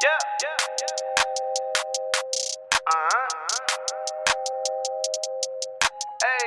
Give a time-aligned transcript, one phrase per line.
[0.00, 0.08] Yeah.
[2.86, 3.28] Uh-huh.
[6.22, 6.46] Hey,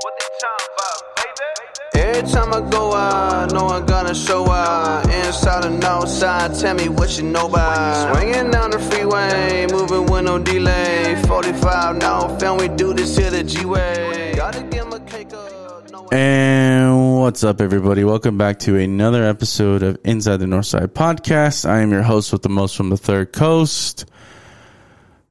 [0.00, 2.08] what they talking about, baby?
[2.16, 5.04] Every time I go out, know I'm gonna show out.
[5.12, 8.16] Inside and outside, tell me what you know about.
[8.16, 11.20] Swinging down the freeway, moving with no delay.
[11.26, 14.32] 45 now, fam, we do this here the G way.
[14.34, 15.90] Gotta give a cake up.
[15.90, 18.04] No And what's up, everybody?
[18.04, 21.66] Welcome back to another episode of Inside the Northside Podcast.
[21.66, 24.04] I am your host with the most from the Third Coast.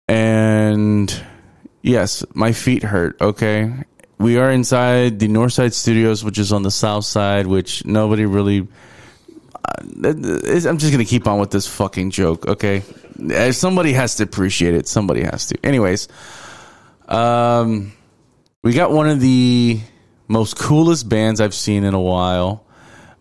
[0.07, 1.15] And
[1.83, 3.71] yes, my feet hurt, okay?
[4.17, 8.67] We are inside the Northside Studios, which is on the south side, which nobody really.
[9.53, 12.81] uh, I'm just going to keep on with this fucking joke, okay?
[13.19, 14.87] If Somebody has to appreciate it.
[14.87, 15.63] Somebody has to.
[15.63, 16.07] Anyways,
[17.07, 17.93] um,
[18.63, 19.79] we got one of the
[20.27, 22.65] most coolest bands I've seen in a while.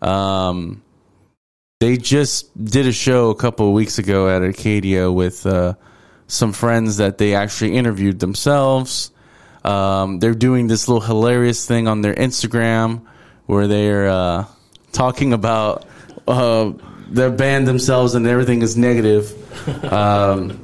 [0.01, 0.83] Um,
[1.79, 5.73] they just did a show a couple of weeks ago at Arcadia with uh,
[6.27, 9.11] some friends that they actually interviewed themselves.
[9.63, 13.05] Um, they're doing this little hilarious thing on their Instagram
[13.45, 14.45] where they're uh,
[14.91, 15.85] talking about
[16.27, 16.71] uh,
[17.07, 19.39] their band themselves and everything is negative.
[19.91, 20.62] Um,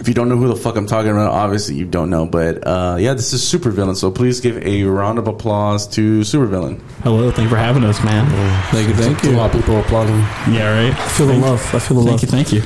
[0.00, 2.24] if you don't know who the fuck I'm talking about, obviously you don't know.
[2.26, 3.96] But uh, yeah, this is Supervillain.
[3.96, 6.80] So please give a round of applause to Supervillain.
[7.02, 8.26] Hello, thank you for having us, man.
[8.72, 9.32] Thank you, thank you.
[9.32, 10.16] A lot of people applauding.
[10.52, 10.94] Yeah, right.
[10.98, 11.74] I feel the love.
[11.74, 12.22] I feel the Thank love.
[12.22, 12.62] you, thank you.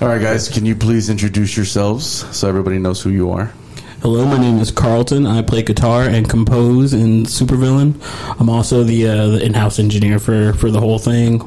[0.00, 2.06] All right, guys, can you please introduce yourselves
[2.36, 3.52] so everybody knows who you are?
[4.02, 5.26] Hello, my name is Carlton.
[5.26, 7.94] I play guitar and compose in Supervillain.
[8.38, 11.42] I'm also the uh, the in-house engineer for for the whole thing.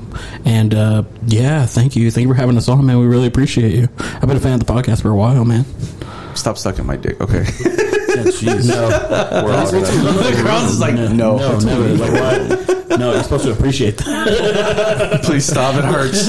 [0.45, 2.99] And uh, yeah, thank you, thank you for having us on, man.
[2.99, 3.87] We really appreciate you.
[3.99, 5.63] I've been a fan of the podcast for a while, man.
[6.35, 7.19] Stop sucking my dick.
[7.21, 7.43] Okay.
[7.43, 8.89] Jeez, no,
[9.45, 11.37] We're all gonna- the crowd is like, no.
[11.37, 11.89] no, never.
[11.95, 12.99] Like, what?
[12.99, 15.21] No, you're supposed to appreciate that.
[15.23, 15.75] Please stop.
[15.75, 16.27] It hurts.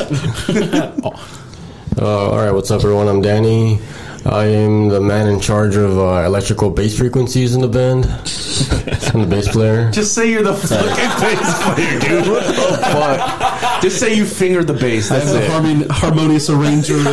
[1.99, 3.09] Uh, all right, what's up, everyone?
[3.09, 3.81] I'm Danny.
[4.27, 8.05] I am the man in charge of uh, electrical bass frequencies in the band.
[9.15, 9.91] I'm the bass player.
[9.91, 12.29] Just say you're the fucking bass player, dude.
[12.29, 13.83] What the fuck?
[13.83, 15.09] Just say you fingered the bass.
[15.09, 15.51] That's it.
[15.91, 17.05] harmonious arranger of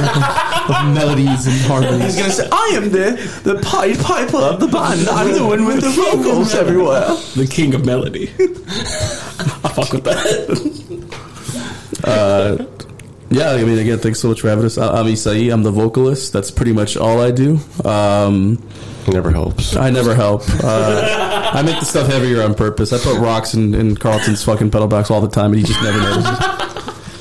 [0.94, 2.04] melodies and harmonies.
[2.04, 5.08] He's gonna say, "I am the the pied piper of the band.
[5.08, 8.30] I'm the one with the vocals everywhere." the king of melody.
[8.40, 10.48] I fuck with that.
[13.30, 14.78] Yeah, I mean, again, thanks so much for having us.
[14.78, 15.52] I- I'm Isai.
[15.54, 16.32] I'm the vocalist.
[16.34, 17.60] That's pretty much all I do.
[17.84, 18.62] Um,
[19.08, 19.76] never helps.
[19.76, 20.44] I never help.
[20.64, 22.94] Uh, I make the stuff heavier on purpose.
[22.94, 25.82] I put rocks in, in Carlton's fucking pedal box all the time, and he just
[25.84, 26.38] never notices.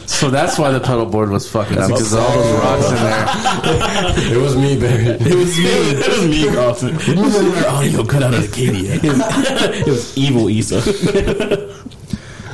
[0.08, 4.38] So that's why the pedal board was fucking up because all those rocks in there.
[4.38, 5.04] It was me, Barry.
[5.06, 5.64] It was me.
[5.96, 6.94] It was me, Carlton.
[7.00, 8.94] It was our audio cut out of Acadia.
[9.02, 10.80] It was evil Issa.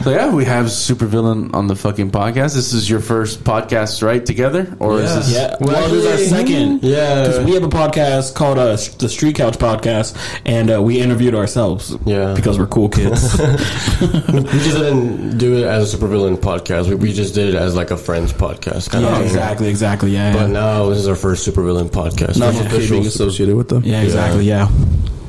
[0.03, 2.55] So yeah, we have Supervillain on the fucking podcast.
[2.57, 4.25] This is your first podcast, right?
[4.25, 5.33] Together, or is this?
[5.33, 6.83] Yeah, well, this is our second.
[6.83, 7.23] Yeah.
[7.29, 11.37] because we have a podcast called uh, the Street Couch Podcast, and uh, we interviewed
[11.37, 11.97] ourselves.
[12.05, 12.35] Yeah.
[12.35, 13.39] because we're cool kids.
[14.33, 16.89] We just didn't do it as a supervillain podcast.
[16.89, 19.27] We, we just did it as like a friends podcast kind of yeah, thing.
[19.27, 20.11] exactly, exactly.
[20.11, 20.47] Yeah, But yeah.
[20.49, 22.39] now this is our first supervillain podcast.
[22.41, 23.83] Not First okay official being super- associated with them.
[23.85, 24.47] yeah, exactly.
[24.47, 24.69] Yeah,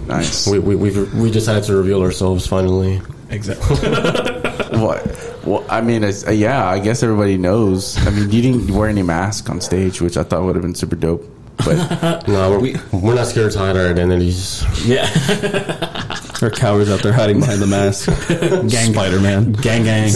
[0.07, 0.47] Nice.
[0.47, 3.01] we, we, we've, we decided to reveal ourselves finally.
[3.33, 3.77] Exactly.
[4.73, 5.05] What?
[5.45, 7.95] Well, I mean, it's, uh, yeah, I guess everybody knows.
[8.07, 10.73] I mean, you didn't wear any mask on stage, which I thought would have been
[10.75, 11.23] super dope.
[11.57, 14.63] But No, we're, we're not scared to hide our identities.
[14.85, 15.05] yeah,
[16.39, 18.07] There are cowards out there hiding behind the mask.
[18.69, 19.53] gang, Spider Man.
[19.53, 20.09] gang, gang.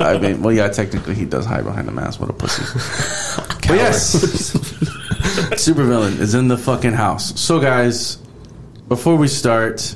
[0.00, 2.20] I mean, well, yeah, technically he does hide behind the mask.
[2.20, 2.62] What a pussy.
[3.68, 4.16] but yes,
[5.56, 7.38] Supervillain is in the fucking house.
[7.40, 8.16] So, guys,
[8.88, 9.94] before we start,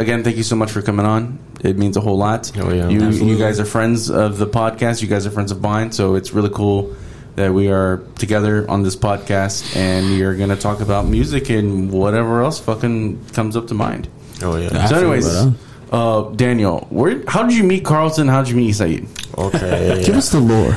[0.00, 1.38] again, thank you so much for coming on.
[1.62, 2.50] It means a whole lot.
[2.56, 2.88] Oh, yeah.
[2.88, 5.02] you, you guys are friends of the podcast.
[5.02, 5.92] You guys are friends of mine.
[5.92, 6.96] So it's really cool
[7.36, 11.50] that we are together on this podcast and we are going to talk about music
[11.50, 14.08] and whatever else fucking comes up to mind.
[14.42, 14.86] Oh yeah.
[14.86, 15.58] So, anyways, Absolutely,
[15.90, 17.22] uh, Daniel, where?
[17.26, 18.28] How did you meet Carlton?
[18.28, 19.06] How did you meet Saeed?
[19.36, 20.02] Okay.
[20.06, 20.74] Give us the lore.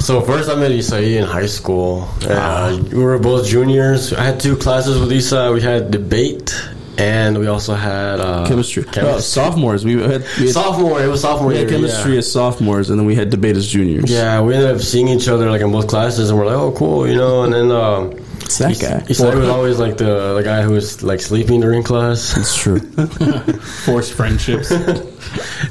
[0.00, 2.08] So first I met Isai in high school.
[2.22, 4.12] Uh, we were both juniors.
[4.12, 5.52] I had two classes with Isai.
[5.52, 6.54] We had debate
[7.00, 8.84] and we also had uh, Chemistry.
[8.84, 9.08] chemistry.
[9.08, 9.84] Uh, sophomores.
[9.84, 11.02] We had, we had, sophomore.
[11.02, 11.78] It was sophomore we had year.
[11.78, 12.18] chemistry yeah.
[12.18, 14.10] as sophomores, and then we had debate as juniors.
[14.10, 16.72] Yeah, we ended up seeing each other like in both classes, and we're like, "Oh,
[16.72, 17.44] cool," you know.
[17.44, 18.19] And then um,
[18.50, 19.06] It's that guy.
[19.06, 22.36] Isai was always like the the guy who was like sleeping during class.
[22.36, 22.80] It's true.
[23.86, 24.72] Forced friendships.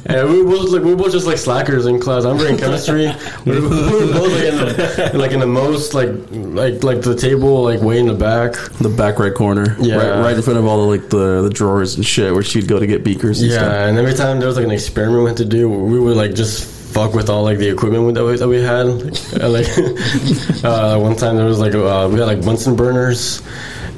[0.05, 2.23] And we were both like we were both just like slackers in class.
[2.23, 3.11] I'm in chemistry.
[3.45, 7.01] we, were, we were both like in the like in the most like like like
[7.01, 8.53] the table like way in the back.
[8.79, 9.75] the back right corner.
[9.79, 9.95] Yeah.
[9.97, 12.67] Right, right in front of all the like the, the drawers and shit where she'd
[12.67, 13.73] go to get beakers and Yeah, stuff.
[13.73, 16.35] and every time there was like an experiment we had to do, we would like
[16.35, 18.87] just fuck with all like the equipment that we, that we had.
[19.39, 19.67] Like
[20.63, 23.41] uh, one time there was like uh, we had like Bunsen burners,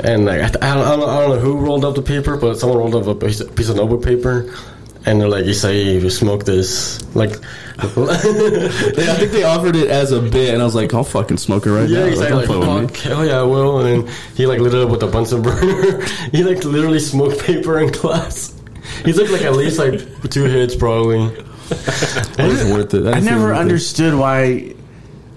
[0.03, 2.01] and like I, th- I, don't, I, don't, I don't know who rolled up the
[2.01, 4.53] paper, but someone rolled up a piece, piece of notebook paper.
[5.03, 7.03] And they're like, Isai, you smoke this.
[7.15, 7.31] Like,
[7.79, 11.65] I think they offered it as a bit, and I was like, I'll fucking smoke
[11.65, 12.05] it right Yeah, now.
[12.05, 12.87] he's like, like fuck with me.
[12.87, 13.79] fuck, hell yeah, I will.
[13.79, 16.05] And then he like lit it up with a Bunsen burner.
[16.31, 18.53] he like literally smoked paper in class.
[19.03, 21.35] He took like at least like two hits probably.
[21.71, 23.07] Was worth it.
[23.07, 24.73] I never understood why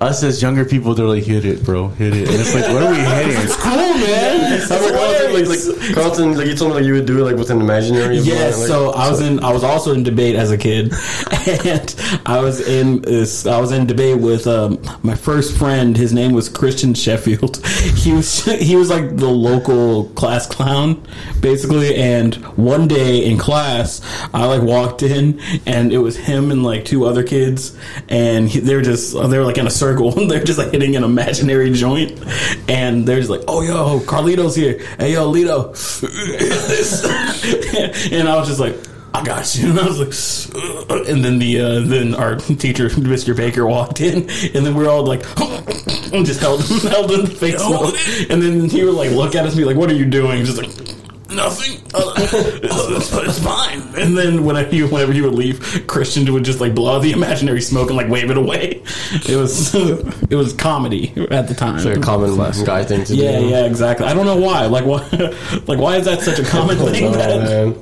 [0.01, 2.29] us as younger people they're like hit it, bro, hit it.
[2.29, 3.35] And it's like, what are we hitting?
[3.45, 4.45] It's cool, man.
[4.71, 7.31] I remember Carlton, like, like Carlton, like you told me like you would do it
[7.31, 8.19] like with an imaginary.
[8.19, 9.43] Yes, like, so I was in.
[9.45, 10.93] I was also in debate as a kid,
[11.47, 13.47] and I was in this.
[13.47, 15.97] I was in debate with um, my first friend.
[15.97, 17.61] His name was Christian Sheffield.
[18.05, 21.07] He was he was like the local class clown,
[21.41, 21.95] basically.
[21.97, 24.01] And one day in class,
[24.35, 27.77] I like walked in, and it was him and like two other kids,
[28.09, 29.94] and he, they were just they were like in a circle.
[30.29, 32.13] They're just like hitting an imaginary joint,
[32.69, 34.79] and they're just like, "Oh yo, Carlito's here.
[34.99, 35.73] Hey yo, Lito."
[38.13, 38.77] and I was just like,
[39.15, 39.69] I got you.
[39.71, 40.13] And I was like,
[40.91, 43.37] "Ugh." and then the uh, then our teacher, Mr.
[43.37, 45.23] Baker, walked in, and then we are all like,
[46.25, 47.61] just held held in the face,
[48.31, 50.45] and then he would like look at us and be like, "What are you doing?"
[50.45, 51.04] Just like.
[51.31, 51.81] Nothing.
[51.95, 53.81] Uh, it's, it's fine.
[53.97, 57.13] And then whenever he, whenever he would leave, Christian would just like blow out the
[57.19, 58.83] imaginary smoke and like wave it away.
[59.27, 59.75] It was
[60.31, 61.77] it was comedy at the time.
[61.77, 63.47] It's like a common guy thing to Yeah, do.
[63.47, 64.07] yeah, yeah, exactly.
[64.07, 64.67] I don't know why.
[64.67, 65.01] Like, why?
[65.67, 67.05] Like, why is that such a common thing?
[67.05, 67.73] Oh, that, man.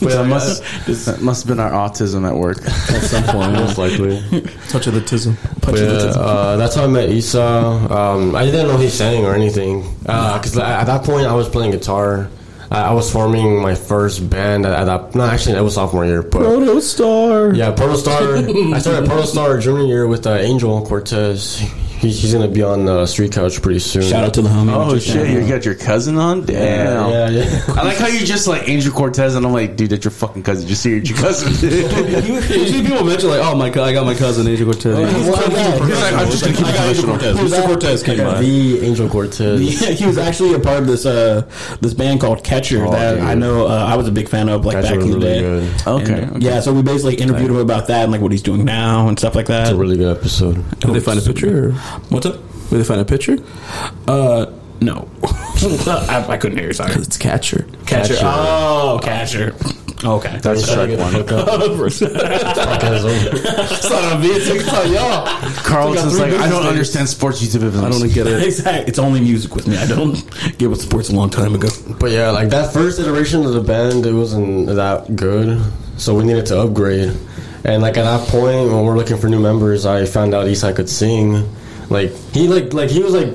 [0.00, 0.62] But That must,
[1.06, 2.58] that must have been our autism at work.
[2.66, 4.20] at some point, most likely.
[4.68, 5.36] Touch of the tism.
[5.64, 7.42] But yeah, uh, that's how I met Isa.
[7.42, 11.70] Um, I didn't know he sang or anything because at that point I was playing
[11.70, 12.28] guitar.
[12.72, 15.14] I, I was forming my first band at, at that.
[15.14, 16.22] No, actually, it was sophomore year.
[16.22, 17.54] But Proto Star.
[17.54, 18.36] yeah, Proto Star.
[18.74, 21.62] I started Proto Star junior year with uh, Angel Cortez.
[22.02, 24.02] He, he's gonna be on the street couch pretty soon.
[24.02, 24.72] Shout out to the homie.
[24.74, 26.44] Oh shit, shout you got your cousin on?
[26.44, 27.10] Damn.
[27.10, 27.64] Yeah, yeah.
[27.76, 30.42] I like how you just like Angel Cortez, and I'm like, dude, that's your fucking
[30.42, 30.66] cousin.
[30.66, 31.52] Just see your cousin.
[31.70, 34.98] Usually people mention like, oh my, god, I got my cousin Angel Cortez.
[34.98, 37.16] I'm just gonna keep it professional.
[37.18, 37.66] Mr.
[37.66, 38.40] Cortez came by.
[38.40, 39.60] the Angel Cortez.
[39.82, 41.48] Yeah, he was actually a part of this uh
[41.80, 43.22] this band called Catcher Oh, that dude.
[43.24, 45.28] I know uh, I was a big fan of like Catcher back in the really
[45.34, 45.40] day.
[45.40, 45.86] good.
[45.86, 46.44] Okay, And, okay.
[46.46, 49.18] Yeah, so we basically interviewed him about that and like what he's doing now and
[49.18, 49.62] stuff like that.
[49.62, 50.56] It's a really good episode.
[50.80, 51.74] Did they find a picture?
[51.92, 51.98] Or?
[52.10, 52.36] What's up?
[52.70, 53.38] Did they find a picture?
[54.08, 54.46] Uh,
[54.80, 56.72] no, I, I couldn't hear you.
[56.72, 56.92] Sorry.
[56.94, 57.66] It's Catcher.
[57.86, 58.16] Catcher.
[58.22, 59.54] Oh, Catcher.
[60.04, 60.38] Okay.
[60.42, 61.14] That's Shrek one.
[61.84, 62.00] It's
[63.90, 64.28] not on me.
[64.28, 65.24] It's, it's on y'all.
[65.62, 67.80] Carlton's like, I don't understand sports YouTubers.
[67.80, 68.42] I don't get it.
[68.42, 68.88] Exactly.
[68.88, 69.76] It's only music with me.
[69.76, 70.14] I don't
[70.58, 71.68] get with sports a long time ago.
[72.00, 75.62] But yeah, like that first iteration of the band, it wasn't that good,
[75.98, 77.16] so we needed to upgrade.
[77.64, 80.74] And like at that point, when we're looking for new members, I found out Isai
[80.74, 81.48] could sing.
[81.92, 83.34] Like he like like he was like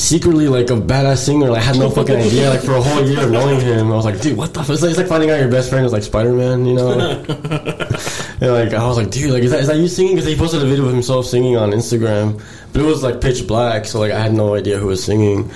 [0.00, 1.50] secretly like a badass singer.
[1.50, 2.50] Like I had no fucking idea.
[2.50, 4.60] Like for a whole year of knowing him, I was like, dude, what the?
[4.60, 4.70] F-?
[4.70, 6.90] It's like, it's like finding out your best friend is like Spider Man, you know.
[6.98, 10.14] and like I was like, dude, like is that, is that you singing?
[10.14, 12.42] Because he posted a video of himself singing on Instagram,
[12.72, 15.50] but it was like pitch black, so like I had no idea who was singing.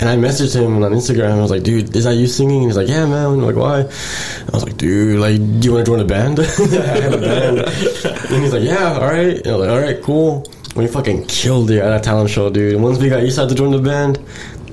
[0.00, 1.32] And I messaged him on Instagram.
[1.32, 2.58] I was like, dude, is that you singing?
[2.58, 3.26] And he's like, yeah, man.
[3.26, 3.80] I'm like, why?
[3.80, 6.38] I was like, dude, like, do you want to join a band?
[6.40, 7.58] I have a band.
[7.58, 9.38] and he's like, yeah, all right.
[9.38, 10.46] And I was like, all right, cool.
[10.78, 12.80] We fucking killed it at that talent show, dude.
[12.80, 14.20] Once we got Eastside to join the band,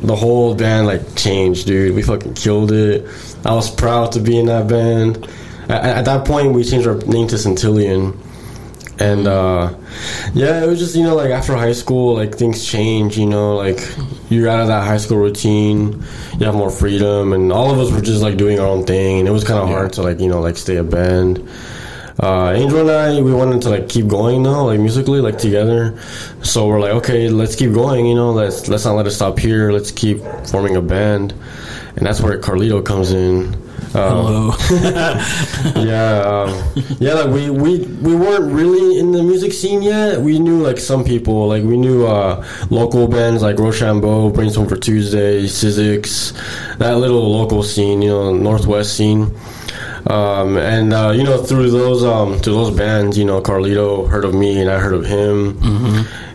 [0.03, 1.95] the whole band like changed, dude.
[1.95, 3.07] We fucking killed it.
[3.43, 5.27] I was proud to be in that band.
[5.63, 8.15] At, at that point, we changed our name to Centillion.
[8.99, 9.73] And uh,
[10.35, 13.17] yeah, it was just you know like after high school, like things change.
[13.17, 13.79] You know, like
[14.29, 16.03] you're out of that high school routine.
[16.37, 19.17] You have more freedom, and all of us were just like doing our own thing,
[19.17, 21.49] and it was kind of hard to like you know like stay a band.
[22.17, 25.99] Uh, Angel and I, we wanted to like keep going though, like musically, like together.
[26.43, 28.05] So we're like, okay, let's keep going.
[28.05, 29.71] You know, let's let's not let it stop here.
[29.71, 31.33] Let's keep forming a band,
[31.97, 33.55] and that's where Carlito comes in.
[33.93, 34.55] Uh,
[35.75, 37.13] yeah, um, yeah.
[37.15, 40.21] Like we, we we weren't really in the music scene yet.
[40.21, 44.77] We knew like some people, like we knew uh, local bands like Rochambeau, Brainstorm for
[44.77, 46.31] Tuesday, Sizzix,
[46.77, 49.37] that little local scene, you know, Northwest scene.
[50.07, 54.23] Um, and uh, you know, through those um, through those bands, you know, Carlito heard
[54.25, 55.57] of me and I heard of him.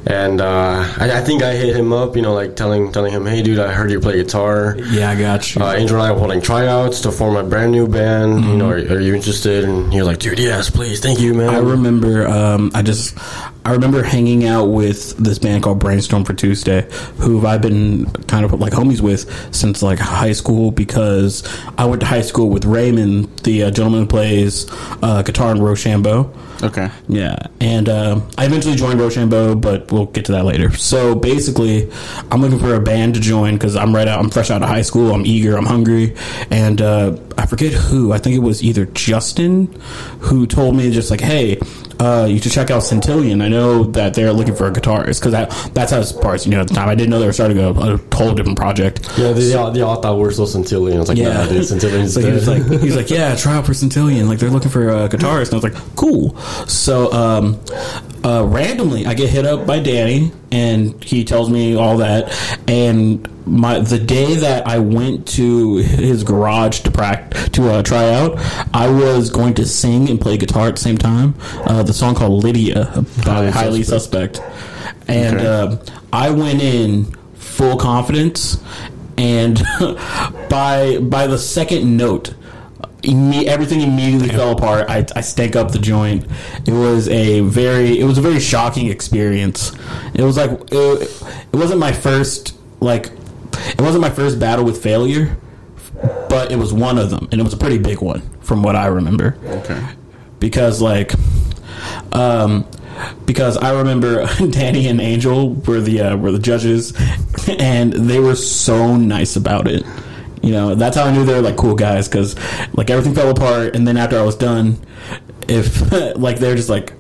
[0.07, 3.27] And uh, I, I think I hit him up, you know, like telling telling him,
[3.27, 5.63] "Hey, dude, I heard you play guitar." Yeah, I got you.
[5.63, 8.45] Uh, Angel and I were holding tryouts to form a brand new band.
[8.45, 9.65] You know, are, are you interested?
[9.65, 13.17] And he was like, "Dude, yes, please, thank you, man." I remember, um, I just,
[13.67, 16.89] I remember hanging out with this band called Brainstorm for Tuesday,
[17.19, 22.01] who I've been kind of like homies with since like high school because I went
[22.01, 24.67] to high school with Raymond, the the uh, gentleman who plays
[25.03, 26.33] uh, guitar in Rochambeau.
[26.63, 26.91] Okay.
[27.09, 30.71] Yeah, and uh, I eventually joined Rochambeau, but we'll get to that later.
[30.77, 31.91] So basically,
[32.31, 34.21] I'm looking for a band to join because I'm right out.
[34.21, 35.13] I'm fresh out of high school.
[35.13, 35.57] I'm eager.
[35.57, 36.15] I'm hungry,
[36.51, 38.13] and uh, I forget who.
[38.13, 39.67] I think it was either Justin
[40.21, 41.59] who told me just like, "Hey,
[42.01, 43.43] uh, you should check out Centillion.
[43.43, 46.47] I know that they're looking for a guitarist because that that's how it parts.
[46.47, 48.59] You know, at the time I didn't know they were starting a, a whole different
[48.59, 49.07] project.
[49.19, 50.97] Yeah, they, all, they all thought we were still Centillion.
[50.97, 53.57] I was like, Yeah, nah, dude, Centillion's so he was like, he's like, yeah, try
[53.57, 54.29] out for Centillion.
[54.29, 56.37] Like they're looking for a guitarist, and I was like, cool.
[56.67, 57.61] So um,
[58.25, 62.33] uh, randomly, I get hit up by Danny, and he tells me all that.
[62.69, 68.11] And my the day that I went to his garage to practice to uh, try
[68.13, 68.39] out,
[68.75, 71.35] I was going to sing and play guitar at the same time.
[71.65, 72.87] Uh, the song called Lydia
[73.25, 74.41] by Highly Highly Suspect,
[75.09, 75.47] and Okay.
[75.47, 75.77] uh,
[76.13, 78.59] I went in full confidence
[79.17, 79.63] and
[80.49, 82.35] by by the second note
[83.03, 84.89] imme- everything immediately fell apart.
[84.89, 86.27] I, I stank up the joint.
[86.67, 89.73] It was a very it was a very shocking experience.
[90.15, 93.07] It was like it, it wasn't my first like
[93.55, 95.37] it wasn't my first battle with failure
[96.31, 98.75] but it was one of them and it was a pretty big one from what
[98.75, 99.37] i remember.
[99.45, 99.85] Okay.
[100.39, 101.13] because like
[102.13, 102.65] um
[103.27, 106.93] because I remember Danny and Angel were the uh, were the judges,
[107.49, 109.85] and they were so nice about it.
[110.43, 112.35] You know, that's how I knew they were like cool guys because
[112.75, 114.79] like everything fell apart, and then after I was done,
[115.49, 116.95] if like they're just like,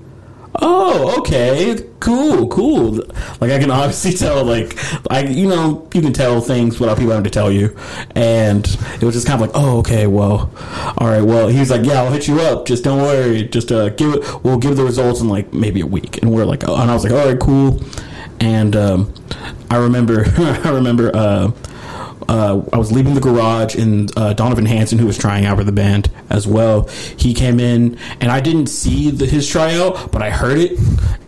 [0.56, 2.96] oh okay, cool, cool.
[3.40, 4.76] Like I can obviously tell, like
[5.10, 7.76] I you know you can tell things without people having to tell you,
[8.14, 10.52] and it was just kind of like, oh okay, well,
[10.98, 13.72] all right, well he was like, yeah, I'll hit you up, just don't worry, just
[13.72, 16.68] uh, give it, we'll give the results in like maybe a week, and we're like,
[16.68, 17.80] oh, and I was like, all right, cool,
[18.38, 19.14] and um,
[19.70, 21.10] I remember, I remember.
[21.14, 21.52] Uh,
[22.30, 25.64] uh, I was leaving the garage, and uh, Donovan Hanson, who was trying out for
[25.64, 30.22] the band as well, he came in, and I didn't see the, his tryout, but
[30.22, 30.78] I heard it,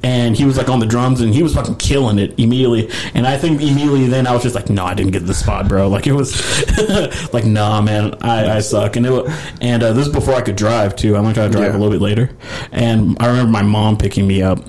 [0.05, 2.89] and he was like on the drums, and he was fucking killing it immediately.
[3.15, 5.67] And I think immediately then I was just like, no, I didn't get the spot,
[5.69, 5.89] bro.
[5.89, 6.33] Like it was
[7.33, 8.95] like, nah, man, I, I suck.
[8.97, 9.29] And it was,
[9.61, 11.17] and uh, this is before I could drive too.
[11.17, 11.79] I learned how to drive Yeah.
[11.79, 12.31] a little bit later,
[12.71, 14.61] and I remember my mom picking me up,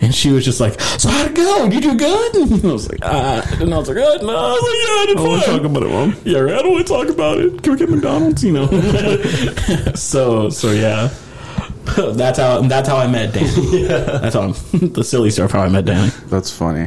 [0.00, 1.68] and she was just like, "So how'd it go?
[1.68, 4.36] Did you do good?" And I was like, "Ah," and I was like, "Oh no,"
[4.36, 6.22] I was like, "Yeah, I did fine." Talk about it, mom.
[6.24, 6.54] Yeah, right.
[6.58, 7.62] I don't want to talk about it.
[7.62, 8.42] Can we get McDonald's?
[8.44, 8.66] You know.
[9.94, 11.08] so so yeah.
[11.96, 13.82] That's how that's how I met Danny.
[13.86, 14.52] That's how I'm,
[14.92, 16.10] the silly stuff how I met Danny.
[16.26, 16.82] That's funny.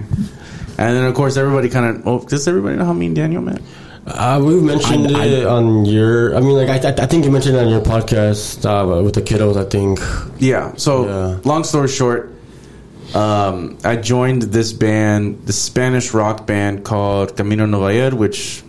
[0.78, 2.08] And then of course everybody kind of.
[2.08, 3.62] Oh, does everybody know how me and Daniel met?
[4.08, 6.36] Uh, we've mentioned I- it on your.
[6.36, 9.22] I mean, like I, I think you mentioned it on your podcast uh, with the
[9.22, 9.58] kiddos.
[9.58, 10.00] I think.
[10.40, 10.74] Yeah.
[10.78, 11.40] So, Yeah.
[11.44, 12.32] long story short,
[13.14, 18.64] um, I joined this band, the Spanish rock band called Camino Novayer, which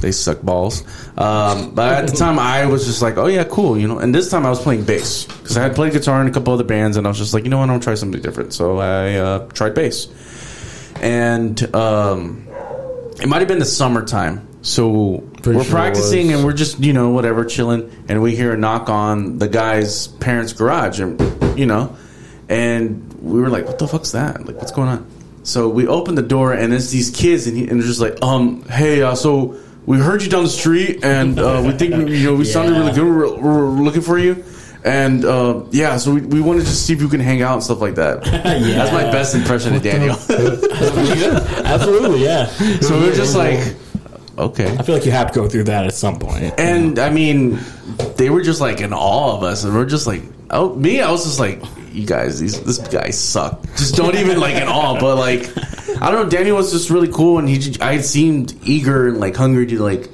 [0.00, 0.82] they suck balls.
[1.16, 3.98] Um, but at the time, I was just like, oh yeah, cool, you know.
[3.98, 6.52] And this time, I was playing bass because I had played guitar in a couple
[6.52, 8.52] other bands, and I was just like, you know what, I'm gonna try something different.
[8.52, 10.08] So I uh, tried bass,
[11.00, 12.46] and um,
[13.20, 14.46] it might have been the summertime.
[14.62, 18.52] So Pretty we're sure practicing, and we're just you know whatever chilling, and we hear
[18.52, 21.20] a knock on the guy's parents' garage, and
[21.58, 21.96] you know,
[22.48, 24.44] and we were like, "What the fuck's that?
[24.44, 25.06] Like, what's going on?"
[25.44, 28.20] So we open the door, and it's these kids, and, he, and they're just like,
[28.22, 32.24] "Um, hey, uh, so we heard you down the street, and uh, we think you
[32.24, 33.04] know we sounded really good.
[33.04, 34.44] We're, we're looking for you."
[34.84, 37.62] And uh, yeah, so we, we wanted to see if you can hang out and
[37.62, 38.24] stuff like that.
[38.26, 38.58] yeah.
[38.60, 40.14] That's my best impression of Daniel.
[41.64, 42.46] Absolutely, yeah.
[42.80, 43.74] so we were just like,
[44.38, 44.76] okay.
[44.76, 46.54] I feel like you have to go through that at some point.
[46.58, 47.58] And I mean,
[48.16, 51.10] they were just like in awe of us, and we're just like, oh, me, I
[51.10, 51.62] was just like,
[51.96, 53.62] you guys, these this guys suck.
[53.76, 55.00] Just don't even like at all.
[55.00, 55.48] But like,
[56.02, 56.28] I don't know.
[56.28, 60.10] Daniel was just really cool, and he, I seemed eager and like hungry to like,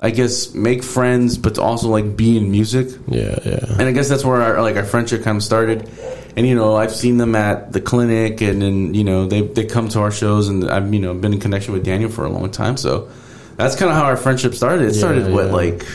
[0.00, 2.88] I guess, make friends, but to also like be in music.
[3.08, 3.58] Yeah, yeah.
[3.70, 5.90] And I guess that's where our like our friendship kind of started.
[6.36, 9.66] And you know, I've seen them at the clinic, and then you know they they
[9.66, 12.30] come to our shows, and I've you know been in connection with Daniel for a
[12.30, 12.76] long time.
[12.76, 13.10] So
[13.56, 14.86] that's kind of how our friendship started.
[14.86, 15.52] It started what yeah.
[15.52, 15.86] like,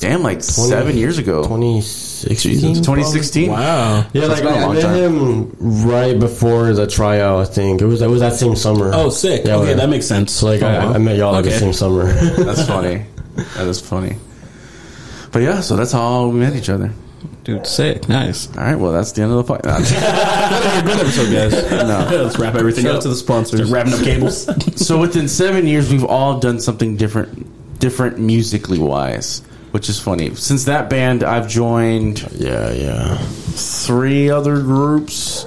[0.00, 1.42] damn, like seven years ago.
[1.42, 2.52] 2016.
[2.52, 3.50] Jesus, 2016.
[3.50, 4.06] Wow.
[4.12, 4.96] Yeah, So like been a I long met time.
[4.96, 5.56] him
[5.88, 7.40] right before the tryout.
[7.40, 8.02] I think it was.
[8.02, 8.90] It was that same summer.
[8.94, 9.44] Oh, sick.
[9.44, 9.76] Yeah, okay, yeah.
[9.76, 10.32] that makes sense.
[10.32, 10.92] So like Oh, I, wow.
[10.94, 12.04] I met y'all like the same summer.
[12.12, 13.04] That's funny.
[13.34, 14.16] that is funny.
[15.32, 16.90] But yeah, so that's how we met each other.
[17.44, 18.08] Dude, sick.
[18.08, 18.48] Nice.
[18.56, 19.90] All right, well that's the end of the podcast.
[20.84, 21.70] Good episode, guys.
[21.70, 22.22] no.
[22.24, 23.02] Let's wrap everything Shout up.
[23.02, 23.70] to the sponsors.
[23.70, 24.46] Wrapping up cables.
[24.84, 30.34] So within seven years, we've all done something different, different musically wise, which is funny.
[30.34, 33.16] Since that band, I've joined yeah, yeah.
[33.18, 35.46] three other groups.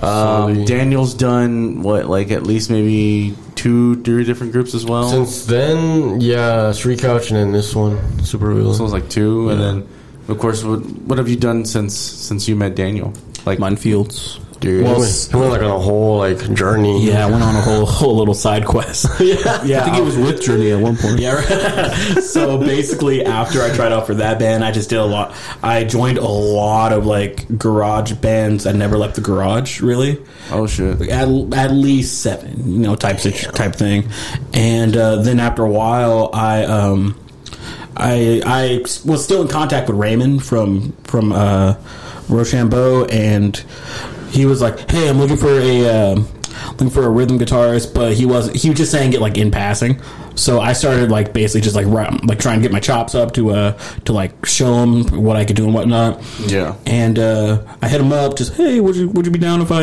[0.00, 5.08] Um, Daniel's done what, like at least maybe two, three different groups as well.
[5.08, 8.74] Since then, yeah, Street Couch and then this one, Super Wheel.
[8.74, 9.88] so it was like two, and then
[10.28, 13.12] Of course, what, what have you done since since you met Daniel?
[13.46, 14.40] Like Minefields.
[14.64, 17.04] Dude, Well, he, went, s- he went like on a whole like journey.
[17.06, 19.04] Yeah, I went on a whole whole little side quest.
[19.20, 19.80] yeah, yeah.
[19.82, 21.18] I think it was with Journey at one point.
[21.24, 21.34] Yeah.
[21.34, 22.22] right.
[22.22, 25.34] so basically, after I tried out for that band, I just did a lot.
[25.62, 28.66] I joined a lot of like garage bands.
[28.66, 30.22] I never left the garage really.
[30.50, 31.00] oh shit.
[31.10, 34.08] At, at least seven, you know, type situ- type thing.
[34.54, 37.20] And uh, then after a while, I um,
[37.96, 41.74] I I was still in contact with Raymond from from uh,
[42.28, 43.62] Rochambeau, and
[44.34, 46.28] he was like, "Hey, I'm looking for a um,
[46.70, 49.50] looking for a rhythm guitarist," but he was he was just saying it like in
[49.50, 50.00] passing.
[50.34, 53.50] So I started like basically just like like trying to get my chops up to
[53.50, 53.72] uh
[54.04, 56.22] to like show him what I could do and whatnot.
[56.46, 56.74] Yeah.
[56.86, 59.70] And uh, I hit him up, just hey, would you would you be down if
[59.70, 59.82] I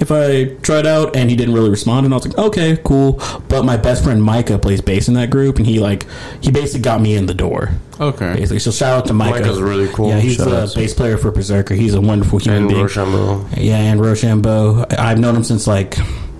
[0.00, 1.14] if I tried out?
[1.16, 3.20] And he didn't really respond, and I was like, okay, cool.
[3.48, 6.06] But my best friend Micah plays bass in that group, and he like
[6.40, 7.70] he basically got me in the door.
[8.00, 8.34] Okay.
[8.34, 9.40] Basically, so shout out to Micah.
[9.40, 10.08] Micah's really cool.
[10.08, 11.74] Yeah, he's Shout the out bass player for Berserker.
[11.74, 12.82] He's a wonderful human And being.
[12.82, 14.86] Rochambeau, Yeah, and Rochambeau.
[14.98, 15.96] I've known him since like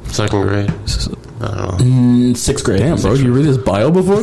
[0.07, 0.73] second grade.
[1.42, 1.84] I don't know.
[1.84, 2.80] mm, sixth grade.
[2.80, 4.22] Damn, bro, you read his bio before?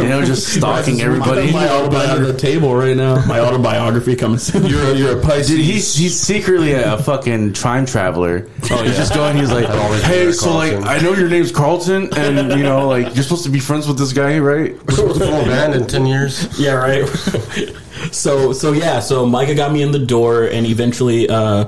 [0.00, 1.52] You know, just stalking everybody.
[1.52, 3.24] my autobiography on the table right now.
[3.26, 4.66] My autobiography coming soon.
[4.66, 5.48] You're a, you're a Pisces.
[5.48, 8.48] Dude, he's he's secretly a, fucking time traveler.
[8.70, 9.36] Oh, he's just going.
[9.36, 9.66] He's like,
[10.02, 13.44] hey, been so like, I know your name's Carlton, and you know, like, you're supposed
[13.44, 14.72] to be friends with this guy, right?
[14.86, 16.58] We're supposed to form a band in ten years.
[16.58, 17.06] Yeah, right.
[18.12, 21.66] so so yeah, so Micah got me in the door, and eventually uh,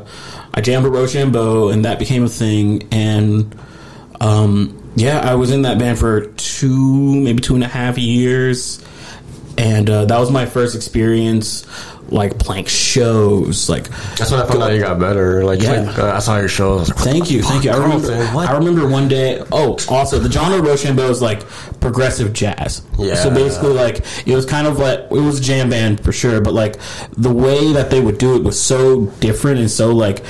[0.55, 2.87] I jammed with Rochambeau, and that became a thing.
[2.93, 3.55] And
[4.21, 8.85] um, yeah, I was in that band for two, maybe two and a half years,
[9.57, 11.67] and uh, that was my first experience
[12.09, 15.45] like playing shows, like That's when I found out you got better.
[15.45, 15.81] Like, Yeah.
[15.81, 16.91] like, uh, I saw your shows.
[16.91, 17.71] Like, Thank you, thank you.
[17.71, 18.13] I remember.
[18.13, 19.43] I remember one day.
[19.51, 21.43] Oh, also the genre of Rochambeau is like
[21.83, 22.87] progressive jazz.
[22.99, 23.15] Yeah.
[23.17, 26.41] So basically, like it was kind of like it was a jam band for sure,
[26.41, 26.77] but like
[27.17, 30.25] the way that they would do it was so different and so like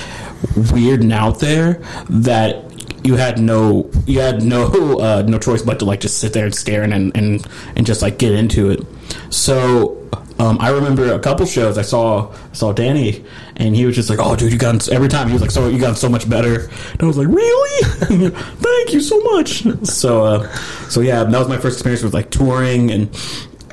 [0.72, 2.72] weird and out there that
[3.04, 4.66] you had no you had no
[5.00, 8.02] uh, no choice but to like just sit there and stare and and and just
[8.02, 8.84] like get into it.
[9.30, 9.98] So
[10.38, 13.24] um, I remember a couple shows I saw saw Danny,
[13.62, 15.68] and he was just like, "Oh, dude, you got every time." He was like, "So
[15.68, 17.84] you got so much better." And I was like, "Really?
[18.30, 20.52] Thank you so much." So, uh,
[20.88, 23.08] so yeah, that was my first experience with like touring and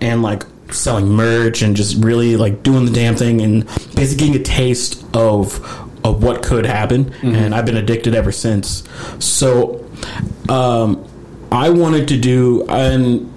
[0.02, 4.42] and like selling merch and just really like doing the damn thing and basically getting
[4.42, 5.60] a taste of
[6.06, 7.12] of what could happen.
[7.24, 8.84] And I've been addicted ever since.
[9.20, 9.86] So,
[10.48, 11.04] um,
[11.52, 13.34] I wanted to do and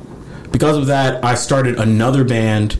[0.52, 2.78] because of that, I started another band,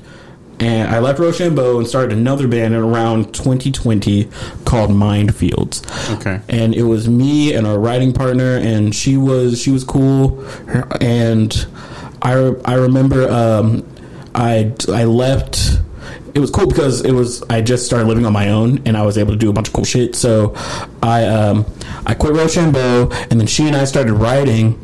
[0.63, 4.29] and I left Rochambeau and started another band in around 2020
[4.65, 5.83] called Mindfields.
[6.19, 6.41] Okay.
[6.49, 10.45] and it was me and our writing partner, and she was she was cool,
[11.01, 11.67] and
[12.23, 13.87] I I remember um,
[14.35, 15.81] I I left.
[16.35, 19.03] It was cool because it was I just started living on my own and I
[19.03, 20.15] was able to do a bunch of cool shit.
[20.15, 20.55] So
[21.03, 21.67] I um,
[22.07, 24.83] I quit Rochambeau and then she and I started writing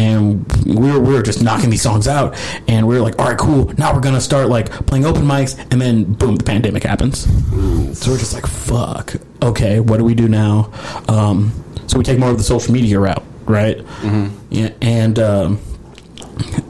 [0.00, 2.34] and we were, we were just knocking these songs out.
[2.68, 3.72] And we were like all right cool.
[3.76, 5.58] Now we're gonna start like playing open mics.
[5.70, 7.24] And then boom the pandemic happens.
[7.98, 9.14] So we're just like fuck.
[9.42, 10.72] Okay what do we do now?
[11.08, 11.52] Um,
[11.86, 13.78] so we take more of the social media route right?
[14.50, 15.58] Yeah and um,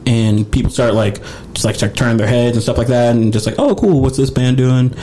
[0.05, 1.21] and people start like
[1.53, 4.01] just like start turning their heads and stuff like that and just like oh cool.
[4.01, 4.93] What's this band doing?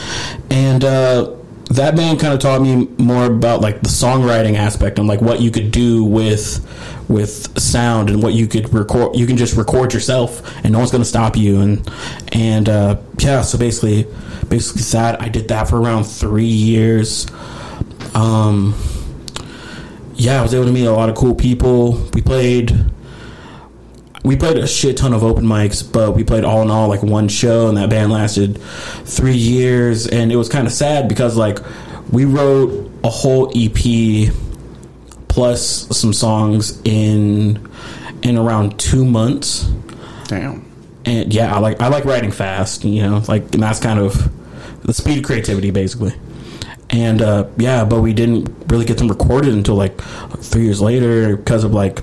[0.51, 1.35] And uh
[1.71, 5.41] that band kind of taught me more about like the songwriting aspect and like what
[5.41, 6.65] you could do with
[7.09, 10.91] with sound and what you could record you can just record yourself and no one's
[10.91, 11.91] going to stop you and
[12.33, 14.07] and uh yeah so basically
[14.49, 17.27] basically that i did that for around three years.
[18.15, 18.75] Um
[20.15, 21.93] yeah i was able to meet a lot of cool people.
[22.15, 22.88] We played
[24.29, 27.03] we played a shit ton of open mics, but we played all in all like
[27.03, 28.61] one show, and that band lasted
[29.05, 31.61] three years, and it was kind of sad because like
[32.13, 34.31] we wrote a whole EP
[35.29, 37.71] plus some songs in
[38.23, 39.63] in around two months,
[40.27, 40.71] Damn.
[41.07, 44.31] and yeah, I like I like writing fast, you know, like and that's kind of
[44.83, 46.13] the speed of creativity basically.
[46.91, 49.99] And uh, yeah, but we didn't really get them recorded until like
[50.43, 52.03] three years later because of like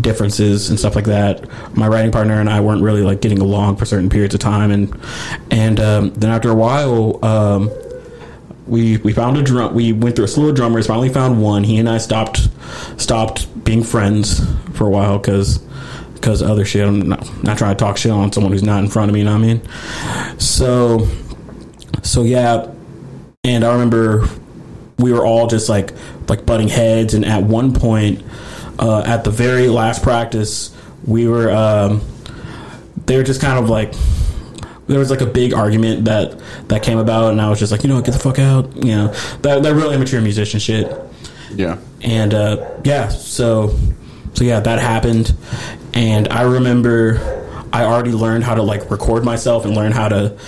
[0.00, 1.46] differences and stuff like that.
[1.76, 4.70] My writing partner and I weren't really like getting along for certain periods of time,
[4.70, 5.00] and
[5.50, 7.70] and um, then after a while, um,
[8.66, 9.74] we we found a drum.
[9.74, 10.86] We went through a slew of drummers.
[10.86, 11.64] Finally found one.
[11.64, 12.48] He and I stopped
[12.96, 14.40] stopped being friends
[14.74, 15.58] for a while because
[16.14, 16.86] because other shit.
[16.86, 19.20] I'm not, not trying to talk shit on someone who's not in front of me.
[19.20, 20.38] You know what I mean?
[20.38, 21.08] So
[22.02, 22.70] so yeah,
[23.44, 24.28] and I remember
[24.98, 25.92] we were all just like
[26.28, 28.22] like butting heads, and at one point,
[28.78, 30.74] uh, at the very last practice,
[31.06, 32.00] we were um,
[33.06, 33.92] they were just kind of like
[34.86, 37.82] there was like a big argument that that came about, and I was just like,
[37.82, 39.08] you know, what, get the fuck out, you know,
[39.42, 40.90] that that real immature musician shit.
[41.54, 41.78] Yeah.
[42.02, 43.74] And uh, yeah, so
[44.34, 45.34] so yeah, that happened,
[45.94, 50.38] and I remember I already learned how to like record myself and learn how to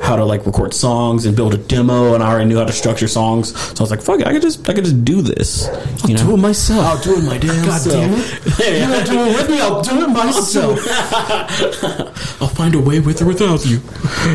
[0.00, 2.72] how to like record songs and build a demo, and I already knew how to
[2.72, 3.54] structure songs.
[3.54, 5.68] So I was like, fuck it, I could just I could just do this.
[6.06, 6.24] You know?
[6.26, 6.84] do it myself.
[6.86, 7.94] I'll do it my damn God self.
[7.94, 8.40] damn it.
[8.60, 10.80] Yeah, You do it with me, I'll do it myself.
[12.40, 13.78] I'll find a way with or without you.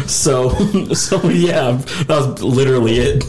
[0.08, 0.50] So,
[0.94, 3.24] so yeah, that was literally it.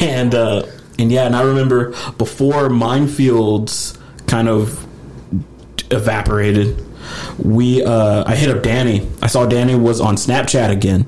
[0.00, 0.62] And uh,
[0.98, 4.86] and yeah, and I remember before Minefields kind of
[5.90, 6.84] evaporated.
[7.38, 9.08] We, uh, I hit up Danny.
[9.22, 11.06] I saw Danny was on Snapchat again,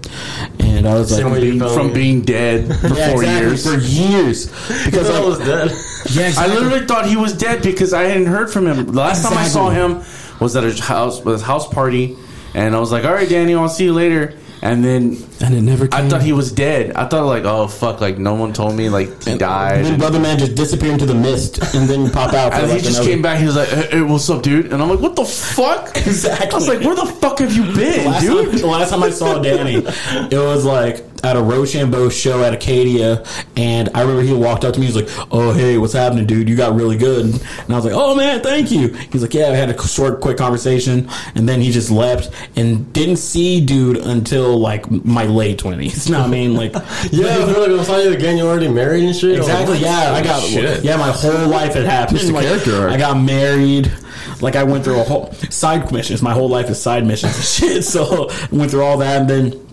[0.59, 1.75] and I was like, Same you felt.
[1.75, 3.67] From being dead for yeah, four exactly, years.
[3.67, 4.47] for years,
[4.85, 5.71] because I was dead.
[6.11, 8.87] yeah, I literally thought he was dead because I hadn't heard from him.
[8.87, 10.03] The last time I saw him
[10.41, 12.17] was at his house, was house party,
[12.55, 15.63] and I was like, "All right, Danny, I'll see you later." And then and it
[15.63, 15.89] never.
[15.89, 16.05] Came.
[16.05, 16.93] I thought he was dead.
[16.93, 19.77] I thought like, "Oh fuck!" Like no one told me like he died.
[19.77, 22.53] And then And, brother man just disappeared into the mist, and then pop out.
[22.61, 23.39] And like he just another- came back.
[23.41, 26.51] He was like, hey, "What's up, dude?" And I'm like, "What the fuck?" Exactly.
[26.51, 29.03] I was like, "Where the fuck have you been, last dude?" Time, the last time
[29.03, 33.25] I saw Danny, it was like at a Rochambeau show at Acadia,
[33.57, 34.87] and I remember he walked up to me.
[34.87, 36.49] He was like, "Oh, hey, what's happening, dude?
[36.49, 39.49] You got really good." And I was like, "Oh man, thank you." He's like, "Yeah."
[39.51, 43.97] I had a short, quick conversation, and then he just left and didn't see dude
[43.99, 46.07] until like my late twenties.
[46.11, 46.55] You know what I mean?
[46.55, 46.73] Like,
[47.13, 48.37] Yeah, I feel like I saw you again.
[48.37, 49.37] You're already married and shit.
[49.39, 49.79] Exactly.
[49.79, 50.43] Yeah, I got.
[50.43, 50.83] shit.
[50.83, 52.33] Yeah, my whole life had happened.
[52.33, 52.89] Like, character.
[52.89, 53.93] I got married.
[54.41, 56.23] Like I went through a whole side missions.
[56.23, 57.85] My whole life is side missions and shit.
[57.85, 59.67] So I went through all that, and then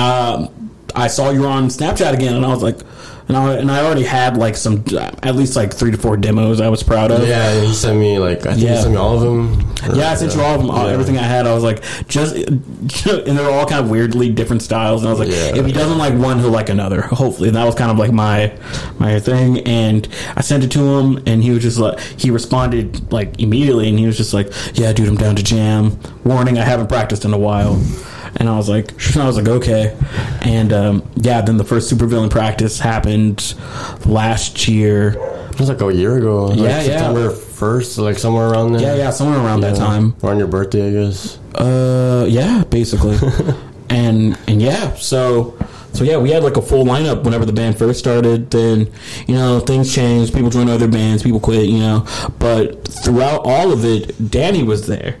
[0.00, 2.78] um, I saw you on Snapchat again, and I was like,
[3.28, 4.84] and I and I already had like some
[5.22, 7.26] at least like three to four demos I was proud of.
[7.26, 8.74] Yeah, and he sent me like I think Yeah.
[8.76, 9.74] he sent me all of them.
[9.96, 10.92] Yeah, I sent you all of them, all, Yeah.
[10.92, 11.46] everything I had.
[11.46, 12.34] I was like, just,
[13.06, 15.02] and they're all kind of weirdly different styles.
[15.02, 15.56] And I was like, Yeah.
[15.60, 17.02] if he doesn't like one, he'll like another.
[17.02, 18.52] Hopefully, and that was kind of like my
[18.98, 19.60] my thing.
[19.60, 23.88] And I sent it to him, and he was just like, he responded like immediately,
[23.88, 25.96] and he was just like, yeah, dude, I'm down to jam.
[26.24, 27.80] Warning, I haven't practiced in a while.
[28.42, 29.96] And I was like, I was like, okay.
[30.40, 33.54] And um, yeah, then the first supervillain practice happened
[34.04, 35.10] last year.
[35.50, 36.46] It was like a year ago.
[36.46, 36.82] Like Yeah, yeah.
[36.82, 38.82] September first, like somewhere around there.
[38.82, 40.16] Yeah, yeah, somewhere around that time.
[40.22, 41.38] Or on your birthday, I guess.
[41.54, 43.16] Uh, yeah, basically.
[43.88, 45.56] and and yeah, so
[45.92, 48.50] so yeah, we had like a full lineup whenever the band first started.
[48.50, 48.90] Then
[49.28, 50.34] you know things changed.
[50.34, 51.22] People joined other bands.
[51.22, 51.68] People quit.
[51.68, 52.06] You know,
[52.40, 55.20] but throughout all of it, Danny was there.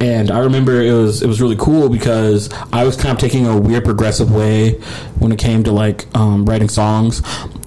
[0.00, 3.46] And I remember it was it was really cool because I was kind of taking
[3.46, 4.72] a weird progressive way
[5.18, 7.22] when it came to like um, writing songs.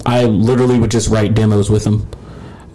[0.05, 2.07] I literally would just write demos with him.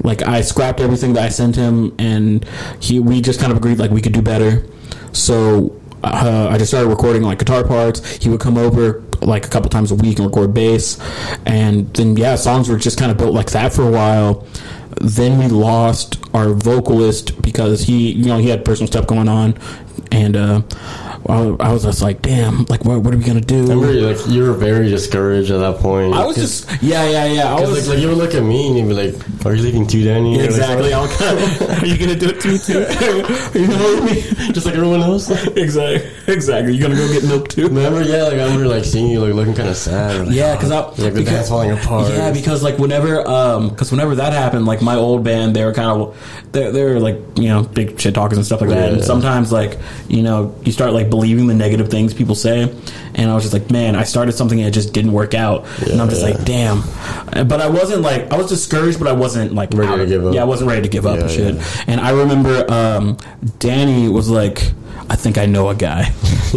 [0.02, 2.44] Like I scrapped everything that I sent him, and
[2.80, 4.66] he we just kind of agreed like we could do better.
[5.12, 8.16] So uh, I just started recording like guitar parts.
[8.16, 11.00] He would come over like a couple times a week and record bass,
[11.46, 14.46] and then yeah, songs were just kind of built like that for a while.
[15.00, 19.56] Then we lost our vocalist because he, you know, he had personal stuff going on,
[20.10, 20.62] and uh,
[21.28, 23.56] I I was just like, damn, like what, what are we gonna do?
[23.64, 26.14] I remember like you were very discouraged at that point.
[26.14, 27.54] I was just, yeah, yeah, yeah.
[27.54, 29.62] I was like, like you would look at me and you'd be like, "Are you
[29.62, 30.92] leaving too, Danny?" Or, like, exactly.
[30.92, 32.78] I was kind of, are you gonna do it to me too?
[32.78, 34.52] are you gonna hurt me?
[34.52, 35.30] just like everyone else.
[35.56, 36.74] exactly, exactly.
[36.74, 37.68] You gonna go get milk too?
[37.68, 38.02] Remember?
[38.02, 40.26] Yeah, like I remember like seeing you like looking kind of sad.
[40.28, 42.12] Like, Yeah, because I like the because- band's falling apart.
[42.12, 45.72] Yeah, because like whenever um because whenever that happened, like my old band, they were
[45.72, 46.16] kind of
[46.52, 48.92] they they were like you know big shit talkers and stuff like that.
[48.92, 52.70] And sometimes like you know you start like believing the negative things people say,
[53.14, 55.64] and I was just like, man, I started something and it just didn't work out,
[55.88, 56.34] and I'm just yeah.
[56.34, 56.82] like, damn.
[57.48, 60.34] But I wasn't like I was discouraged, but I wasn't like Ready to give up.
[60.34, 61.54] Yeah, I wasn't ready to give up Yeah, and shit.
[61.54, 61.84] yeah.
[61.86, 63.16] And I remember um
[63.58, 64.72] Danny was like.
[65.08, 66.02] I think I know a guy,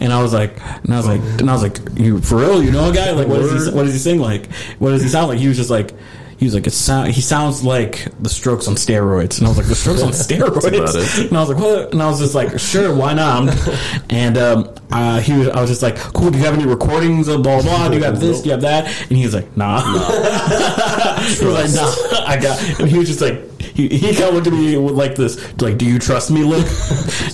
[0.00, 2.62] and I was like, and I was like, and I was like, you for real?
[2.62, 3.12] You know a guy?
[3.12, 3.72] Like, what does he?
[3.74, 4.52] What does he sing like?
[4.78, 5.38] What does he sound like?
[5.38, 5.94] He was just like,
[6.42, 9.58] he was like, it sound, he sounds like the Strokes on steroids, and I was
[9.58, 11.92] like, the Strokes on steroids, and I was like, what?
[11.92, 13.56] And I was just like, sure, why not?
[14.10, 16.32] and um, uh, he was, I was just like, cool.
[16.32, 17.88] Do you have any recordings of blah blah?
[17.90, 18.40] Do you have this?
[18.40, 18.86] Do you have that?
[19.02, 19.82] And he was like, nah.
[21.22, 22.26] he was like, nah.
[22.26, 22.80] I got.
[22.80, 23.48] And he was just like.
[23.62, 26.42] He, he kind of looked at me with like this, like, "Do you trust me,
[26.42, 26.66] look?"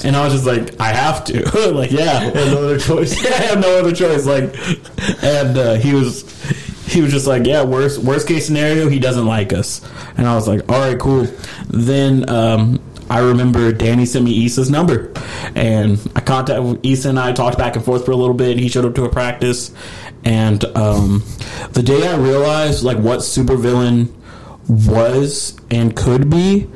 [0.04, 3.18] And I was just like, "I have to." like, yeah, no other choice.
[3.26, 4.24] I have no other choice.
[4.24, 4.54] Like,
[5.24, 6.22] and uh, he was,
[6.92, 9.86] he was just like, yeah, worst worst case scenario, he doesn't like us.
[10.16, 11.26] And I was like, all right, cool.
[11.68, 15.12] Then um, I remember Danny sent me Issa's number,
[15.54, 18.58] and I contacted Issa and I talked back and forth for a little bit.
[18.58, 19.70] He showed up to a practice,
[20.24, 21.22] and um,
[21.72, 24.10] the day I realized like what supervillain
[24.66, 26.68] was and could be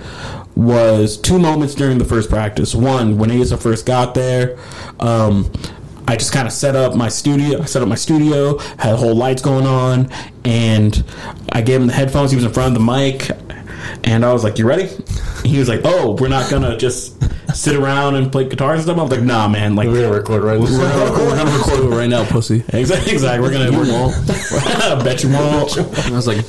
[0.54, 2.74] was two moments during the first practice.
[2.74, 4.58] One, when Issa first got there,
[5.00, 5.50] um,
[6.06, 7.62] I just kind of set up my studio.
[7.62, 10.10] I set up my studio, had whole lights going on,
[10.44, 11.04] and
[11.52, 12.30] I gave him the headphones.
[12.30, 13.30] He was in front of the mic,
[14.04, 14.88] and I was like, "You ready?"
[15.44, 17.22] He was like, "Oh, we're not gonna just
[17.54, 19.76] sit around and play guitar and stuff." I was like, "Nah, man.
[19.76, 22.64] Like, We're gonna record right we're gonna record, we're gonna record right now, pussy.
[22.72, 23.12] Exactly.
[23.12, 23.48] Exactly.
[23.48, 23.70] We're gonna.
[23.70, 24.26] We're, won't.
[25.04, 25.78] bet you won't.
[25.78, 26.44] I was like,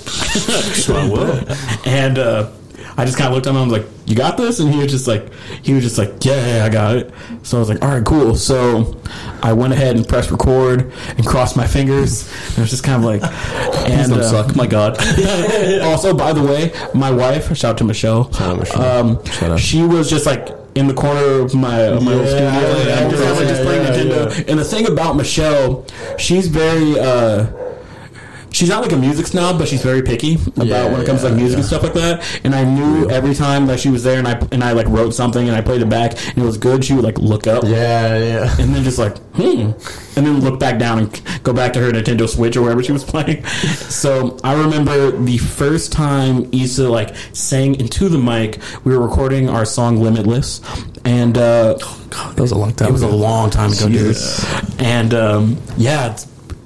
[0.76, 1.44] Sure I will.
[1.86, 2.50] And uh,
[2.98, 3.58] I just kind of looked at him.
[3.58, 5.32] and I was like, "You got this?" And he was just like,
[5.64, 7.12] "He was just like, yeah, yeah, I got it."
[7.44, 9.00] So I was like, "All right, cool." So
[9.42, 12.32] I went ahead and pressed record and crossed my fingers.
[12.50, 13.24] And it was just kind of like,
[13.90, 14.56] and don't uh, suck.
[14.56, 14.98] My God.
[15.84, 18.32] also, by the way, my wife, shout out to Michelle.
[18.32, 18.82] Shout out, Michelle.
[18.82, 19.60] Um, Shout out.
[19.60, 23.12] She was just like in the corner of my of my little studio, yeah, and
[23.12, 24.50] just, yeah, just playing yeah, Nintendo.
[24.50, 25.86] And the thing about Michelle,
[26.18, 27.00] she's very.
[27.00, 27.63] Uh,
[28.54, 31.22] She's not like a music snob, but she's very picky about Yeah, when it comes
[31.22, 32.40] to like yeah, music and stuff like that.
[32.46, 35.14] And I knew every time that she was there, and I and I like wrote
[35.14, 36.86] something and I played it back, and it was good.
[36.86, 38.56] She would like look up, Yeah, yeah.
[38.60, 39.72] and then just like hmm,
[40.16, 42.92] and then look back down and go back to her Nintendo Switch or wherever she
[42.92, 43.44] was playing.
[43.46, 48.60] So I remember the first time Issa like sang into the mic.
[48.84, 50.62] We were recording our song Limitless,
[51.06, 51.74] and uh,
[52.12, 54.16] God, that was a long time it was a long time ago, dude.
[54.80, 56.16] And um, yeah.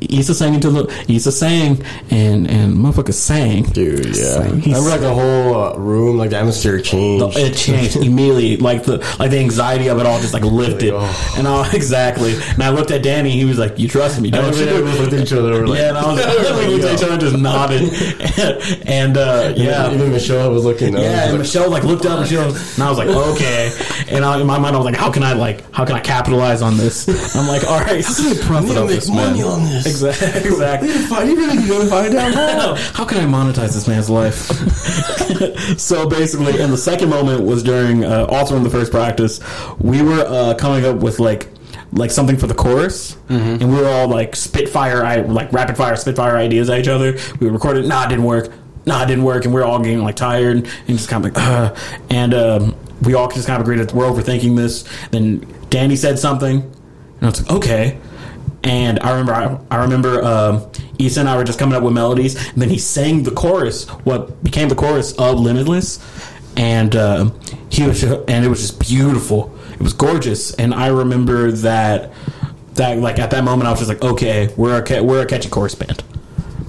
[0.01, 3.63] Issa sang into the Issa sang and and motherfucker sang.
[3.63, 4.39] Dude, yeah.
[4.39, 7.37] I He's- remember like the whole uh, room, like the atmosphere changed.
[7.37, 11.35] It changed immediately, like the like the anxiety of it all just like lifted, oh.
[11.37, 12.35] and I exactly.
[12.35, 13.31] And I looked at Danny.
[13.31, 15.51] He was like, "You trust me, don't And we you?" looked at each other.
[15.51, 18.81] We're like, yeah, and I was like, we looked at each other and just nodded,
[18.87, 19.91] and uh, yeah.
[19.93, 20.95] Even Michelle was looking.
[20.95, 22.97] I was Yeah, and like, Michelle like looked up and she was, and I was
[22.97, 23.71] like, okay.
[24.09, 25.99] And I, in my mind, I was like, how can I like, how can I
[25.99, 27.07] capitalize on this?
[27.35, 29.35] I'm like, all right, how can I profit off this man.
[29.87, 30.21] On this.
[30.45, 31.29] exactly, exactly.
[31.29, 32.75] You really need to find out how.
[32.93, 34.35] How can I monetize this man's life?
[35.79, 39.39] so basically, and the second moment was during uh, also in the first practice,
[39.79, 41.49] we were uh, coming up with like
[41.93, 46.35] like something for the chorus, and we were all like spitfire, like rapid fire spitfire
[46.37, 47.17] ideas at each other.
[47.39, 48.51] We recorded, nah, it didn't work.
[48.85, 51.33] Nah, it didn't work, and we are all getting like tired and just kind of
[51.35, 51.77] like, Ugh.
[52.09, 54.85] and um, we all just kind of agreed that we're overthinking this.
[55.11, 57.97] Then Danny said something, and I was like, okay.
[58.67, 61.93] And I remember, I, I remember, um, Issa and I were just coming up with
[61.93, 65.99] melodies, and then he sang the chorus, what became the chorus of Limitless,
[66.57, 67.29] and uh,
[67.69, 69.55] he was, and it was just beautiful.
[69.73, 72.11] It was gorgeous, and I remember that,
[72.73, 75.49] that like at that moment, I was just like, okay, we're a we're a catchy
[75.49, 76.03] chorus band.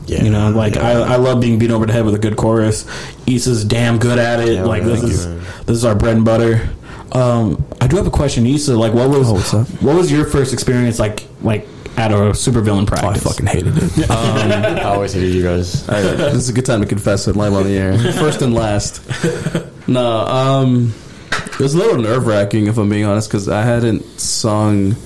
[0.06, 0.88] Yeah, You know, like yeah.
[0.88, 2.86] I, I love being beat over the head with a good chorus.
[3.26, 4.54] Issa's damn good at it.
[4.54, 6.70] Yeah, like this is you, this is our bread and butter.
[7.12, 8.76] Um, I do have a question, Issa.
[8.76, 11.66] Like, what was Oh, what was your first experience like like
[11.98, 14.10] at a supervillain Oh, I fucking hated it.
[14.10, 15.88] Um, I always hated you guys.
[15.88, 17.98] I- this is a good time to confess it live on the air.
[18.14, 19.02] First and last.
[19.88, 20.92] No, um,
[21.32, 24.96] it was a little nerve wracking if I'm being honest because I hadn't sung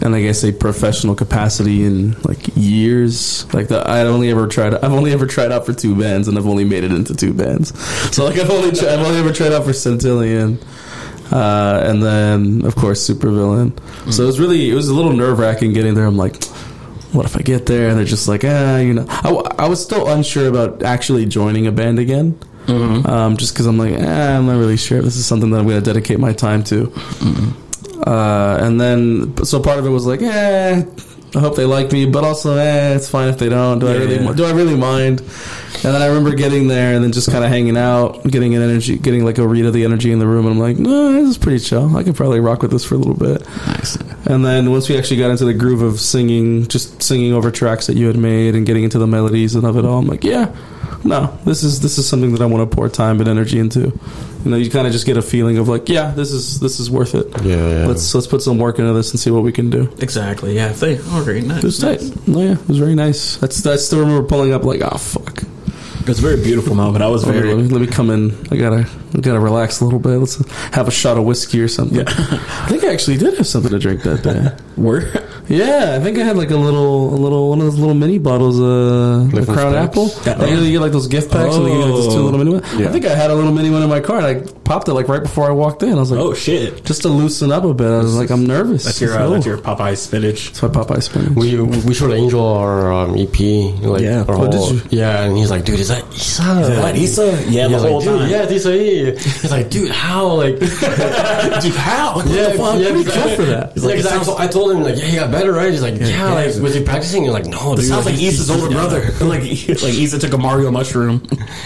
[0.00, 3.52] in I guess a professional capacity in like years.
[3.52, 4.72] Like the, I'd only ever tried.
[4.74, 7.32] I've only ever tried out for two bands, and I've only made it into two
[7.34, 7.76] bands.
[8.14, 10.62] So like I've only tri- I've only ever tried out for Centillion.
[11.32, 13.72] Uh, and then of course Supervillain.
[14.12, 16.04] So it was really it was a little nerve wracking getting there.
[16.06, 16.44] I'm like,
[17.12, 19.30] what if I get there and they're just like, ah, you know, I,
[19.64, 22.38] I was still unsure about actually joining a band again.
[22.66, 25.58] Um, just because I'm like, eh, I'm not really sure if this is something that
[25.58, 26.90] I'm going to dedicate my time to.
[28.06, 30.82] Uh, and then, so part of it was like, eh,
[31.36, 33.78] I hope they like me, but also, eh, it's fine if they don't.
[33.80, 34.32] Do I really, Yeah.
[34.32, 35.22] do I really mind?
[35.82, 38.62] And then I remember getting there and then just kind of hanging out, getting an
[38.62, 41.12] energy, getting like a read of the energy in the room, and I'm like, no,
[41.12, 41.96] this is pretty chill.
[41.96, 43.46] I could probably rock with this for a little bit.
[43.66, 43.96] Nice.
[44.26, 47.86] And then once we actually got into the groove of singing, just singing over tracks
[47.88, 50.24] that you had made and getting into the melodies and of it all, I'm like,
[50.24, 50.54] yeah,
[51.04, 53.80] no, this is this is something that I want to pour time and energy into.
[54.44, 56.80] You know, you kind of just get a feeling of like, yeah, this is this
[56.80, 57.26] is worth it.
[57.42, 57.86] Yeah, yeah.
[57.86, 59.92] Let's let's put some work into this and see what we can do.
[60.00, 60.54] Exactly.
[60.54, 60.68] Yeah.
[60.68, 61.44] They all right.
[61.44, 61.58] Nice.
[61.58, 62.00] It was tight.
[62.28, 63.36] Oh yeah, it was very nice.
[63.36, 65.42] That's I still remember pulling up like, oh fuck.
[66.04, 67.02] It was a very beautiful moment.
[67.02, 67.54] I was Let very.
[67.54, 68.36] let me, let me come in.
[68.50, 68.86] I gotta
[69.16, 70.18] I gotta relax a little bit.
[70.18, 70.36] Let's
[70.74, 71.96] have a shot of whiskey or something.
[71.98, 72.04] Yeah.
[72.08, 74.54] I think I actually did have something to drink that day.
[74.76, 75.00] Were
[75.48, 78.18] Yeah, I think I had like a little, a little, one of those little mini
[78.18, 79.88] bottles, uh, Like of those Crown packs?
[79.90, 80.10] Apple.
[80.26, 80.36] Yeah.
[80.36, 82.24] Like, you get like those gift packs, and you get like those two Oh.
[82.24, 82.64] little mini ones.
[82.74, 84.94] I think I had a little mini one in my car, and I popped it
[84.94, 85.92] like right before I walked in.
[85.92, 86.84] I was like, oh shit.
[86.84, 87.86] just to loosen up a bit.
[87.86, 88.84] I was like, I'm nervous.
[88.84, 90.46] That's your uh, that's your Popeye spinach.
[90.52, 91.30] That's why Popeye spinach.
[91.30, 93.38] We we showed Angel our um, EP,
[93.82, 94.24] like Yeah.
[94.28, 94.82] our Oh, did whole- you?
[94.90, 96.42] yeah, and he's like, dude, is that Issa?
[96.42, 97.44] that Issa?
[97.48, 98.30] Yeah, the He's whole like, dude, time.
[98.30, 98.74] yeah, it's Issa.
[98.74, 99.04] E.
[99.16, 100.26] He's like, dude, how?
[100.34, 102.16] Like, dude, how?
[102.16, 102.78] What yeah, the fuck?
[102.80, 103.72] yeah, What do you for that?
[103.74, 105.70] He's like, 'cause I, told, I told him like, yeah, he got better, right?
[105.70, 107.24] He's like, yeah, like, was he practicing?
[107.24, 107.84] He's like, no, dude.
[107.84, 109.00] Sounds like he's- Issa's older brother.
[109.24, 111.22] like like Issa took a Mario mushroom.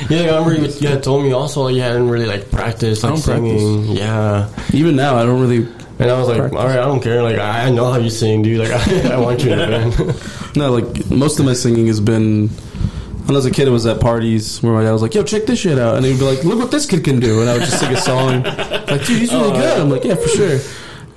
[0.08, 2.50] Yeah, I remember you, you told me also like, you hadn't really like
[2.96, 3.96] practiced like singing.
[3.96, 5.66] Yeah, Even now, I don't really
[5.98, 7.22] And I was like, all right, I don't care.
[7.22, 8.60] Like, I know how you sing, dude.
[8.60, 10.56] Like, I, I want you in the band.
[10.56, 12.48] No, like most of my singing has been.
[12.48, 15.22] When I was a kid, it was at parties where my dad was like, "Yo,
[15.22, 17.50] check this shit out," and he'd be like, "Look what this kid can do," and
[17.50, 20.28] I would just sing a song, like, "Dude, he's really good." I'm like, "Yeah, for
[20.28, 20.58] sure."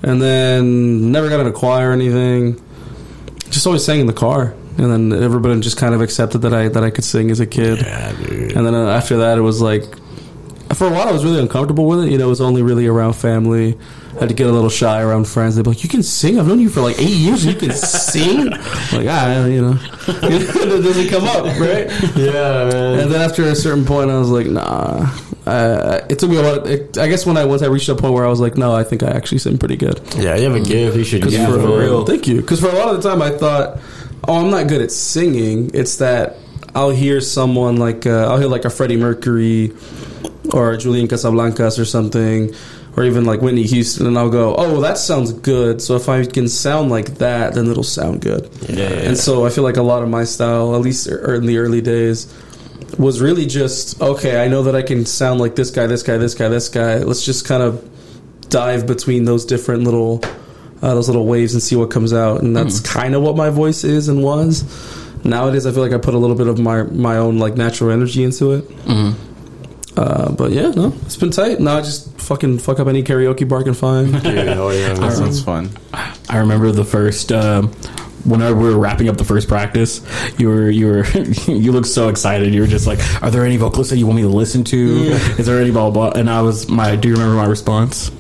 [0.04, 2.60] And then never got in a choir or anything.
[3.50, 6.68] Just always sang in the car, and then everybody just kind of accepted that I
[6.68, 7.80] that I could sing as a kid.
[7.80, 8.58] Yeah, dude.
[8.58, 9.86] And then uh, after that, it was like,
[10.74, 12.12] for a while, I was really uncomfortable with it.
[12.12, 13.78] You know, it was only really around family.
[14.16, 15.56] I had to get a little shy around friends.
[15.56, 16.40] They'd be like, "You can sing?
[16.40, 19.80] I've known you for like eight years, you can sing?" I'm like, ah, you know,
[20.08, 21.90] it doesn't come up, right?
[22.16, 23.00] yeah, man.
[23.00, 25.10] And then after a certain point, I was like, "Nah."
[25.44, 26.68] Uh, it took me a while.
[26.68, 28.74] It, I guess when I once I reached a point where I was like, "No,
[28.74, 30.96] I think I actually sing pretty good." yeah, you have a gift.
[30.96, 31.46] You should it.
[31.46, 31.80] for man.
[31.80, 32.06] real.
[32.06, 32.42] Thank you.
[32.42, 33.80] Because for a lot of the time, I thought,
[34.28, 35.72] oh, I'm not good at singing.
[35.74, 36.38] It's that
[36.76, 39.74] I'll hear someone like uh, I'll hear like a Freddie Mercury
[40.54, 42.54] or Julian Casablancas or something,
[42.98, 45.82] or even like Whitney Houston, and I'll go, oh, that sounds good.
[45.82, 48.50] So if I can sound like that, then it'll sound good.
[48.68, 51.36] Yeah, yeah, And so I feel like a lot of my style, at least er-
[51.36, 52.32] in the early days.
[52.98, 54.44] Was really just okay.
[54.44, 56.98] I know that I can sound like this guy, this guy, this guy, this guy.
[56.98, 57.88] Let's just kind of
[58.50, 60.20] dive between those different little
[60.82, 63.50] uh, those little waves and see what comes out and that's kind of what my
[63.50, 64.64] voice is and was
[65.24, 67.92] nowadays i feel like i put a little bit of my my own like natural
[67.92, 68.66] energy into it
[69.98, 73.48] uh, but yeah no it's been tight now i just fucking fuck up any karaoke
[73.48, 75.70] bar I can find Dude, oh yeah, That sounds fun.
[76.30, 77.68] I remember the first um,
[78.24, 80.02] whenever we were wrapping up the first practice.
[80.38, 81.06] You were you were
[81.48, 82.54] you looked so excited.
[82.54, 84.78] You were just like, "Are there any vocalists that you want me to listen to?
[85.38, 86.20] Is there any blah blah?" blah?
[86.20, 86.96] And I was my.
[86.96, 88.12] Do you remember my response?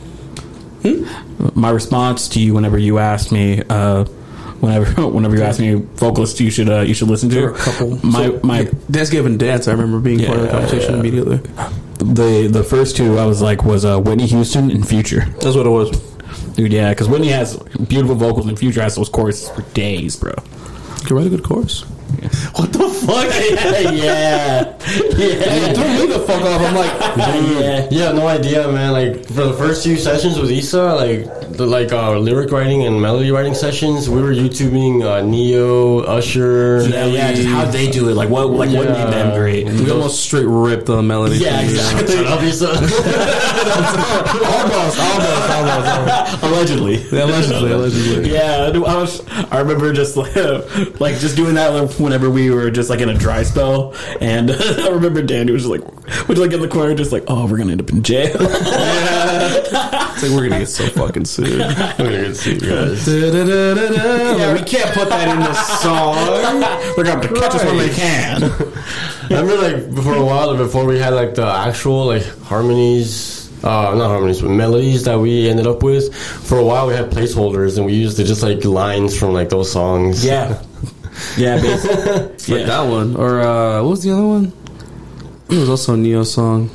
[1.56, 3.62] My response to you whenever you asked me.
[3.70, 4.06] Uh,
[4.62, 7.48] Whenever, whenever you asked me vocalists, you should uh, you should listen to.
[7.48, 10.48] a couple My So, my yeah, dance given dance i remember being part of the
[10.48, 11.00] Yeah, conversation yeah.
[11.00, 11.38] immediately
[11.98, 15.26] the the first two I was like was uh, Whitney Houston and Future.
[15.42, 15.90] that's what it was
[16.56, 20.34] Dude, yeah, because Whitney has beautiful vocals and Future has those choruses for days, bro.
[21.00, 21.84] you can write a good chorus
[22.56, 23.26] What the fuck?
[23.52, 24.78] yeah, yeah,
[25.16, 27.88] Hey, threw me the fuck off i'm like yeah.
[27.90, 28.92] Yeah, no idea, man.
[28.92, 31.26] Like for the first few sessions with Issa, like
[31.58, 36.84] the like uh, lyric writing and melody writing sessions, we were YouTubing uh, Ne-Yo, Usher.
[36.88, 39.66] Yeah, yeah, just how they do it, like what, like what made them great.
[39.68, 41.72] we almost straight ripped the melody Yeah, from you.
[41.76, 42.16] exactly.
[42.16, 42.68] Shut up, Issa.
[44.46, 46.44] almost, almost, almost, almost.
[46.44, 46.96] allegedly.
[47.12, 49.22] Yeah, allegedly allegedly Yeah, I was.
[49.52, 50.36] I remember just like,
[51.00, 54.52] like just doing that like, whenever we were just like in a dry spell, and
[54.60, 57.58] I remember Danny was just like, was like in the corner, just like, oh, we're
[57.58, 58.36] gonna end up in jail.
[60.12, 61.60] It's like we're gonna get so fucking sued.
[61.60, 63.08] We're gonna get sued, guys.
[63.08, 66.60] yeah, we can't put that in the song.
[66.96, 68.44] They're gonna have to catch us when they can.
[68.44, 73.50] I remember like for a while before we had like the actual like harmonies.
[73.64, 76.14] Uh, not harmonies, but melodies that we ended up with.
[76.16, 79.50] For a while, we had placeholders, and we used to just like lines from like
[79.50, 80.24] those songs.
[80.26, 80.62] Yeah,
[81.38, 82.22] yeah, basically.
[82.56, 82.66] Like yeah.
[82.66, 83.16] that one.
[83.16, 84.54] Or uh, what was the other one?
[85.50, 86.70] It was also a Ne-Yo song.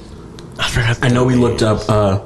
[0.59, 0.99] I forgot.
[1.03, 1.89] I know we looked up.
[1.89, 2.21] uh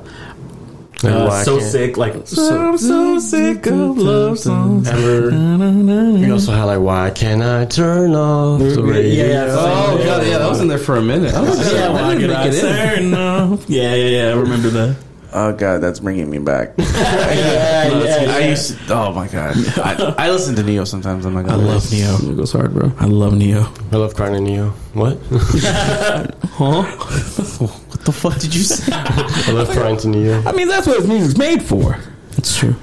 [1.02, 4.86] Like, uh, so sick, like I'm so sick of love songs.
[4.88, 9.24] Ever, we also had like, why can't I turn off the radio?
[9.24, 9.56] yeah, yeah.
[9.56, 11.32] Oh Yeah, god, yeah, yeah, that was in there for a minute.
[11.34, 13.10] I was yeah, yeah, why I didn't could I make it in.
[13.10, 13.64] turn off?
[13.68, 14.28] Yeah, yeah, yeah.
[14.28, 14.96] I remember that.
[15.32, 16.72] Oh god, that's bringing me back.
[16.78, 18.76] yeah, yeah, I used.
[18.88, 21.24] To, oh my god, I, I listen to Ne-Yo sometimes.
[21.24, 22.16] I'm like, I oh, love Ne-Yo.
[22.30, 22.92] It goes hard, bro.
[22.98, 23.66] I love Ne-Yo.
[23.92, 24.68] I love crying in Ne-Yo.
[24.94, 25.18] What?
[26.60, 26.82] Huh?
[26.82, 28.92] What the fuck did you say?
[28.92, 30.42] I love crying to Ne-Yo.
[30.44, 31.96] I mean, that's what his music's made for.
[32.32, 32.74] That's true.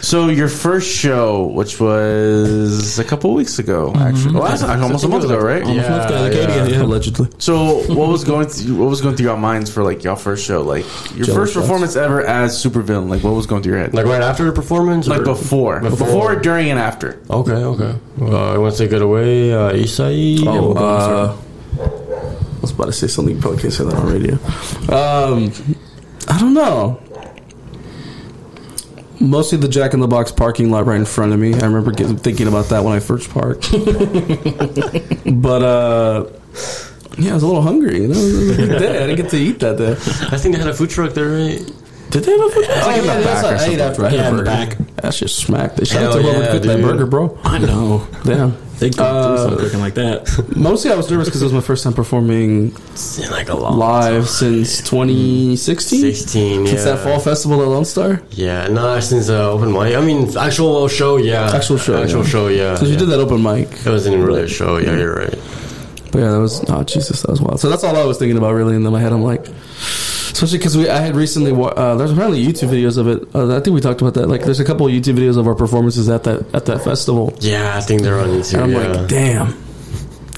[0.00, 5.08] So your first show, which was a couple weeks ago, actually, well, that's almost a
[5.08, 5.66] month ago, right?
[5.66, 6.82] Yeah, yeah, yeah.
[6.82, 7.28] allegedly.
[7.38, 10.46] So what was going through, what was going through your minds for like your first
[10.46, 11.66] show, like your Jello first shots.
[11.66, 13.08] performance ever as supervillain?
[13.10, 13.92] Like what was going through your head?
[13.92, 15.06] Like right after the performance?
[15.08, 17.20] Like or- before, before, during, and after.
[17.28, 17.98] Okay, okay.
[18.20, 19.52] Uh, I want to take it away.
[19.52, 20.40] Uh, Isai.
[20.46, 21.36] Oh, uh,
[21.78, 23.34] I was about to say something.
[23.36, 24.34] You probably can't say that on radio.
[24.92, 25.52] Um,
[26.28, 27.00] I don't know.
[29.20, 31.52] Mostly the Jack in the Box parking lot right in front of me.
[31.54, 33.70] I remember getting, thinking about that when I first parked.
[33.72, 36.26] but uh,
[37.18, 38.02] yeah, I was a little hungry.
[38.02, 38.96] You know, it was a good day.
[39.02, 39.92] I didn't get to eat that day.
[39.92, 41.58] I think they had a food truck there, right?
[42.10, 42.68] Did they have a food?
[42.68, 43.80] like oh in the yeah, that's back or what I ate something.
[43.80, 44.76] after I had Yeah, a in the burger.
[44.76, 44.96] back.
[45.02, 45.76] That shit smacked.
[45.76, 47.38] They shout out Hell to whoever yeah, cooked that burger, bro.
[47.44, 48.08] I know.
[48.24, 48.56] Damn.
[48.78, 50.28] They go Uh, through some cooking like that.
[50.56, 52.72] Mostly, I was nervous because it was my first time performing
[53.22, 56.00] In like a live since 2016.
[56.00, 56.70] 16, yeah.
[56.70, 58.22] Since that fall festival at Lone Star.
[58.30, 59.96] Yeah, no, since uh, open mic.
[59.96, 61.50] I mean, actual show, yeah.
[61.52, 62.28] Actual show, Actual yeah.
[62.28, 62.72] show, yeah.
[62.74, 63.68] Because you did that open mic.
[63.72, 65.38] It wasn't really a show, yeah, you're right.
[66.12, 67.60] But yeah, that was, oh, Jesus, that was wild.
[67.60, 68.74] So that's all I was thinking about really.
[68.76, 69.46] And in my head, I'm like,
[70.32, 71.52] Especially because we, I had recently.
[71.52, 73.28] wa- Uh, there's apparently YouTube videos of it.
[73.34, 74.28] Uh, I think we talked about that.
[74.28, 77.34] Like, there's a couple of YouTube videos of our performances at that at that festival.
[77.40, 78.54] Yeah, I think they're on YouTube.
[78.54, 79.00] And I'm yeah.
[79.00, 79.64] like, damn,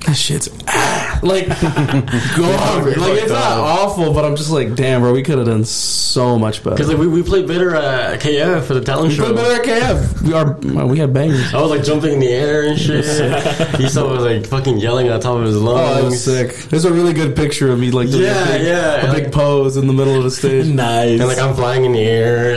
[0.06, 0.89] that shit's ah.
[1.22, 2.96] Like garbage.
[2.96, 6.38] like it's not awful, but I'm just like, damn, bro, we could have done so
[6.38, 6.76] much better.
[6.76, 9.24] Because like we, we played better at KF for the talent we show.
[9.32, 10.22] played better at KF.
[10.22, 11.52] We are we had bangers.
[11.54, 13.04] I was like jumping in the air and shit.
[13.80, 15.80] he saw was like fucking yelling at the top of his lungs.
[15.90, 16.54] Oh, that was sick.
[16.70, 19.24] There's a really good picture of me like doing Yeah, a big, yeah, a big
[19.24, 20.66] like- pose in the middle of the stage.
[20.74, 21.18] nice.
[21.20, 22.56] And like I'm flying in the air.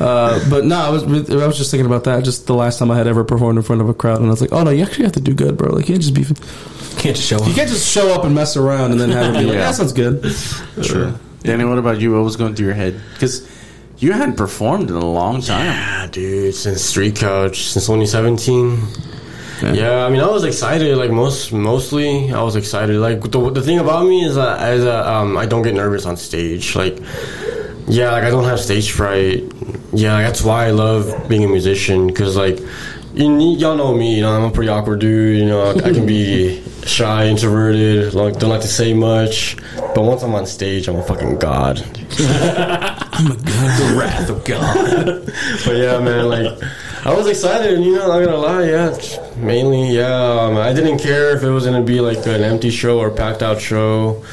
[0.00, 2.24] Uh, but no, I was I was just thinking about that.
[2.24, 4.30] Just the last time I had ever performed in front of a crowd, and I
[4.30, 5.70] was like, oh no, you actually have to do good, bro.
[5.72, 6.22] Like you can't just be,
[6.98, 7.46] can't just show up.
[7.48, 9.60] you can't just show up and mess around and then have it be like, Yeah.
[9.70, 10.22] that sounds good.
[10.82, 11.14] True.
[11.42, 12.12] Danny, what about you?
[12.14, 13.00] What was going through your head?
[13.14, 13.48] Because
[13.98, 15.66] you hadn't performed in a long time.
[15.66, 18.78] yeah, dude, since Street Couch, since 2017.
[19.74, 20.04] Yeah.
[20.04, 20.96] I mean, I was excited.
[20.96, 22.96] Like most, mostly, I was excited.
[22.96, 26.04] Like the, the thing about me is that as a, um, I don't get nervous
[26.04, 26.74] on stage.
[26.74, 26.98] Like,
[27.86, 29.44] yeah, like I don't have stage fright.
[29.92, 32.12] Yeah, like, that's why I love being a musician.
[32.12, 32.58] Cause like,
[33.14, 34.16] you, need- y'all know me.
[34.16, 35.38] You know, I'm a pretty awkward dude.
[35.38, 38.14] You know, I can be shy, introverted.
[38.14, 39.56] Like, don't like to say much.
[39.94, 41.80] But once I'm on stage, I'm a fucking god.
[42.18, 43.80] I'm a god.
[43.80, 45.28] The wrath of God.
[45.64, 46.46] But yeah, man, like
[47.04, 48.96] I was excited, you know, not gonna lie, yeah.
[49.36, 50.12] Mainly, yeah.
[50.40, 53.42] Um, I didn't care if it was gonna be like an empty show or packed
[53.42, 54.24] out show.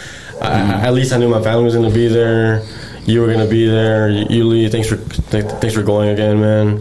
[0.41, 2.63] I, at least I knew my family was gonna be there.
[3.05, 4.09] You were gonna be there.
[4.09, 4.97] Yuli, thanks for
[5.31, 6.79] th- thanks for going again, man.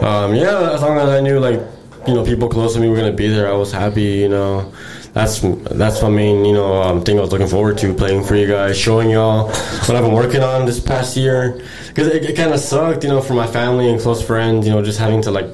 [0.00, 1.60] Um, yeah, as long as I knew like
[2.06, 4.02] you know people close to me were gonna be there, I was happy.
[4.02, 4.72] You know,
[5.12, 8.34] that's that's my main you know um, thing I was looking forward to playing for
[8.34, 11.62] you guys, showing y'all what I've been working on this past year.
[11.88, 14.72] Because it, it kind of sucked, you know, for my family and close friends, you
[14.72, 15.46] know, just having to like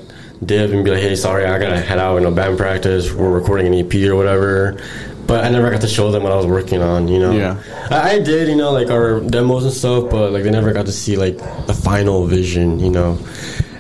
[0.45, 3.12] dip and be like, hey, sorry, I gotta head out, you know, band practice.
[3.12, 4.80] We're recording an EP or whatever.
[5.26, 7.30] But I never got to show them what I was working on, you know.
[7.30, 7.62] Yeah.
[7.88, 10.86] I, I did, you know, like our demos and stuff, but like they never got
[10.86, 11.36] to see like
[11.66, 13.16] the final vision, you know.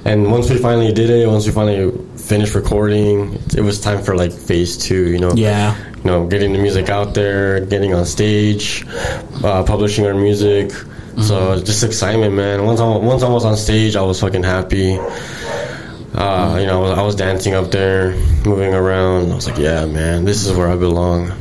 [0.04, 4.16] And once we finally did it, once we finally finished recording, it was time for
[4.16, 5.32] like phase two, you know.
[5.34, 5.76] Yeah.
[5.96, 8.86] You know, getting the music out there, getting on stage,
[9.44, 10.72] uh, publishing our music.
[11.18, 12.64] So just excitement, man.
[12.64, 14.96] Once I once I was on stage, I was fucking happy.
[16.14, 18.14] Uh, you know, I was dancing up there,
[18.46, 19.30] moving around.
[19.30, 21.32] I was like, yeah, man, this is where I belong.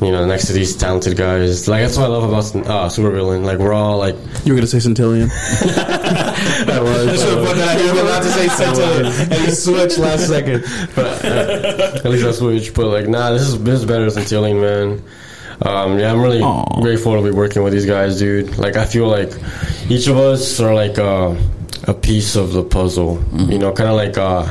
[0.00, 1.68] You know, next to these talented guys.
[1.68, 3.44] Like that's what I love about uh, Supervillain.
[3.44, 5.30] Like we're all like, You were gonna say Centillion.
[5.30, 7.80] I was, I should have put that.
[7.80, 10.64] He was about to say Centillion, and you switched last second.
[10.94, 12.74] but uh, at least I switched.
[12.74, 15.02] But like, nah, this is this is better than Tilling, man.
[15.62, 16.80] Um, yeah, I'm really Aw.
[16.82, 18.58] grateful to be working with these guys, dude.
[18.58, 19.30] Like, I feel like
[19.88, 21.36] each of us are like uh,
[21.84, 23.22] a piece of the puzzle.
[23.32, 24.46] You know, kind of like uh,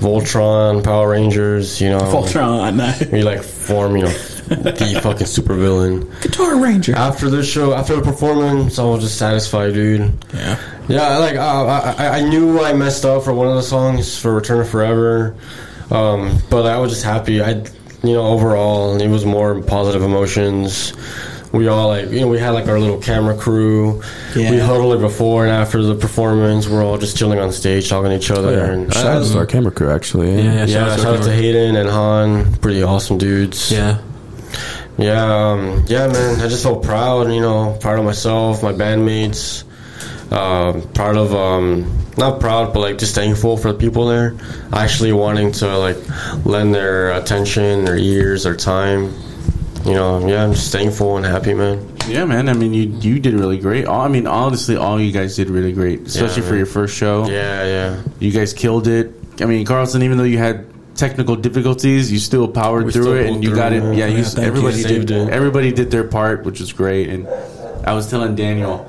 [0.00, 1.80] Voltron, Power Rangers.
[1.80, 3.12] You know, Voltron.
[3.12, 4.14] we like form, you know,
[4.62, 6.22] the fucking supervillain.
[6.22, 6.94] Guitar Ranger.
[6.96, 10.12] After the show, after the performance, I was just satisfied, dude.
[10.34, 10.58] Yeah.
[10.88, 14.18] Yeah, like uh, I, I, I knew I messed up for one of the songs
[14.18, 15.36] for Return of Forever,
[15.90, 17.40] um, but I was just happy.
[17.40, 17.50] I,
[18.02, 20.92] you know, overall, it was more positive emotions.
[21.52, 24.02] We all like, you know, we had like our little camera crew.
[24.34, 24.50] Yeah.
[24.50, 26.66] We huddled it before and after the performance.
[26.66, 28.58] We're all just chilling on stage, talking to each other.
[28.72, 30.34] And Shout out to our camera crew, actually.
[30.34, 33.70] Yeah, yeah, shout out to Hayden and Han, pretty awesome dudes.
[33.70, 34.00] Yeah.
[34.98, 36.40] Yeah, um, yeah, man.
[36.40, 39.64] I just felt proud, you know, proud of myself, my bandmates.
[40.32, 44.34] Um, proud of, um, not proud, but like just thankful for the people there.
[44.72, 45.96] Actually wanting to like
[46.46, 49.12] lend their attention, their ears, their time.
[49.84, 51.86] You know, yeah, I'm just thankful and happy, man.
[52.08, 52.48] Yeah, man.
[52.48, 53.84] I mean, you you did really great.
[53.86, 57.26] All- I mean, honestly, all you guys did really great, especially for your first show.
[57.28, 58.02] Yeah, yeah.
[58.20, 59.12] You guys killed it.
[59.40, 60.64] I mean, Carlson, even though you had
[60.94, 63.82] technical difficulties, you still powered We through still it, and you through, got it.
[63.96, 64.42] Yeah, you, Yeah, thank you.
[64.44, 65.10] everybody did.
[65.10, 65.28] it.
[65.30, 67.08] Everybody did their part, which was great.
[67.08, 67.26] And
[67.86, 68.88] I was telling Daniel,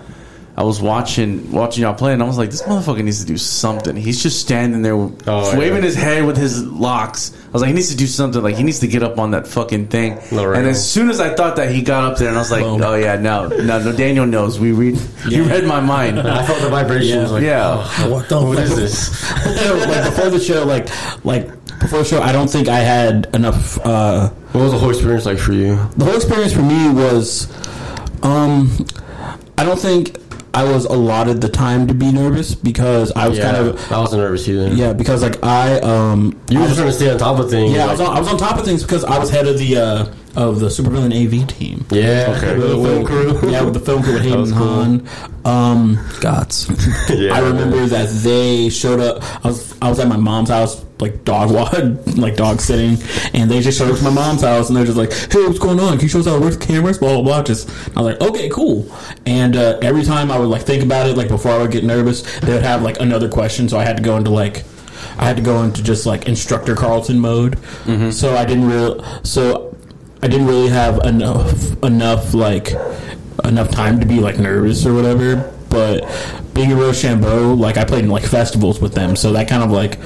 [0.56, 3.38] I was watching watching y'all play, and I was like, this motherfucker needs to do
[3.38, 3.96] something.
[3.96, 5.82] He's just standing there, Oh, waving yeah.
[5.86, 7.34] his head with his locks.
[7.48, 8.42] I was like, he needs to do something.
[8.42, 10.20] Like he needs to get up on that fucking thing.
[10.32, 12.52] No, and as soon as I thought that, he got up there, and I was
[12.52, 12.82] like, Boom.
[12.84, 13.92] oh yeah, no, no, no.
[13.96, 14.60] Daniel knows.
[14.60, 14.98] We read.
[15.28, 16.20] He read my mind.
[16.20, 17.32] I felt the vibrations.
[17.32, 17.84] Like, Yeah.
[18.00, 18.66] Oh, what the what fuck?
[18.68, 19.24] is this?
[19.88, 20.88] like before the show, like
[21.26, 23.78] like before the show, I don't think I had enough.
[23.86, 25.76] uh What was the whole experience like for you?
[25.98, 27.48] The whole experience for me was,
[28.24, 28.86] um,
[29.58, 30.18] I don't think
[30.56, 34.00] I was allotted the time to be nervous because I was Yeah, kind of I
[34.00, 34.68] wasn't nervous either.
[34.74, 37.74] yeah because like I um You were just trying to stay on top of things.
[37.76, 39.58] yeah I was on, I was on top of things because I was head of
[39.58, 40.06] the uh
[40.36, 41.86] of the supervillain AV team.
[41.92, 42.34] Yeah.
[42.38, 42.56] Okay.
[42.60, 43.52] The film crew.
[43.52, 45.08] Yeah, with the film crew with Hayden Han.
[45.46, 46.70] Um, Gots.
[47.14, 47.36] Yeah.
[47.36, 49.22] I remember that they showed up.
[49.46, 51.74] I was I was at my mom's house, like dog walk,
[52.18, 52.98] like dog sitting,
[53.34, 55.60] and they just showed up to my mom's house, and they're just like, "Hey, what's
[55.60, 55.94] going on?
[55.94, 57.44] Can you show us how to work the cameras?" Blah blah blah.
[57.44, 58.90] Just I was like, "Okay, cool."
[59.26, 61.84] And uh, every time I would like think about it, like before I would get
[61.84, 64.64] nervous, they would have like another question, so I had to go into like.
[65.18, 67.60] I had to go into just like instructor Carlton mode,
[68.14, 69.04] so I didn't really.
[69.24, 69.73] So
[70.24, 72.72] I didn't really have enough enough like
[73.44, 75.52] enough time to be like nervous or whatever.
[75.70, 76.06] But
[76.54, 79.72] being a Rochambeau, like I played in like festivals with them, so that kind of
[79.72, 80.00] like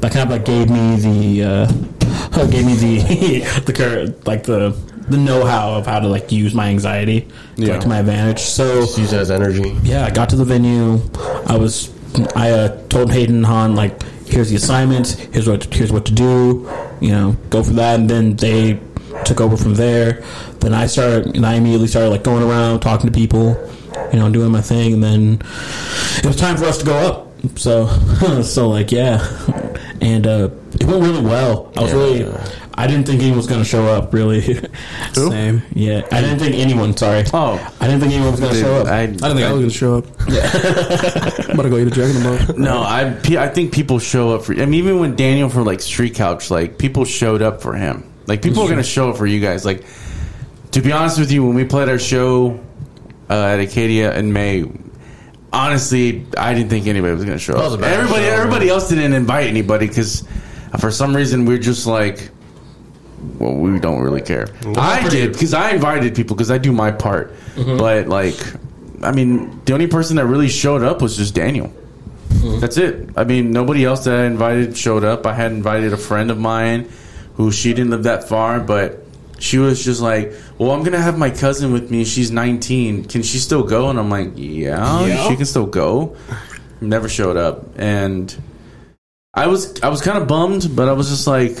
[0.00, 4.76] that kind of like gave me the uh, gave me the the cur- like the
[5.08, 7.72] the know how of how to like use my anxiety to, Yeah.
[7.72, 8.40] like, to my advantage.
[8.40, 9.76] So Just use it as energy.
[9.84, 11.00] yeah, I got to the venue.
[11.46, 11.90] I was
[12.36, 15.14] I uh, told Hayden Han like, here's the assignments.
[15.14, 16.68] Here's what here's what to do.
[17.00, 17.98] You know, go for that.
[18.00, 18.74] And then they
[19.24, 20.22] took over from there.
[20.60, 23.56] Then I started and I immediately started like going around talking to people.
[24.12, 24.94] You know, doing my thing.
[24.94, 25.42] And then
[26.18, 27.58] it was time for us to go up.
[27.58, 27.86] So
[28.42, 29.26] so like yeah,
[30.00, 30.48] and uh,
[30.80, 31.72] it went really well.
[31.76, 32.32] I was really.
[32.74, 34.14] I didn't think anyone was going to show up.
[34.14, 34.40] Really,
[35.12, 35.62] Same.
[35.74, 36.06] yeah.
[36.10, 36.96] I didn't think anyone.
[36.96, 37.22] Sorry.
[37.32, 37.74] Oh.
[37.80, 38.86] I didn't think anyone was going to show up.
[38.86, 40.06] I, I didn't think I was gonna show up.
[40.20, 42.56] I'm about to go eat a dragon tomorrow.
[42.56, 44.54] No, I I think people show up for.
[44.54, 48.11] I mean, even when Daniel for like Street Couch, like people showed up for him.
[48.26, 49.64] Like people are gonna show up for you guys.
[49.64, 49.84] Like
[50.72, 52.60] to be honest with you, when we played our show
[53.28, 54.64] uh, at Acadia in May,
[55.52, 57.80] honestly, I didn't think anybody was gonna show up.
[57.80, 58.30] Everybody, show.
[58.30, 60.26] everybody else didn't invite anybody because
[60.72, 62.30] uh, for some reason we're just like.
[63.38, 64.48] Well, we don't really care.
[64.76, 67.32] I did because I invited people because I do my part.
[67.54, 67.76] Mm-hmm.
[67.76, 68.34] But like,
[69.04, 71.68] I mean, the only person that really showed up was just Daniel.
[71.68, 72.58] Mm-hmm.
[72.58, 73.10] That's it.
[73.16, 75.24] I mean, nobody else that I invited showed up.
[75.24, 76.90] I had invited a friend of mine
[77.42, 79.04] who she didn't live that far, but
[79.38, 82.04] she was just like, "Well, I'm gonna have my cousin with me.
[82.04, 83.04] She's 19.
[83.06, 85.28] Can she still go?" And I'm like, "Yeah, Yeah.
[85.28, 86.14] she can still go."
[86.80, 88.34] Never showed up, and
[89.34, 91.56] I was I was kind of bummed, but I was just like,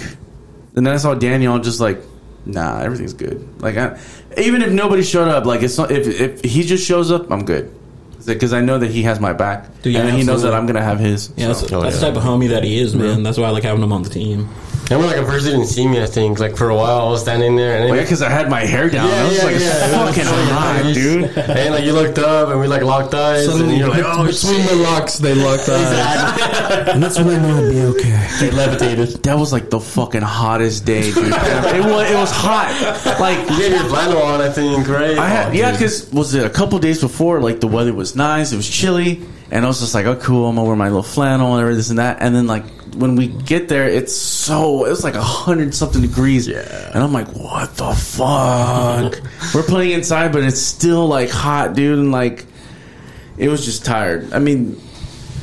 [0.76, 2.00] and then I saw Daniel, just like,
[2.44, 3.46] nah, everything's good.
[3.62, 3.98] Like, I,
[4.36, 7.44] even if nobody showed up, like, it's not, if if he just shows up, I'm
[7.44, 7.70] good.
[8.26, 10.54] Because I know that he has my back, Dude, yeah, and then he knows that
[10.54, 11.30] I'm gonna have his.
[11.36, 12.00] Yeah, that's, Oh, that's yeah.
[12.00, 13.22] the type of homie that he is, man.
[13.24, 14.48] That's why I like having him on the team.
[14.90, 16.02] I remember like at first he didn't see me.
[16.02, 18.28] I think like for a while I was standing there and Well, yeah, because I
[18.28, 19.08] had my hair down.
[19.08, 21.24] I was like, fucking hot, dude.
[21.38, 24.66] and like you looked up and we like locked eyes and you're like, oh between
[24.66, 26.88] the locks, they locked eyes.
[26.88, 28.28] And that's when I know it'll be okay.
[28.40, 29.22] They levitated.
[29.22, 31.28] That was like the fucking hottest day, dude.
[31.28, 33.16] it was it was hot.
[33.20, 35.16] Like You had your flannel on, I think, right?
[35.16, 37.40] I had, Oh, yeah, because was it a couple days before?
[37.40, 40.48] Like the weather was nice, it was chilly, and I was just like, "Oh, cool!
[40.48, 42.64] I'm gonna wear my little flannel and everything this and that." And then like
[42.96, 46.90] when we get there, it's so it was like a hundred something degrees, yeah.
[46.94, 49.20] And I'm like, "What the fuck?"
[49.54, 52.46] We're playing inside, but it's still like hot, dude, and like
[53.36, 54.32] it was just tired.
[54.32, 54.80] I mean,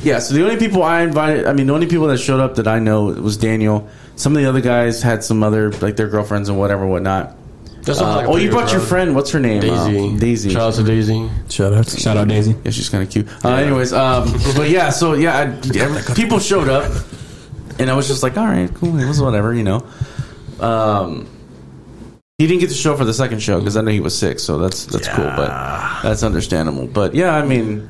[0.02, 0.18] yeah.
[0.18, 2.68] So the only people I invited, I mean, the only people that showed up that
[2.68, 3.88] I know was Daniel.
[4.16, 7.36] Some of the other guys had some other like their girlfriends and whatever, whatnot.
[7.88, 9.14] Uh, like oh, you brought good your friend.
[9.14, 9.62] What's her name?
[9.62, 9.98] Daisy.
[9.98, 10.50] Um, Daisy.
[10.50, 11.30] Shout out to Daisy.
[11.48, 11.88] Shout out.
[11.88, 12.54] Shout out Daisy.
[12.64, 13.26] Yeah, she's kind of cute.
[13.44, 15.42] Uh, Anyways, um, but yeah, so yeah, I,
[15.78, 16.92] every- people showed up,
[17.80, 19.84] and I was just like, all right, cool, it was whatever, you know.
[20.60, 21.26] Um,
[22.38, 24.38] he didn't get to show for the second show because I know he was sick,
[24.38, 25.48] so that's that's cool, but
[26.02, 26.86] that's understandable.
[26.86, 27.88] But yeah, I mean,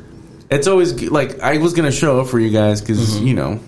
[0.51, 3.61] it's always like I was gonna show up for you guys because you know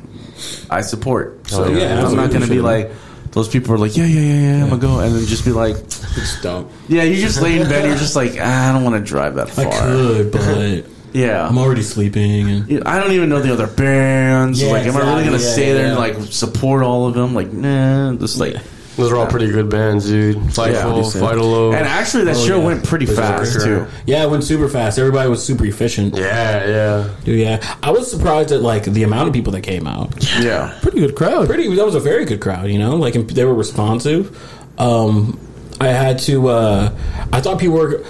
[0.71, 1.49] I support.
[1.49, 2.91] So Oh, yeah, I'm not gonna be like.
[3.33, 5.53] Those people are like, yeah, yeah, yeah, yeah, I'm gonna go, and then just be
[5.53, 6.69] like, It's dumb.
[6.87, 9.37] yeah, you just lay in bed, you're just like, ah, I don't want to drive
[9.37, 9.69] that far.
[9.69, 12.49] I could, but Yeah, I'm already sleeping.
[12.51, 14.63] And I don't even know the other bands.
[14.63, 17.35] Yeah, like, am I really gonna yeah, stay there and like support all of them?
[17.35, 18.57] Like, nah, just like.
[18.95, 20.37] Those are all pretty good bands, dude.
[20.37, 21.21] Fightful, Yeah.
[21.21, 22.67] Vital And actually, that Oh, show yeah.
[22.67, 23.65] went pretty fast sure.
[23.65, 23.87] too.
[24.05, 24.99] yeah, it went super fast.
[24.99, 26.15] Everybody was super efficient.
[26.15, 27.09] Yeah, yeah.
[27.25, 27.77] Dude, yeah.
[27.83, 30.13] I was surprised at like the amount of people that came out.
[30.39, 31.47] Yeah, Pretty good crowd.
[31.47, 31.75] Pretty.
[31.75, 32.69] That was a very good crowd.
[32.69, 34.39] You know, like they were responsive.
[34.79, 35.41] Um,
[35.81, 36.49] I had to.
[36.49, 36.95] uh
[37.33, 38.05] I thought people were.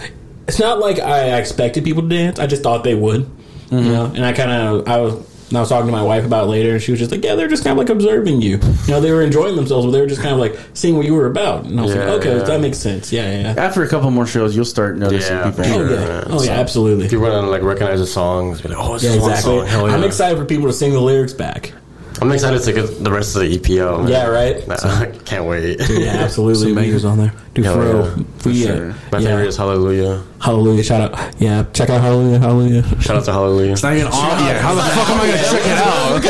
[0.49, 2.39] It's not like I expected people to dance.
[2.39, 3.21] I just thought they would.
[3.71, 3.89] You mm-hmm.
[3.93, 5.29] know, and I kind of I was.
[5.55, 7.35] I was talking to my wife about it later, and she was just like, "Yeah,
[7.35, 8.53] they're just kind of like observing you.
[8.87, 11.05] You know, they were enjoying themselves, but they were just kind of like seeing what
[11.05, 12.43] you were about." And I was Yeah, like, "Okay, yeah.
[12.43, 13.13] that makes sense.
[13.13, 13.63] Yeah, yeah." yeah.
[13.63, 15.65] after a couple more shows, you'll start noticing Yeah, people.
[15.65, 16.25] for Oh yeah, man.
[16.31, 17.05] oh yeah, absolutely.
[17.05, 19.31] If you want to like recognize the songs, be like, oh, it's Yeah, this one
[19.33, 19.59] exactly.
[19.59, 19.67] song.
[19.67, 19.95] Hell yeah.
[19.95, 21.75] I'm excited for people to sing the lyrics back.
[22.23, 23.99] I'm excited to get the rest of the EPO.
[24.05, 24.09] Man.
[24.09, 24.65] Yeah, right.
[24.69, 25.81] Nah, I can't wait.
[25.91, 26.67] Yeah, absolutely.
[26.67, 27.33] Some bangers on there.
[27.55, 28.07] Dude, Hell for real.
[28.07, 28.15] yeah.
[28.45, 28.95] We, uh, sure.
[29.11, 29.29] My yeah.
[29.29, 30.23] favorite is Hallelujah.
[30.41, 30.85] Hallelujah!
[30.85, 31.65] Shout out, yeah.
[31.73, 32.85] Check out Hallelujah, Hallelujah.
[33.03, 33.73] Shout out to Hallelujah.
[33.73, 34.61] It's not even on yet.
[34.63, 36.23] How the fuck am I gonna check it out?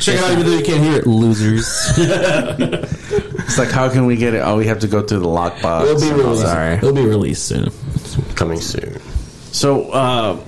[0.00, 1.68] Check it out even though you can't hear it, losers.
[3.50, 4.42] It's like, how can we get it?
[4.44, 5.86] Oh, we have to go through the lockbox.
[5.86, 6.42] It'll be released.
[6.42, 6.74] Sorry.
[6.74, 7.68] It'll be released soon.
[8.36, 9.00] Coming soon.
[9.50, 10.38] So, uh,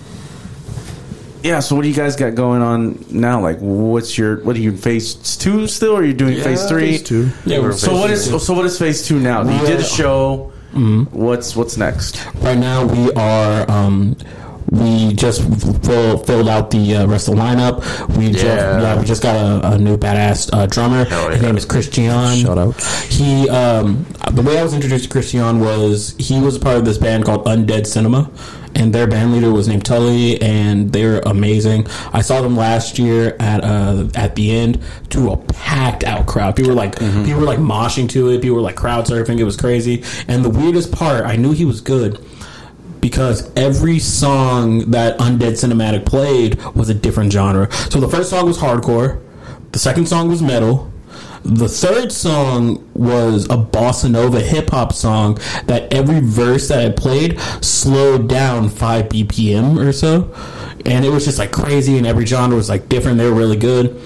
[1.43, 1.61] yeah.
[1.61, 3.40] So, what do you guys got going on now?
[3.40, 5.93] Like, what's your what are you phase two still?
[5.93, 6.93] Or are you doing phase three?
[6.93, 7.30] phase two.
[7.45, 9.43] Yeah, we're So what is so what is phase two now?
[9.43, 10.53] You did a show.
[10.72, 11.16] Mm-hmm.
[11.16, 12.24] What's what's next?
[12.36, 13.70] Right now, we are.
[13.70, 14.16] Um,
[14.70, 15.43] we just
[15.84, 17.84] fill, filled out the uh, rest of the lineup.
[18.16, 18.80] We just, Yeah.
[18.80, 21.05] yeah, we just got a, a new badass uh, drummer.
[21.30, 22.36] His name is Christian.
[22.36, 22.80] Shout out.
[23.11, 26.86] He, um, the way I was introduced to Christian was he was a part of
[26.86, 28.30] this band called Undead Cinema,
[28.74, 31.86] and their band leader was named Tully, and they're amazing.
[32.12, 36.56] I saw them last year at uh, at the end to a packed out crowd.
[36.56, 38.42] People were like people were like moshing to it.
[38.42, 39.38] People were like crowd surfing.
[39.38, 40.04] It was crazy.
[40.28, 42.18] And the weirdest part, I knew he was good
[43.00, 47.70] because every song that Undead Cinematic played was a different genre.
[47.90, 49.20] So the first song was hardcore,
[49.72, 50.91] the second song was metal,
[51.45, 56.90] the third song was a bossa nova hip hop song that every verse that I
[56.90, 60.34] played slowed down 5 BPM or so.
[60.84, 63.18] And it was just like crazy, and every genre was like different.
[63.18, 64.01] They were really good.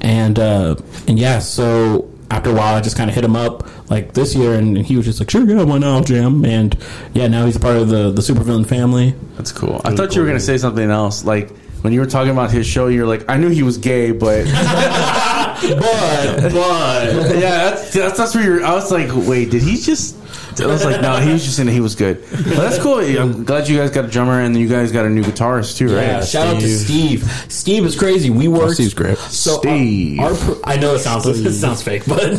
[0.00, 0.76] And, uh,
[1.06, 4.34] and yeah, so after a while, I just kind of hit him up like this
[4.34, 6.76] year, and he was just like, "Sure, yeah, why not, I'll jam?" And
[7.14, 9.14] yeah, now he's a part of the the supervillain family.
[9.36, 9.80] That's cool.
[9.84, 11.24] I thought you were gonna say something else.
[11.24, 11.50] Like
[11.82, 14.46] when you were talking about his show, you're like, I knew he was gay, but
[15.60, 18.64] But but yeah, that's, that's that's where you're.
[18.64, 20.16] I was like, wait, did he just?
[20.60, 22.20] I was like, no, he was just saying that he was good.
[22.30, 22.98] But that's cool.
[22.98, 25.86] I'm glad you guys got a drummer and you guys got a new guitarist too,
[25.94, 26.02] right?
[26.02, 27.22] yeah, shout out to Steve.
[27.48, 28.28] Steve is crazy.
[28.30, 28.74] We worked.
[28.74, 29.18] Steve's great.
[29.18, 30.18] So Steve.
[30.18, 32.30] Our, pro- I know it sounds it sounds fake, but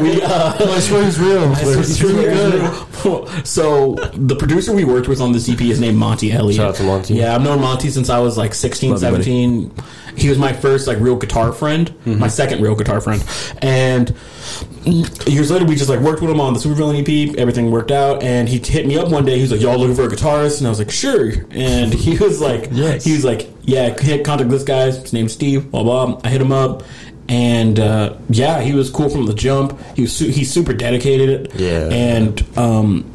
[0.00, 0.22] we.
[0.22, 1.42] Uh, I swear he's real.
[1.44, 2.24] I swear he's really
[3.02, 3.46] good.
[3.46, 6.56] So the producer we worked with on this EP is named Monty Elliott.
[6.56, 7.14] Shout out to Monty.
[7.14, 9.70] Yeah, I've known Monty since I was like 16, Love you, buddy.
[10.16, 10.22] 17.
[10.24, 12.18] He was my first like real guitar friend, Mm-hmm.
[12.18, 13.22] my second real guitar friend,
[13.62, 14.14] and
[15.26, 17.36] years later we just like worked with him on the Supervillain EP.
[17.38, 19.36] Everything worked out, and he hit me up one day.
[19.36, 22.16] He was like, "Y'all looking for a guitarist?" And I was like, "Sure." And he
[22.16, 23.04] was like, Yes.
[23.04, 24.86] he was like, "Yeah, hit contact this guy.
[24.86, 26.20] His name's Steve." Blah blah.
[26.24, 26.82] I hit him up.
[27.28, 29.78] And uh, yeah, he was cool from the jump.
[29.96, 31.50] He was su- he's super dedicated.
[31.56, 31.88] Yeah.
[31.90, 33.10] and um,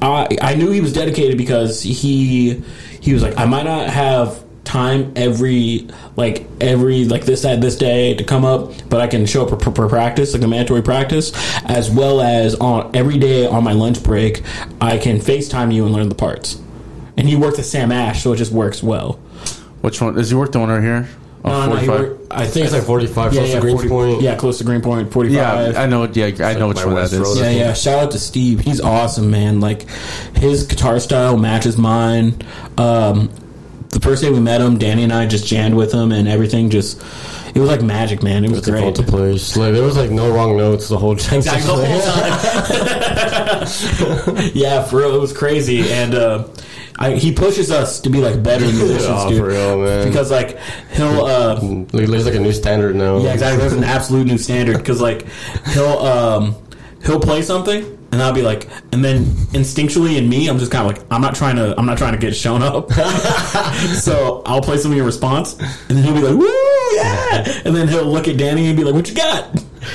[0.00, 2.62] I I knew he was dedicated because he
[3.00, 7.76] he was like I might not have time every like every like this at this
[7.76, 10.82] day to come up, but I can show up for, for practice like a mandatory
[10.82, 11.32] practice,
[11.64, 14.42] as well as on every day on my lunch break
[14.80, 16.60] I can FaceTime you and learn the parts.
[17.16, 19.14] And he worked at Sam Ash, so it just works well.
[19.80, 20.14] Which one?
[20.14, 21.08] Does he work the one right here?
[21.44, 24.22] Oh, No, no, he worked, I think It's like 45 close to Greenspoint.
[24.22, 25.72] Yeah, close to Greenpoint, forty five.
[25.72, 26.04] Yeah, I know.
[26.04, 27.40] Yeah, I know which one that West is.
[27.40, 27.72] Yeah, yeah.
[27.72, 28.60] Shout out to Steve.
[28.60, 29.60] He's awesome, man.
[29.60, 29.88] Like
[30.36, 32.34] his guitar style matches mine.
[32.76, 33.30] Um,
[33.90, 36.70] the first day we met him, Danny and I just jammed with him, and everything
[36.70, 37.00] just
[37.54, 38.44] it was like magic, man.
[38.44, 38.94] It was It's great.
[38.94, 39.56] place.
[39.56, 41.38] Like there was like no wrong notes the whole time.
[41.38, 42.00] Exactly the whole
[44.36, 44.50] time.
[44.54, 46.44] yeah, for real, it was crazy, and uh,
[46.98, 49.38] I, he pushes us to be like better musicians, Yeah, dude.
[49.38, 50.06] for real, man.
[50.06, 50.58] Because like
[50.92, 51.24] he'll.
[51.24, 51.60] Uh,
[51.92, 53.18] Like, there's like a new standard now.
[53.18, 53.58] Yeah, exactly.
[53.60, 55.26] There's an absolute new standard because like
[55.72, 56.54] he'll um
[57.04, 60.88] he'll play something and I'll be like, and then instinctually in me, I'm just kind
[60.90, 62.90] of like, I'm not trying to, I'm not trying to get shown up.
[64.00, 67.88] so I'll play something in response, and then he'll be like, woo, yeah, and then
[67.88, 69.44] he'll look at Danny and be like, what you got?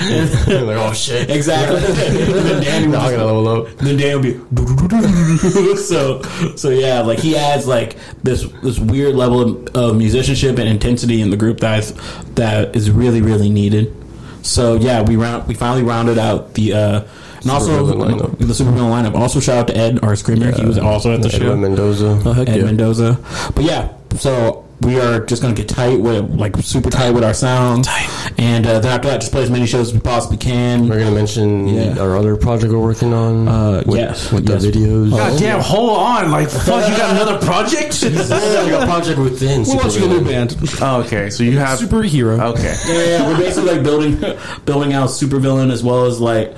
[0.01, 0.31] And-
[0.67, 1.29] like oh shit.
[1.29, 1.77] exactly.
[1.77, 3.67] and then Danny will just- level up.
[3.77, 6.21] then Dan will be so
[6.55, 11.21] so yeah like he adds like this this weird level of, of musicianship and intensity
[11.21, 11.93] in the group that is,
[12.35, 13.93] that is really really needed
[14.41, 17.03] so yeah we round we finally rounded out the uh
[17.43, 18.37] and also Supervillain lineup.
[18.39, 19.15] the Supervillain lineup.
[19.15, 20.51] Also, shout out to Ed, our screamer.
[20.51, 21.37] He was also at the show.
[21.37, 22.21] Edwin Mendoza.
[22.25, 22.63] Oh, heck Ed yeah.
[22.63, 23.19] Mendoza.
[23.55, 27.33] But yeah, so we are just gonna get tight with like super tight with our
[27.33, 27.87] sound,
[28.37, 30.87] and uh, then after that, just play as many shows as we possibly can.
[30.87, 31.97] We're gonna mention Yeah.
[31.99, 33.47] our other project we're working on.
[33.47, 34.61] Uh, with, yes, with yes.
[34.63, 35.11] the videos.
[35.11, 36.31] God damn, hold on.
[36.31, 38.01] Like, fuck, you got another project?
[38.03, 39.63] we got a project within.
[39.63, 40.57] We're launching a new band.
[40.81, 41.29] oh, okay.
[41.29, 41.79] So you have.
[41.79, 42.39] Superhero.
[42.53, 42.75] Okay.
[42.87, 44.17] Yeah, yeah, we're basically like building
[44.65, 46.55] building out supervillain as well as like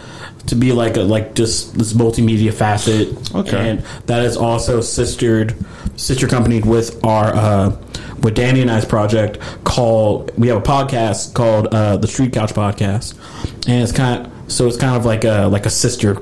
[0.47, 3.09] to be like a like just this multimedia facet.
[3.35, 3.69] Okay.
[3.69, 5.55] and that is also sistered
[5.95, 7.69] sister companied with our uh,
[8.21, 10.31] with Danny and I's project called.
[10.37, 13.15] We have a podcast called uh, the Street Couch Podcast,
[13.67, 16.15] and it's kind of so it's kind of like a like a sister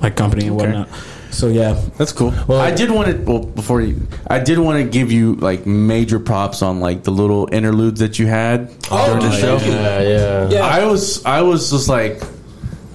[0.00, 0.88] like company and whatnot.
[1.34, 2.32] So yeah, That's cool.
[2.46, 3.18] Well, I did want to.
[3.24, 7.10] Well, before you, I did want to give you like major props on like the
[7.10, 9.56] little interludes that you had during the show.
[9.56, 10.48] Yeah, yeah.
[10.48, 10.60] Yeah.
[10.60, 12.22] I was, I was just like,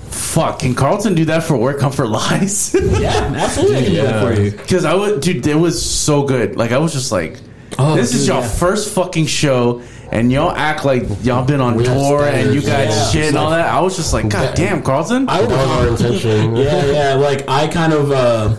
[0.10, 4.24] "Fuck, can Carlton do that for Where Comfort Lies?" yeah, absolutely, I can do that
[4.24, 4.52] for you.
[4.52, 6.56] Because I would, dude, it was so good.
[6.56, 7.40] Like I was just like,
[7.78, 8.48] Oh, this is dude, your yeah.
[8.50, 9.82] first fucking show,
[10.12, 13.12] and y'all act like y'all been on We have tour and you got standards, yeah.
[13.12, 13.68] shit and all that.
[13.68, 15.30] I was just like, God damn, Carlton.
[15.30, 16.56] I That was our intention.
[16.56, 17.14] yeah, yeah.
[17.14, 18.56] Like I kind of, uh,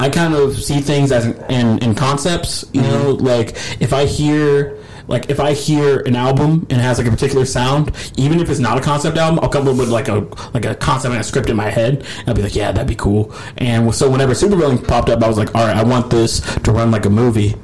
[0.00, 2.64] I kind of see things as in in concepts.
[2.72, 4.78] You know, like if I hear.
[5.08, 8.50] Like if I hear an album and it has like a particular sound, even if
[8.50, 11.20] it's not a concept album, I'll come up with like a like a concept and
[11.20, 12.04] a script in my head.
[12.18, 13.32] And I'll be like, yeah, that'd be cool.
[13.58, 16.72] And so whenever Supervillain popped up, I was like, all right, I want this to
[16.72, 17.54] run like a movie.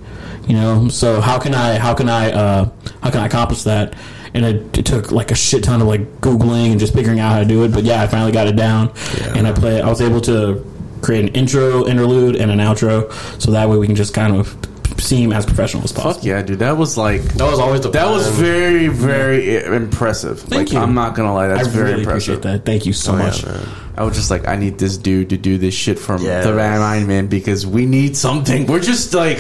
[0.47, 2.70] You know, so how can I how can I uh,
[3.03, 3.95] how can I accomplish that?
[4.34, 7.32] And it, it took like a shit ton of like googling and just figuring out
[7.32, 7.72] how to do it.
[7.72, 8.93] But yeah, I finally got it down,
[9.34, 9.80] and I play.
[9.80, 10.64] I was able to
[11.03, 14.57] create an intro, interlude, and an outro, so that way we can just kind of
[15.03, 16.14] seem as professional as possible.
[16.14, 16.61] Fuck yeah, dude.
[16.61, 20.50] That was like That was always the that was very very i- impressive.
[20.50, 20.78] like you.
[20.78, 22.34] I'm not gonna lie, that's I very really impressive.
[22.38, 22.64] appreciate that.
[22.64, 23.44] Thank you so Oh, yeah, much.
[23.46, 23.61] man.
[23.95, 26.45] I was just like, I need this dude to do this shit from Yes.
[26.47, 28.66] the Van Man because we need something.
[28.66, 29.38] We're just like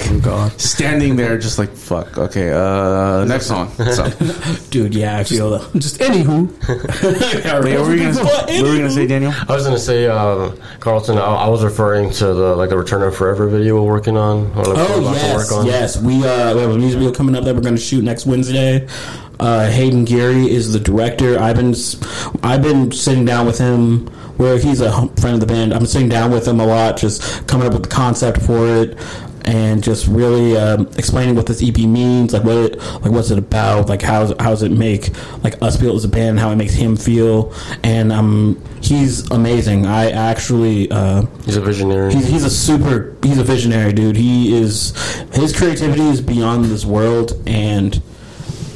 [0.58, 2.18] standing there, just like fuck.
[2.18, 3.70] Okay, uh, next song.
[3.72, 4.08] So,
[4.70, 5.72] Dude, yeah, I feel that.
[5.80, 6.48] Just anywho,
[7.64, 9.32] Wait, what were you gonna, what were you gonna say, Daniel?
[9.48, 10.50] I was gonna say, uh,
[10.80, 11.16] Carlton.
[11.18, 14.50] I, I was referring to the like the Return of Forever video we're working on.
[14.52, 15.66] Or, like, we're Oh about to yes, work on.
[15.66, 15.96] yes.
[16.02, 18.26] We uh, we have a music video coming up that we're going to shoot next
[18.26, 18.86] Wednesday.
[19.40, 21.38] Uh, Hayden Geary is the director.
[21.38, 21.96] I've been s-
[22.42, 24.10] I've been sitting down with him.
[24.36, 25.72] Where he's a friend of the band.
[25.74, 28.98] I'm sitting down with him a lot, just coming up with the concept for it,
[29.44, 33.38] and just really um, explaining what this EP means, like what it, like what's it
[33.38, 35.10] about, like how's how does it make
[35.42, 37.52] like us feel as a band, how it makes him feel,
[37.82, 39.86] and um, he's amazing.
[39.86, 40.90] I actually.
[40.90, 42.12] Uh, He's a visionary.
[42.14, 43.16] He's, he's a super.
[43.22, 44.16] He's a visionary, dude.
[44.16, 44.96] He is.
[45.32, 48.00] His creativity is beyond this world, and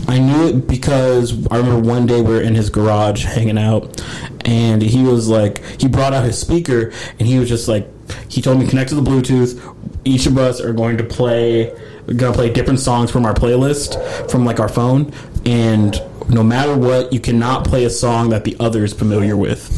[0.09, 4.01] I knew it because I remember one day we were in his garage hanging out,
[4.47, 7.89] and he was like, he brought out his speaker, and he was just like,
[8.31, 9.61] he told me connect to the Bluetooth.
[10.05, 11.77] Each of us are going to play.
[12.07, 15.13] Gonna play different songs from our playlist from like our phone,
[15.45, 19.69] and no matter what, you cannot play a song that the other is familiar with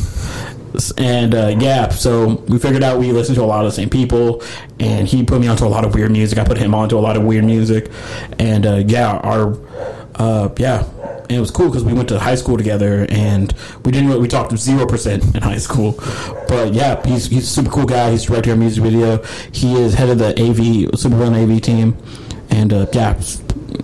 [0.97, 3.91] and uh, yeah, so we figured out we listened to a lot of the same
[3.91, 4.43] people,
[4.79, 6.39] and he put me onto a lot of weird music.
[6.39, 7.91] I put him onto a lot of weird music,
[8.39, 9.59] and uh, yeah, our
[10.17, 10.85] uh, yeah,
[11.29, 13.53] and it was cool because we went to high school together, and
[13.85, 15.93] we didn't really, we talked zero percent in high school,
[16.49, 18.11] but yeah, he's he's a super cool guy.
[18.11, 19.23] He's directing our music video.
[19.53, 21.97] He is head of the AV Supervillain AV team,
[22.51, 23.15] and uh, yeah,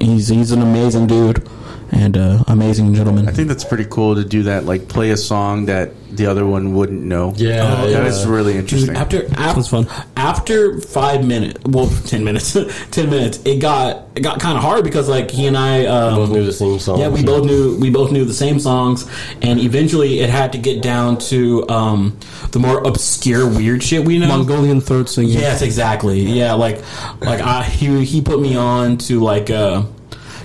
[0.01, 1.47] he's he's an amazing dude
[1.95, 3.29] and uh, amazing gentleman.
[3.29, 4.65] I think that's pretty cool to do that.
[4.65, 7.33] Like play a song that the other one wouldn't know.
[7.37, 8.05] Yeah, that yeah.
[8.05, 8.89] is really interesting.
[8.89, 10.07] Dude, after after, Sounds fun.
[10.17, 12.53] after five minutes, well, ten minutes,
[12.91, 16.17] ten minutes, it got it got kind of hard because like he and I um,
[16.17, 16.99] both knew the same song.
[16.99, 19.09] Yeah, we so- both knew we both knew the same songs,
[19.41, 22.19] and eventually it had to get down to um,
[22.51, 24.27] the more obscure, weird shit we know.
[24.29, 25.33] Mongolian throat singing.
[25.33, 26.21] Yes, exactly.
[26.23, 26.83] Yeah, like
[27.21, 29.85] like I he he put me on to like uh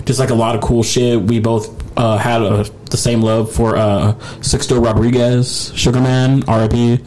[0.04, 1.20] just like a lot of cool shit.
[1.20, 7.00] We both uh, had a, the same love for uh, Sixto Rodriguez, Sugarman, R.I.P.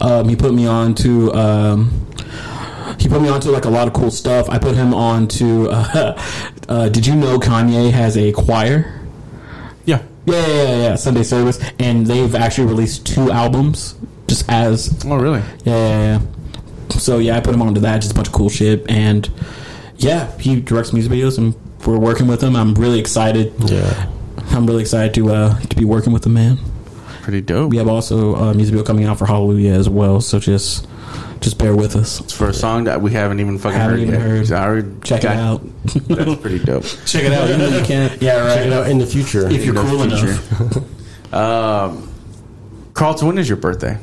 [0.00, 1.32] Um, he put me on to.
[1.34, 2.06] Um,
[2.98, 4.48] he put me onto like a lot of cool stuff.
[4.50, 5.68] I put him on to.
[5.70, 6.22] Uh,
[6.68, 9.00] uh, did you know Kanye has a choir?
[9.84, 10.02] yeah.
[10.24, 10.94] Yeah, yeah, yeah, yeah.
[10.94, 13.96] Sunday service, and they've actually released two albums
[14.28, 15.40] just as Oh, really?
[15.64, 16.20] yeah, yeah, yeah.
[16.90, 19.28] So yeah, I put him onto that, just a bunch of cool shit, and
[19.96, 21.54] yeah, he directs music videos, and
[21.86, 22.56] we're working with him.
[22.56, 23.52] I'm really excited.
[23.58, 24.08] Yeah.
[24.50, 26.58] I'm really excited to uh, to be working with the man.
[27.22, 27.70] Pretty dope.
[27.70, 30.86] We have also a music video coming out for Hallelujah as well, so just
[31.40, 32.20] just bear with us.
[32.32, 34.22] For a song that we haven't even fucking Haven't heard even yet.
[34.22, 34.52] heard.
[34.52, 36.08] I already Check got- it out.
[36.08, 36.84] That's pretty dope.
[37.06, 37.48] Check it out.
[37.48, 38.12] You know you can't.
[38.22, 38.54] Yeah, right.
[38.56, 39.48] Check it out in the future.
[39.48, 40.26] If you're In the cool future.
[40.28, 40.84] enough.
[41.32, 42.12] Um,
[42.92, 43.96] Carlton, when is your birthday?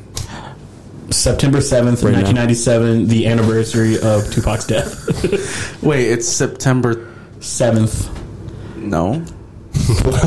[1.10, 2.18] September seventh, Right now.
[2.18, 5.80] nineteen ninety seven, the anniversary of Tupac's death.
[5.82, 7.09] Wait, it's September.
[7.40, 8.08] Seventh.
[8.76, 9.20] No.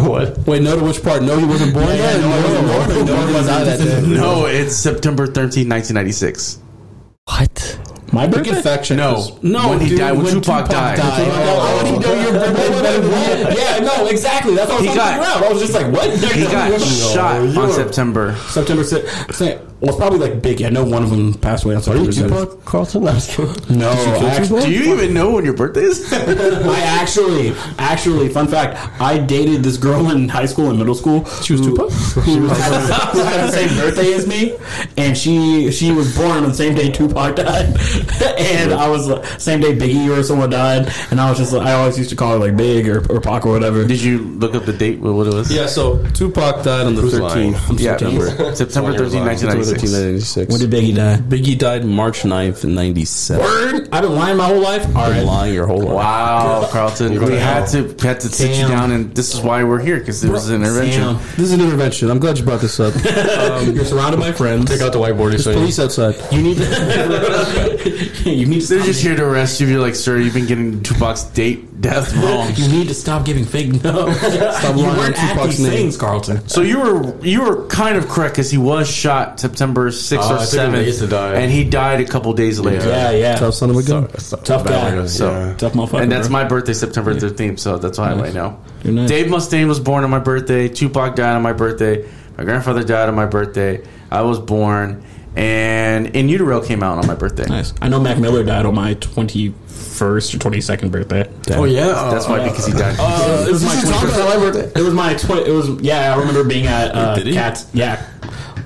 [0.03, 0.37] what?
[0.47, 1.21] Wait, no to which part?
[1.23, 2.19] No, he wasn't born yet.
[2.19, 6.59] no, No, it's September 13, 1996.
[7.25, 7.79] What?
[8.13, 8.51] My We birthday.
[8.51, 9.15] can fact check No.
[9.15, 9.43] this.
[9.43, 10.99] No, when he died, when Tupac died.
[10.99, 13.55] How would he know your birthday?
[13.57, 14.53] yeah, no, exactly.
[14.55, 15.45] That's what I was He trying got- to.
[15.45, 16.09] I was just like, what?
[16.33, 18.35] He got shot on September.
[18.49, 19.61] September 6th.
[19.79, 20.65] Well, it's probably like Biggie.
[20.65, 22.49] I know one of them passed away on Are you September 6th.
[22.51, 23.05] Tupac Carlton?
[23.07, 23.53] I'm just kidding.
[23.79, 23.89] No,
[24.27, 26.07] actually, Do you even know when your birthday is?
[26.13, 31.25] I actually, actually, fun fact, I dated this girl in high school and middle school.
[31.41, 31.91] She was Tupac.
[31.91, 34.55] Who had, who had the same birthday as me,
[34.95, 37.75] and she she was born on the same day Tupac died.
[38.37, 41.65] and I was like, same day Biggie or someone died, and I was just like,
[41.65, 43.85] I always used to call her like Big or, or Pac or whatever.
[43.85, 44.99] Did you look up the date?
[44.99, 45.51] What what it was?
[45.51, 48.29] Yeah, so Tupac died on the 13th Yeah, September.
[48.55, 49.83] September 13, 1996.
[49.83, 50.51] 1996.
[50.51, 51.17] When did Biggie die?
[51.17, 53.43] Biggie died March 9th in 97.
[53.43, 53.89] Word.
[53.91, 54.83] I've been lying my whole life.
[54.95, 55.95] All Been lying your whole life.
[55.95, 59.41] Wow, Carlton, we going to had to had to sit you down, and this is
[59.41, 61.01] why we're here because there was an intervention.
[61.01, 61.17] Damn.
[61.35, 62.09] This is an intervention.
[62.09, 62.93] I'm glad you brought this up.
[63.33, 64.69] Um, You're surrounded by friends.
[64.69, 65.33] Take out the whiteboard.
[65.33, 65.57] He's saying.
[65.57, 66.15] police outside.
[66.31, 66.63] You need to.
[68.25, 68.67] you need to.
[68.67, 69.67] They're Stop, just here to arrest you.
[69.67, 72.51] You're like, sir, you've been getting Tupac's date death wrong.
[72.55, 74.11] you need to stop giving fake no.
[74.13, 75.71] Stop you lying weren't on at Tupac's these name.
[75.71, 76.47] things, Carlton.
[76.47, 80.35] So you were you were kind of correct because he was shot September sixth Oh,
[80.35, 81.33] or I took him days seventh, to die.
[81.41, 82.87] and he died a couple days later.
[82.87, 83.35] Yeah, yeah.
[83.35, 84.07] Tough son of a gun.
[84.07, 85.05] Tough guy.
[85.07, 85.53] So- yeah.
[85.55, 86.01] Tough motherfucker.
[86.01, 86.33] And that's bro.
[86.33, 88.59] my birthday, September 13th, so that's why I know.
[88.83, 89.09] You're nice.
[89.09, 90.67] Dave Mustaine was born on my birthday.
[90.69, 92.07] Tupac died on my birthday.
[92.37, 93.85] My grandfather died on my birthday.
[94.11, 95.03] I was born.
[95.35, 97.45] And In Utero came out on my birthday.
[97.45, 97.73] Nice.
[97.81, 101.29] I know Mac Miller died on my 21st or 22nd birthday.
[101.51, 101.87] Oh yeah.
[102.11, 102.95] That's why, because he died.
[102.99, 104.77] Uh, it was my 21st.
[104.77, 106.13] It was my twi- It was yeah.
[106.13, 107.33] I remember being at uh, Did?
[107.33, 107.67] Cats.
[107.73, 108.05] Yeah,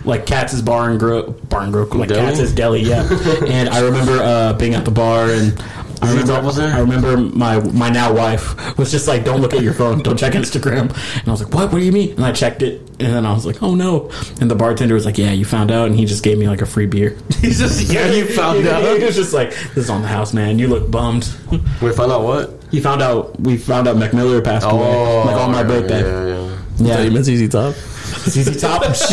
[0.04, 2.36] like Cats' bar and grill, bar and grill, like Deli?
[2.36, 2.82] Cats' deli.
[2.82, 3.08] Yeah,
[3.48, 5.62] and I remember uh, being at the bar and.
[6.02, 6.62] I remember.
[6.62, 10.18] I remember my my now wife was just like, "Don't look at your phone, don't
[10.18, 11.72] check Instagram." And I was like, "What?
[11.72, 14.12] What do you mean?" And I checked it, and then I was like, "Oh no!"
[14.40, 16.62] And the bartender was like, "Yeah, you found out," and he just gave me like
[16.62, 17.18] a free beer.
[17.42, 18.98] He's just, yeah, you found he out.
[18.98, 20.60] He was just like, "This is on the house, man.
[20.60, 21.30] You look bummed."
[21.82, 22.54] We found out what?
[22.72, 23.40] He found out.
[23.40, 26.02] We found out Mac Miller passed away, like on oh, my yeah, birthday.
[26.02, 26.58] Yeah, yeah.
[26.80, 27.76] Yeah, You meant ZZ Top?
[28.08, 28.84] ZZ Top.
[28.96, 29.06] ZZ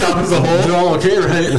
[0.00, 0.58] Top as a whole.
[0.62, 1.50] They're all okay, right?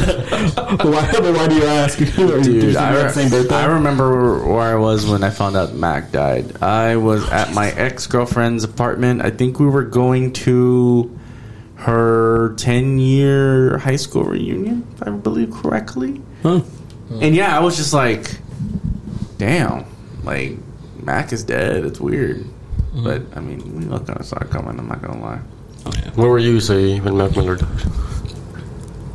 [0.56, 1.98] But why, but why do you ask?
[2.16, 3.52] Dude, I, same?
[3.52, 6.62] I remember where I was when I found out Mac died.
[6.62, 9.22] I was at my ex girlfriend's apartment.
[9.22, 11.20] I think we were going to
[11.76, 16.22] her 10 year high school reunion, if I believe correctly.
[16.42, 16.62] Huh.
[17.22, 18.38] And yeah, I was just like,
[19.38, 19.86] damn,
[20.24, 20.58] like,
[21.02, 21.86] Mac is dead.
[21.86, 22.46] It's weird.
[22.96, 25.40] But, I mean, we look kind of saw it coming, I'm not going to lie.
[26.16, 27.70] Where were you, say, when Mac Miller died?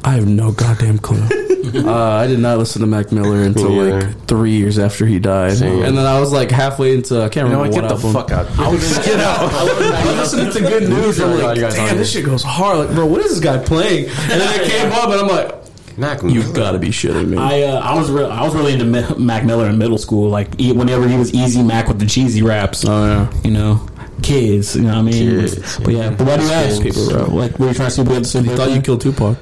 [0.04, 1.22] I have no goddamn clue.
[1.86, 5.18] uh, I did not listen to Mac Miller until Me like three years after he
[5.18, 5.82] died, Same.
[5.84, 7.74] and then I was like halfway into I can't You know remember what?
[7.74, 8.12] Get what the album.
[8.12, 8.58] fuck out.
[8.58, 9.38] I was just get out.
[9.52, 11.20] I was listening to good news.
[11.20, 12.78] I'm Yeah, like, you damn, this shit goes hard.
[12.78, 14.06] Like, bro, what is this guy playing?
[14.08, 15.57] And then it came up, and I'm like,
[15.98, 17.36] Mac You've gotta be shitting me.
[17.36, 20.28] I uh, I was re- I was really into Mi- Mac Miller in middle school.
[20.30, 22.84] Like e- whenever he was Easy Mac with the cheesy raps.
[22.86, 23.40] oh yeah.
[23.42, 23.86] You know,
[24.22, 24.76] kids.
[24.76, 25.40] You know what I mean?
[25.40, 26.10] Kids, but yeah.
[26.10, 26.82] But why do you ask?
[26.82, 27.24] People, bro?
[27.34, 28.14] Like, were you trying to see if we
[28.50, 29.36] the Thought you killed Tupac.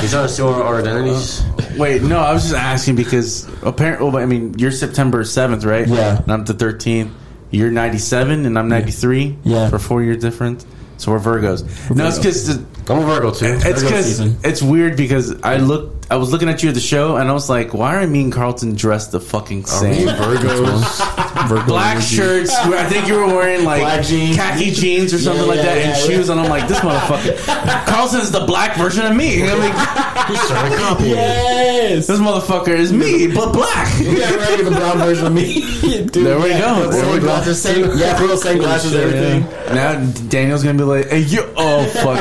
[0.00, 1.42] He's trying to steal our, our identities.
[1.76, 5.86] Wait, no, I was just asking because apparently, well, I mean, you're September 7th, right?
[5.88, 6.22] Yeah.
[6.22, 7.10] And I'm the 13th.
[7.50, 9.38] You're 97 and I'm 93.
[9.44, 9.68] Yeah.
[9.70, 10.66] For four year difference.
[10.98, 11.94] So we're Virgos.
[11.94, 12.58] no, it's because
[12.92, 13.58] I'm a Virgo too.
[13.60, 17.16] it's because it's weird because I looked, I was looking at you at the show
[17.16, 20.08] and I was like, why are me and Carlton dressed the fucking same?
[20.08, 21.18] Virgos?
[21.48, 22.16] Virgo Black energy.
[22.16, 22.54] shirts.
[22.54, 24.36] I think you were wearing like Black jeans.
[24.36, 26.16] khaki jeans or something Yeah, like yeah, that, yeah, and yeah.
[26.16, 26.28] shoes.
[26.28, 27.86] And I'm like, this motherfucker.
[27.86, 29.42] Carlton's the black version of me.
[29.42, 31.04] I'm like, He's trying to.
[31.06, 32.06] Yes.
[32.06, 33.92] this motherfucker is me, but black.
[34.00, 34.64] Yeah, right.
[34.64, 35.60] The brown version of me.
[35.82, 36.60] Dude, There we yeah.
[36.60, 36.90] go.
[36.90, 37.26] There Same we go.
[37.26, 39.42] glasses, same, yeah, for real, same glasses, everything.
[39.74, 42.14] Now Daniel's gonna be like, hey, you, oh fuck,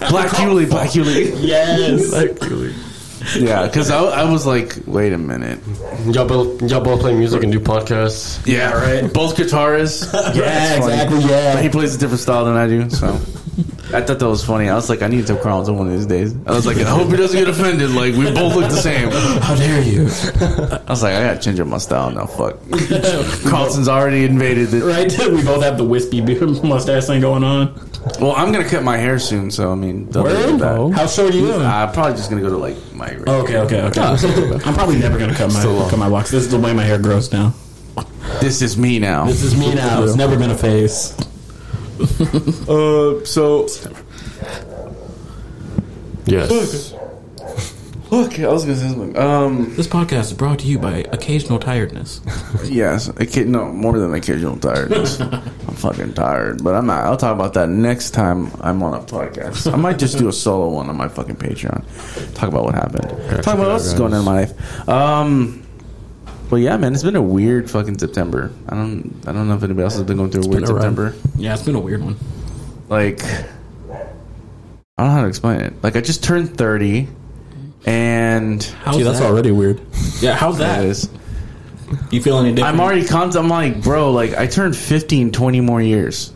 [0.10, 1.34] Black Yuli, Black Yuli.
[1.38, 2.12] Yes.
[3.38, 5.60] Yeah, because I, I was like, wait a minute.
[6.06, 8.44] Y'all both, y'all both play music and do podcasts.
[8.46, 9.12] Yeah, right.
[9.12, 10.12] Both guitarists.
[10.34, 10.92] yeah, That's funny.
[10.94, 11.20] exactly.
[11.20, 11.60] But Yeah.
[11.62, 13.18] he plays a different style than I do, so.
[13.92, 14.68] I thought that was funny.
[14.68, 16.34] I was like, I need to tell Carlton one of these days.
[16.46, 17.90] I was like, I hope he doesn't get offended.
[17.90, 19.10] Like, we both look the same.
[19.10, 20.02] How dare you?
[20.02, 22.26] I was like, I gotta change up my style now.
[22.26, 22.58] Fuck.
[23.50, 24.84] Carlton's already invaded it.
[24.84, 25.10] Right?
[25.32, 27.74] We both have the wispy beard mustache thing going on.
[28.20, 30.50] Well, I'm gonna cut my hair soon, so I mean, they'll Word?
[30.50, 30.92] leave that.
[30.94, 31.52] How short are you?
[31.54, 33.10] I'm probably just gonna go to like my.
[33.16, 34.00] okay, okay, okay.
[34.64, 36.30] I'm probably never gonna cut my cut my locks.
[36.30, 37.54] This is the way my hair grows now.
[38.40, 39.26] This is me now.
[39.26, 40.02] This is me now.
[40.04, 41.14] It's never been a phase.
[42.68, 43.66] Uh, so
[46.26, 46.94] Yes.
[48.10, 49.16] Look, I was gonna say something.
[49.18, 52.20] Um, This podcast is brought to you by Occasional Tiredness.
[52.64, 55.20] yes, I kid, no more than occasional tiredness.
[55.20, 55.40] I'm
[55.74, 57.04] fucking tired, but I'm not.
[57.04, 59.72] I'll talk about that next time I'm on a podcast.
[59.72, 62.34] I might just do a solo one on my fucking Patreon.
[62.34, 63.08] Talk about what happened.
[63.42, 64.88] Talk about what else is going on in my life.
[64.88, 65.62] Um.
[66.50, 68.50] Well, yeah, man, it's been a weird fucking September.
[68.70, 70.72] I don't, I don't know if anybody else has been going through a weird a
[70.72, 70.80] ride.
[70.80, 71.14] September.
[71.36, 72.16] Yeah, it's been a weird one.
[72.88, 75.74] like I don't know how to explain it.
[75.82, 77.06] Like I just turned thirty,
[77.88, 79.30] and How's Gee, that's that?
[79.30, 79.80] already weird.
[80.20, 80.84] Yeah, how's that that?
[80.84, 81.08] is.
[82.10, 82.74] You feel any different?
[82.74, 86.32] I'm already con- I'm like, bro, like I turned 50 in 20 more years.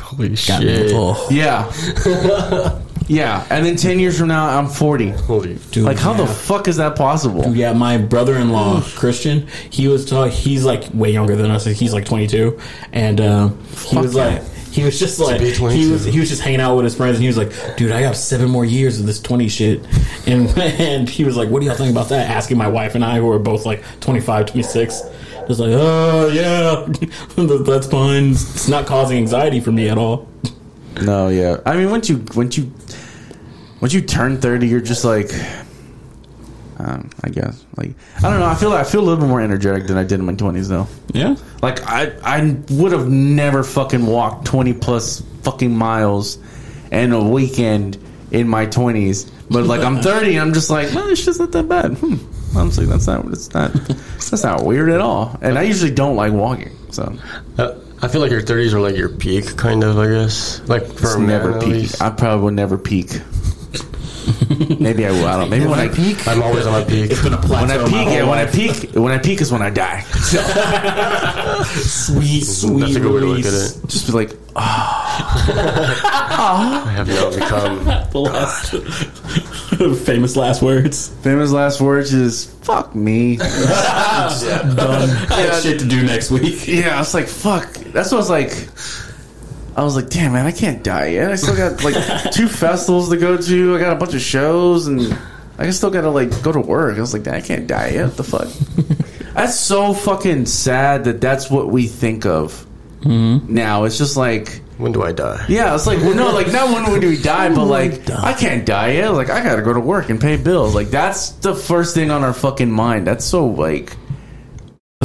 [0.00, 0.92] Holy Got shit.
[0.94, 1.28] Oh.
[1.30, 1.70] Yeah,
[3.08, 5.10] Yeah, and then ten years from now, I'm forty.
[5.10, 5.58] Holy.
[5.70, 7.54] Dude, Like, how the fuck is that possible?
[7.54, 11.64] Yeah, my brother-in-law Christian, he was talk, he's like way younger than us.
[11.66, 12.58] He's like 22,
[12.92, 13.48] and uh,
[13.84, 14.24] he was yeah.
[14.24, 14.42] like,
[14.76, 17.22] he was just like, he was he was just hanging out with his friends, and
[17.22, 19.80] he was like, "Dude, I got seven more years of this 20 shit,"
[20.26, 23.02] and and he was like, "What do y'all think about that?" Asking my wife and
[23.02, 25.02] I, who are both like 25, 26.
[25.48, 26.84] Just like, oh yeah,
[27.64, 28.32] that's fine.
[28.32, 30.28] It's not causing anxiety for me at all.
[31.00, 31.56] No, yeah.
[31.64, 32.70] I mean, once you once you
[33.80, 35.30] once you turn thirty, you're just like,
[36.78, 38.46] um, I guess, like I don't know.
[38.46, 40.68] I feel I feel a little bit more energetic than I did in my twenties,
[40.68, 40.86] though.
[41.12, 46.38] Yeah, Like I I would have never fucking walked twenty plus fucking miles
[46.92, 47.98] in a weekend
[48.30, 49.24] in my twenties.
[49.50, 51.92] But like I'm thirty, and I'm just like, it's just not that bad.
[51.98, 52.16] Hmm.
[52.56, 55.38] Honestly, that's not it's not that's not weird at all.
[55.42, 57.16] And I usually don't like walking, so
[57.58, 59.98] Uh, I feel like your 30s are like your peak, kind of.
[59.98, 60.60] I guess.
[60.68, 61.90] Like for it's never peak.
[62.00, 63.20] I probably will never peak.
[64.80, 65.26] Maybe I will.
[65.26, 65.50] I don't.
[65.50, 66.26] Maybe when I peak.
[66.26, 67.12] I'm always on my peak.
[67.22, 67.34] When
[67.70, 70.00] I peak, yeah, when I peak, when I peak is when I die.
[70.00, 70.42] So.
[71.64, 73.88] sweet, sweet That's a good way to look at it.
[73.88, 74.56] Just be like, oh.
[76.86, 77.84] I have now become.
[78.10, 78.70] The last
[80.06, 81.08] famous last words.
[81.22, 83.48] famous last words is "fuck me." Done.
[85.30, 86.66] I have shit to do next week.
[86.66, 87.72] Yeah, I was like, fuck.
[87.92, 89.05] That's what I was like.
[89.76, 91.30] I was like, damn, man, I can't die yet.
[91.30, 93.76] I still got like two festivals to go to.
[93.76, 95.16] I got a bunch of shows, and
[95.58, 96.96] I still got to like go to work.
[96.96, 98.06] I was like, I can't die yet.
[98.06, 98.48] What the fuck?
[99.34, 102.66] that's so fucking sad that that's what we think of
[103.04, 103.84] now.
[103.84, 105.44] It's just like, When do I die?
[105.48, 108.64] yeah, it's like, well, no, like not when do we die, but like I can't
[108.66, 109.10] die yet.
[109.10, 110.74] Like I got to go to work and pay bills.
[110.74, 113.06] Like that's the first thing on our fucking mind.
[113.06, 113.94] That's so like.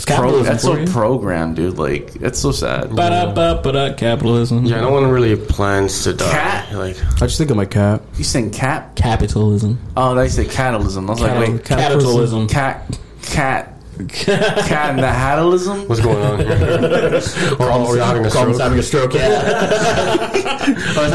[0.06, 0.46] That's Pro, capitalism.
[0.46, 1.78] that's so programmed, dude.
[1.78, 2.96] Like, that's so sad.
[2.96, 4.66] Ba-da-ba-ba-da, capitalism.
[4.66, 6.32] Yeah, no one really plans to die.
[6.32, 6.74] Cat?
[6.74, 8.02] Like, I just think of my cat.
[8.18, 8.96] You saying cat?
[8.96, 9.80] Capitalism.
[9.96, 11.08] Oh, they say catalism.
[11.10, 12.48] I was like, wait, capitalism.
[12.48, 15.88] cat, cat, cat, and the hatalism?
[15.88, 17.22] what's going on here?
[17.60, 18.62] or are we having a Carl's stroke?
[18.62, 19.14] having a stroke.
[19.14, 20.32] Yeah.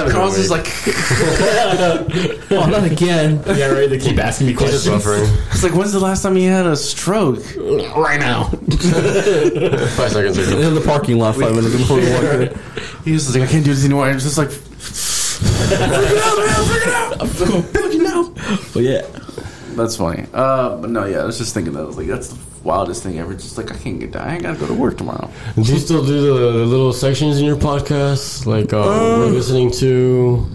[0.10, 0.66] Carl's is like,
[2.50, 3.42] oh, not again.
[3.46, 5.04] Yeah, ready to keep asking me He's just questions.
[5.04, 5.52] buffering.
[5.52, 7.38] it's like, when's the last time you had a stroke?
[7.96, 8.44] right now.
[8.44, 10.58] Five seconds ago.
[10.60, 12.58] In the parking lot five minutes before we walk in.
[13.04, 14.10] He was just like, I can't do this anymore.
[14.10, 14.50] It's just like,
[15.66, 18.34] freaking out, man, freaking out.
[18.72, 19.02] But yeah.
[19.76, 20.26] That's funny.
[20.32, 21.80] Uh, but no, yeah, I was just thinking that.
[21.80, 23.34] I was like, that's the wildest thing ever.
[23.34, 24.34] Just like, I can't get die.
[24.34, 25.30] I gotta go to work tomorrow.
[25.54, 28.46] Do you still do the, the little sections in your podcast?
[28.46, 28.82] Like, uh,
[29.18, 30.46] we're listening to.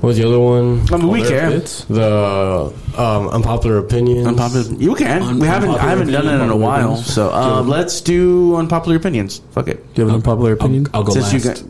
[0.00, 0.86] What was the other one?
[0.92, 1.60] I mean, we can.
[1.88, 4.26] The um, unpopular opinions.
[4.26, 4.66] Unpopular.
[4.78, 5.38] You can.
[5.38, 5.70] we haven't.
[5.70, 6.96] I haven't done it in a while.
[6.96, 9.40] unpopular So um, let's do unpopular opinions.
[9.52, 9.94] Fuck it.
[9.94, 10.86] Do you have an unpopular opinion?
[10.92, 11.64] I'll go Since you last.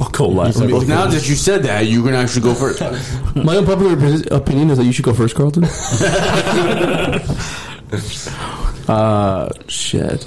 [0.00, 0.60] I'll go last.
[0.60, 2.80] Well, now that you said that, you can actually go first.
[3.36, 3.94] My unpopular
[4.30, 5.64] opinion is that you should go first, Carlton.
[8.88, 10.24] uh, shit.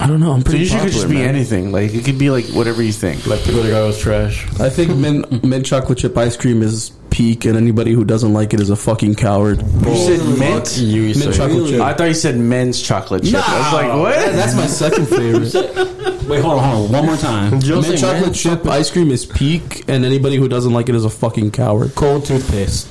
[0.00, 0.32] I don't know.
[0.32, 1.28] I'm So pretty you should popular, just be man.
[1.28, 1.72] anything.
[1.72, 3.26] Like it could be like whatever you think.
[3.26, 4.46] Like, people think I was trash.
[4.60, 8.54] I think mint, mint chocolate chip ice cream is peak, and anybody who doesn't like
[8.54, 9.60] it is a fucking coward.
[9.60, 10.78] You oh, said mint.
[10.78, 11.36] You, you Mint say.
[11.36, 11.80] chocolate chip.
[11.80, 13.46] I thought you said men's chocolate chip.
[13.46, 14.32] I was like, what?
[14.32, 15.52] That's my second favorite.
[16.28, 16.92] Wait, hold on, hold on.
[16.92, 17.60] One more time.
[17.60, 21.04] Joe mint chocolate chip ice cream is peak, and anybody who doesn't like it is
[21.04, 21.94] a fucking coward.
[21.94, 22.88] Cold toothpaste.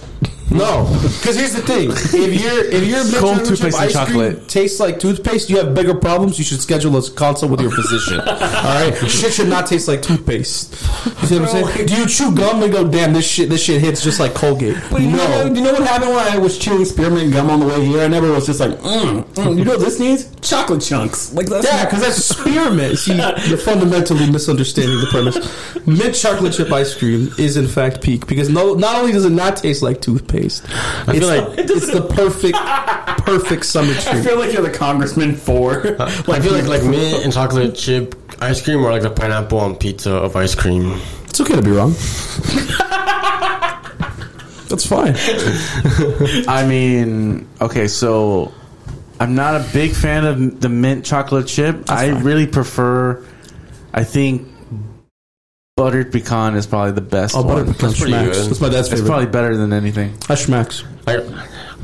[0.51, 0.85] No,
[1.19, 3.93] because here's the thing: if you're if your mint Cold chocolate chip toothpaste and ice
[3.93, 4.35] chocolate.
[4.35, 6.37] cream tastes like toothpaste, you have bigger problems.
[6.37, 8.19] You should schedule a consult with your physician.
[8.27, 10.71] All right, shit should not taste like toothpaste.
[11.21, 11.87] You see what I'm saying?
[11.87, 14.77] Do you chew gum and go, "Damn, this shit this shit hits just like Colgate"?
[14.91, 15.17] But you, no.
[15.17, 18.01] know, you know what happened when I was chewing spearmint gum on the way here?
[18.01, 19.57] I never was just like, mm, mm.
[19.57, 20.29] you know what this needs?
[20.41, 21.33] Chocolate chunks.
[21.33, 22.97] Like that's Yeah, because that's spearmint.
[22.99, 25.87] See, you're fundamentally misunderstanding the premise.
[25.87, 29.31] Mint chocolate chip ice cream is in fact peak because no, not only does it
[29.31, 32.57] not taste like toothpaste, I feel it's, like- it's the perfect,
[33.25, 35.95] perfect summer I feel like you're the congressman for.
[36.01, 39.75] I feel like like mint and chocolate chip ice cream or like the pineapple on
[39.75, 40.99] pizza of ice cream.
[41.25, 41.93] It's okay to be wrong.
[44.69, 45.15] That's fine.
[46.47, 48.53] I mean, okay, so
[49.19, 51.89] I'm not a big fan of the mint chocolate chip.
[51.89, 53.23] I really prefer.
[53.93, 54.47] I think
[55.81, 57.73] buttered pecan is probably the best Oh, butter one.
[57.73, 58.33] pecan pretty schmacks.
[58.33, 58.49] good.
[58.51, 59.07] That's my dad's It's favorite.
[59.07, 60.11] probably better than anything.
[60.27, 60.83] That schmacks.
[61.07, 61.13] I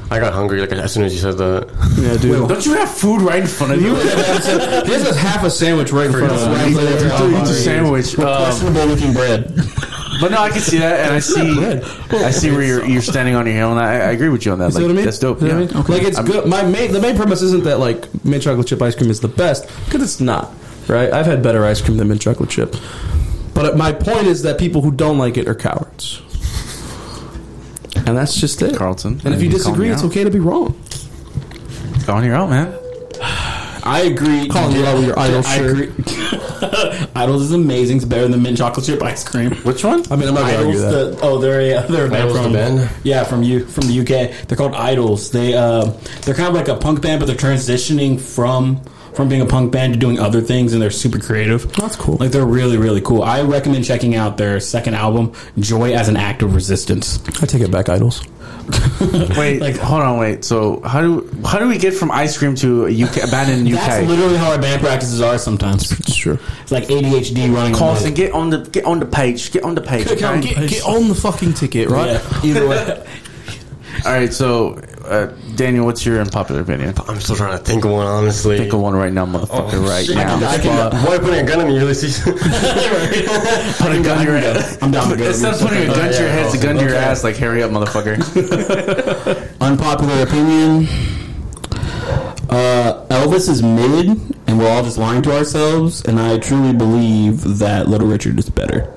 [0.10, 1.68] I got hungry like as soon as you said that.
[1.98, 2.48] Yeah, dude.
[2.48, 3.96] Don't you have food right in front of you?
[3.96, 6.68] This is half a sandwich right in front of us.
[6.70, 8.18] Eat a sandwich.
[8.20, 9.54] Um, questionable looking bread.
[10.22, 13.34] but no, I can see that, and I see, I see where you're you're standing
[13.36, 14.74] on your hill, and I, I agree with you on that.
[14.74, 15.06] See Like, what I mean?
[15.06, 15.40] That's dope.
[15.40, 15.66] See what I Yeah.
[15.74, 15.84] mean?
[15.88, 16.46] Like it's good.
[16.48, 19.28] My main the main premise isn't that like mint chocolate chip ice cream is the
[19.28, 20.54] best because it's not.
[20.88, 21.12] Right?
[21.12, 22.76] I've had better ice cream than mint chocolate chip.
[23.58, 26.22] But my point is that people who don't like it are cowards.
[28.06, 29.20] and that's just it, Carlton.
[29.26, 30.80] And if you disagree, it's okay to be wrong.
[30.80, 32.06] out.
[32.06, 32.72] Calling you out, man.
[33.84, 34.48] I agree.
[34.48, 35.72] Calling you out with your idol I shirt.
[35.72, 35.88] agree.
[37.16, 37.98] IDLES is amazing.
[37.98, 39.52] It's better than mint chocolate chip ice cream.
[39.64, 40.04] Which one?
[40.12, 41.18] I mean, I'm not gonna argue IDLES, that.
[41.18, 42.90] the, oh, they're a, they're a band IDLES, the from band?
[43.04, 44.48] yeah from you from the UK.
[44.48, 45.32] They're called IDLES.
[45.32, 45.86] They uh,
[46.22, 48.82] they're kind of like a punk band, but they're transitioning from
[49.18, 51.70] from being a punk band to doing other things, and they're super creative.
[51.74, 52.16] That's cool.
[52.18, 53.24] Like they're really really cool.
[53.24, 57.20] I recommend checking out their second album, Joy as an Act of Resistance.
[57.42, 58.26] I take it back, IDLES.
[59.38, 60.44] Wait, Like- hold on, wait.
[60.44, 63.50] So how do how do we get from ice cream to a UK a band
[63.50, 65.90] in the That's literally how our band practices are sometimes.
[65.92, 66.38] It's true.
[66.64, 67.74] It's like ADHD running.
[67.74, 69.52] Carlson, get on the get on the page.
[69.52, 70.08] Get on the page.
[70.08, 70.54] Get on- okay?
[70.54, 72.12] Get, get on the fucking ticket, right?
[72.22, 73.06] Yeah, either way.
[74.06, 76.94] All right, so uh, Daniel, what's your unpopular opinion?
[77.08, 78.58] I'm still trying to think of one, honestly.
[78.58, 79.88] Think of one right now, motherfucker.
[79.88, 80.36] right Shit, now.
[80.48, 82.32] I can, boy, putting a gun on me, you really see?
[82.32, 84.78] Put a gun to your head.
[84.82, 85.28] I'm down to go.
[85.28, 87.24] Instead of putting a gun to your head, it's a gun to your ass.
[87.24, 88.18] Like hurry up, motherfucker.
[89.62, 90.88] Unpopular opinion.
[92.50, 94.08] Uh, Elvis is mid,
[94.48, 96.04] and we're all just lying to ourselves.
[96.06, 98.94] And I truly believe that Little Richard is better.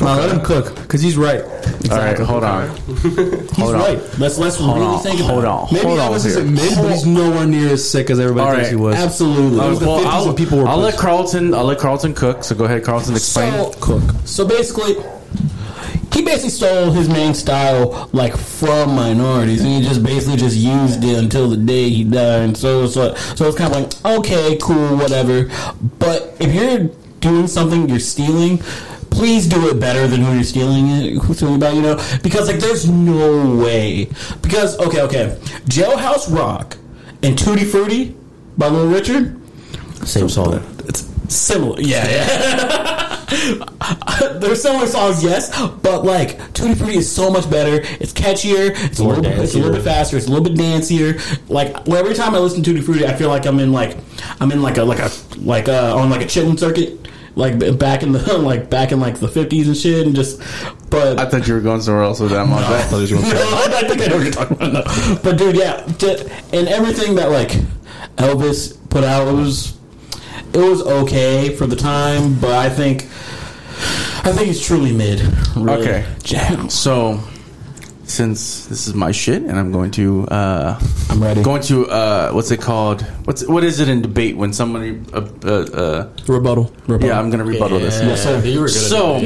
[0.00, 1.42] No, let him cook because he's right.
[1.90, 2.68] All right, hold on.
[2.86, 3.80] He's Hold on.
[3.80, 4.18] right.
[4.18, 5.02] Let's let's Hold really on.
[5.02, 5.46] think about Hold it.
[5.48, 5.68] on.
[5.72, 6.30] Maybe hold on Elvis here.
[6.32, 8.96] isn't mid, but he's nowhere near as sick as everybody All thinks he was.
[8.96, 9.60] Absolutely.
[9.60, 10.96] Uh, was well, I'll, people were I'll let.
[10.96, 11.54] Carlton.
[11.54, 12.44] I'll let Carlton cook.
[12.44, 13.14] So go ahead, Carlton.
[13.14, 13.52] Explain.
[13.52, 14.02] So- Cook.
[14.24, 14.94] So basically,
[16.12, 21.04] he basically stole his main style like from minorities, and he just basically just used
[21.04, 22.42] it until the day he died.
[22.42, 25.48] And so, so, so it's kind of like okay, cool, whatever.
[25.98, 28.60] But if you're doing something you're stealing.
[29.16, 31.22] Please do it better than who you're stealing it.
[31.22, 31.96] Who's stealing about, you know?
[32.22, 34.10] Because like, there's no way.
[34.42, 36.76] Because okay, okay, Jailhouse Rock
[37.22, 38.14] and Tutti Frutti
[38.58, 39.40] by Little Richard,
[40.06, 40.62] Same song.
[40.86, 41.80] it's similar.
[41.80, 43.02] Yeah, yeah.
[44.38, 45.50] They're similar songs, yes,
[45.82, 47.80] but like Tutti Frutti is so much better.
[47.98, 48.70] It's catchier.
[48.84, 50.16] It's a little, bit, it's a little bit faster.
[50.18, 51.18] It's a little bit dancier.
[51.48, 53.96] Like well, every time I listen to Tutti Frutti, I feel like I'm in like
[54.40, 57.08] I'm in like a like a like uh on like a chitlin circuit.
[57.36, 60.40] Like back in the like back in like the fifties and shit, and just
[60.90, 62.46] but I thought you were going somewhere else with that.
[62.48, 62.90] My bad.
[62.90, 64.72] no, I think I know what you're talking about.
[64.72, 65.18] No.
[65.22, 65.84] But dude, yeah,
[66.52, 67.50] and everything that like
[68.16, 69.76] Elvis put out, it was
[70.54, 73.02] it was okay for the time, but I think
[74.24, 75.20] I think it's truly mid.
[75.54, 75.82] Really.
[75.82, 76.06] Okay.
[76.22, 76.68] Jam.
[76.70, 77.20] So,
[78.08, 80.78] since this is my shit, and I'm going to uh,
[81.10, 81.42] I'm ready.
[81.42, 83.02] going to uh, what's it called?
[83.24, 85.00] What's what is it in debate when somebody?
[85.12, 86.70] Uh, uh, uh, Rebuttal.
[86.88, 88.00] yeah, I'm going to rebuttal this.
[88.00, 88.40] Yes, sir.
[88.44, 89.16] You were So,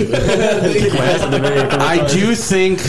[1.10, 2.80] I do think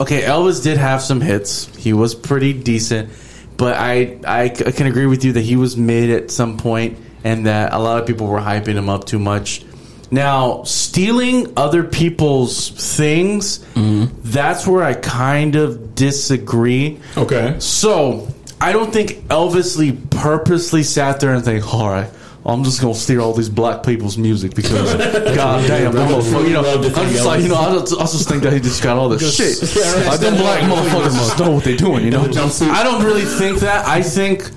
[0.00, 1.74] okay, Elvis did have some hits.
[1.76, 3.10] He was pretty decent,
[3.56, 6.56] but I I c- I can agree with you that he was mid at some
[6.58, 9.64] point, and that a lot of people were hyping him up too much.
[10.12, 17.00] Now, stealing other people's things, that's where I kind of disagree.
[17.16, 17.56] Okay.
[17.60, 18.28] So,
[18.60, 22.10] I don't think Elvis Lee purposely sat there and think, all right,
[22.44, 24.94] I'm just gonna steal all these black people's music because,
[25.34, 28.42] god damn, motherfucker, you know, I'm just like, you know, I just, I just think
[28.42, 29.76] that he just got all this shit.
[29.82, 30.20] Yeah, right.
[30.20, 32.24] Them black motherfuckers just know what they're doing, you know.
[32.24, 33.86] I don't really think that.
[33.88, 34.50] I think,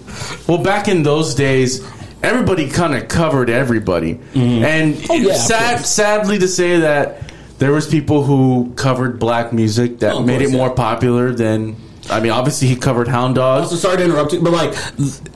[0.47, 1.81] well, back in those days.
[2.25, 4.65] Everybody kind of covered everybody, mm-hmm.
[4.65, 9.99] and Oh, yeah, sad, sadly to say that there was people who covered black music
[9.99, 10.73] that Oh, made course, it more yeah.
[10.73, 11.75] popular than.
[12.09, 13.63] I mean, obviously he covered Hound Dog.
[13.63, 14.73] Also, sorry to interrupt you, but like,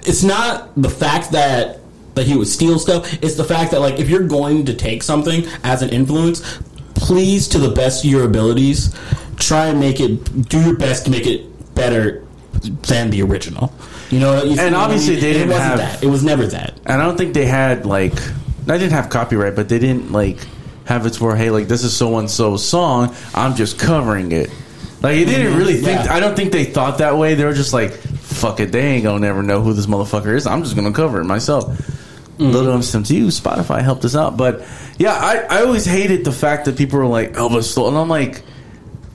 [0.07, 1.79] it's not the fact that
[2.15, 3.11] that he would steal stuff.
[3.23, 6.41] It's the fact that like, if you're going to take something as an influence,
[6.95, 8.93] please, to the best of your abilities,
[9.37, 10.49] try and make it.
[10.49, 12.25] Do your best to make it better
[12.87, 13.71] than the original.
[14.09, 15.21] You know, you And what I obviously mean?
[15.21, 16.03] they it didn't wasn't have- that.
[16.03, 16.79] It was never that.
[16.85, 18.13] and I don't think they had like
[18.67, 20.37] I didn't have copyright, but they didn't like
[20.85, 24.49] have it for hey, like this is so and so song, I'm just covering it.
[25.01, 25.85] Like they didn't really mm-hmm.
[25.85, 26.05] think.
[26.05, 26.13] Yeah.
[26.13, 27.35] I don't think they thought that way.
[27.35, 30.45] They were just like, "Fuck it, they ain't gonna never know who this motherfucker is.
[30.45, 32.51] I'm just gonna cover it myself." Mm-hmm.
[32.51, 34.65] Little emphasis to you, Spotify helped us out, but
[34.97, 38.07] yeah, I, I always hated the fact that people were like Elvis stole, and I'm
[38.09, 38.43] like,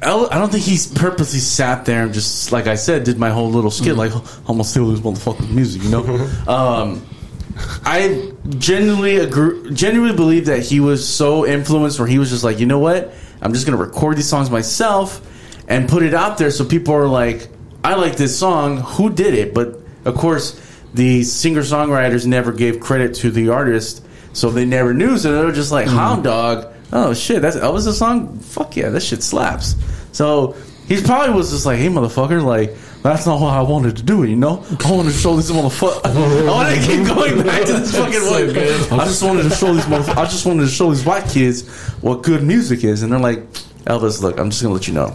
[0.05, 3.51] I don't think he's purposely sat there and just like I said, did my whole
[3.51, 3.99] little skit mm-hmm.
[3.99, 6.03] like oh, I'm gonna steal this motherfucker's music, you know.
[6.03, 6.49] Mm-hmm.
[6.49, 7.07] um,
[7.85, 12.59] I genuinely agree, genuinely believe that he was so influenced where he was just like,
[12.59, 15.20] you know what, I'm just gonna record these songs myself
[15.69, 17.49] and put it out there so people are like,
[17.83, 18.78] I like this song.
[18.78, 19.55] Who did it?
[19.55, 20.61] But of course,
[20.95, 25.19] the singer songwriters never gave credit to the artist, so they never knew.
[25.19, 25.97] So they were just like, mm-hmm.
[25.97, 26.73] Hound Dog.
[26.93, 28.39] Oh shit, that's Elvis' song.
[28.39, 29.74] Fuck yeah, that shit slaps.
[30.15, 30.55] So
[30.86, 34.23] he probably was just like, hey motherfucker, like that's not what I wanted to do.
[34.23, 36.01] You know, I wanted to show this motherfucker.
[36.05, 39.01] I wanted to keep going back to this fucking one.
[39.01, 40.16] I just wanted to show these motherfuckers.
[40.16, 41.69] I just wanted to show these white kids
[42.01, 43.41] what good music is, and they're like,
[43.86, 45.15] Elvis, look, I'm just gonna let you know.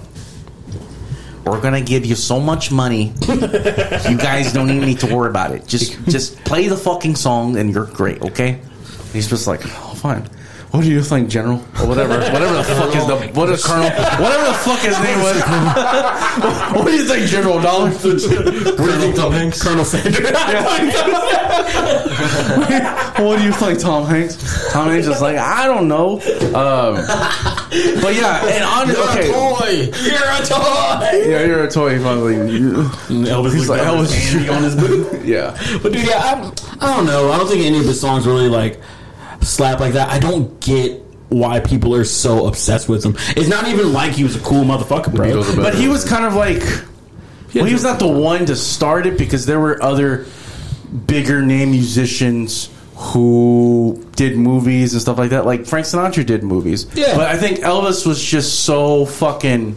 [1.46, 3.14] we're gonna give you so much money.
[3.28, 5.66] you guys don't even need to worry about it.
[5.66, 8.60] Just just play the fucking song and you're great, okay?
[8.60, 10.30] And he's just like, oh, fine.
[10.72, 11.58] What do you think, General?
[11.82, 13.90] Or whatever, whatever the fuck is the what is Colonel?
[13.90, 15.42] Whatever the fuck his name was.
[16.76, 17.90] what do you think, General Dollar?
[17.90, 19.64] What do you think, Tom Hanks?
[19.64, 20.20] Colonel Sanders.
[23.18, 24.72] what do you think, Tom Hanks?
[24.72, 26.20] Tom Hanks is like, I don't know.
[26.54, 26.96] Um,
[28.02, 29.92] but yeah, and on okay, Toy.
[30.04, 31.30] You're a toy.
[31.30, 32.00] yeah, you're a toy.
[32.00, 35.26] Finally, Elvis he's like Elvis on his boot.
[35.26, 37.32] Yeah, But dude, yeah, I'm, I don't know.
[37.32, 38.80] I don't think any of his songs really like
[39.42, 40.10] slap like that.
[40.10, 43.16] I don't get why people are so obsessed with him.
[43.38, 45.28] It's not even like he was a cool motherfucker, bro.
[45.28, 46.62] Beatles but he was kind of like,
[47.54, 50.26] well, he was not the one to start it because there were other
[51.06, 55.46] bigger name musicians who did movies and stuff like that.
[55.46, 56.88] Like Frank Sinatra did movies.
[56.96, 57.16] Yeah.
[57.16, 59.76] But I think Elvis was just so fucking.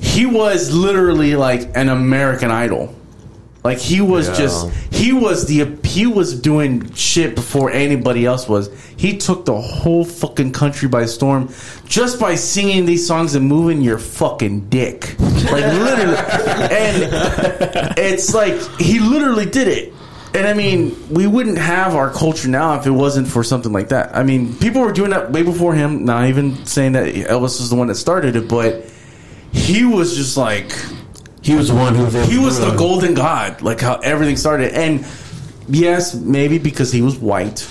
[0.00, 2.94] He was literally like an American Idol.
[3.64, 4.34] Like he was Yeah.
[4.34, 5.60] just he was the
[5.98, 8.70] he was doing shit before anybody else was.
[8.96, 11.52] He took the whole fucking country by storm
[11.86, 15.18] just by singing these songs and moving your fucking dick.
[15.18, 16.16] Like literally
[16.70, 19.92] and it's like he literally did it.
[20.34, 23.88] And I mean, we wouldn't have our culture now if it wasn't for something like
[23.88, 24.14] that.
[24.14, 26.04] I mean, people were doing that way before him.
[26.04, 28.88] Not even saying that Elvis was the one that started it, but
[29.50, 30.70] he was just like
[31.42, 34.74] He was the one who he was the golden god, like how everything started.
[34.74, 35.04] And
[35.68, 37.68] yes, maybe because he was white.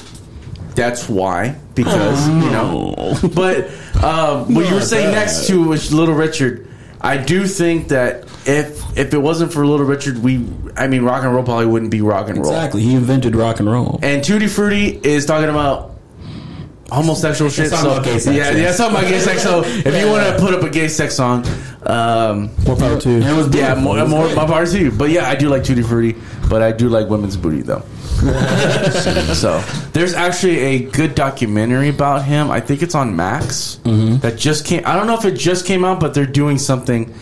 [0.75, 1.55] That's why.
[1.73, 2.93] Because you know.
[3.33, 6.67] But uh, what you were saying next to was Little Richard.
[7.01, 10.45] I do think that if if it wasn't for Little Richard, we
[10.75, 12.53] I mean rock and roll probably wouldn't be rock and roll.
[12.53, 12.81] Exactly.
[12.81, 13.99] He invented rock and roll.
[14.01, 15.96] And Tutti Frutti is talking about
[16.89, 17.69] homosexual shit.
[17.71, 18.57] talking So gay sex, yeah, yeah.
[18.57, 19.43] yeah, it's talking about gay sex.
[19.43, 21.45] So if you want to put up a gay sex song,
[21.83, 23.17] um, More power to you.
[23.21, 24.35] it was yeah, more, was more great.
[24.35, 24.91] my part to you.
[24.91, 26.15] But yeah, I do like Tutti Frutti,
[26.49, 27.83] but I do like women's booty though.
[29.33, 29.59] so
[29.93, 32.49] there's actually a good documentary about him.
[32.49, 34.17] I think it's on Max Mm-hmm.
[34.17, 34.81] that just came.
[34.85, 37.13] I don't know if it just came out, but they're doing something,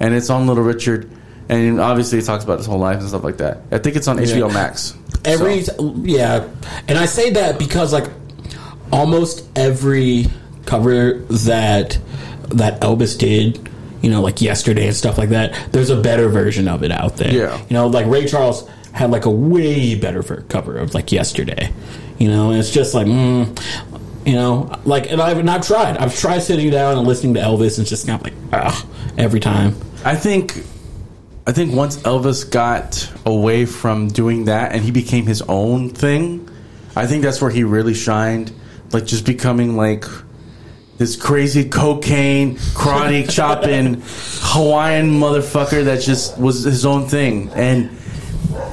[0.00, 1.10] and it's on Little Richard.
[1.48, 3.58] And obviously, it talks about his whole life and stuff like that.
[3.70, 4.94] I think it's on HBO Max.
[5.26, 6.48] Every So- yeah,
[6.88, 8.08] and I say that because like
[8.94, 10.26] almost every
[10.66, 11.98] cover that
[12.50, 13.68] that Elvis did,
[14.00, 15.72] you know, like yesterday and stuff like that.
[15.72, 17.32] There's a better version of it out there.
[17.32, 17.58] Yeah.
[17.58, 21.72] you know, like Ray Charles had like a way better cover of like yesterday.
[22.18, 23.06] You know, and it's just like.
[23.06, 23.60] Mm,
[24.24, 25.98] you know, like, and I've, I've tried.
[25.98, 28.86] I've tried sitting down and listening to Elvis, and it's just kind of like, ah,
[29.18, 29.76] every time.
[30.02, 30.64] I think
[31.46, 36.48] I think once Elvis got away from doing that and he became his own thing,
[36.96, 38.50] I think that's where he really shined.
[38.92, 40.04] Like just becoming like
[40.98, 47.50] this crazy cocaine, karate chopping Hawaiian motherfucker that just was his own thing.
[47.50, 47.90] And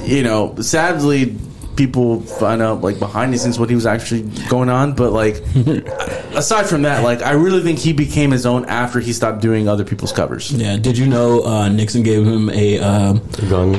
[0.02, 1.36] you know, sadly
[1.76, 5.36] people find out like behind the scenes what he was actually going on, but like
[6.34, 9.68] aside from that, like I really think he became his own after he stopped doing
[9.68, 10.52] other people's covers.
[10.52, 10.76] Yeah.
[10.76, 13.74] Did you know uh, Nixon gave him a um, Gun.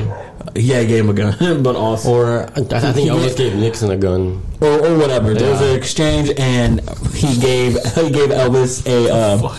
[0.56, 3.90] Yeah, he gave him a gun, but also Or I, I think Elvis gave Nixon
[3.90, 4.40] a gun.
[4.60, 5.34] or, or whatever.
[5.34, 6.80] There was an exchange, and
[7.12, 9.50] he gave he gave Elvis a um,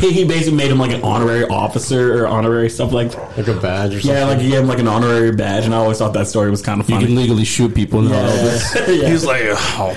[0.00, 3.94] he basically made him like an honorary officer or honorary stuff like Like a badge
[3.94, 4.10] or something.
[4.16, 6.50] yeah, like he gave him like an honorary badge, and I always thought that story
[6.50, 7.06] was kind of You funny.
[7.06, 8.28] can legally shoot people now.
[8.28, 8.86] Elvis.
[9.08, 9.94] He's like, oh,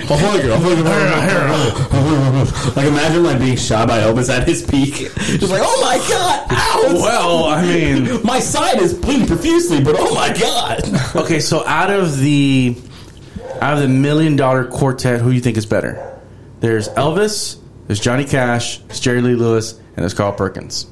[2.76, 4.94] like imagine like being shot by Elvis at his peak,
[5.38, 6.94] just like oh my god, ow!
[6.94, 11.16] well, I mean, my side is bleeding profusely, but oh my god.
[11.16, 11.40] okay.
[11.40, 12.76] So out of the
[13.60, 16.20] out of the million dollar quartet, who do you think is better?
[16.60, 20.86] There's Elvis, there's Johnny Cash, there's Jerry Lee Lewis, and there's Carl Perkins.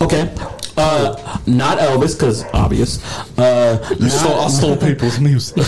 [0.00, 0.32] Okay.
[0.76, 3.02] Uh, not Elvis, because obvious.
[3.38, 5.56] Uh, not- stole people's music.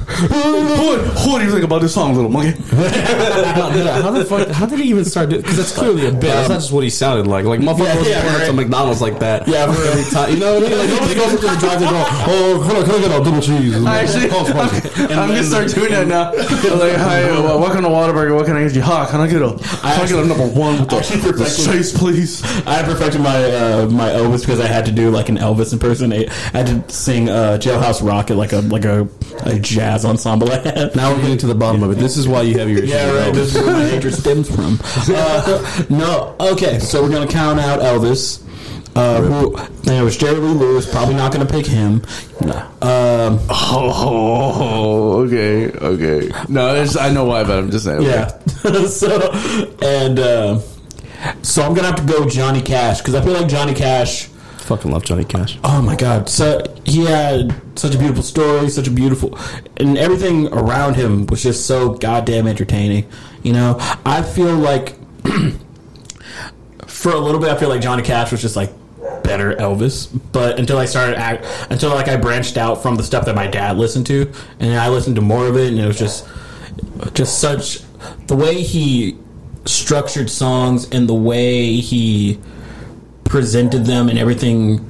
[0.19, 2.51] what, what do you think about this song, little monkey?
[2.71, 4.47] how, did, how the fuck?
[4.49, 5.29] How did he even start?
[5.29, 6.21] Because that's clearly a bit.
[6.21, 7.45] That's not just what he sounded like.
[7.45, 8.49] Like motherfucker Yeah, was yeah, born right.
[8.49, 9.47] at McDonald's like that.
[9.47, 10.31] Yeah, every time.
[10.33, 10.77] You know what I mean?
[10.79, 13.23] Like nobody goes into the drive-thru and go, "Oh, can I, can I get a
[13.23, 15.01] double cheese?" Actually, Oh, I'm, spicy.
[15.13, 16.31] I'm gonna start doing that now.
[16.33, 18.35] like, hi, uh, welcome to Whataburger.
[18.35, 18.81] What can I get you?
[18.81, 19.51] Ha, can I get a?
[19.57, 22.43] Can I, get a number one with the, actually the perfected- chase, please?
[22.67, 26.29] I perfected my uh, my Elvis because I had to do like an Elvis impersonate.
[26.53, 29.07] I had to sing uh, Jailhouse Rock at like a like a,
[29.43, 30.95] a jazz ensemble I had.
[30.95, 31.95] Now we're getting to the bottom of it.
[31.95, 32.83] This is why you have your.
[32.83, 33.33] Yeah, right.
[33.33, 34.79] This is where my hatred stems from.
[35.13, 36.79] Uh, no, okay.
[36.79, 38.43] So we're gonna count out Elvis.
[38.93, 39.57] Uh, who?
[39.83, 40.89] There was Jerry Lee Lewis.
[40.91, 42.01] Probably not gonna pick him.
[42.41, 42.57] No.
[42.81, 46.31] Um, Oh, okay, okay.
[46.49, 47.99] No, I know why, but I'm just saying.
[48.05, 48.29] okay.
[48.65, 48.85] yeah.
[48.87, 49.31] so
[49.81, 50.59] and uh,
[51.41, 54.27] So I'm gonna have to go Johnny Cash because I feel like Johnny Cash.
[54.71, 55.59] Fucking love Johnny Cash.
[55.65, 56.29] Oh my god!
[56.29, 59.37] So he had such a beautiful story, such a beautiful,
[59.75, 63.05] and everything around him was just so goddamn entertaining.
[63.43, 63.75] You know,
[64.05, 64.95] I feel like
[66.87, 68.71] for a little bit, I feel like Johnny Cash was just like
[69.23, 70.07] better Elvis.
[70.31, 73.47] But until I started act, until like I branched out from the stuff that my
[73.47, 74.31] dad listened to,
[74.61, 76.25] and I listened to more of it, and it was just
[77.13, 77.81] just such
[78.27, 79.17] the way he
[79.65, 82.39] structured songs and the way he
[83.31, 84.85] presented them and everything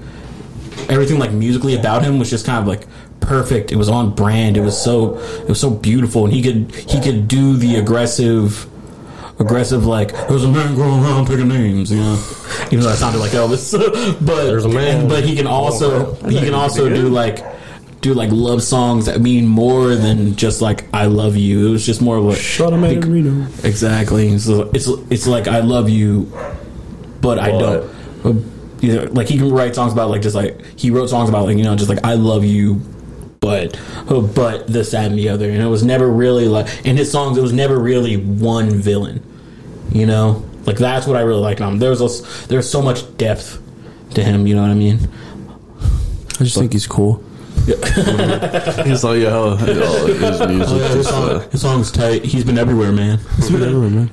[0.89, 2.88] everything like musically about him was just kind of like
[3.19, 6.73] perfect it was on brand it was so it was so beautiful and he could
[6.89, 8.68] he could do the aggressive
[9.39, 12.15] aggressive like there's a man going around picking names you know
[12.72, 13.72] even though that sounded like elvis
[14.26, 15.07] but There's a man.
[15.07, 17.45] but he can also he can also do like
[18.01, 21.85] do like love songs that mean more than just like i love you it was
[21.85, 23.45] just more of like Shut him at Reno.
[23.63, 24.35] Exactly.
[24.39, 26.31] So it's it's like I love you,
[27.22, 27.90] but I don't.
[28.23, 28.34] Uh,
[28.80, 31.45] You know, like he can write songs about like just like he wrote songs about
[31.45, 32.81] like you know just like I love you,
[33.39, 33.80] but
[34.10, 37.11] uh, but this that and the other, and it was never really like in his
[37.11, 39.22] songs it was never really one villain.
[39.91, 41.80] You know, like that's what I really liked on him.
[41.80, 43.61] There was a, there's so much depth
[44.14, 44.48] to him.
[44.48, 44.99] You know what I mean?
[46.39, 47.23] I just think he's cool.
[47.68, 47.76] yeah.
[48.84, 50.81] He's like, yo, yo, his music.
[50.81, 52.26] his, just, uh, song, his song's tight.
[52.26, 53.19] He's been everywhere, man.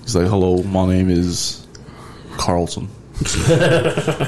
[0.02, 1.66] He's like, hello, my name is
[2.36, 2.88] Carlson.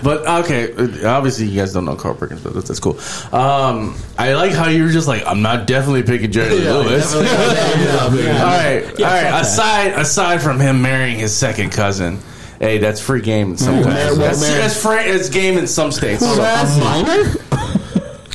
[0.02, 0.72] but okay,
[1.04, 2.98] obviously you guys don't know Carl Perkins, but that's, that's cool.
[3.32, 7.14] Um, I like how you were just like, I'm not definitely picking Jerry Lee Lewis.
[7.14, 9.40] all right, all right.
[9.40, 12.18] Aside aside from him marrying his second cousin,
[12.58, 13.96] hey, that's free game in some man, states.
[14.06, 14.58] well, That's, man.
[14.60, 14.98] that's free.
[15.04, 16.20] It's game in some states.
[16.20, 17.32] So, A minor?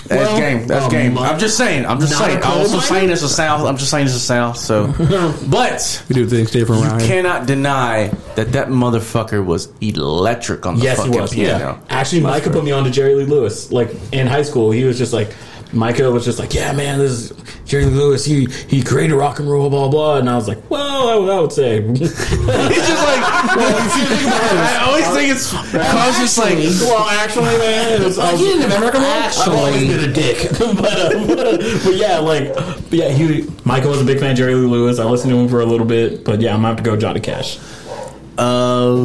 [0.07, 0.67] That's well, game.
[0.67, 1.17] That's a game.
[1.17, 1.85] I'm just saying.
[1.85, 2.37] I'm just saying.
[2.43, 3.65] I'm also coal saying it's a south.
[3.65, 4.57] I'm just saying it's a south.
[4.57, 4.87] So,
[5.49, 10.77] but We do things different you around cannot deny that that motherfucker was electric on
[10.77, 11.33] the Yes, he fucking was.
[11.33, 11.79] piano.
[11.89, 11.97] Yeah.
[11.97, 13.71] Actually, Micah put me on to Jerry Lee Lewis.
[13.71, 15.33] Like in high school, he was just like,
[15.75, 17.33] Micah was just like, yeah, man, this is
[17.65, 18.23] Jerry Lewis.
[18.25, 20.17] He he created rock and roll, blah blah.
[20.17, 25.07] And I was like, well, I would, I would say, He's just like, I always
[25.07, 26.57] think it's cause it's like,
[26.89, 29.13] well, actually, man, it was, I was, He didn't invent rock and roll.
[29.13, 33.91] I've always been a dick, but, uh, but but yeah, like, but yeah, he Michael
[33.91, 34.99] was a big fan of Jerry Lee Lewis.
[34.99, 36.95] I listened to him for a little bit, but yeah, I'm gonna have to go
[36.95, 37.59] Johnny Cash.
[38.37, 38.95] uh,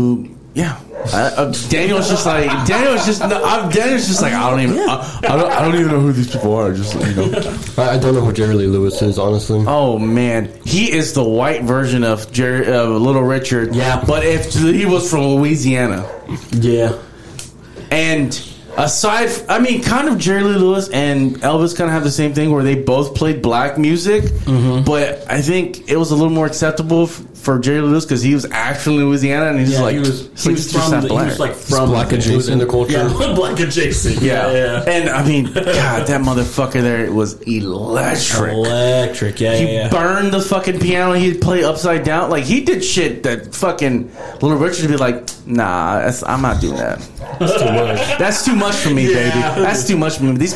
[0.55, 0.81] yeah.
[1.14, 4.78] Uh, uh, Daniel's just like Daniel's just no, I'm, Daniel's just like I don't even
[4.78, 6.74] I, I don't I don't even know who these people are.
[6.74, 7.59] Just you know.
[7.78, 9.64] I, I don't know who Jerry Lee Lewis is, honestly.
[9.66, 13.74] Oh man, he is the white version of Jerry, uh, Little Richard.
[13.74, 14.05] Yeah.
[14.06, 16.06] but if he was from Louisiana,
[16.52, 16.98] Yeah,
[17.90, 18.28] and
[18.77, 22.10] aside, f- I mean, kind of Jerry Lee Lewis and Elvis kind of have the
[22.10, 24.85] same thing where they both played black music, Mm-hmm.
[24.85, 28.35] but I think it was a little more acceptable f- for Jerry Lewis because he
[28.35, 31.09] was actually in Louisiana and he's yeah, like he was he was just from that
[31.09, 32.93] the, he was like from black He was in the culture.
[32.93, 34.23] Yeah, black adjacent.
[34.23, 34.53] yeah.
[34.53, 38.53] yeah, and I mean, God, that motherfucker there was electric.
[38.53, 39.89] Electric, yeah, He yeah, yeah.
[39.89, 41.15] burned the fucking piano.
[41.15, 42.31] He'd play upside down.
[42.31, 44.11] Like he did shit that fucking
[44.41, 46.99] Little Richard would be like, nah, that's, I'm not doing that.
[47.39, 48.19] That's too much.
[48.19, 49.31] That's too much for me, baby.
[49.31, 50.37] That's too much for me.
[50.37, 50.55] These,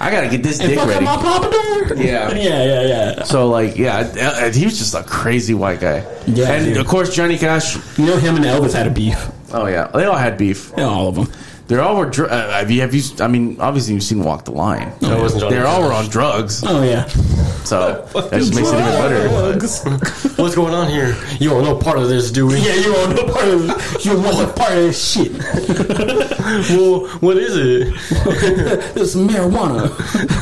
[0.00, 1.04] I gotta get this dick Fuck ready.
[1.04, 1.96] my pompadour.
[1.96, 2.30] Yeah.
[2.34, 3.22] yeah, yeah, yeah.
[3.24, 6.00] So like, yeah, uh, he was just a crazy white guy.
[6.36, 6.76] Yeah, and dude.
[6.78, 7.76] of course Johnny Cash.
[7.98, 9.28] You know, him and Elvis had a beef.
[9.52, 10.72] Oh yeah, they all had beef.
[10.76, 11.28] Yeah, all of them.
[11.68, 12.06] They all were.
[12.06, 12.80] Dr- uh, have you?
[12.80, 13.02] Have you?
[13.20, 14.92] I mean, obviously you've seen Walk the Line.
[15.00, 17.04] That wasn't Johnny They all were on drugs, Oh yeah.
[17.68, 19.28] So that just makes it even better.
[20.42, 21.14] What's going on here?
[21.38, 22.58] You don't know part of this, do we?
[22.60, 23.60] Yeah, you want no part of
[24.04, 25.32] you want no part of this shit.
[26.48, 27.88] Well, what is it?
[28.96, 29.90] It's marijuana.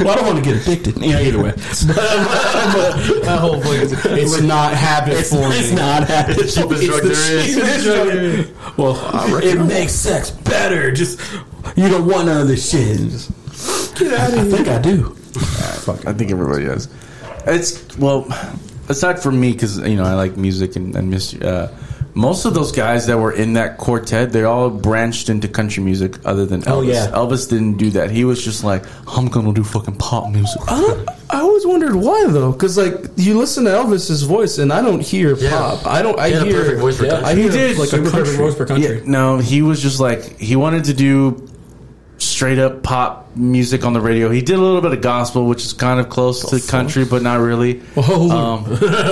[0.01, 0.99] Well, I don't want to get addicted.
[1.03, 1.51] Yeah, either way.
[1.51, 5.59] But, but, That whole fucking, it's not habit it's, forming.
[5.59, 6.39] it's not habit.
[6.39, 7.55] It's drug the there is.
[7.55, 8.51] cheapest drug there is.
[8.77, 8.97] Well,
[9.43, 10.93] it makes sex better.
[10.93, 11.21] Just
[11.77, 12.99] you don't want none of this shit.
[13.99, 14.45] Get out of here.
[14.45, 15.17] I think I do.
[15.39, 16.89] Ah, I think everybody does.
[17.47, 18.27] It's well,
[18.89, 21.35] aside from me, because you know I like music and, and miss.
[21.35, 21.75] Uh,
[22.15, 26.17] most of those guys that were in that quartet, they all branched into country music.
[26.25, 27.07] Other than Elvis, Oh, yeah.
[27.09, 28.11] Elvis didn't do that.
[28.11, 30.63] He was just like, I'm gonna do fucking pop music.
[30.67, 34.81] I, I always wondered why though, because like you listen to Elvis's voice and I
[34.81, 35.51] don't hear Yeah.
[35.51, 35.87] pop.
[35.87, 36.19] I don't.
[36.19, 37.27] I He hear perfect voice for country.
[37.27, 37.77] I He did.
[37.77, 38.37] like a Super perfect country.
[38.39, 38.97] voice for country.
[38.97, 41.47] Yeah, no, he was just like he wanted to do
[42.19, 44.31] straight up pop music on the radio.
[44.31, 47.23] He did a little bit of gospel, which is kind of close to country, but
[47.23, 47.83] not really.
[47.97, 48.65] Um,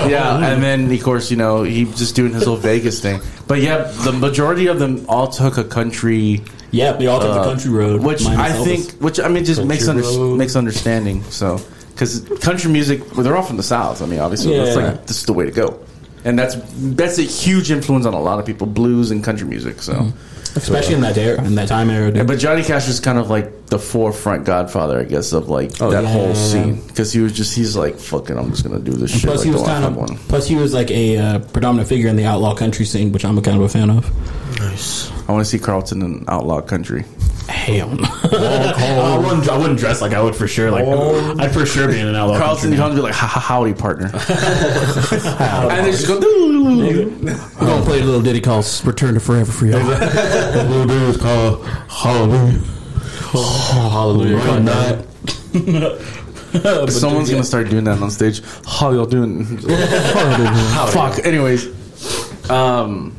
[0.09, 3.21] yeah, and then of course you know he just doing his little Vegas thing.
[3.47, 7.41] But yeah, the majority of them all took a country, Yeah, they all took the
[7.41, 8.03] uh, country road.
[8.03, 8.65] which I Elvis.
[8.65, 10.03] think, which I mean, just makes under,
[10.37, 11.23] makes understanding.
[11.25, 11.61] So
[11.91, 14.01] because country music, well, they're all from the south.
[14.03, 14.83] I mean, obviously, that's Yeah.
[14.93, 15.79] like this is the way to go.
[16.25, 16.57] and that's
[16.97, 19.83] that's a huge influence on a lot of people, blues and country music.
[19.83, 20.11] So,
[20.57, 22.07] especially in that era, in that time era.
[22.07, 22.17] dude.
[22.17, 25.73] Yeah, but Johnny Cash is kind of like the forefront godfather, I guess, of like
[25.73, 28.79] that yeah, whole yeah, scene because he was just he's like, fucking, I'm just gonna
[28.79, 29.25] do this shit.
[29.25, 30.17] plus, like he was kind of one.
[30.29, 33.39] plus he was like a uh, predominant figure in the outlaw country scene, which I'm
[33.39, 34.59] a kind of a fan of.
[34.59, 35.11] Nice.
[35.29, 37.05] I want to see Carlton in outlaw country.
[37.49, 38.05] Hell, no.
[38.05, 39.49] I wouldn't.
[39.49, 40.71] I wouldn't dress like I would for sure.
[40.71, 40.87] Like
[41.41, 42.77] I'd for sure be in an outlaw Carlton, country.
[42.77, 44.07] you have to be like, ha, ha, howdy, partner,
[45.71, 46.19] and they just go.
[46.21, 47.05] We're
[47.67, 49.85] gonna play a little ditty called "Return to Forever" for y'all.
[49.85, 52.61] the little dude is called Hallelujah.
[53.33, 54.37] Hallelujah.
[54.39, 55.05] Run that.
[56.91, 58.41] Someone's gonna start doing that on stage.
[58.67, 59.45] How y'all doing?
[59.59, 61.19] Fuck.
[61.27, 61.69] Anyways,
[62.51, 63.15] um,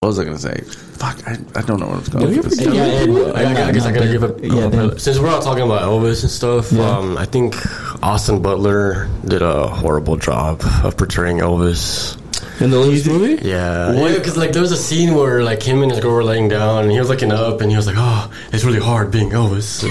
[0.00, 0.62] what was I gonna say?
[1.02, 2.24] Fuck, I, I don't know what I was going.
[2.26, 4.68] Have you ever done- Yeah, Ed- I, I, I guess I gotta give a Yeah,
[4.68, 6.72] then- since we're all talking about Elvis and stuff.
[6.78, 7.56] Um, I think
[8.04, 12.16] Austin Butler did a horrible job of portraying Elvis.
[12.60, 13.38] In the latest movie?
[13.48, 16.22] Yeah, yeah, because like there was a scene where like him and his girl were
[16.22, 19.10] laying down, and he was looking up, and he was like, "Oh, it's really hard
[19.10, 19.82] being Elvis."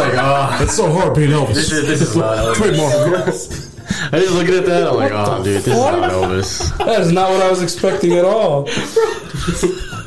[0.00, 1.54] like, "Oh, It's so hard being Elvis.
[1.54, 3.68] this is this is not Elvis."
[4.12, 7.12] I just looking at that, I'm like, "Oh, dude, this is not Elvis." That is
[7.12, 8.68] not what I was expecting at all.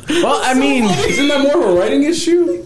[0.08, 2.64] Well, I mean, Isn't that more of a writing issue?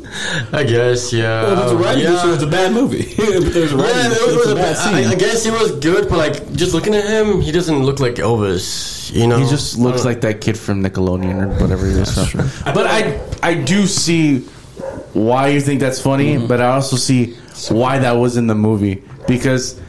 [0.53, 1.43] I guess, yeah.
[1.43, 2.19] Well, if it's a writing yeah.
[2.19, 2.99] issue, it's a bad movie.
[3.09, 5.51] if there's a writing Yeah, issue, it was, a a bad I, I guess he
[5.51, 9.13] was good, but like just looking at him, he doesn't look like Elvis.
[9.13, 12.51] You know, he just looks like that kid from Nickelodeon or whatever he is from.
[12.75, 14.41] But I, I do see
[15.15, 16.47] why you think that's funny, mm-hmm.
[16.47, 17.35] but I also see
[17.71, 19.81] why that was in the movie because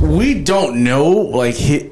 [0.00, 1.10] we don't know.
[1.10, 1.90] Like, he,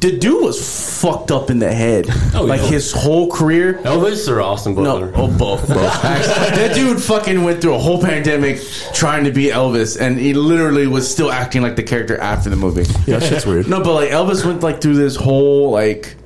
[0.00, 2.06] the dude was fucked up in the head.
[2.34, 2.68] Oh, like yeah.
[2.68, 3.74] his whole career.
[3.84, 5.10] Elvis or Austin Butler.
[5.10, 6.02] No, oh, both, both.
[6.02, 8.60] That dude fucking went through a whole pandemic
[8.92, 12.56] trying to be Elvis, and he literally was still acting like the character after the
[12.56, 12.82] movie.
[13.06, 13.66] Yeah, that shit's weird.
[13.66, 16.16] No, but like Elvis went like through this whole like.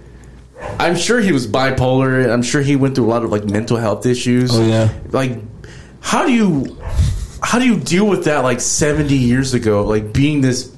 [0.80, 2.32] I'm sure he was bipolar.
[2.32, 4.50] I'm sure he went through a lot of like mental health issues.
[4.52, 4.92] Oh, yeah.
[5.10, 5.38] Like,
[6.00, 6.78] how do you,
[7.42, 8.38] how do you deal with that?
[8.38, 10.75] Like 70 years ago, like being this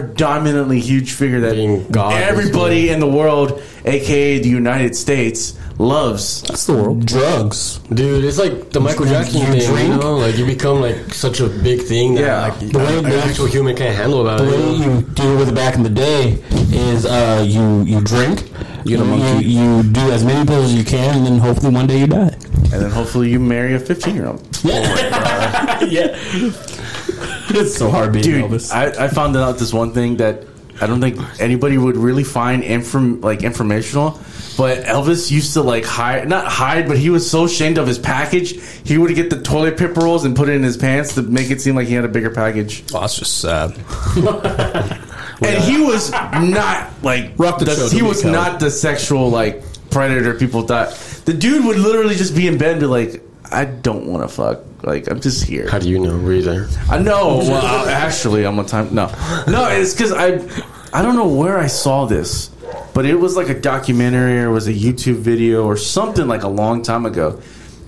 [0.00, 6.42] predominantly huge figure that Being God, everybody in the world, aka the United States, loves.
[6.42, 7.06] That's the world.
[7.06, 7.78] Drugs.
[7.92, 10.16] Dude, it's like the Michael Jackson you thing, you know?
[10.18, 12.42] Like you become like such a big thing that Yeah.
[12.48, 14.58] like The way an actual human can't handle about The it.
[14.58, 16.38] way you deal with it back in the day
[16.72, 18.50] is uh, you you drink,
[18.84, 21.86] you, get you, you do as many pills as you can, and then hopefully one
[21.86, 22.34] day you die.
[22.72, 24.42] And then hopefully you marry a 15 year old.
[24.64, 26.16] yeah,
[27.50, 28.72] it's so hard being Dude, Elvis.
[28.72, 30.44] I, I found out this one thing that
[30.80, 34.20] I don't think anybody would really find inform like informational.
[34.56, 37.98] But Elvis used to like hide, not hide, but he was so ashamed of his
[37.98, 41.22] package, he would get the toilet paper rolls and put it in his pants to
[41.22, 42.82] make it seem like he had a bigger package.
[42.94, 43.76] Oh, that's just sad.
[45.42, 49.62] And he was not like Rock the show, he was be not the sexual like
[49.90, 50.92] predator people thought.
[51.24, 54.34] The dude would literally just be in bed and be like, I don't want to
[54.34, 54.60] fuck.
[54.86, 55.68] Like I'm just here.
[55.68, 56.16] How do you know?
[56.16, 56.68] Were you there?
[56.88, 57.38] I know.
[57.38, 58.94] Well, uh, actually, I'm on time.
[58.94, 59.08] No,
[59.48, 60.38] no, it's because I,
[60.96, 62.50] I don't know where I saw this,
[62.94, 66.44] but it was like a documentary or it was a YouTube video or something like
[66.44, 67.42] a long time ago,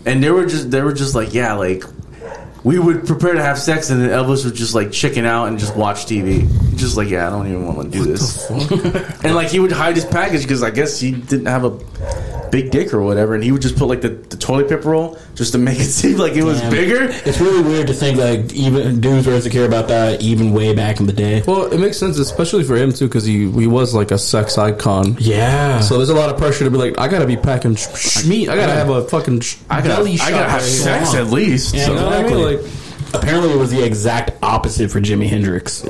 [0.06, 1.84] and they were just they were just like, yeah, like
[2.64, 5.56] we would prepare to have sex, and then Elvis would just like chicken out and
[5.60, 8.50] just watch TV, just like, yeah, I don't even want to do this,
[9.22, 11.78] and like he would hide his package because I guess he didn't have a
[12.50, 15.18] big dick or whatever, and he would just put like the, the toilet paper roll
[15.34, 16.70] just to make it seem like it was Damn.
[16.70, 17.08] bigger.
[17.24, 21.00] It's really weird to think like even dudes were insecure about that even way back
[21.00, 21.42] in the day.
[21.46, 24.58] Well, it makes sense, especially for him too, because he he was like a sex
[24.58, 25.16] icon.
[25.18, 25.80] Yeah.
[25.80, 28.26] So there's a lot of pressure to be like, I gotta be packing sh- sh-
[28.26, 28.48] meat.
[28.48, 30.78] I gotta have a fucking sh- I gotta, belly I gotta have right here.
[30.80, 31.74] sex at least.
[31.74, 31.92] Yeah, so.
[31.94, 32.32] You know what I mean?
[32.32, 32.56] Exactly.
[32.56, 35.82] Like, apparently, it was the exact opposite for Jimi Hendrix.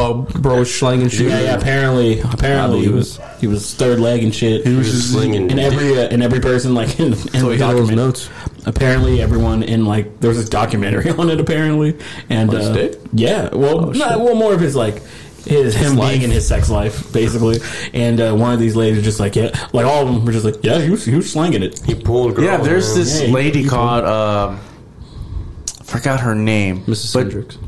[0.00, 1.28] Oh, bro, was slanging shit.
[1.28, 1.54] Yeah, yeah.
[1.56, 4.64] Apparently, apparently he was he was third leg and shit.
[4.66, 5.50] He was just slinging.
[5.50, 7.96] and every uh, and every person like in, in So the he had those document-
[7.96, 8.30] notes.
[8.66, 11.40] Apparently, everyone in like there was this documentary on it.
[11.40, 11.98] Apparently,
[12.30, 13.00] and his uh, dick?
[13.12, 15.02] yeah, well, Oh, not, well, more of his like
[15.46, 16.10] his him life.
[16.10, 17.58] being in his sex life, basically.
[17.94, 20.32] And uh, one of these ladies was just like, yeah, like all of them were
[20.32, 21.80] just like, yeah, he was he was slanging it.
[21.86, 22.34] He pulled.
[22.36, 22.98] Girl, Yeah, there's man.
[22.98, 24.60] this Yeah, he- lady he called um,
[25.84, 26.84] forgot her name.
[26.84, 27.14] Mrs.
[27.14, 27.58] But- Hendrix.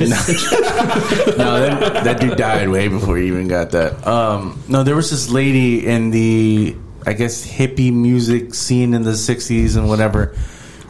[1.38, 4.06] No, that, that dude died way before he even got that.
[4.06, 9.12] Um, no, there was this lady in the I guess hippie music scene in the
[9.12, 10.34] '60s and whatever,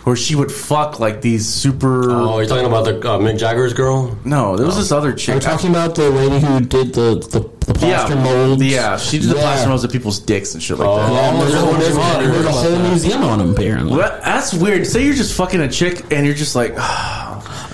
[0.05, 2.11] where she would fuck like these super.
[2.11, 4.17] Oh, you're talking about the uh, Mick Jagger's girl?
[4.25, 5.35] no, there was this other chick.
[5.35, 8.63] Are we talking about the lady who did the the, the plaster yeah, molds?
[8.65, 9.41] yeah, she did the Yeah.
[9.43, 11.13] plaster molds of people's dicks and shit like that.
[11.13, 13.97] Yeah, there's, a, Oh, there's, yeah, there's a whole museum on him apparently.
[13.97, 14.87] Well, that's weird.
[14.87, 16.73] Say you're just fucking a chick and you're just like,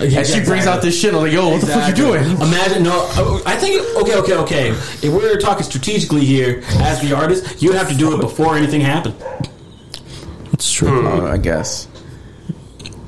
[0.03, 1.13] and she brings out this shit.
[1.13, 2.23] I'm like, yo, what the fuck you doing?
[2.23, 3.41] Imagine no.
[3.45, 4.69] I think okay, okay, okay.
[4.69, 8.81] If we're talking strategically here, as the artist, you have to do it before anything
[8.81, 9.21] happens.
[10.51, 11.07] That's true.
[11.07, 11.87] Uh, I guess.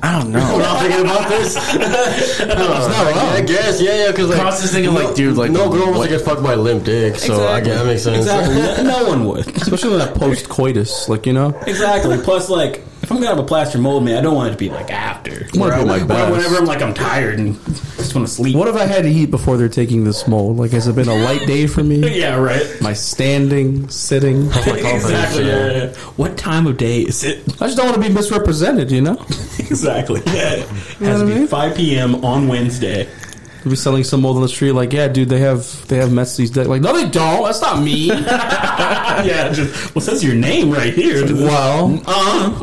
[0.02, 0.58] I don't know.
[0.58, 1.56] not thinking about this.
[2.56, 2.72] No,
[3.32, 6.02] I guess, yeah, yeah, because like, Cross is thinking like, dude, like, no girl wants
[6.04, 8.18] to get fucked by a limp dick, so I guess that makes sense.
[8.18, 8.84] Exactly.
[8.84, 9.48] No, no one would.
[9.56, 11.48] Especially with that post coitus, like you know.
[11.66, 12.18] Exactly.
[12.18, 14.58] Plus, like, if I'm gonna have a plaster mold man, I don't want it to
[14.58, 15.46] be like after.
[15.54, 16.32] I wanna do my Whenever- best.
[16.32, 17.54] Whenever I'm like I'm tired and
[17.96, 18.56] just want to sleep.
[18.56, 20.56] What if I had to eat before they're taking this mold?
[20.56, 21.96] Like, has it been a light day for me?
[22.16, 22.66] Yeah, right.
[22.80, 24.46] My standing, sitting.
[24.66, 25.46] exactly.
[25.46, 25.92] Yeah, yeah, yeah.
[26.16, 27.42] What time of day is it?
[27.62, 29.12] I just don't want to be misrepresented, you know?
[29.60, 30.20] exactly.
[30.26, 30.54] Yeah.
[30.54, 30.68] It
[30.98, 31.46] Has to be mean?
[31.46, 32.24] 5 p.m.
[32.24, 33.06] on Wednesday.
[33.68, 36.50] Be selling some mold on the street, like, yeah, dude, they have they have Messi's
[36.50, 36.68] dick.
[36.68, 37.42] Like, no, they don't.
[37.44, 38.06] That's not me.
[38.08, 39.52] yeah.
[39.52, 41.24] Just, well, says your name right here.
[41.34, 42.60] well, Uh,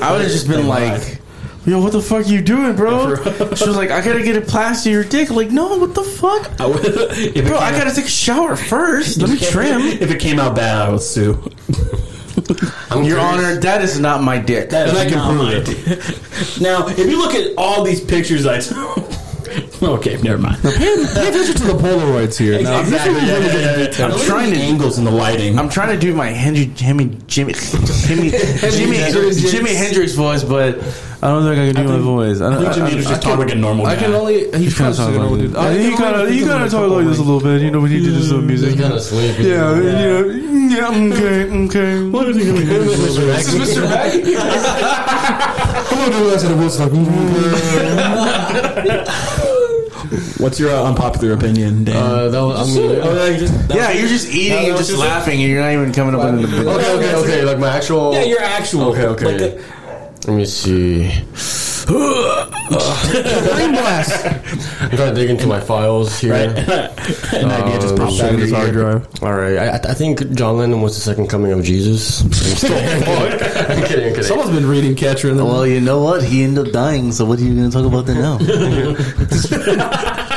[0.00, 1.20] I would have just been like,
[1.66, 3.16] yo, what the fuck are you doing, bro?
[3.56, 5.30] she was like, I gotta get a plaster your dick.
[5.30, 6.60] I'm like, no, what the fuck?
[6.60, 6.82] I would,
[7.46, 9.20] Bro, I gotta take a shower first.
[9.20, 9.80] Let me trim.
[10.00, 11.42] If it came out bad, I would sue.
[13.02, 14.70] Your Honor, that is not my dick.
[14.70, 15.68] That And I can not prove my it.
[15.68, 16.62] idea.
[16.62, 19.04] Now, if you look at all these pictures I took.
[19.82, 20.60] okay, never mind.
[20.62, 22.60] pay, pay attention to the Polaroids here.
[22.62, 23.14] Now, exactly.
[23.14, 24.06] Yeah, yeah, yeah, yeah.
[24.06, 25.58] I'm trying to- angles and the lighting.
[25.58, 29.40] I'm trying to do my Henry, Jimmy, Jimmy, Jimmy, Jimmy, Hendrix.
[29.40, 30.76] Jimi Hendrix voice, but
[31.22, 32.40] I don't think I can do my voice.
[32.40, 33.92] I, I don't, Jimi Hendrix just talk like a normal guy.
[33.92, 34.50] I can only.
[34.58, 35.54] He's kind of talk like this.
[35.54, 37.60] I He kind of, he think kind a of talk like this a little bit.
[37.62, 38.78] You know when he did his little music.
[38.80, 39.44] Of sleepy.
[39.44, 40.88] Yeah, yeah, yeah.
[40.88, 42.02] Okay, okay.
[42.08, 42.84] What is he gonna do?
[42.84, 43.88] Mr.
[43.88, 44.34] Mackey.
[44.34, 45.86] Mr.
[45.88, 46.92] Come on, do that to the Woodstock.
[50.38, 51.96] What's your uh, unpopular opinion, Dan?
[51.96, 54.76] Uh, that was, I mean, oh, yeah, you just, Yeah, you're just eating that and
[54.76, 55.06] just just it?
[55.06, 57.42] laughing, and you're not even coming up with an okay, okay, okay.
[57.44, 58.12] Like my actual.
[58.12, 58.90] yeah, your actual.
[58.90, 59.24] Okay, okay.
[59.24, 61.10] Like, uh, Let me see.
[62.68, 64.26] Brain blast.
[64.82, 66.34] I'm trying to dig into my files here.
[66.34, 69.06] an idea just uh, popped out of his hard drive.
[69.22, 72.22] All right, I, I think John Lennon was the second coming of Jesus.
[72.22, 74.22] I'm, still, I'm kidding, I'm kidding.
[74.22, 76.24] Someone's been reading Catcher in the Well, you know what?
[76.24, 78.38] He ended up dying, so what are you going to talk about that now?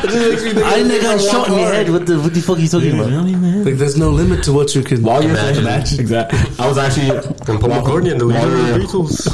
[0.01, 1.89] I didn't got shot in the head.
[1.89, 3.09] What the, what the fuck are you talking about?
[3.09, 3.65] Man.
[3.65, 5.03] Like, there's no limit to what you can.
[5.03, 5.65] While you're Imagine.
[5.65, 6.39] thinking, exactly.
[6.57, 9.27] I was actually And Paul McCartney and the leader of the Beatles.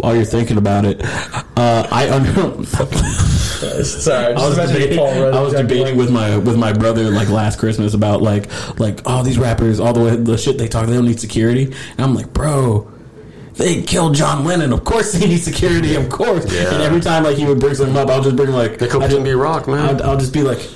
[0.00, 2.64] while you're thinking about it, uh, I under.
[3.84, 7.94] Sorry, I was, debating, I was debating with my with my brother like last Christmas
[7.94, 8.48] about like
[8.78, 11.64] like all these rappers, all the way the shit they talk, they don't need security,
[11.64, 12.90] and I'm like, bro.
[13.54, 14.72] They killed John Lennon.
[14.72, 15.94] Of course, they need security.
[15.94, 16.50] Of course.
[16.50, 16.72] Yeah.
[16.72, 19.02] And every time like he would bring something up, I'll just bring like They killed
[19.02, 20.00] I just- Jimmy Rock, man.
[20.00, 20.66] I'll, I'll just be like,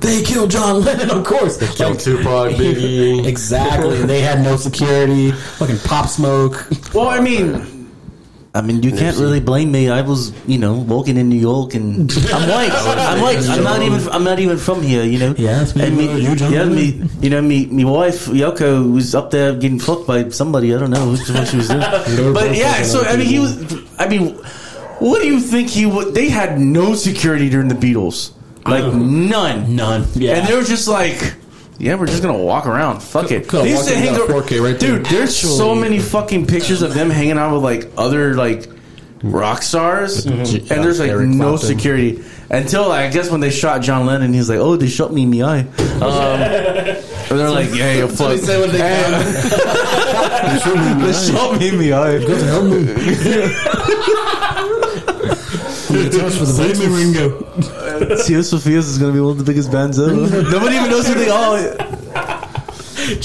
[0.00, 1.10] they killed John Lennon.
[1.10, 3.24] Of course, they killed Tupac, Biggie.
[3.26, 4.02] exactly.
[4.02, 5.30] They had no security.
[5.30, 6.66] Fucking pop smoke.
[6.92, 7.79] Well, I mean,
[8.52, 9.88] I mean, you can't really blame me.
[9.90, 12.72] I was, you know, walking in New York, and I'm white.
[12.72, 13.38] I'm white.
[13.48, 14.08] I'm not even.
[14.08, 15.04] I'm not even from here.
[15.04, 15.34] You know.
[15.38, 17.00] Yeah, it's me, And me, you, yeah, me.
[17.20, 17.66] You know, me.
[17.66, 20.74] Me wife Yoko was up there getting fucked by somebody.
[20.74, 21.80] I don't know what she was doing.
[22.34, 23.54] but yeah, so I mean, he was.
[24.00, 24.34] I mean,
[24.98, 26.12] what do you think he would?
[26.14, 28.32] They had no security during the Beatles.
[28.66, 29.76] Like none.
[29.76, 30.06] None.
[30.14, 30.36] Yeah.
[30.36, 31.36] And they were just like.
[31.80, 33.00] Yeah, we're just gonna walk around.
[33.02, 33.48] Fuck it.
[33.48, 34.98] could've They used to hang that ar- 4K right there.
[34.98, 38.68] Dude, there's so many fucking pictures of them hanging out with like other like
[39.22, 41.66] rock stars, and there's like Eric no Clapton.
[41.68, 45.22] security until I guess when they shot John Lennon, he's like, "Oh, they shot me
[45.22, 46.98] in the eye." Um, and
[47.30, 48.78] they're like, "Yeah, yo, fuck." they say when they
[51.06, 52.18] they shot me in the eye.
[55.90, 57.40] Save me, Ringo.
[58.24, 60.12] Tears for Fears is gonna be one of the biggest bands ever.
[60.50, 61.76] Nobody even knows who they are.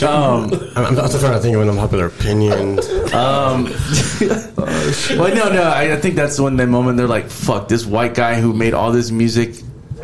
[0.02, 2.80] Um, I'm, I'm also trying to think of an unpopular opinion.
[3.14, 3.66] Um,
[4.20, 5.64] well, no, no.
[5.64, 8.74] I, I think that's when that moment they're like, "Fuck, this white guy who made
[8.74, 9.56] all this music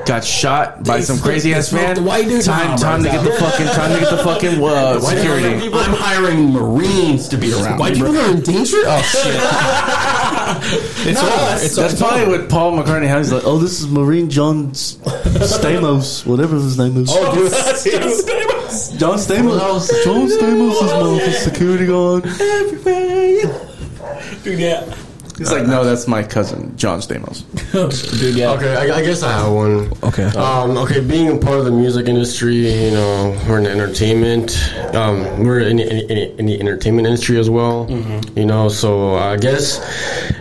[0.06, 2.44] got shot by They some crazy ass man." the white dude?
[2.44, 5.68] Time, time to get the fucking, time to get the fucking uh, security.
[5.74, 7.78] I'm hiring Marines to be around.
[7.80, 8.78] White people are in danger?
[8.86, 9.36] Oh, shit.
[11.08, 13.28] It's that's- It's that's probably what Paul McCartney has.
[13.28, 17.84] He's like, "Oh, this is Marine John Stamos, whatever his name is." Oh, dude, that's
[18.98, 20.04] John Stamos.
[20.04, 22.24] John Stamos is my security guard.
[24.44, 24.96] Dude, yeah.
[25.42, 27.42] He's like, "No, that's my cousin, John Stamos."
[28.20, 28.52] Dude, yeah.
[28.52, 29.92] Okay, I, I guess I have one.
[30.04, 30.26] Okay.
[30.38, 34.56] Um, okay, being a part of the music industry, you know, we're in entertainment.
[34.94, 37.90] Um, we're in, in, in, in the entertainment industry as well.
[38.36, 39.80] You know, so I guess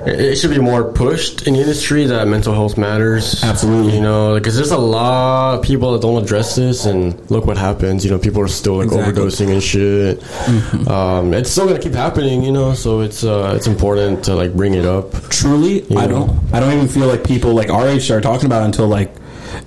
[0.06, 3.42] it, it should be more pushed in the industry that mental health matters.
[3.42, 3.94] Absolutely.
[3.94, 7.56] You know, because there's a lot of people that don't address this, and look what
[7.56, 8.04] happens.
[8.04, 9.22] You know, people are still like Exactly.
[9.24, 10.88] overdosing and shit.
[10.88, 12.42] Um, it's still gonna keep happening.
[12.42, 15.28] You know, so it's uh, it's important to like bring it up up.
[15.30, 16.06] truly, I Yeah.
[16.08, 16.30] don't.
[16.52, 19.14] I don't even feel like people like our age started talking about it until like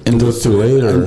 [0.06, 1.06] Until it's too late, or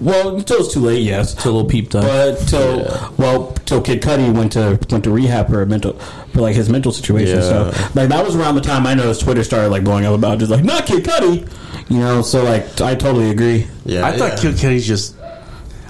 [0.00, 1.02] well, until it's too late.
[1.02, 2.02] Yes, Until a little peep time.
[2.02, 2.84] But till
[3.16, 5.92] well, till Kid Cudi went to went to rehab for a mental
[6.32, 7.40] for like his mental situation.
[7.42, 10.38] So like that was around the time I noticed Twitter started like blowing up about
[10.38, 11.46] just like not Kid Cudi,
[11.88, 12.22] you know.
[12.22, 13.66] So like I totally agree.
[13.84, 14.38] yeah, I thought.
[14.38, 15.14] Kid Cudi just.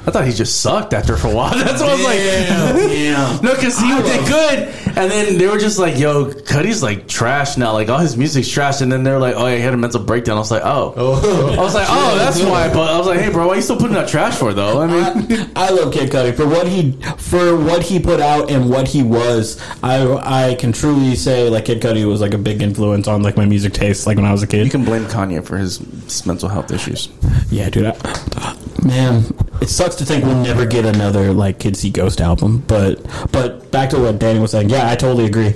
[0.07, 1.51] I thought he just sucked after for a while.
[1.65, 2.19] That's what I was like.
[2.19, 3.39] yeah.
[3.43, 4.59] No, because he did good,
[4.97, 7.73] and then they were just like, "Yo, Cudi's like trash now.
[7.73, 10.03] Like all his music's trash." And then they're like, "Oh, yeah, he had a mental
[10.03, 11.53] breakdown." I was like, "Oh." oh.
[11.55, 13.62] I was like, "Oh, that's why." But I was like, "Hey, bro, why are you
[13.62, 16.69] still putting out trash for though?" I mean, I, I love Kid Cudi for what
[16.69, 19.61] he for what he put out and what he was.
[19.83, 20.07] I
[20.51, 23.45] I can truly say like Kid Cudi was like a big influence on like my
[23.45, 24.65] music taste like when I was a kid.
[24.65, 25.81] you can blame Kanye for his
[26.27, 27.09] mental health issues.
[27.51, 27.87] Yeah, dude.
[27.87, 29.24] I, man,
[29.61, 32.62] it sucks to think we'll never get another like Kids See Ghost album.
[32.66, 33.01] But
[33.32, 34.70] but back to what Danny was saying.
[34.70, 35.55] Yeah, I totally agree,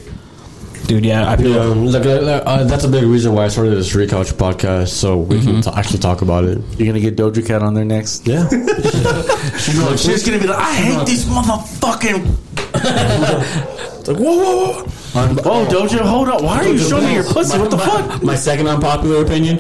[0.87, 1.05] dude.
[1.05, 2.11] Yeah, I feel Yeah, like, uh,
[2.49, 5.61] uh, that's a big reason why I started this Street Couch podcast, so we can
[5.63, 6.59] t- actually talk about it.
[6.79, 8.27] You're gonna get Doja Cat on there next.
[8.27, 8.49] Yeah,
[9.59, 12.37] She's gonna be like, "I hate these motherfucking."
[14.01, 14.87] It's like, whoa, whoa, whoa.
[15.13, 16.41] Oh, Doja, hold up!
[16.43, 17.59] Why are you showing me your pussy?
[17.59, 18.23] What the fuck?
[18.23, 19.59] My second unpopular opinion,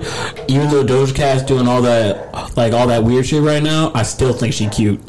[0.48, 4.02] even though Doja Cat's doing all that like all that weird shit right now, I
[4.04, 5.00] still think she cute.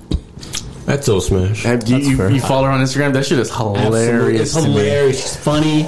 [0.86, 1.64] that's so smash.
[1.64, 3.14] Have you, you, you follow her on Instagram?
[3.14, 4.56] That shit is hilarious.
[4.56, 5.22] It's hilarious.
[5.22, 5.84] She's funny.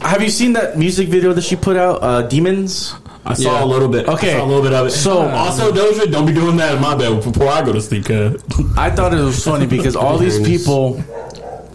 [0.00, 2.94] Have you seen that music video that she put out, uh, Demons?
[3.24, 3.64] I saw Yeah.
[3.64, 4.06] a little bit.
[4.06, 4.34] Okay.
[4.34, 4.90] I saw a little bit of it.
[4.92, 8.04] So- also Doja, don't be doing that in my bed before I go to sleep.
[8.04, 8.36] Cause
[8.76, 11.02] I thought it was funny because all these people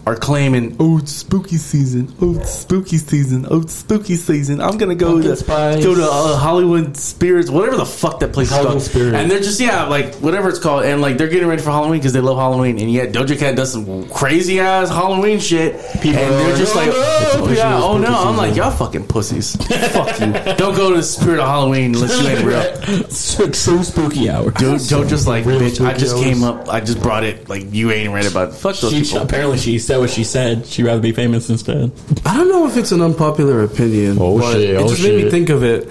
[0.04, 2.12] are claiming, "Oh, it's spooky season!
[2.20, 3.46] Oh, it's spooky season!
[3.48, 4.60] Oh, it's spooky season!
[4.60, 5.84] I'm gonna go Pumpkin to spice.
[5.84, 9.16] go to uh, Hollywood Spirits, whatever the fuck that place Halloween is called." Spirits.
[9.16, 12.00] And they're just yeah, like whatever it's called, and like they're getting ready for Halloween
[12.00, 16.18] because they love Halloween, and yet Doja Cat does some crazy ass Halloween shit, People
[16.20, 19.54] and they're just like, "Oh yeah, oh no!" I'm like, "Y'all fucking pussies!
[19.92, 20.32] Fuck you!
[20.56, 22.72] Don't go to the spirit of Halloween unless you ain't real."
[23.52, 24.50] true spooky hour.
[24.50, 26.24] Dude, Joe just like, bitch, I just hours.
[26.24, 28.54] came up, I just brought it, like, you ain't read about.
[28.54, 29.22] Fuck those She, people.
[29.22, 30.66] apparently, she said what she said.
[30.66, 31.92] She'd rather be famous instead.
[32.24, 34.18] I don't know if it's an unpopular opinion.
[34.20, 35.88] Oh, but shit, It oh, just made me think of it.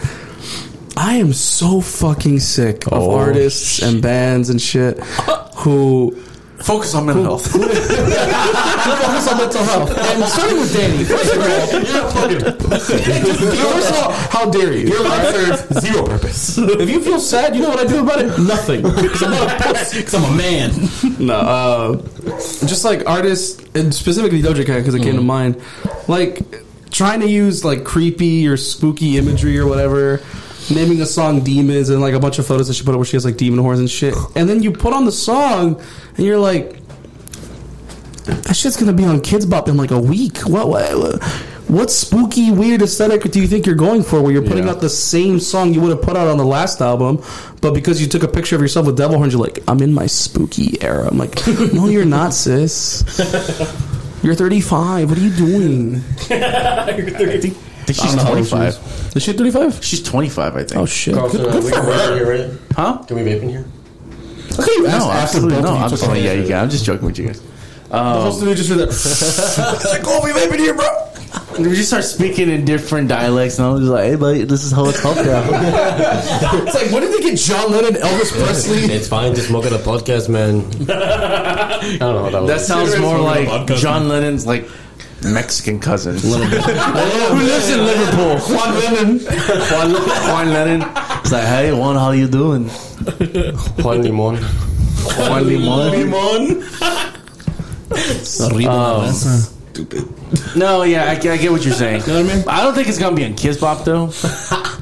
[0.97, 4.99] I am so fucking sick of Oh, artists and bands and shit
[5.55, 6.15] who
[6.63, 7.47] Focus on mental health.
[7.51, 9.97] focus on mental health.
[10.11, 11.67] And starting with Danny, first of all,
[13.67, 14.88] first of all, how dare you?
[14.89, 16.57] Your life serves zero purpose.
[16.57, 18.38] If you feel sad, you know what I do about it?
[18.39, 18.83] Nothing.
[18.83, 19.93] Because I'm not a puss.
[19.93, 20.71] Because I'm a man.
[21.25, 21.97] No, uh,
[22.67, 25.61] just like artists, and specifically Doja Cat, because it came to mind.
[26.07, 26.41] Like
[26.91, 30.21] trying to use like creepy or spooky imagery or whatever,
[30.73, 33.06] naming a song "Demons" and like a bunch of photos that she put up where
[33.06, 34.15] she has like demon horns and shit.
[34.35, 35.81] And then you put on the song,
[36.18, 36.77] and you're like,
[38.26, 40.39] that shit's gonna be on Kidz Bop in like a week.
[40.39, 40.68] What?
[40.69, 40.98] What?
[40.98, 41.23] what
[41.68, 44.22] what spooky, weird aesthetic do you think you're going for?
[44.22, 44.72] Where you're putting Yeah.
[44.72, 47.23] out the same song you would have put out on the last album,
[47.61, 49.93] but because you took a picture of yourself with devil horns, you're like, I'm in
[49.93, 51.07] my spooky era.
[51.07, 51.39] I'm like,
[51.73, 53.03] no, you're not, sis.
[54.23, 55.10] You're 35.
[55.10, 55.95] What are you doing?
[56.30, 56.91] I
[57.93, 58.68] think she's I don't know how old she 25.
[59.09, 59.15] is.
[59.15, 59.84] Is she 35?
[59.85, 60.76] She's 25, I think.
[60.81, 61.15] Oh shit!
[61.15, 62.15] Carlson, Good, uh, good we for can vape in her.
[62.35, 62.59] here, right?
[62.76, 62.97] Huh?
[63.07, 63.65] Can we vape in here?
[64.59, 65.69] Okay, you asked No, after absolutely both no.
[65.72, 66.18] of you I'm took just, off.
[66.18, 66.57] yeah, you can.
[66.63, 67.41] I'm just joking with you guys.
[67.91, 69.89] Supposed to do just for that.
[69.91, 71.07] like, oh, we vaping here, bro.
[71.59, 74.63] We just start speaking in different dialects, and I was just like, hey, buddy, this
[74.63, 75.41] is how it's called now.
[76.63, 78.80] It's like, when did they get John Lennon, Elvis Presley?
[78.93, 80.61] It's fine, just smoke at a podcast, man.
[80.89, 82.49] I don't know what that was.
[82.51, 84.68] that sounds more like John Lennon's, like,
[85.23, 86.18] Mexican cousin.
[86.19, 88.38] Who lives in Liverpool.
[88.56, 89.19] Juan Lennon.
[89.19, 89.91] Juan,
[90.27, 90.81] Juan Lennon.
[91.22, 92.68] It's like, hey, Juan, how you doing?
[93.84, 94.38] Juan Limon.
[95.18, 95.91] Juan Limon.
[95.91, 96.64] Limon.
[98.68, 99.14] Um,
[100.56, 102.02] No, yeah, I, get- I get what you're saying.
[102.07, 102.43] know what I mean?
[102.48, 104.07] I don't think it's gonna be in Kidz Bop though.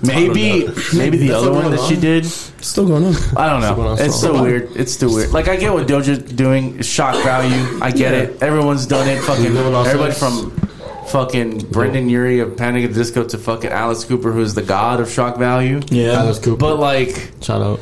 [0.03, 2.25] Maybe, maybe the other one that she did.
[2.25, 3.15] Still going on.
[3.37, 3.89] I don't know.
[3.89, 4.35] on It's still.
[4.35, 4.75] so weird.
[4.75, 5.31] It's still weird.
[5.31, 6.81] Like I get what Doja's doing.
[6.81, 7.79] Shock value.
[7.81, 8.41] I get it.
[8.41, 9.21] Everyone's done it.
[9.21, 10.51] Fucking everybody from
[11.07, 14.99] fucking Brendon Urie of Panic at the Disco to fucking Alice Cooper, who's the god
[14.99, 15.81] of shock value.
[15.89, 16.13] Yeah.
[16.13, 16.59] Alice Cooper.
[16.59, 17.79] But like Shout out.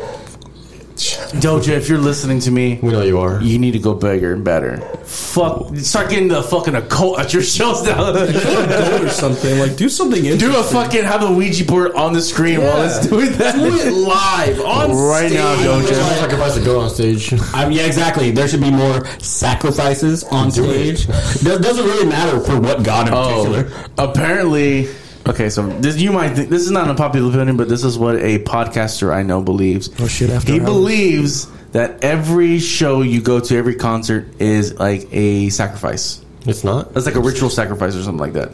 [1.42, 3.42] Doja, if you're listening to me, We know you are.
[3.42, 4.78] you need to go bigger and better.
[5.04, 8.12] Fuck, start getting the fucking occult at your shows now.
[8.12, 9.60] Or something.
[9.60, 10.52] Like, do something interesting.
[10.52, 13.56] Do a fucking have a Ouija board on the screen while it's doing that.
[13.56, 15.68] Do it live on Right now, stage.
[15.68, 15.88] Doja.
[15.88, 17.34] Just sacrifice the goat on stage.
[17.54, 18.32] I mean, yeah, exactly.
[18.32, 21.08] There should be more sacrifices on stage.
[21.08, 23.88] Does, doesn't really matter for what god in Oh, particular.
[23.98, 24.88] apparently.
[25.28, 27.98] Okay, so this you might think this is not a popular opinion, but this is
[27.98, 29.90] what a podcaster I know believes.
[30.00, 30.70] Oh, shit, after he hours.
[30.70, 36.24] believes that every show you go to, every concert is like a sacrifice.
[36.46, 36.96] It's not.
[36.96, 38.52] It's like a ritual sacrifice or something like that.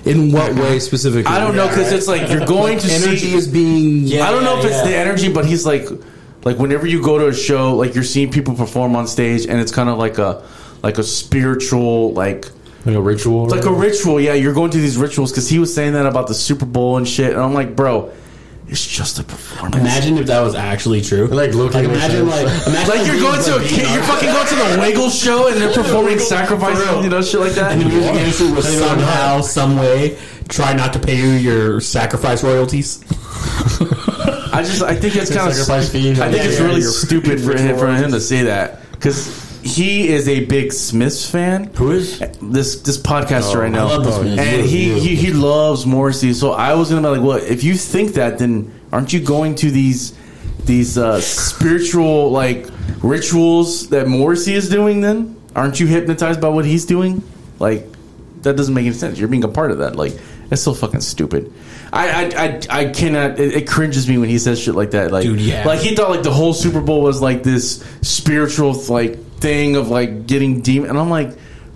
[0.06, 1.26] In what way specifically?
[1.26, 3.34] I don't know because it's like you're going to energy see.
[3.34, 4.20] is being.
[4.20, 4.84] I don't know if it's yeah.
[4.84, 5.86] the energy, but he's like,
[6.44, 9.60] like whenever you go to a show, like you're seeing people perform on stage, and
[9.60, 10.46] it's kind of like a,
[10.82, 12.46] like a spiritual, like
[12.86, 13.44] Like a ritual.
[13.44, 14.20] It's like a ritual.
[14.20, 16.96] Yeah, you're going through these rituals because he was saying that about the Super Bowl
[16.96, 17.32] and shit.
[17.32, 18.12] And I'm like, bro,
[18.68, 19.76] it's just a performance.
[19.76, 21.26] Imagine if that was actually true.
[21.26, 24.28] Like, low-key makes imagine like, imagine like you're going to a being kid, you're fucking
[24.28, 27.72] going to the Wiggle show and they're performing sacrifices, you know, shit like that.
[27.72, 30.18] And the music industry was somehow, some way,
[30.48, 33.04] try not to pay you your sacrifice royalties.
[34.52, 35.88] I just, I think it's kind of, Sacrifice.
[35.90, 39.45] I think Yeah, it's yeah, really stupid for him, for him to say that because
[39.66, 41.64] he is a big Smiths fan.
[41.74, 42.18] Who is?
[42.40, 44.40] this this podcaster right now, love the Smiths.
[44.40, 46.32] and he, he he loves Morrissey.
[46.32, 49.54] So I was gonna be like, well, if you think that, then aren't you going
[49.56, 50.16] to these
[50.64, 52.66] these uh, spiritual like
[53.02, 55.00] rituals that Morrissey is doing?
[55.00, 57.22] Then aren't you hypnotized by what he's doing?
[57.58, 57.86] Like
[58.42, 59.18] that doesn't make any sense.
[59.18, 59.96] You're being a part of that.
[59.96, 60.12] Like
[60.48, 61.52] that's so fucking stupid.
[61.92, 63.38] I I I, I cannot.
[63.38, 65.10] It, it cringes me when he says shit like that.
[65.10, 65.64] Like Dude, yeah.
[65.66, 69.88] like he thought like the whole Super Bowl was like this spiritual like thing of
[69.88, 71.30] like getting demon, and I'm like,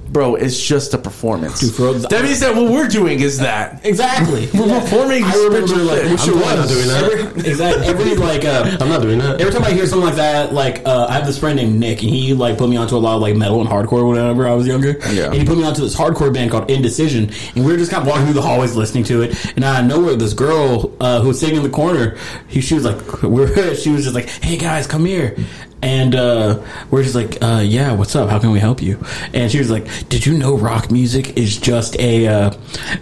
[0.08, 1.60] bro, it's just a performance.
[1.60, 4.48] Dude, for- that means that what we're doing is that Exactly.
[4.54, 5.22] we're performing.
[5.22, 6.10] I remember spiritual like shit.
[6.10, 7.02] wish I'm it not doing that.
[7.04, 7.86] Every, exactly.
[7.86, 9.40] Every like uh, I'm not doing that.
[9.40, 12.02] Every time I hear something like that, like uh, I have this friend named Nick,
[12.02, 14.54] and he like put me onto a lot of like metal and hardcore whenever I
[14.54, 14.96] was younger.
[15.12, 15.26] Yeah.
[15.26, 18.02] And he put me onto this hardcore band called Indecision, and we were just kind
[18.02, 19.54] of walking through the hallways listening to it.
[19.54, 22.16] And out of nowhere, this girl uh, who was sitting in the corner,
[22.48, 25.36] he, she was like, we're, she was just like, "Hey guys, come here."
[25.82, 28.28] And uh, we're just like, uh, yeah, what's up?
[28.28, 29.02] How can we help you?
[29.32, 32.50] And she was like, did you know rock music is just a uh,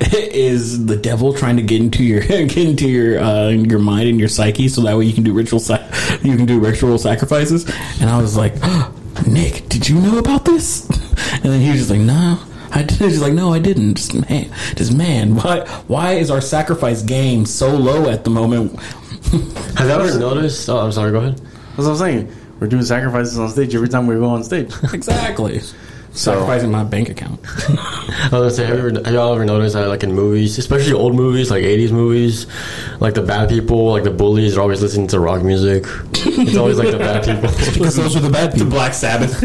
[0.13, 4.21] is the devil trying to get into your get into your uh, your mind and
[4.21, 5.85] your psyche, so that way you can do ritual sa-
[6.23, 7.69] you can do ritual sacrifices.
[8.01, 8.55] And I was like,
[9.27, 10.89] Nick, did you know about this?
[11.31, 12.39] And then he was just like, no.
[12.71, 13.01] I did.
[13.01, 13.95] He's like, no, I didn't.
[13.95, 15.37] Just man, just man.
[15.37, 15.67] Why?
[15.87, 18.79] Why is our sacrifice game so low at the moment?
[18.81, 20.69] Have you ever noticed?
[20.69, 21.13] Oh, I'm sorry.
[21.13, 21.39] Go ahead.
[21.39, 22.33] That's what I'm saying.
[22.61, 24.73] We're doing sacrifices on stage every time we go on stage.
[24.93, 25.61] Exactly.
[26.13, 27.39] Sacrificing my bank account.
[27.69, 30.59] I was gonna say, have, you ever, have y'all ever noticed that, like in movies,
[30.59, 32.47] especially old movies, like '80s movies,
[32.99, 35.85] like the bad people, like the bullies, are always listening to rock music.
[36.15, 37.51] It's always like the bad people.
[37.75, 38.71] Because those are the bad people.
[38.71, 39.39] Black Sabbath.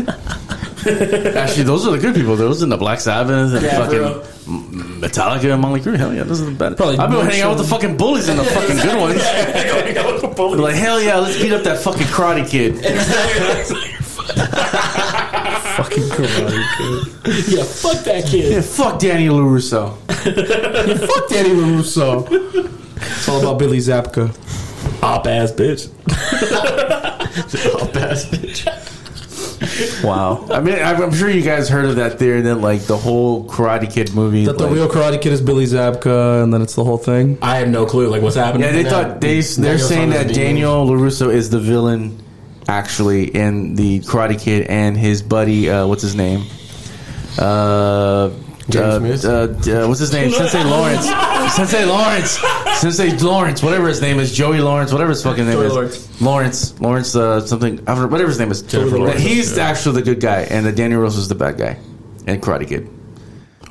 [1.38, 2.36] Actually, those are the good people.
[2.36, 4.22] Those are the Black Sabbath and Yeah, fucking bro.
[4.48, 5.98] M- Metallica and Mötley Crüe.
[5.98, 6.76] Hell yeah, those are the bad.
[6.78, 10.60] Probably I've been hanging out with the fucking bullies and the fucking good ones.
[10.60, 12.76] like hell yeah, let's beat up that fucking karate kid.
[15.78, 18.52] fucking karate yeah, fuck that kid.
[18.54, 19.96] Yeah, fuck Danny Larusso.
[20.08, 20.10] kid.
[21.10, 22.28] Fuck Danny LaRusso.
[22.96, 24.30] It's all about Billy Zabka.
[25.04, 25.90] Op ass bitch.
[27.76, 28.90] Oh, bad bitch.
[30.04, 30.46] Wow.
[30.52, 33.48] I mean, I'm I'm sure you guys heard of that theory that like the whole
[33.48, 34.46] Karate Kid movie.
[34.46, 37.38] That the like- real Karate Kid is Billy Zabka, and then it's the whole thing.
[37.42, 38.08] I have no clue.
[38.10, 38.68] Like, what's happening?
[38.68, 41.60] Yeah, they thought they they're Daniel saying San that is the Daniel Larusso is the
[41.60, 42.22] villain,
[42.68, 46.44] actually, in the Karate Kid, and his buddy, uh, what's his name?
[47.38, 48.30] Uh,
[48.70, 49.68] James uh, Smith?
[49.68, 50.32] uh, uh, what's his name?
[50.32, 51.06] Sensei Lawrence.
[51.54, 52.40] Sensei Lawrence.
[52.80, 53.62] Sensei Lawrence.
[53.62, 54.92] Whatever his name is, Joey Lawrence.
[54.92, 55.74] Whatever his fucking name Joey is.
[55.74, 56.22] Lawrence.
[56.22, 56.82] Lawrence.
[56.82, 57.16] Lawrence.
[57.16, 57.80] Uh, something.
[57.82, 58.62] I don't know, Whatever his name is.
[58.62, 59.68] Jennifer Lawrence, He's yeah.
[59.68, 61.78] actually the good guy, and that Daniel is the bad guy,
[62.26, 62.90] in Karate Kid.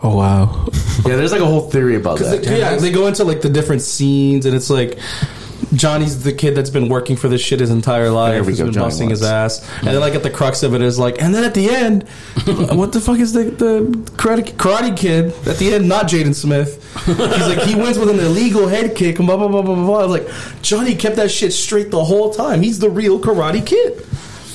[0.05, 0.69] Oh wow!
[1.07, 2.45] Yeah, there's like a whole theory about that.
[2.45, 4.99] yeah, they go into like the different scenes, and it's like
[5.75, 8.33] Johnny's the kid that's been working for this shit his entire life.
[8.33, 10.63] There we He's go, been Johnny busting his ass, and then like at the crux
[10.63, 12.03] of it is like, and then at the end,
[12.77, 13.81] what the fuck is the the
[14.17, 15.89] karate, karate kid at the end?
[15.89, 16.79] Not Jaden Smith.
[17.07, 19.19] He's like he wins with an illegal head kick.
[19.19, 19.75] And blah blah blah blah.
[19.75, 20.01] blah.
[20.01, 22.63] I was like, Johnny kept that shit straight the whole time.
[22.63, 24.05] He's the real karate kid.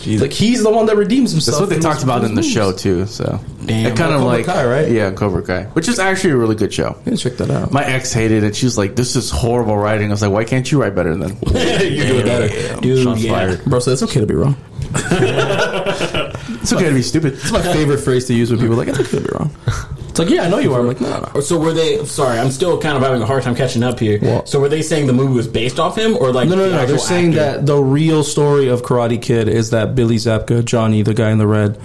[0.08, 1.58] Like he's the one that redeems himself.
[1.58, 3.06] That's what they talked about in the his show too.
[3.06, 3.92] So Damn.
[3.92, 4.90] it kind of Cobra like Kai, right?
[4.90, 6.98] Yeah, Cobra Kai, which is actually a really good show.
[7.06, 7.72] Yeah, check that out.
[7.72, 8.56] My ex hated it.
[8.56, 11.16] She was like, "This is horrible writing." I was like, "Why can't you write better
[11.16, 13.04] than?" You're doing better, dude.
[13.04, 13.32] Shots yeah.
[13.32, 13.66] fired.
[13.66, 14.56] Bro, so it's okay to be wrong.
[16.68, 17.36] It's okay to be stupid.
[17.36, 19.52] It's my favorite phrase to use when people are like, it's okay to be wrong.
[20.18, 20.80] It's like, yeah, I know you are.
[20.80, 21.42] I'm like, no, no, no.
[21.42, 22.04] So were they?
[22.06, 24.18] Sorry, I'm still kind of having a hard time catching up here.
[24.20, 24.50] What?
[24.50, 26.76] So were they saying the movie was based off him, or like No, no, the
[26.76, 26.86] no.
[26.88, 27.58] They're saying actor?
[27.60, 31.38] that the real story of Karate Kid is that Billy Zabka, Johnny, the guy in
[31.38, 31.80] the red,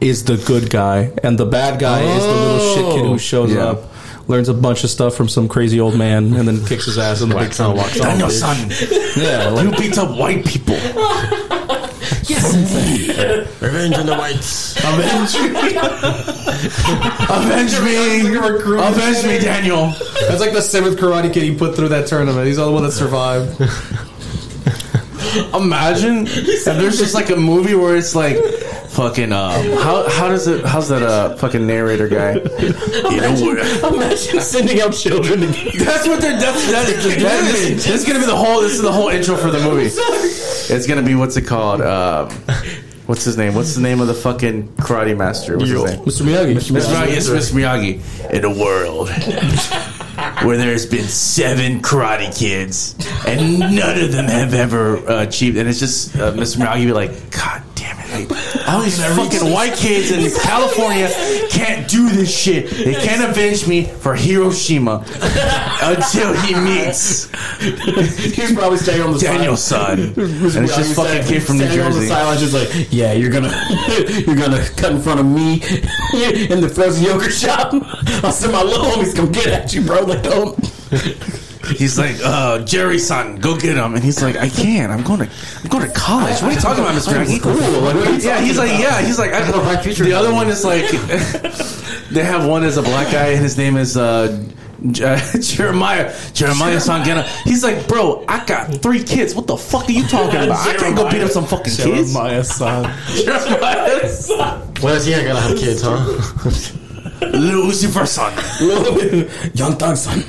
[0.00, 3.18] is the good guy, and the bad guy is the little shit kid who oh.
[3.18, 3.66] shows Yeah.
[3.66, 3.84] up,
[4.28, 7.22] learns a bunch of stuff from some crazy old man, and then kicks his ass
[7.22, 8.06] in the big Wax on, wax on.
[8.08, 8.68] Daniel, son,
[9.16, 10.74] Yeah, you like, beat up white people.
[13.60, 14.76] Revenge on the whites.
[14.84, 15.76] Avenge me.
[17.28, 18.36] Avenge me.
[18.78, 19.94] Avenge me, Daniel.
[20.28, 22.46] that's like the seventh Karate Kid he put through that tournament.
[22.46, 23.60] He's the only one that survived.
[25.54, 28.36] Imagine if there's just like a movie where it's like
[28.90, 32.34] fucking um, how how does it how's that uh fucking narrator guy?
[33.06, 33.94] You know what?
[33.94, 36.38] Imagine sending out children to get That's what they're.
[36.38, 38.60] That's, that's, that is, this is gonna be the whole.
[38.62, 39.90] This is the whole intro for the movie.
[39.92, 41.80] It's gonna be what's it called?
[41.82, 42.30] Um,
[43.06, 43.54] what's his name?
[43.54, 45.56] What's the name of the fucking karate master?
[45.56, 46.00] What's his name?
[46.00, 46.22] Mr.
[46.22, 46.54] Miyagi.
[46.56, 46.72] Mr.
[46.72, 47.08] Miyagi.
[47.08, 47.54] Yes, Mr.
[47.54, 48.30] Miyagi.
[48.32, 49.08] In a world
[50.46, 52.94] where there's been seven karate kids
[53.26, 56.58] and none of them have ever uh, achieved, and it's just uh, Mr.
[56.58, 58.30] Miyagi be like, God damn it!
[58.30, 61.08] Like, all these fucking white kids in California
[61.50, 62.70] can't do this shit.
[62.70, 65.04] They can't avenge me for Hiroshima
[65.82, 67.28] until he meets
[67.60, 71.86] He's probably staying on the Daniel's son, and it's just fucking kid from New Standing
[71.86, 72.08] on the Jersey.
[72.08, 73.48] sideline, just like, yeah, you're gonna,
[74.26, 75.54] you're gonna cut in front of me
[76.50, 77.72] in the frozen yogurt shop.
[78.24, 80.02] I'll send my little homies come get at you, bro.
[80.02, 80.56] Like, don't.
[81.74, 83.94] He's like, uh, Jerry son, go get him.
[83.94, 84.92] And he's like, I can't.
[84.92, 85.30] I'm going to,
[85.62, 86.34] I'm going to college.
[86.42, 87.12] What are you talking about, Mr.
[87.24, 87.42] Miyagi?
[87.42, 87.54] Cool.
[87.54, 90.04] Like, what are you Yeah, he's like, yeah, he's like, I, my future.
[90.04, 90.88] the other one is like,
[92.10, 94.46] they have one as a black guy, and his name is uh,
[94.92, 97.26] Jeremiah Jeremiah Sangana.
[97.44, 99.34] He's like, bro, I got three kids.
[99.34, 100.66] What the fuck are you talking about?
[100.66, 102.12] I can't go beat up some fucking kids.
[102.12, 102.94] Jeremiah son.
[103.08, 104.74] Jeremiah's son.
[104.82, 106.82] Well, that's yeah, I gotta have kids, huh?
[107.20, 108.32] Lucifer son.
[109.54, 110.24] Young Thug son.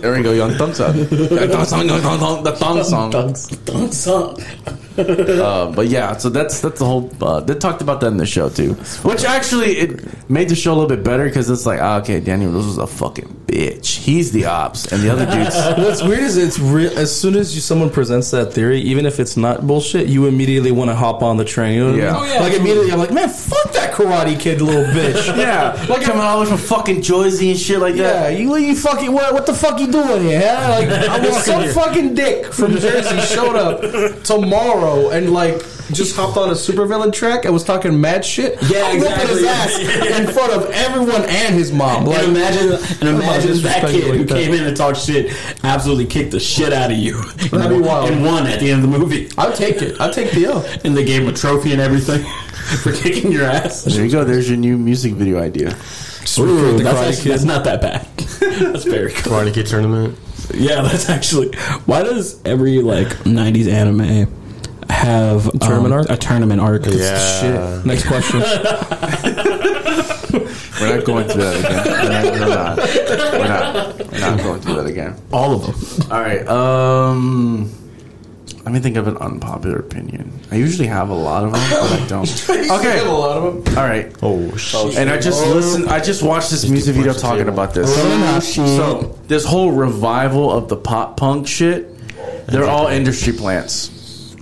[0.00, 0.96] There we go, young thumb son.
[0.96, 3.12] Young thumb son, young thumb song, the thumb song.
[3.12, 4.36] Thug son.
[4.98, 7.10] Uh, but yeah, so that's that's the whole.
[7.20, 10.72] Uh, they talked about that in the show too, which actually it made the show
[10.72, 13.98] a little bit better because it's like, ah, okay, Daniel Rose was a fucking bitch.
[13.98, 15.54] He's the ops, and the other dudes.
[15.78, 16.96] What's weird is it's real.
[16.98, 20.72] As soon as you, someone presents that theory, even if it's not bullshit, you immediately
[20.72, 21.74] want to hop on the train.
[21.74, 22.16] You know Yeah.
[22.16, 22.40] I Oh, yeah.
[22.40, 25.26] Like immediately, I'm like, man, fuck that karate kid, little bitch.
[25.36, 28.38] yeah, like coming all the way from fucking Jersey and shit like Yeah, that.
[28.38, 29.32] you you fucking what?
[29.34, 30.40] What the fuck you doing here?
[30.56, 30.70] Huh?
[30.70, 33.80] Like, I want some fucking dick from Jersey showed up
[34.24, 35.60] tomorrow and like
[35.92, 38.58] just hopped on a supervillain track and was talking mad shit.
[38.70, 39.86] Yeah, I'm whooping his exactly.
[39.86, 42.06] ass in front of everyone and his mom.
[42.06, 44.34] Like, and imagine, and imagine that kid like who that.
[44.34, 45.32] came in and talked shit,
[45.62, 48.10] absolutely kicked the shit out of you, That'd be wild.
[48.10, 49.30] and won at the end of the movie.
[49.36, 50.00] I'll take it.
[50.00, 50.64] I'll take the L.
[50.84, 52.24] And they gave him a trophy and everything
[52.82, 53.84] for kicking your ass.
[53.84, 54.24] There you go.
[54.24, 55.76] There's your new music video idea.
[56.38, 58.06] Ooh, that's, actually, that's not that bad.
[58.40, 59.32] that's very cool.
[59.32, 60.18] Karate Kid tournament.
[60.54, 61.54] Yeah, that's actually.
[61.86, 64.41] Why does every like '90s anime
[65.02, 66.10] have a tournament arc?
[66.10, 66.86] A tournament arc.
[66.86, 67.40] Yeah.
[67.40, 67.86] Shit.
[67.86, 68.40] Next question.
[70.80, 72.40] We're not going through that again.
[72.40, 72.76] We're not.
[72.78, 75.16] We're not, we're not, we're not going through that again.
[75.32, 76.10] All of them.
[76.10, 76.46] All right.
[76.48, 77.70] Um,
[78.64, 80.32] let me think of an unpopular opinion.
[80.50, 82.48] I usually have a lot of them, but I don't.
[82.72, 82.98] Okay.
[82.98, 83.78] Have a lot of them.
[83.78, 84.12] All right.
[84.22, 84.96] Oh shit!
[84.96, 85.88] And I just listened.
[85.88, 87.94] I just watched this music video talking about this.
[88.46, 91.88] So this whole revival of the pop punk shit,
[92.46, 93.90] they're all industry plants.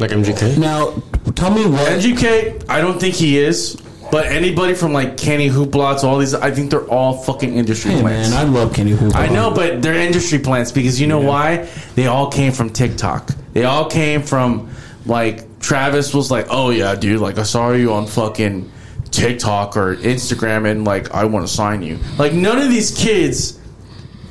[0.01, 0.59] Like MGK.
[0.59, 0.95] Now,
[1.35, 1.87] tell me what.
[1.93, 2.65] MGK.
[2.69, 3.77] I don't think he is.
[4.11, 8.01] But anybody from like Kenny Hoopla, all these, I think they're all fucking industry Hey
[8.01, 8.31] plants.
[8.31, 9.15] man, I love Kenny Hoopla.
[9.15, 11.69] I know, but they're industry plants because you know why?
[11.95, 13.31] They all came from TikTok.
[13.53, 14.71] They all came from
[15.07, 18.71] like Travis was like, "Oh yeah, dude, like I saw you on fucking
[19.13, 23.61] TikTok or Instagram, and like I want to sign you." Like none of these kids,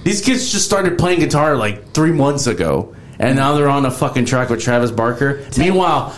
[0.03, 3.91] these kids just started playing guitar like three months ago, and now they're on a
[3.91, 5.45] fucking track with Travis Barker.
[5.57, 6.15] Meanwhile,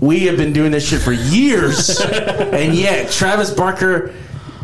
[0.00, 4.14] we have been doing this shit for years, and yet Travis Barker.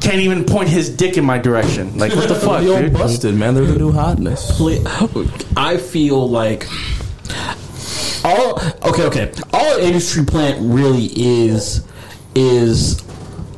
[0.00, 1.98] Can't even point his dick in my direction.
[1.98, 2.92] Like what the fuck, The old dude?
[2.92, 3.54] busted man.
[3.54, 4.60] They're the new hotness.
[5.56, 6.68] I feel like
[8.24, 9.32] all okay, okay.
[9.52, 11.84] All an industry plant really is
[12.34, 13.02] is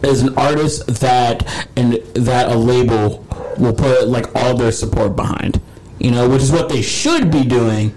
[0.03, 3.27] is an artist that and that a label
[3.59, 5.61] will put like all their support behind.
[5.99, 7.95] You know, which is what they should be doing,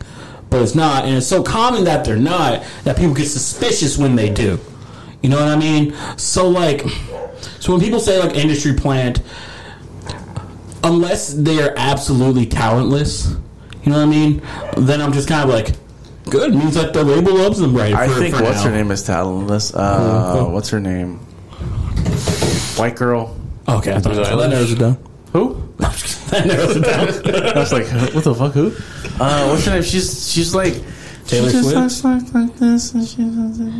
[0.53, 1.05] but it's not.
[1.05, 4.59] And it's so common that they're not that people get suspicious when they do.
[5.23, 5.95] You know what I mean?
[6.15, 6.81] So like,
[7.59, 9.23] so when people say like industry plant,
[10.83, 13.31] unless they are absolutely talentless,
[13.83, 14.43] you know what I mean?
[14.77, 15.75] Then I'm just kind of like,
[16.29, 17.93] good means that the label loves them, right?
[17.95, 18.69] I for- think for what's now.
[18.69, 19.73] her name is talentless.
[19.73, 21.17] Uh, what's her name?
[22.77, 23.35] White girl.
[23.67, 24.97] Okay, I thought So that narrows it.
[25.31, 25.62] Who?
[25.91, 27.55] That narrows it down.
[27.55, 28.53] I was like, what the fuck?
[28.53, 28.67] Who?
[29.21, 29.83] Uh, what's her name?
[29.83, 30.81] She's she's like
[31.27, 31.79] Taylor she just Swift?
[31.79, 32.93] looks like, like this.
[32.93, 33.71] And she does it.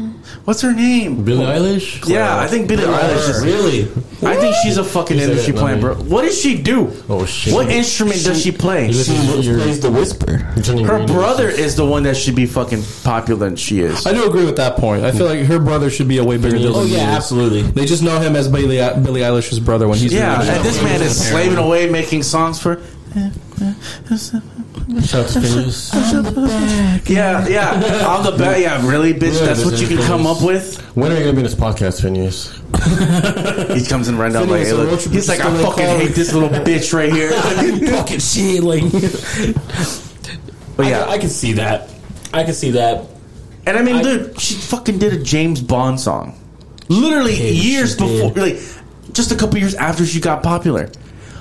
[0.45, 1.23] What's her name?
[1.23, 2.07] Billie Eilish.
[2.07, 3.29] Yeah, I think Billie Eilish.
[3.29, 3.81] Is, really?
[4.27, 5.95] I think she's a fucking said industry it, plant, bro.
[5.95, 6.91] What does she do?
[7.09, 7.53] Oh, shit.
[7.53, 8.87] What instrument does she play?
[8.87, 10.37] You She plays the whisper.
[10.37, 14.05] Her brother is the one that should be fucking popular than she is.
[14.05, 15.03] I do agree with that point.
[15.03, 16.75] I feel like her brother should be a way bigger oh, deal.
[16.75, 17.17] Oh than he yeah, is.
[17.17, 17.63] absolutely.
[17.63, 20.81] They just know him as Billie, Billie Eilish's brother when he's Yeah, the and this
[20.81, 22.81] man is slaving away making songs for.
[25.01, 27.09] Shout out to Finneas.
[27.09, 28.05] Yeah, yeah.
[28.07, 29.39] On the back, yeah, really, bitch.
[29.39, 30.79] Yeah, That's what you can there's come up with.
[30.95, 32.59] When are you gonna be in this podcast, Finneas?
[33.77, 34.99] He comes in right down like, hey, look.
[35.01, 35.97] he's like, I fucking car.
[35.97, 37.31] hate this little bitch right here.
[37.91, 38.83] Fucking shit, like.
[40.75, 41.89] But yeah, I can see that.
[42.33, 43.05] I can see that.
[43.67, 46.35] and I mean, I- dude, she fucking did a James Bond song,
[46.89, 48.37] literally Okay, years before, did.
[48.37, 50.89] like just a couple years after she got popular.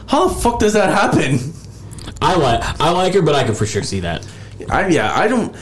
[0.06, 1.38] How the fuck does that happen?
[2.20, 4.26] I like I like her, but I can for sure see that.
[4.70, 5.54] I yeah, I don't.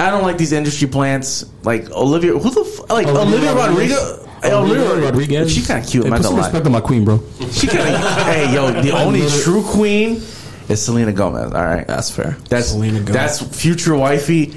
[0.00, 2.32] I don't like these industry plants like Olivia.
[2.38, 3.94] Who the f- like Olivia, Olivia Rodrigo?
[3.96, 4.24] Rodriguez.
[4.42, 5.52] Hey, Olivia Olivia Rodriguez.
[5.52, 6.04] She kind of cute.
[6.04, 6.48] Hey, I'm put not some gonna lie.
[6.48, 7.20] respect on my queen, bro.
[7.50, 8.00] She kind of.
[8.26, 10.22] hey, yo, the only true queen
[10.68, 11.52] is Selena Gomez.
[11.52, 12.36] All right, That's fair.
[12.48, 13.12] that's Selena Gomez.
[13.12, 14.54] that's future wifey.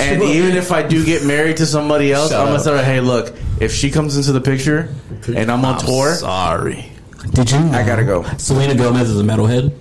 [0.00, 2.64] and even if I do get married to somebody else, Shut I'm gonna up.
[2.64, 4.94] tell her, hey, look, if she comes into the picture
[5.26, 6.90] and I'm on tour, Sorry.
[7.32, 7.58] Did you?
[7.58, 8.22] Know I gotta go.
[8.38, 9.72] Selena Gomez is a metalhead.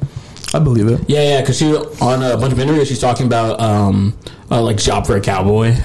[0.53, 1.01] I believe it.
[1.07, 4.17] Yeah, yeah, because she on a bunch of interviews she's talking about um
[4.51, 5.75] uh, like Shop for a Cowboy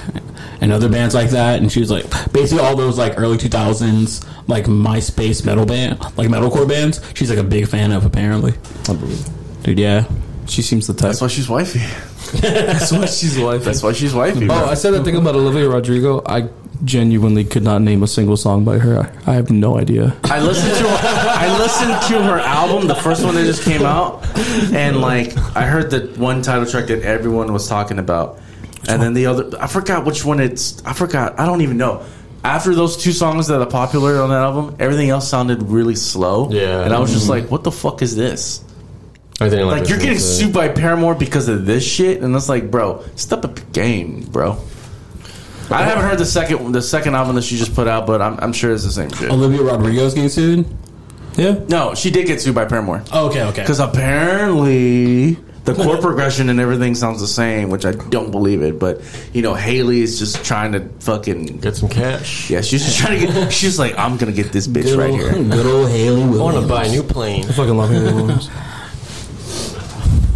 [0.61, 3.49] and other bands like that, and she was like basically all those like early two
[3.49, 7.01] thousands like MySpace metal band like metalcore bands.
[7.15, 8.53] She's like a big fan of apparently.
[8.87, 9.63] I believe it.
[9.63, 10.05] Dude, yeah.
[10.47, 11.03] She seems the type.
[11.03, 11.79] That's why she's wifey.
[12.41, 13.63] That's why she's wife.
[13.63, 14.45] That's why she's wifey.
[14.45, 14.65] Oh, bro.
[14.65, 16.21] I said that thing about Olivia Rodrigo.
[16.25, 16.49] I
[16.83, 18.99] genuinely could not name a single song by her.
[19.25, 20.15] I, I have no idea.
[20.25, 24.25] I listened to I listened to her album, the first one that just came out,
[24.73, 28.39] and like I heard the one title track that everyone was talking about,
[28.87, 32.03] and then the other I forgot which one it's I forgot I don't even know.
[32.41, 36.49] After those two songs that are popular on that album, everything else sounded really slow.
[36.49, 36.85] Yeah.
[36.85, 38.63] and I was just like, "What the fuck is this?"
[39.41, 39.81] I didn't like.
[39.81, 43.43] Like you're getting sued by Paramore because of this shit, and it's like, bro, step
[43.43, 44.57] up your game, bro.
[45.71, 48.39] I haven't heard the second the second album that she just put out, but I'm,
[48.39, 49.31] I'm sure it's the same shit.
[49.31, 50.65] Olivia Rodrigo's getting sued.
[51.35, 51.59] Yeah.
[51.69, 53.03] No, she did get sued by Paramore.
[53.13, 53.61] Oh, okay, okay.
[53.61, 58.79] Because apparently the chord progression and everything sounds the same, which I don't believe it.
[58.79, 59.01] But
[59.33, 62.49] you know, Hayley is just trying to fucking Get some cash.
[62.49, 62.61] yeah.
[62.61, 63.53] She's just trying to get.
[63.53, 65.31] She's like, I'm gonna get this bitch good, right old, here.
[65.43, 66.39] good old Hayley Williams.
[66.39, 67.45] I want to buy a new plane.
[67.45, 68.47] I fucking love Hayley Williams.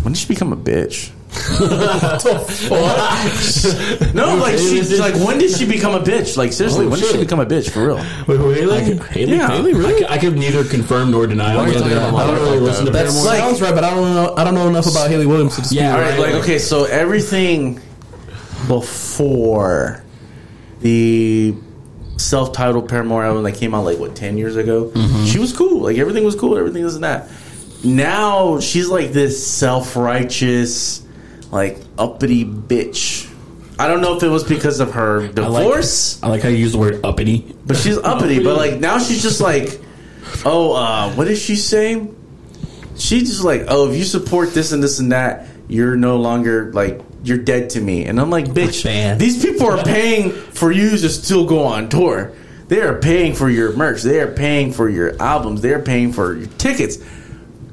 [0.04, 1.12] When did she become a bitch?
[4.14, 6.38] No, like she, like when did she become a bitch?
[6.38, 7.22] Like seriously, Oh, when did she shit.
[7.22, 7.98] become a bitch for real?
[8.28, 8.98] Wait, wait, Hayley?
[9.10, 9.48] Hayley, Yeah.
[9.50, 9.96] Hayley, really?
[9.96, 11.56] I, could, I could neither confirm nor deny.
[11.56, 11.80] are you that.
[11.80, 13.06] talking I don't really like listen to that?
[13.06, 13.26] Paramore.
[13.26, 14.36] Like- Sounds right, but I don't know.
[14.36, 15.82] I don't know enough about Hayley Williams to dispute.
[15.82, 17.80] Yeah, All right, right, like okay, so everything
[18.68, 20.04] before
[20.82, 21.56] the
[22.18, 25.26] self-titled Paramore album that came out like what ten years ago, mm-hmm.
[25.26, 25.82] she was cool.
[25.82, 26.58] Like everything was cool.
[26.58, 27.30] Everything this and that.
[27.84, 31.03] Now she's like this self-righteous,
[31.54, 33.30] like uppity bitch.
[33.80, 36.50] I don't know if it was because of her I like, divorce, I like how
[36.50, 37.56] you use the word uppity.
[37.66, 38.44] but she's uppity.
[38.44, 39.80] But like now she's just like,
[40.46, 42.08] oh, uh, what did she say?
[42.98, 46.72] She's just like, oh, if you support this and this and that, you're no longer
[46.74, 48.06] like you're dead to me.
[48.06, 49.18] And I'm like, bitch, Man.
[49.18, 52.34] these people are paying for you to still go on tour.
[52.68, 54.02] They are paying for your merch.
[54.02, 55.62] They are paying for your albums.
[55.62, 56.98] They are paying for your tickets.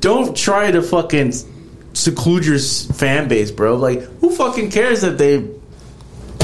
[0.01, 1.32] Don't try to fucking
[1.93, 3.77] seclude your fan base, bro.
[3.77, 5.49] Like, who fucking cares that they,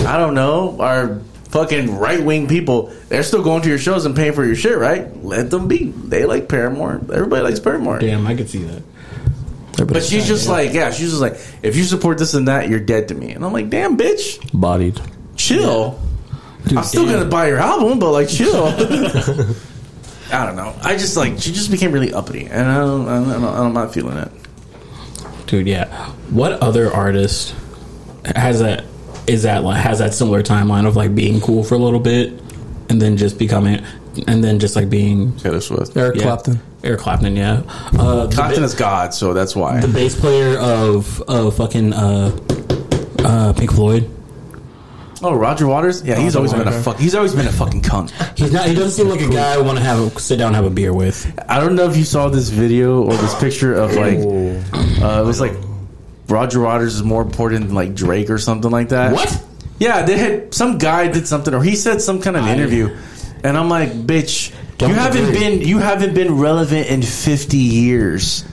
[0.04, 1.20] I don't know, are
[1.50, 2.92] fucking right wing people?
[3.08, 5.24] They're still going to your shows and paying for your shit, right?
[5.24, 5.86] Let them be.
[5.86, 7.00] They like Paramore.
[7.12, 7.98] Everybody likes Paramore.
[7.98, 8.82] Damn, I could see that.
[9.86, 12.80] But she's just like, yeah, she's just like, if you support this and that, you're
[12.80, 13.32] dead to me.
[13.32, 15.00] And I'm like, damn, bitch, bodied.
[15.36, 16.00] chill.
[16.66, 17.18] Dude, I'm still damn.
[17.18, 18.66] gonna buy your album, but like, chill.
[20.32, 20.74] I don't know.
[20.82, 23.94] I just like she just became really uppity, and I don't, I don't, I'm not
[23.94, 24.32] feeling it.
[25.46, 25.86] Dude, yeah.
[26.30, 27.54] What other artist
[28.34, 28.84] has that
[29.26, 32.32] is that like has that similar timeline of like being cool for a little bit
[32.88, 33.84] and then just becoming
[34.26, 35.96] and then just like being Taylor Swift.
[35.96, 36.22] Eric yeah.
[36.22, 36.60] Clapton.
[36.82, 37.62] Eric Clapton, yeah.
[37.98, 39.80] Uh, Clapton ba- is God, so that's why.
[39.80, 42.36] the bass player of of fucking uh,
[43.20, 44.10] uh, Pink Floyd.
[45.22, 46.02] Oh, Roger Waters.
[46.04, 46.98] Yeah, he's always been a fuck.
[46.98, 48.10] He's always been a fucking cunt.
[48.36, 48.66] He's not.
[48.66, 50.66] He doesn't seem like a guy I want to have a, sit down and have
[50.66, 51.32] a beer with.
[51.48, 54.18] I don't know if you saw this video or this picture of like,
[55.02, 55.52] uh, it was like
[56.28, 59.12] Roger Waters is more important than like Drake or something like that.
[59.12, 59.42] What?
[59.78, 62.96] Yeah, they had some guy did something or he said some kind of interview,
[63.44, 65.38] and I'm like, bitch, Don't you haven't agree.
[65.38, 68.44] been you haven't been relevant in 50 years.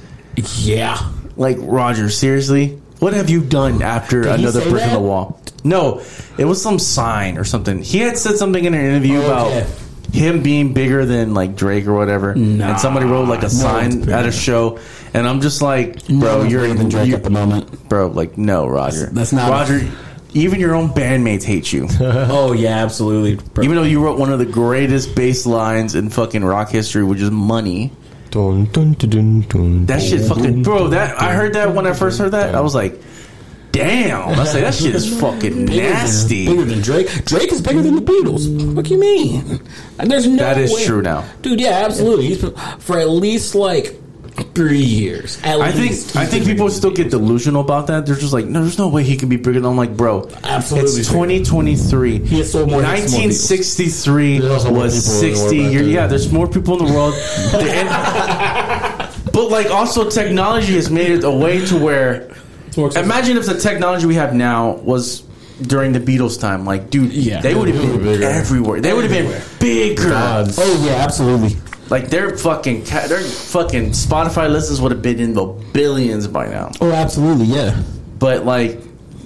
[0.58, 0.98] Yeah.
[1.38, 4.96] Like Roger, seriously, what have you done after he another say brick in that?
[4.96, 5.40] the wall?
[5.64, 6.02] No,
[6.38, 7.82] it was some sign or something.
[7.82, 9.68] He had said something in an interview Oh, about okay.
[10.12, 14.26] him being bigger than like Drake or whatever, and somebody wrote like a sign at
[14.26, 14.80] a show,
[15.14, 17.90] and I'm just like, bro, you're bigger than Drake at the moment.
[17.90, 18.08] bro.
[18.08, 19.90] Like, no, Roger, that's not- Roger.
[20.36, 21.88] Even your own bandmates hate you.
[22.02, 23.34] oh yeah, absolutely.
[23.64, 27.22] Even though you wrote one of the greatest bass lines in fucking rock history, which
[27.22, 27.92] is "Money."
[28.32, 29.86] Dun, dun, dun.
[29.86, 30.88] That shit, fucking bro.
[30.88, 33.00] That I heard that when I first heard that, I was like,
[33.72, 34.28] damn.
[34.40, 36.48] I say that shit is fucking nasty.
[36.48, 37.26] Bigger than Drake.
[37.26, 38.74] Drake is bigger than the Beatles.
[38.74, 39.62] What do you mean?
[39.98, 40.38] There's no.
[40.38, 41.26] That is way- true now.
[41.44, 41.60] dude.
[41.62, 42.26] Yeah, absolutely.
[42.26, 42.42] He's
[42.80, 44.00] for at least like
[44.54, 45.40] three years.
[45.44, 45.92] At I think.
[46.16, 48.06] I think people still get delusional about that.
[48.06, 49.66] They're just like, no, there's no way he can be bigger than.
[49.66, 51.00] I'm like, bro, Absolutely.
[51.02, 52.20] It's 2023.
[52.26, 55.64] He has sold more than some more 1963 more was people in the world 60
[55.64, 55.88] back years.
[55.88, 57.14] Yeah, there's more people in the world.
[59.34, 62.30] But like, also technology has made it a way to where.
[62.78, 65.22] Imagine if the technology we have now was
[65.62, 66.66] during the Beatles time.
[66.66, 67.42] Like, dude, Yeah.
[67.42, 68.24] they would have been bigger.
[68.28, 68.80] everywhere.
[68.82, 70.10] They would have been bigger.
[70.10, 70.58] Gods.
[70.60, 71.58] Oh yeah, absolutely.
[71.90, 76.48] Like their fucking ca- their fucking Spotify listens would have been in the billions by
[76.48, 76.72] now.
[76.82, 77.46] Oh, absolutely.
[77.46, 77.82] Yeah.
[78.20, 78.80] But like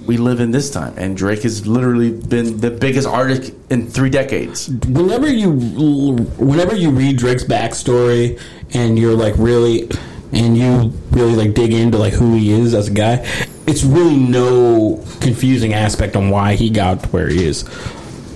[0.06, 4.10] we live in this time, and Drake has literally been the biggest artist in three
[4.10, 4.68] decades.
[4.68, 8.40] whenever you whenever you read Drake's backstory
[8.74, 9.88] and you're like really
[10.32, 13.24] and you really like dig into like who he is as a guy,
[13.66, 17.64] it's really no confusing aspect on why he got to where he is.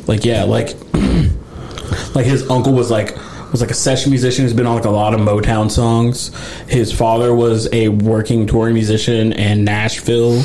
[0.06, 0.74] Like yeah, like
[2.14, 3.16] like his uncle was like
[3.52, 6.34] was like a session musician who's been on like a lot of Motown songs.
[6.68, 10.42] His father was a working touring musician in Nashville.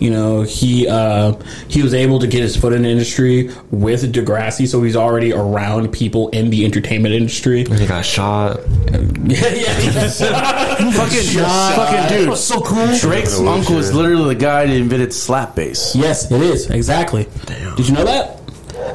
[0.00, 1.34] You know, he uh,
[1.68, 5.32] he was able to get his foot in the industry with Degrassi, so he's already
[5.32, 7.64] around people in the entertainment industry.
[7.64, 8.60] He got shot.
[8.90, 10.12] yeah, yeah.
[10.92, 11.74] fucking, shot.
[11.76, 12.96] fucking dude, so cool.
[12.98, 15.94] Drake's uncle is literally the guy that invented slap bass.
[15.94, 17.28] Yes, it is exactly.
[17.76, 18.40] Did you know that?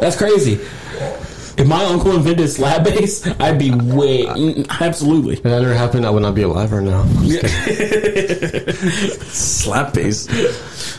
[0.01, 0.59] That's crazy.
[1.57, 5.35] If my uncle invented slab bass, I'd be way mm, absolutely.
[5.35, 7.03] If that never happened, I would not be alive right now.
[9.29, 10.27] Slap bass.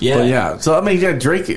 [0.00, 1.50] Yeah, But yeah, so I mean, yeah, Drake.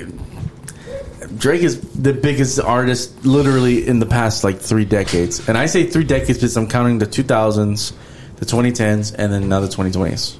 [1.37, 5.85] Drake is the biggest artist literally in the past like three decades, and I say
[5.85, 7.93] three decades because I'm counting the 2000s,
[8.37, 10.35] the 2010s, and then now the 2020s.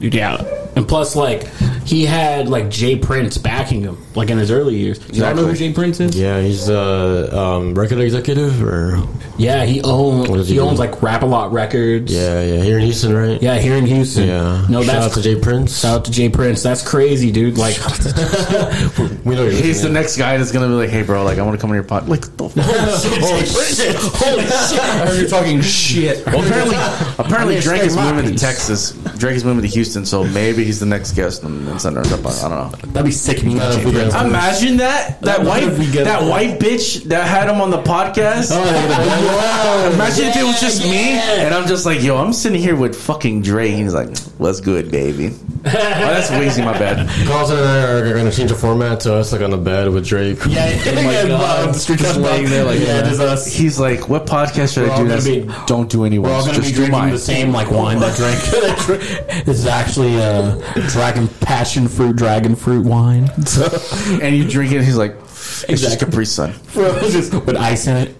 [0.00, 0.42] Yeah,
[0.76, 1.46] and plus, like
[1.84, 2.96] he had like J.
[2.96, 4.98] Prince backing him, like in his early years.
[4.98, 5.72] Do You all know who J.
[5.72, 6.14] Prince is?
[6.18, 9.02] Yeah, he's the um, record executive, or
[9.38, 10.60] Yeah, he owns he, he do?
[10.60, 12.12] owns like Rap a Lot Records.
[12.14, 13.42] yeah, yeah, here in Houston, right?
[13.42, 14.28] yeah, here in Houston.
[14.28, 14.66] yeah.
[14.68, 15.40] no, shout out to J.
[15.40, 15.80] Prince.
[15.80, 16.28] shout out to J.
[16.28, 16.62] Prince.
[16.62, 17.58] That's crazy, dude.
[17.58, 17.76] Like,
[19.24, 21.42] we know you're He's the next guy that's gonna be like, "Hey, bro, like I
[21.42, 22.64] want to come on your pod." Like, the fuck?
[22.64, 24.80] holy shit, holy shit.
[24.80, 26.24] I heard you're talking shit.
[26.26, 26.76] well, apparently,
[27.18, 28.38] apparently Drake is moving to.
[28.38, 28.92] Texas.
[29.18, 32.12] Drake is moving to Houston, so maybe he's the next guest and, and send us
[32.12, 32.24] up.
[32.26, 32.88] on- I don't know.
[32.92, 34.12] That'd be sick if you got if Jay we Prince.
[34.12, 36.06] got- Imagine that that That white would be good.
[36.06, 38.50] that white bitch that had him on the podcast.
[38.52, 42.76] Oh, Imagine if it was just me and I'm just like, yo, I'm sitting here
[42.76, 43.70] with fucking Dre.
[43.70, 45.28] He's like, what's good, baby?
[45.68, 47.08] oh, that's Weezy, my bad.
[47.26, 49.88] Carlton and I are going to change the format to us like on the bed
[49.90, 50.38] with Drake.
[50.48, 51.88] Yeah, oh my god, just
[52.20, 53.46] laying there like yeah, just us.
[53.46, 55.08] He's like, what podcast should We're I all do?
[55.08, 56.46] gonna That's be- don't do any We're all ones.
[56.46, 57.10] going to be Just do drinking mine.
[57.12, 58.38] the same like wine that drink.
[58.40, 60.56] that drink- this is actually uh,
[60.88, 63.30] dragon passion fruit dragon fruit wine.
[64.22, 64.82] And you drink it.
[64.82, 66.06] He's like, it's just Exactly.
[66.06, 66.54] Capri Sun.
[67.10, 68.16] just with ice in it.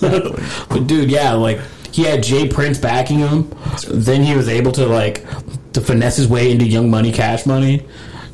[0.68, 1.60] but dude, yeah, like
[1.92, 2.48] he had J.
[2.48, 3.52] Prince backing him.
[3.88, 5.24] Then he was able to like
[5.72, 7.86] to finesse his way into Young Money, Cash Money.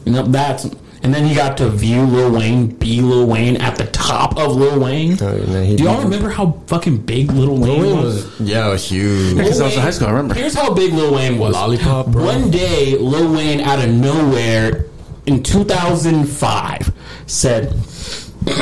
[0.05, 0.69] You know that's.
[1.07, 4.57] And then he got to view Lil Wayne, be Lil Wayne at the top of
[4.57, 5.17] Lil Wayne.
[5.23, 8.25] Oh, and then he- Do y'all remember how fucking big Lil Wayne, Lil Wayne was?
[8.25, 9.37] was, yeah, it was huge.
[9.37, 10.09] Because I was in high school.
[10.09, 10.35] I remember.
[10.35, 11.55] Here's how big Lil Wayne was.
[11.55, 12.25] Lollipop, bro.
[12.25, 14.87] One day, Lil Wayne out of nowhere
[15.27, 16.93] in 2005
[17.29, 17.73] said,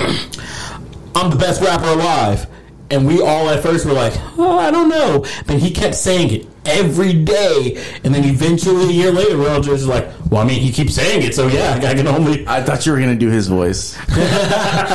[1.14, 2.46] "I'm the best rapper alive."
[2.90, 6.30] And we all at first were like, "Oh, I don't know." But he kept saying
[6.34, 10.44] it every day, and then eventually a year later, we're all just like, "Well, I
[10.44, 13.16] mean, he keeps saying it, so yeah, I can only." I thought you were gonna
[13.16, 13.96] do his voice.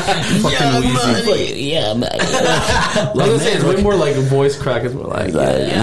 [0.50, 2.10] Yeah, money, yeah, man.
[2.12, 4.84] I was gonna say it's way more like a voice crack.
[4.84, 5.74] It's more like like, like,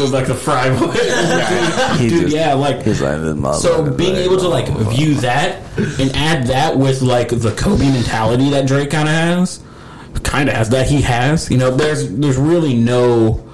[0.00, 0.94] like, like the fry voice.
[2.00, 5.14] He Dude, just- yeah, like He's like, this So being like, able to like view
[5.16, 5.62] that
[6.00, 9.60] and add that with like the Kobe mentality that Drake kind of has,
[10.24, 11.50] kind of has that he has.
[11.50, 13.48] You know, there's there's really no,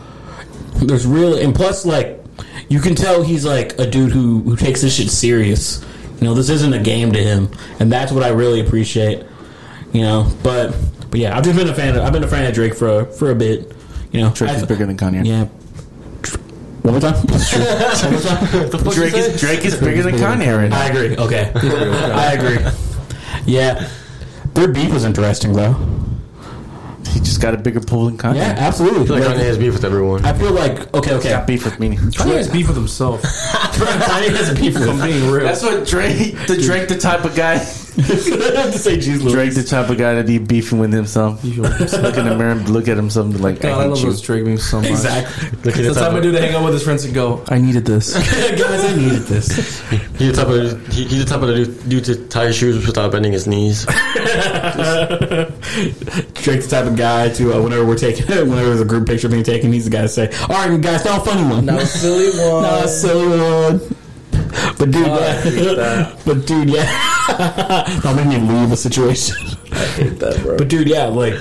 [0.76, 2.24] there's really and plus like
[2.68, 5.84] you can tell he's like a dude who who takes this shit serious.
[6.20, 9.26] You know, this isn't a game to him, and that's what I really appreciate.
[9.92, 10.74] You know, but
[11.10, 11.96] but yeah, I've just been a fan.
[11.96, 13.74] Of, I've been a fan of Drake for for a bit.
[14.12, 15.26] You know, Drake is bigger than Kanye.
[15.26, 15.46] Yeah.
[16.82, 17.14] One more time.
[17.26, 18.92] One more time.
[18.92, 20.80] Drake is Drake is bigger than Kanye right now.
[20.80, 21.16] I agree.
[21.16, 22.64] Okay, I agree.
[23.44, 23.88] Yeah,
[24.54, 25.74] their beef was interesting though.
[27.10, 28.36] He just got a bigger pull than Kanye.
[28.36, 29.02] Yeah, absolutely.
[29.02, 30.24] I feel like Like, Kanye has beef with everyone.
[30.24, 31.30] I feel like okay, okay.
[31.30, 31.96] Got beef with me.
[31.96, 33.22] Kanye has beef with himself.
[33.22, 35.44] Kanye has beef with I'm being real.
[35.44, 37.58] That's what Drake, the Drake, the type of guy.
[37.94, 38.02] To
[38.78, 39.32] say jeez Louise.
[39.32, 41.42] Drake, the type of guy to be beefing with himself.
[41.44, 43.98] look in the mirror, and look at himself, and be like, God, I I love
[43.98, 44.06] you.
[44.06, 44.90] those Drake memes so much.
[44.90, 45.50] Exactly.
[45.64, 47.14] Look at It's the the time I do to hang out with his friends and
[47.14, 48.14] go, I needed this.
[48.58, 49.80] Guys, I needed this.
[50.18, 52.86] he's the type of he, he's the type of dude, dude to tie his shoes
[52.86, 53.84] without bending his knees.
[56.40, 59.28] Drake's the type of guy to uh, whenever we're taking whenever there's a group picture
[59.28, 61.78] being taken, he's the guy to say, "All right, guys, now a funny one, Now
[61.78, 62.62] a silly one.
[62.62, 63.38] now a silly
[63.78, 63.80] one."
[64.78, 65.74] But dude, Oh, I hate yeah.
[65.74, 66.20] that.
[66.26, 69.36] but dude, yeah, made me leave a situation.
[69.72, 70.56] I hate that, bro.
[70.58, 71.34] But dude, yeah, like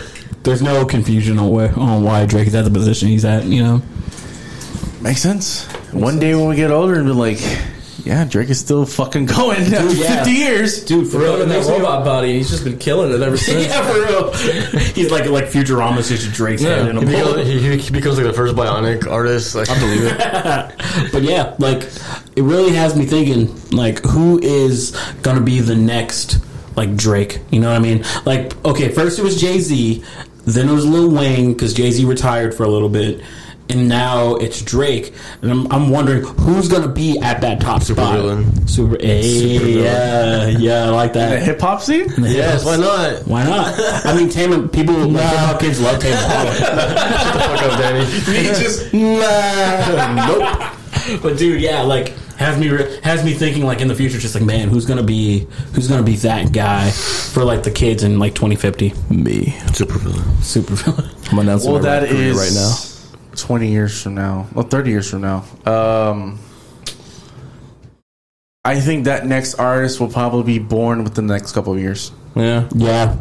[0.44, 3.46] there's no confusion on where on why Drake is at the position he's at.
[3.46, 3.82] You know,
[5.02, 5.66] Makes sense.
[5.94, 7.40] One day when we get older and be like,
[8.06, 10.18] yeah, Drake is still fucking going after yeah.
[10.24, 10.84] 50 years.
[10.86, 13.68] dude, for real, in that robot body, he's just been killing it ever since.
[13.68, 14.34] yeah, for real.
[14.94, 16.76] He's like like Futurama's just Drake's Yeah.
[16.84, 17.34] head in a He bowl.
[17.36, 19.56] becomes, he, he becomes like the first bionic artist.
[19.56, 21.12] Like, I believe it.
[21.12, 21.84] But yeah, like
[22.36, 26.40] it really has me thinking, like who is gonna be the next
[26.76, 27.40] like Drake?
[27.52, 28.04] You know what I mean?
[28.26, 30.04] Like, okay, first it was Jay Z,
[30.46, 33.22] then it was Lil Wayne because Jay Z retired for a little bit.
[33.72, 35.14] And now it's Drake,
[35.44, 38.18] and I'm, I'm wondering who's gonna be at that top spot.
[38.18, 38.68] Supervillain.
[38.68, 41.44] Super, eh, hey, yeah, yeah, I like The that.
[41.44, 42.08] hip hop scene?
[42.18, 43.28] Yes, why not?
[43.28, 43.76] Why not?
[44.06, 46.52] I mean, Tame people, like, hip hop kids love Tame Impala.
[46.56, 48.06] Fuck up, Danny.
[48.32, 50.26] Me just nah.
[50.28, 51.22] nope.
[51.22, 54.34] But dude, yeah, like has me re- has me thinking like in the future, just
[54.34, 58.18] like man, who's gonna be who's gonna be that guy for like the kids in
[58.18, 58.94] like 2050?
[59.14, 59.46] Me.
[59.74, 60.44] Supervillain.
[60.44, 61.10] Super villain.
[61.32, 62.74] I'm announcing Well, my that rap career right now.
[63.42, 64.48] 20 years from now.
[64.54, 65.46] Well, 30 years from now.
[65.66, 66.40] Um,
[68.64, 72.12] I think that next artist will probably be born within the next couple of years.
[72.36, 72.68] Yeah.
[72.76, 73.18] Yeah,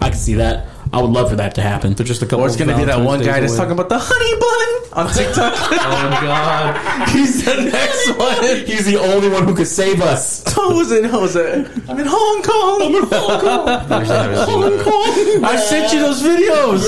[0.00, 0.66] I can see that.
[0.92, 1.92] I would love for that to happen.
[1.94, 3.58] They're just a couple Or it's going to be that one guy that's away.
[3.58, 5.54] talking about the honey bun on TikTok.
[5.86, 7.08] Oh, God.
[7.14, 8.66] He's the next one.
[8.66, 10.42] He's the only one who could save us.
[10.56, 11.04] What was it?
[11.12, 11.68] What was it?
[11.88, 12.82] I'm in Hong Kong.
[12.82, 13.68] I'm in Hong Kong.
[13.68, 14.84] Actually, I haven't seen that.
[14.84, 15.44] Kong.
[15.44, 16.82] I sent you those videos.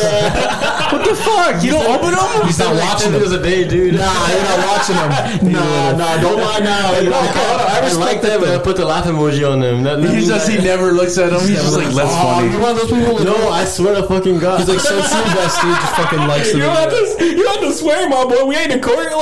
[0.93, 1.63] What the fuck?
[1.63, 2.47] You don't open them?
[2.47, 3.23] He's not watching them.
[3.23, 3.95] videos a day, dude.
[3.95, 5.53] Nah, you're not watching them.
[5.53, 6.99] Nah, nah, don't lie now.
[6.99, 9.83] You're like, I respect that, but I put the laugh emoji on them.
[9.85, 11.41] That, that He means just he never looks at them.
[11.41, 12.51] He's just like, that's funny.
[12.51, 13.23] you're one of those people.
[13.25, 14.61] No, I swear to fucking God.
[14.61, 15.75] He's like, so see you guys, dude.
[15.75, 17.17] Just fucking likes the You have video.
[17.19, 18.45] to, you have to swear, my boy.
[18.47, 19.09] We ain't in court.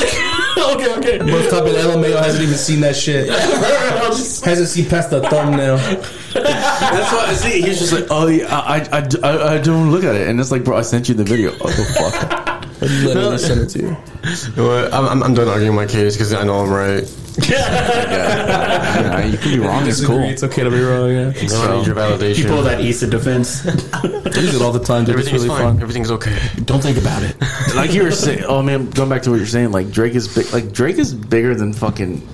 [0.56, 1.18] Like, okay, okay.
[1.18, 3.28] Most top in LMAO hasn't even seen that shit.
[3.30, 5.76] Hasn't seen past the thumbnail.
[5.76, 7.60] That's what I see.
[7.60, 10.50] He's just like, oh, yeah, I, I, I, I don't look at it, and it's
[10.50, 11.52] like, bro, I sent you the video.
[11.60, 12.52] Oh, the fuck.
[12.80, 13.88] I literally sent it to you.
[13.88, 14.92] You know what?
[14.92, 17.04] I'm, I'm, I'm done arguing my case because I know I'm right.
[17.48, 19.86] yeah, you could be wrong.
[19.86, 20.24] It's Disagree, cool.
[20.24, 21.32] It's okay to be wrong, yeah.
[21.36, 22.38] I don't need your validation.
[22.38, 23.66] You pull that Easton defense.
[23.94, 24.02] I
[24.40, 25.16] use it all the time, dude.
[25.18, 25.74] It's Everything's really fine.
[25.74, 25.82] fun.
[25.82, 26.38] Everything's okay.
[26.64, 27.36] Don't think about it.
[27.74, 28.44] Like you were saying.
[28.44, 29.70] Oh man, going back to what you're saying.
[29.70, 30.50] Like Drake is big.
[30.52, 32.26] Like Drake is bigger than fucking.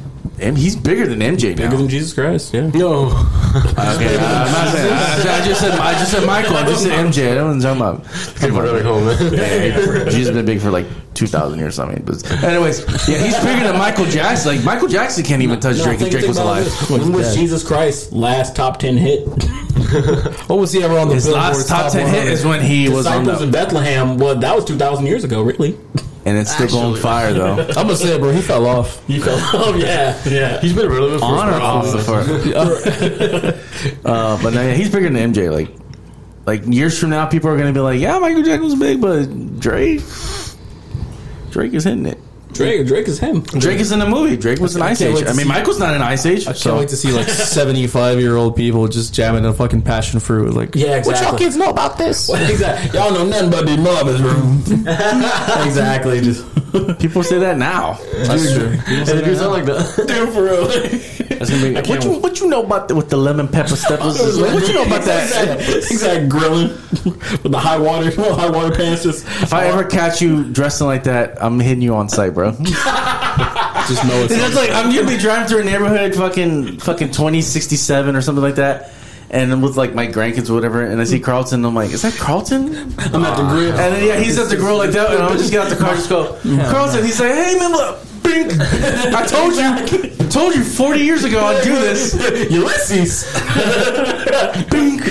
[0.42, 0.56] M.
[0.56, 1.64] He's bigger than MJ now.
[1.64, 2.52] Bigger than Jesus Christ.
[2.54, 2.70] Yeah.
[2.74, 3.10] Yo.
[3.52, 4.92] Okay, uh, I'm not saying.
[4.92, 5.72] I, I just said.
[5.78, 6.56] I just said Michael.
[6.56, 7.32] I just said MJ.
[7.32, 8.62] I don't know what I'm talking about.
[8.64, 9.32] really home, man.
[9.34, 11.78] Yeah, he's been big for like 2,000 years.
[11.78, 14.56] I mean, but anyways, yeah, he's bigger than Michael Jackson.
[14.56, 16.64] Like Michael Jackson can't even touch No, Drake if Drake was alive.
[16.64, 16.90] this.
[16.90, 19.26] When was Jesus Christ last top ten hit?
[20.48, 22.88] What was he ever on the His Billboard last top 10 hit is when he
[22.88, 24.16] was on Disciples in Bethlehem.
[24.16, 25.42] Well, that was two thousand years ago.
[25.42, 25.76] Really?
[26.24, 27.56] And it's still going fire though.
[27.60, 28.32] I'm gonna say it, bro.
[28.32, 29.02] He fell off.
[29.08, 29.38] You fell.
[29.54, 30.60] Oh yeah, yeah.
[30.60, 33.98] He's been relevant for on or off the birthday.
[34.04, 35.50] uh, but no, yeah, he's bigger than MJ.
[35.50, 35.70] Like,
[36.46, 39.58] like years from now, people are gonna be like, "Yeah, Michael Jackson was big, but
[39.58, 40.02] Drake,
[41.50, 42.18] Drake is hitting it.
[42.52, 42.86] Drake.
[42.86, 43.40] Drake is him.
[43.42, 44.36] Drake is in the movie.
[44.36, 45.14] Drake was in Ice can't Age.
[45.16, 46.42] wait to I mean, see- Michael's not in Ice Age.
[46.42, 46.78] I can't so.
[46.78, 50.52] wait to see like 75 year old people just jamming a fucking passion fruit.
[50.54, 51.38] Like, Yeah, What y'all exactly.
[51.38, 52.28] kids know about this?
[52.50, 52.98] exactly.
[52.98, 54.62] Y'all know nothing but the mama's room.
[55.66, 56.20] exactly.
[56.20, 56.44] Just
[56.98, 57.98] People say that now.
[58.12, 58.68] That's true.
[58.70, 60.04] Hey, the dude sound like that.
[60.08, 60.66] dude for real.
[60.66, 64.18] That's gonna be, what you what you know about the, with the lemon pepper steppers?
[64.40, 65.60] what you know about that?
[65.90, 66.68] Exact grilling
[67.04, 69.02] with the high water, high water pants.
[69.02, 72.52] Just If I ever catch you dressing like that, I'm hitting you on sight, bro.
[73.88, 77.42] Just know it's It's like I'm gonna be driving through a neighborhood, fucking fucking twenty
[77.42, 78.92] sixty seven or something like that,
[79.32, 82.14] and with like my grandkids or whatever, and I see Carlton, I'm like, is that
[82.14, 82.76] Carlton?
[82.76, 83.70] I'm at the grill.
[83.70, 85.76] And then yeah, he's at the grill like that, and I'm just get out the
[85.76, 86.38] car, and just go,
[86.70, 87.04] Carlton.
[87.04, 88.52] He's like, hey man, look, bink.
[88.60, 92.14] I told you, I told you forty years ago I'd do this.
[92.50, 93.24] Ulysses.
[94.70, 95.02] Bink.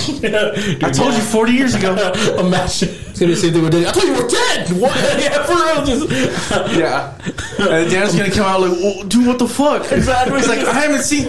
[0.82, 1.94] I told you forty years ago.
[2.38, 2.88] Imagine.
[3.20, 3.86] Gonna be the same thing with Diddy.
[3.86, 4.80] I thought you were dead.
[4.80, 4.96] What?
[5.20, 5.84] yeah, for real.
[5.84, 7.14] Just Yeah.
[7.58, 9.92] And Dan's gonna come out like, "Well, dude, what the fuck?
[10.00, 10.38] Exactly.
[10.38, 11.28] He's like, I haven't seen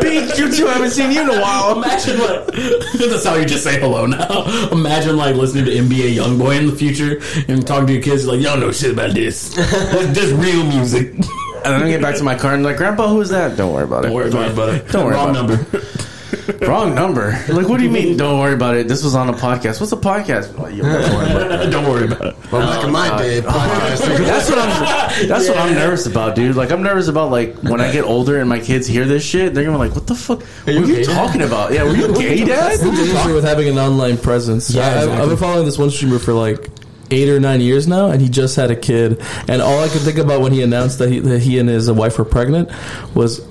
[0.00, 1.82] Bink, you two, I haven't seen you in a while.
[1.82, 2.46] imagine like
[2.94, 4.44] that's how you just say hello now.
[4.70, 8.40] Imagine like listening to NBA YoungBoy in the future and talking to your kids like,
[8.40, 9.52] y'all know shit about this.
[9.52, 11.14] this, real music.
[11.14, 13.56] And then I get back to my car and I'm like, Grandpa, who is that?
[13.56, 14.08] Don't worry about it.
[14.08, 14.88] Don't worry about it.
[14.92, 15.86] Don't worry about Wrong about number.
[16.66, 17.30] Wrong number.
[17.48, 18.16] Like, what do you mean?
[18.16, 18.88] Don't worry about it.
[18.88, 19.80] This was on a podcast.
[19.80, 20.56] What's a podcast?
[20.56, 21.70] Well, you don't worry about it.
[21.72, 22.52] Don't worry about it.
[22.52, 24.18] Well, back in my uh, day, podcasting.
[24.26, 25.28] That's what I'm.
[25.28, 26.56] That's what I'm nervous about, dude.
[26.56, 29.54] Like, I'm nervous about like when I get older and my kids hear this shit,
[29.54, 30.42] they're gonna be like, "What the fuck?
[30.42, 31.72] What are you gay, Dad?" talking about?
[31.72, 34.70] Yeah, were you gay, dad?" What's the issue with having an online presence?
[34.70, 36.68] Yeah, I, I've- I've been following this one streamer for like
[37.10, 39.20] eight or nine years now, and he just had a kid.
[39.48, 41.90] And all I could think about when he announced that he, that he and his
[41.92, 42.70] wife were pregnant
[43.14, 43.46] was.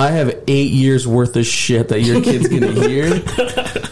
[0.00, 3.22] I have eight years worth of shit that your kid's gonna hear,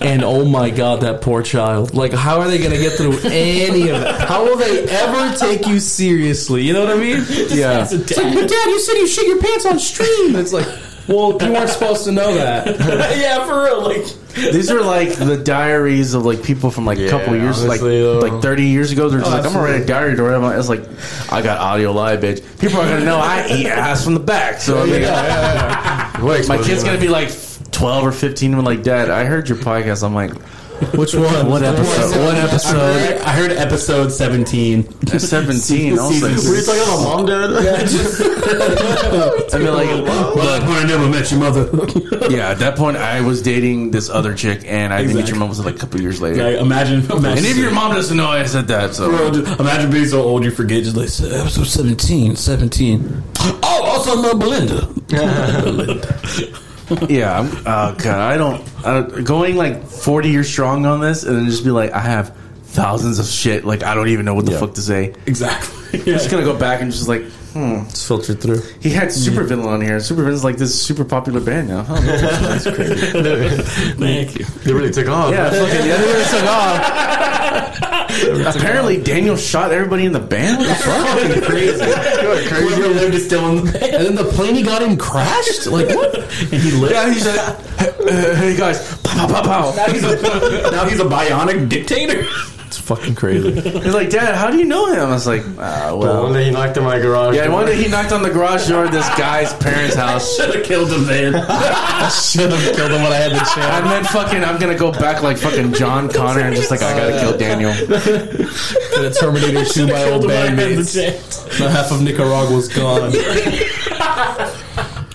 [0.00, 1.92] and oh my god, that poor child!
[1.92, 4.20] Like, how are they gonna get through any of it?
[4.22, 6.62] How will they ever take you seriously?
[6.62, 7.18] You know what I mean?
[7.48, 7.82] Yeah.
[7.90, 10.36] It's like, but dad, you said you shit your pants on stream.
[10.36, 10.66] It's like,
[11.08, 12.66] well, you weren't supposed to know that.
[13.18, 13.82] yeah, for real.
[13.82, 14.06] Like,
[14.52, 17.80] These are like the diaries of like people from like a couple Yeah, years, like
[17.80, 18.18] though.
[18.18, 19.08] like thirty years ago.
[19.08, 20.56] They're oh, just like, I'm gonna write a diary to whatever.
[20.56, 20.82] It's like,
[21.32, 22.42] I got audio live, bitch.
[22.60, 24.60] People are gonna know I eat ass from the back.
[24.60, 25.02] So I mean,
[26.26, 27.30] Way my kid's gonna be like
[27.70, 28.54] twelve or fifteen.
[28.54, 30.02] And like, Dad, I heard your podcast.
[30.04, 30.32] I'm like,
[30.94, 31.48] Which one?
[31.48, 32.24] what episode?
[32.24, 32.46] What I
[32.76, 35.08] heard, I heard episode 17.
[35.18, 35.98] Seventeen.
[35.98, 37.50] I was like, Were you talking about mom, dad?
[39.52, 41.68] I mean, like, Well, I never met your mother.
[42.30, 42.50] yeah.
[42.50, 45.58] At that point, I was dating this other chick, and I think your mom was
[45.64, 46.44] like a couple years later.
[46.44, 49.90] Like, imagine, imagine, And if your mom doesn't know I said that, so Bro, imagine
[49.90, 50.84] being so old you forget.
[50.84, 51.08] Just like
[51.40, 53.22] Episode 17, 17.
[53.40, 54.86] oh, also love Belinda.
[57.08, 61.36] Yeah, I'm, oh god, I don't uh, going like forty years strong on this, and
[61.36, 62.34] then just be like, I have
[62.64, 63.64] thousands of shit.
[63.64, 64.60] Like I don't even know what the Yeah.
[64.60, 65.14] fuck to say.
[65.26, 65.74] Exactly.
[66.00, 67.82] I'm just gonna go back and just like, hmm.
[67.88, 68.60] It's filtered through.
[68.80, 69.96] He had Supervillain on here.
[69.98, 71.82] Supervillain's like this super popular band now.
[71.82, 71.94] Huh?
[72.00, 72.94] That's crazy.
[73.98, 74.44] Thank you.
[74.64, 75.32] They really took off.
[75.32, 77.18] Yeah, fucking yeah, they really took off.
[78.56, 80.58] Apparently, Daniel shot everybody in the band.
[80.58, 81.44] What the fuck?
[81.44, 81.84] Crazy.
[81.84, 83.94] Whoever lived is still in the band.
[83.94, 85.66] And then the plane he got in crashed?
[85.66, 86.14] Like, what?
[86.40, 86.92] And he lived.
[86.92, 89.92] Yeah, he's like, hey, hey guys, pow pow pow Now pow.
[89.92, 92.24] he's, a, now he's a bionic dictator.
[92.68, 93.50] It's fucking crazy.
[93.62, 95.00] He's like, Dad, how do you know him?
[95.00, 96.32] I was like, ah, One well.
[96.34, 97.34] day he knocked on my garage.
[97.34, 97.54] Yeah, door.
[97.54, 100.36] one day he knocked on the garage door of this guy's parents' house.
[100.36, 101.34] Should have killed him man.
[101.48, 103.56] I should have killed him when I had the chance.
[103.56, 106.94] And then fucking, I'm gonna go back like fucking John Connor and just like, I
[106.94, 107.72] gotta kill Daniel.
[107.72, 110.94] The Terminator 2 by old him when the bandmates.
[110.94, 111.58] chance.
[111.60, 113.12] Now half of Nicaragua's gone.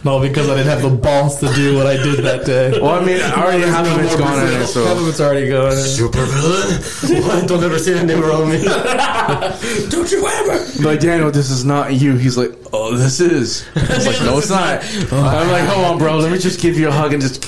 [0.04, 2.72] No, because I didn't have the balls to do what I did that day.
[2.72, 5.48] Well, I mean, I already half of it's gone in there, Half of it's already
[5.48, 5.72] gone.
[5.78, 7.24] Super villain?
[7.24, 7.48] what?
[7.48, 8.64] Don't ever say that name around me.
[9.90, 10.84] Don't you ever?
[10.84, 12.16] Like, Daniel, this is not you.
[12.16, 13.66] He's like, oh, this is.
[13.76, 14.84] I was like, no, it's not.
[15.14, 16.18] I'm like, hold on, bro.
[16.18, 17.42] Let me just give you a hug and just.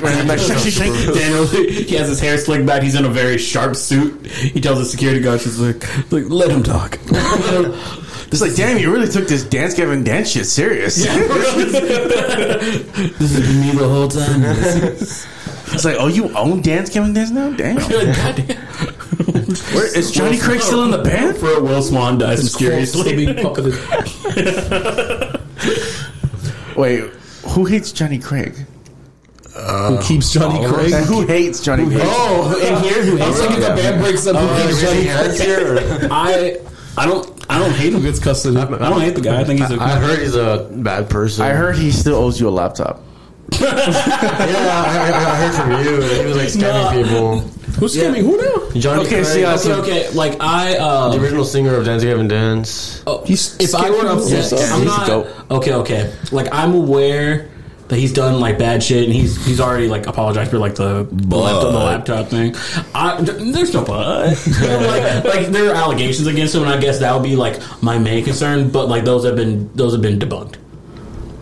[0.00, 2.82] Daniel, he has his hair slicked back.
[2.82, 4.26] He's in a very sharp suit.
[4.26, 6.98] He tells the security guard, she's like, Like, let him talk.
[8.32, 11.04] It's like, damn, you really took this Dance Gavin Dance shit serious.
[13.10, 14.42] This has been me the whole time.
[15.72, 17.52] It's like, oh, you own Dance Gavin Dance now?
[17.52, 17.76] Damn.
[17.88, 18.56] goddamn.
[19.72, 21.36] Where, is Johnny Craig still in the band?
[21.36, 23.14] For Will Swan dies mysteriously.
[23.14, 23.36] being.
[26.76, 27.00] Wait,
[27.50, 28.66] who hates Johnny Craig?
[29.54, 30.72] Who keeps Johnny oh.
[30.72, 30.92] Craig?
[31.04, 32.00] Who hates Johnny Craig?
[32.02, 34.66] Oh, in here, who hates I was like, if the band breaks up, who oh,
[34.66, 36.08] keeps Johnny Craig?
[36.10, 36.58] I,
[36.98, 38.02] I don't, I don't hate him.
[38.02, 38.56] Gets custody.
[38.56, 39.40] I don't hate the guy.
[39.40, 39.82] I think he's a.
[39.82, 41.44] I heard he's a bad person.
[41.44, 43.00] I heard he still owes you a laptop.
[43.60, 46.00] Yeah, I, I, I heard from you.
[46.00, 47.38] that He was like scamming people.
[47.80, 48.80] Who's scamming who now?
[48.80, 50.10] Johnny Okay, Craig, see, I- okay, okay.
[50.10, 53.02] Like I, uh, the original singer of Dance Gavin Dance.
[53.06, 54.72] Oh, He's if I were to scamming upset, himself.
[54.72, 55.06] I'm He's not.
[55.06, 55.50] dope.
[55.50, 56.14] Okay, okay.
[56.30, 57.49] Like I'm aware
[57.90, 61.08] that he's done like bad shit, and he's he's already like apologized for like the
[61.10, 62.54] the laptop, the laptop thing.
[62.94, 64.28] I, there's no but.
[64.62, 67.98] like, like there are allegations against him, and I guess that would be like my
[67.98, 68.70] main concern.
[68.70, 70.54] But like those have been those have been debunked.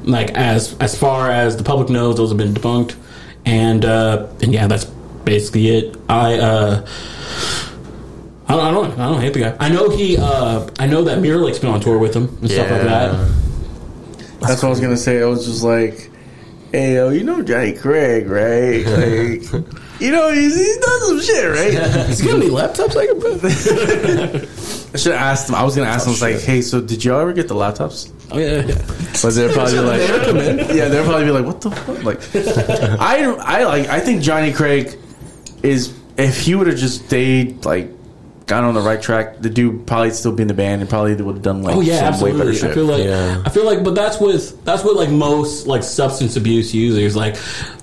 [0.04, 2.96] Like as as far as the public knows, those have been debunked,
[3.44, 5.96] and uh, and yeah, that's basically it.
[6.08, 6.38] I.
[6.38, 6.86] uh
[8.50, 8.98] I don't, I don't.
[8.98, 9.56] I don't hate the guy.
[9.60, 10.16] I know he.
[10.16, 13.28] Uh, I know that Mirror Lake's been on tour with him and stuff like that.
[14.40, 15.20] That's what I was gonna say.
[15.20, 16.10] I was just like,
[16.73, 18.85] "Hey, yo, you know Johnny Craig, right?
[18.99, 19.65] Like,
[20.01, 24.47] you know he's, he's done some shit, right?" He's got any laptops I can buy?
[24.95, 25.57] I should have asked him.
[25.57, 26.11] I was gonna ask him.
[26.11, 28.74] I was oh, like, "Hey, so did y'all ever get the laptops?" Oh yeah, yeah.
[29.20, 32.20] But they're probably like, yeah, they're probably be like, "What the fuck?" Like,
[33.01, 34.97] I, I like, I think Johnny Craig
[35.62, 37.90] is if he would have just stayed like.
[38.48, 39.40] Got on the right track.
[39.40, 41.80] The dude probably still be in the band and probably would have done like Oh
[41.80, 42.54] yeah, some way better absolutely.
[42.58, 42.70] shit.
[42.70, 43.42] I feel like Yeah.
[43.46, 47.14] I feel like, but that's with that's with like most like substance abuse users.
[47.14, 47.36] Like,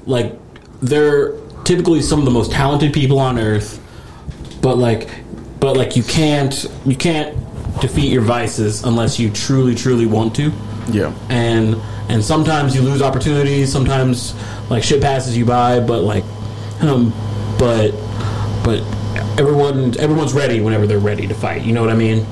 [0.06, 0.34] like
[0.82, 1.34] they're
[1.64, 3.80] typically some of the most talented people on earth,
[4.62, 5.08] but like,
[5.60, 7.38] but like you can't you can't
[7.80, 10.52] defeat your vices unless you truly, truly want to.
[10.92, 11.14] Yeah.
[11.30, 11.76] And
[12.10, 13.72] and sometimes you lose opportunities.
[13.72, 14.34] Sometimes
[14.70, 16.24] like shit passes you by, but like,
[16.82, 17.12] um,
[17.60, 17.92] but
[18.64, 18.82] but
[19.38, 21.64] everyone everyone's ready whenever they're ready to fight.
[21.64, 22.26] You know what I mean?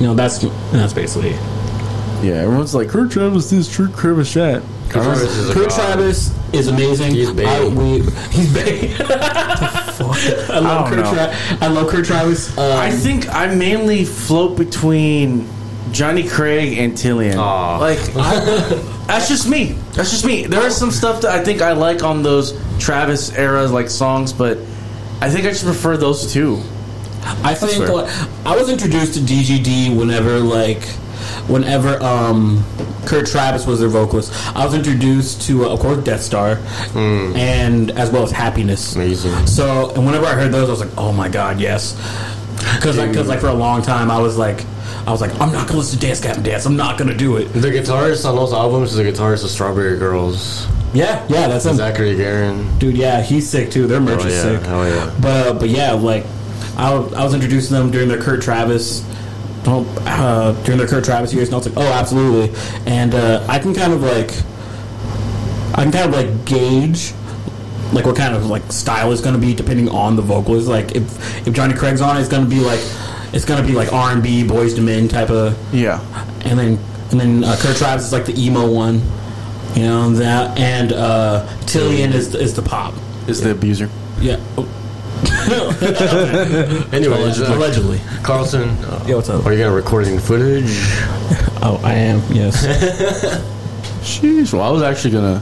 [0.00, 0.38] You know that's
[0.72, 1.32] that's basically.
[2.22, 4.62] Yeah, everyone's like, Kurt Travis, this Kurt Travis chat.
[4.90, 5.70] Travis is a Kurt.
[5.70, 7.14] Travis is amazing.
[7.14, 7.46] He's big.
[7.46, 8.00] I, we,
[8.30, 9.00] he's big.
[9.00, 11.14] I love I don't Kurt.
[11.14, 12.56] Tra- I love Kurt Travis.
[12.56, 15.48] Um, I think I mainly float between
[15.90, 17.38] Johnny Craig and Tilian.
[17.38, 17.78] Aw.
[17.78, 19.72] Like, I, that's just me.
[19.94, 20.46] That's just me.
[20.46, 24.32] There is some stuff that I think I like on those Travis eras like songs,
[24.32, 24.58] but
[25.22, 26.60] I think I just prefer those two.
[27.44, 27.94] I think fair.
[27.94, 28.10] like,
[28.44, 30.82] I was introduced to DGD whenever like
[31.46, 32.64] whenever um
[33.06, 34.32] Kurt Travis was their vocalist.
[34.56, 36.58] I was introduced to uh, of course Death Star
[36.96, 38.96] and as well as Happiness.
[38.96, 39.46] Amazing.
[39.46, 41.94] So and whenever I heard those, I was like, oh my god, yes.
[42.74, 44.64] Because like, cause, like for a long time, I was like,
[45.06, 46.64] I was like, I'm not gonna listen to Dance Captain Dance.
[46.64, 47.46] I'm not gonna do it.
[47.46, 51.76] The guitarist on those albums is the guitarist of Strawberry Girls, Yeah, yeah, that's him.
[51.76, 52.78] Zachary Garren.
[52.78, 53.86] Dude, yeah, he's sick too.
[53.86, 54.42] Their merch Oh, is yeah.
[54.58, 54.62] sick.
[54.66, 55.14] Hell yeah.
[55.20, 56.24] But uh, but yeah, like
[56.76, 59.04] I, was- I was introduced to them during their Kurt Travis.
[59.66, 62.56] oh, Uh, during their Kurt Travis years, and I was like, "Oh, absolutely!"
[62.86, 64.30] And uh, I can kind of like,
[65.74, 67.12] I can kind of like gauge,
[67.92, 70.68] like what kind of like style is going to be depending on the vocalist.
[70.68, 72.80] Like if if Johnny Craig's on, it's going to be like,
[73.32, 76.00] it's going to be like R and B, Boyz II Men type of Yeah.
[76.44, 76.78] and then
[77.10, 79.02] and then uh, Kurt Travis is like the emo one,
[79.74, 82.94] you know that, and uh, Tilian is is the pop.
[83.28, 83.88] Is the abuser.
[84.20, 84.38] Yeah.
[86.92, 87.54] Anyway, Allegedly.
[87.54, 88.00] Allegedly.
[88.22, 89.44] Carlton, uh, Yeah, what's up?
[89.46, 90.64] are you gonna recording footage?
[91.64, 92.20] Oh, I am.
[92.32, 92.66] Yes.
[94.02, 94.52] Sheesh.
[94.52, 95.40] Well, I was actually gonna.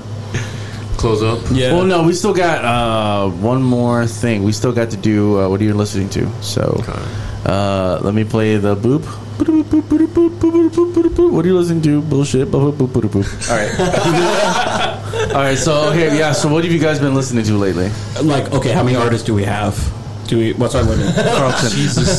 [0.99, 1.41] Close up.
[1.51, 1.73] Yeah.
[1.73, 4.43] Well, no, we still got uh, one more thing.
[4.43, 6.31] We still got to do uh, what are you listening to?
[6.43, 6.83] So,
[7.47, 9.05] uh, let me play the boop.
[9.41, 9.49] What
[11.45, 12.03] are you listening to?
[12.03, 12.51] Bullshit.
[13.51, 13.81] All right.
[15.31, 15.57] All right.
[15.57, 16.33] So, okay, yeah.
[16.33, 17.91] So, what have you guys been listening to lately?
[18.23, 19.75] Like, okay, how many artists do we have?
[20.29, 20.53] Do we?
[20.53, 21.15] What's our limit?
[21.15, 21.71] Carlton.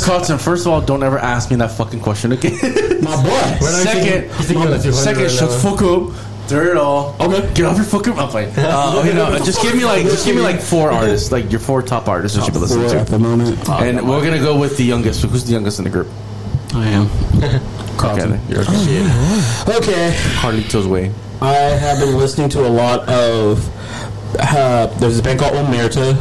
[0.04, 2.58] Carlton, first of all, don't ever ask me that fucking question again.
[3.04, 3.66] My boy.
[3.66, 6.10] second, thinking about 200 second, right shut the fuck up.
[6.48, 7.16] Third, all.
[7.20, 7.54] Okay.
[7.54, 8.14] Get off your fucking.
[8.14, 8.54] I'm playing.
[8.58, 11.60] Uh, okay, no, just give me like, just give me like four artists, like your
[11.60, 13.12] four top artists that you've been listening Four at to.
[13.12, 13.70] the moment.
[13.70, 15.24] And we're gonna go with the youngest.
[15.24, 16.08] Who's the youngest in the group?
[16.74, 17.10] I am.
[17.92, 18.40] Okay, Carlton.
[18.50, 19.78] You're okay.
[19.78, 20.12] Okay.
[20.40, 21.12] Carlito's way.
[21.42, 23.70] I have been listening to a lot of.
[24.40, 26.16] Uh, there's a band called Omerta.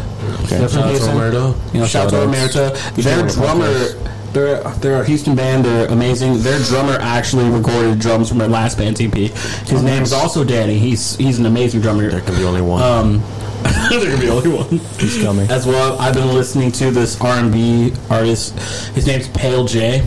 [0.44, 0.58] Okay.
[0.58, 1.72] Shout out to Omerta.
[1.72, 2.56] You know, shout out to Shout-outs.
[2.56, 2.94] Omerta.
[3.02, 4.19] Their drummer, podcast.
[4.32, 5.64] They're they're a Houston band.
[5.64, 6.42] They're amazing.
[6.42, 9.12] Their drummer actually recorded drums from their last band's EP.
[9.12, 10.78] His name is also Danny.
[10.78, 12.08] He's he's an amazing drummer.
[12.08, 12.82] There can be only one.
[12.82, 13.22] Um,
[13.90, 14.78] there can be only one.
[14.98, 15.50] He's coming.
[15.50, 18.58] As well, I've been listening to this R and B artist.
[18.94, 20.06] His name's Pale J.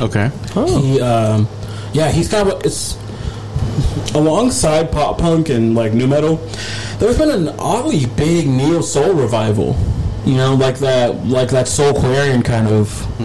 [0.00, 0.30] Okay.
[0.54, 1.48] He, um,
[1.92, 2.98] yeah, he's kind of it's
[4.14, 6.36] alongside pop punk and like nu metal.
[6.98, 9.76] There's been an oddly big neo soul revival.
[10.24, 13.20] You know, like that, like that Soulquarian kind of,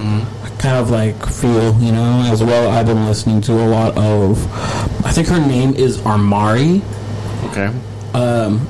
[0.60, 1.74] kind of like feel.
[1.82, 2.70] You know, as well.
[2.70, 4.44] I've been listening to a lot of.
[5.06, 6.82] I think her name is Armari
[7.52, 7.72] Okay.
[8.14, 8.68] Um,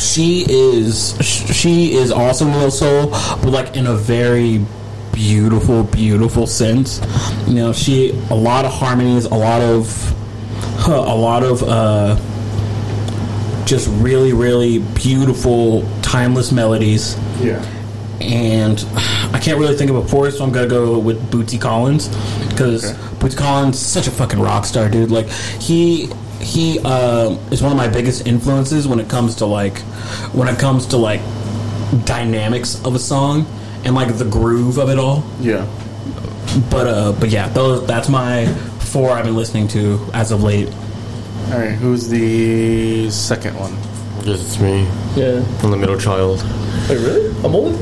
[0.00, 3.08] she is she is awesome neo soul
[3.42, 4.64] but like in a very
[5.12, 7.00] beautiful beautiful sense
[7.46, 12.16] you know she a lot of harmonies a lot of a lot of uh
[13.66, 17.62] just really really beautiful timeless melodies Yeah.
[18.22, 18.84] And
[19.34, 22.08] I can't really think of a fourth, so I'm gonna go with Bootsy Collins
[22.48, 25.10] because Bootsy Collins is such a fucking rock star, dude.
[25.10, 29.78] Like he he um, is one of my biggest influences when it comes to like
[30.32, 31.20] when it comes to like
[32.04, 33.46] dynamics of a song
[33.84, 35.24] and like the groove of it all.
[35.40, 35.66] Yeah.
[36.70, 38.46] But uh, but yeah, those that's my
[38.80, 40.68] four I've been listening to as of late.
[41.50, 41.72] All right.
[41.72, 43.72] Who's the second one?
[44.24, 44.84] Yes, it's me.
[45.16, 45.44] Yeah.
[45.62, 46.42] I'm the middle child.
[46.88, 47.28] Wait, really?
[47.44, 47.74] I'm old?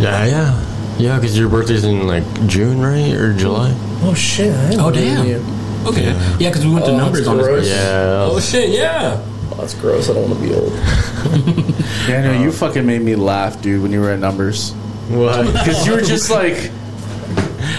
[0.00, 0.96] Yeah, yeah.
[0.98, 3.12] Yeah, because your birthday's in like June, right?
[3.14, 3.72] Or July?
[4.02, 4.52] Oh, shit.
[4.54, 5.26] I Oh, know damn.
[5.26, 5.88] that.
[5.88, 6.04] Okay,
[6.40, 7.46] yeah, because we went to Oh, numbers that's on this.
[7.46, 7.68] gross.
[7.68, 8.28] Yeah.
[8.28, 9.22] Oh shit, yeah.
[9.52, 10.10] Oh, that's gross.
[10.10, 10.72] I don't want to be old.
[12.08, 14.72] Yeah, no, you uh, fucking made me laugh, dude, when you were at numbers.
[15.08, 15.46] What?
[15.52, 16.70] Because you were just like,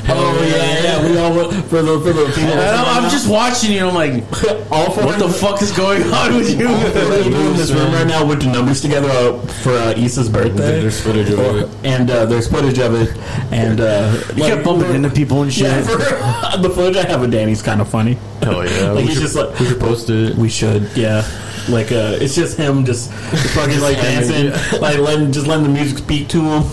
[0.10, 1.10] Oh yeah, yeah.
[1.10, 2.54] We all went for the for the people.
[2.54, 3.88] I know, I'm just watching you.
[3.88, 4.24] I'm like,
[4.72, 6.68] all four what the fuck is going on with you?
[6.68, 10.82] Everybody in this room right now went to numbers together uh, for uh, Issa's birthday.
[10.82, 11.70] There's footage of it.
[11.86, 13.16] and uh, there's footage of it,
[13.52, 15.66] and uh, You kept bumping into people and shit.
[15.68, 18.18] Yeah, for, the footage I have of Danny's kind of funny.
[18.42, 18.92] Hell yeah.
[18.92, 20.36] Like, we, he's should, just like- we should post it.
[20.36, 21.24] We should, yeah.
[21.70, 25.70] Like uh, it's just him just, just fucking like dancing, like letting just letting the
[25.70, 26.64] music speak to him.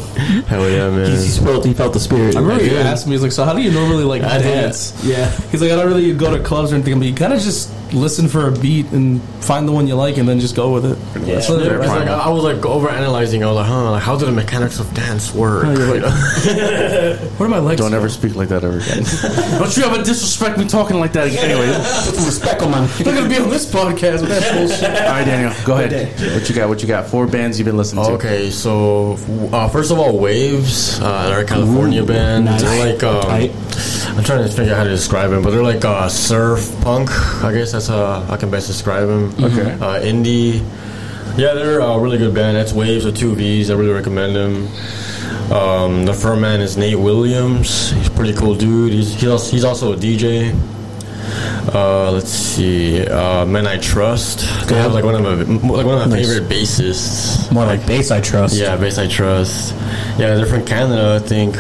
[0.45, 1.11] Hell yeah, man.
[1.11, 2.37] He, he felt he felt the spirit.
[2.37, 4.45] I remember you asked me, he's like, so how do you normally like I did.
[4.45, 5.05] dance?
[5.05, 5.31] Yeah.
[5.51, 7.71] He's like, I don't really go to clubs or anything, but you kind of just
[7.95, 10.85] listen for a beat and find the one you like and then just go with
[10.85, 10.99] it.
[11.27, 11.37] Yeah.
[11.37, 11.91] That's what Yeah, it it's is.
[11.91, 13.43] like, I was like over analyzing.
[13.43, 15.65] I was like, huh, like how do the mechanics of dance work?
[15.65, 16.01] you're
[17.39, 17.79] What am I like?
[17.79, 19.05] Don't ever speak like that ever again.
[19.59, 21.51] Don't you ever disrespect me talking like that again.
[21.51, 21.67] Anyway,
[22.05, 22.79] Put some respect on my.
[22.79, 24.85] I'm gonna be on this podcast with that bullshit.
[25.03, 26.21] all right, Daniel, go ahead.
[26.35, 26.69] What you got?
[26.69, 27.07] What you got?
[27.07, 28.13] Four bands you've been listening to.
[28.13, 29.13] Okay, so
[29.53, 31.01] uh, first of all, Wavves.
[31.01, 32.45] Uh, they're a California band.
[32.47, 32.63] nice.
[32.63, 33.51] They're like um, Tight.
[34.17, 37.11] I'm trying to figure out how to describe them, but they're like uh, surf punk.
[37.43, 39.35] I guess that's how I can best describe them.
[39.45, 39.73] Okay.
[39.73, 40.61] Uh, indie.
[41.37, 42.57] Yeah, they're a really good band.
[42.57, 43.71] That's Wavves with two V's.
[43.71, 44.69] I really recommend them.
[45.53, 47.91] Um, the front man is Nate Williams.
[47.91, 48.93] He's a pretty cool dude.
[48.93, 50.55] He's he's also, he's also a DJ.
[51.73, 53.07] Uh, let's see.
[53.07, 54.41] Uh, Men I Trust.
[54.69, 55.31] They have like one of my
[55.75, 56.27] like one of my Nice.
[56.29, 57.51] favorite bassists.
[57.53, 58.55] More like bass, I trust.
[58.57, 59.75] Yeah, bass I Trust.
[60.19, 61.57] Yeah, they're from Canada, I think.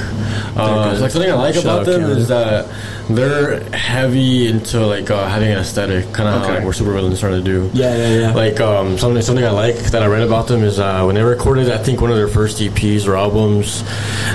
[0.56, 2.20] Uh, like something I like about them Canada.
[2.20, 2.66] is that
[3.10, 6.54] they're heavy into like uh, having an aesthetic, kind of Okay.
[6.56, 7.70] like what Supervillain's trying to do.
[7.74, 8.34] Yeah, yeah, yeah.
[8.34, 11.22] Like um, something something I like that I read about them is uh, when they
[11.22, 13.84] recorded, I think one of their first EPs or albums,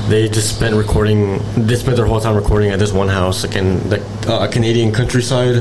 [0.07, 1.39] they just spent recording.
[1.55, 4.91] They spent their whole time recording at this one house, like in the uh, Canadian
[4.91, 5.55] countryside,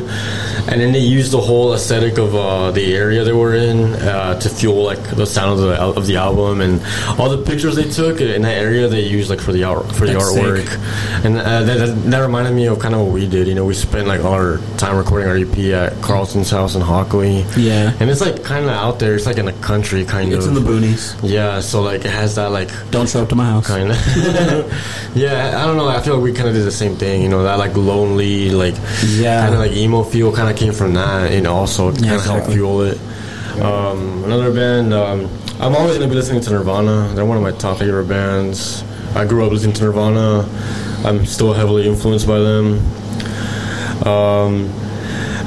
[0.68, 4.38] and then they used the whole aesthetic of uh, the area they were in uh,
[4.40, 6.82] to fuel like the sound of the of the album and
[7.18, 8.86] all the pictures they took in that area.
[8.88, 10.42] They used like for the art for the That's sick.
[10.42, 13.46] artwork, and uh, that, that, that reminded me of kind of what we did.
[13.48, 16.80] You know, we spent like all our time recording our EP at Carlton's house in
[16.80, 17.44] Hockley.
[17.56, 17.94] Yeah.
[18.00, 19.14] And it's like kind of out there.
[19.14, 20.52] It's like in the country, kind It's of.
[20.52, 21.18] It's in the boonies.
[21.22, 23.66] yeah, so like it has that like Don't show up to my house.
[23.66, 23.96] kind of.
[25.14, 25.88] yeah, I don't know.
[25.88, 27.22] I feel like we kind of did the same thing.
[27.22, 28.74] You know, that like lonely, like
[29.06, 29.40] Yeah.
[29.42, 31.32] kind of like emo feel kind of came from that.
[31.32, 32.54] You know, also kind of helped exactly.
[32.54, 32.98] fuel it.
[33.60, 34.92] Um, another band.
[34.94, 35.28] Um,
[35.60, 37.10] I'm always gonna be listening to Nirvana.
[37.14, 38.84] They're one of my top favorite bands.
[39.16, 40.44] I grew up listening to Nirvana.
[41.04, 42.78] I'm still heavily influenced by them.
[44.06, 44.87] Um,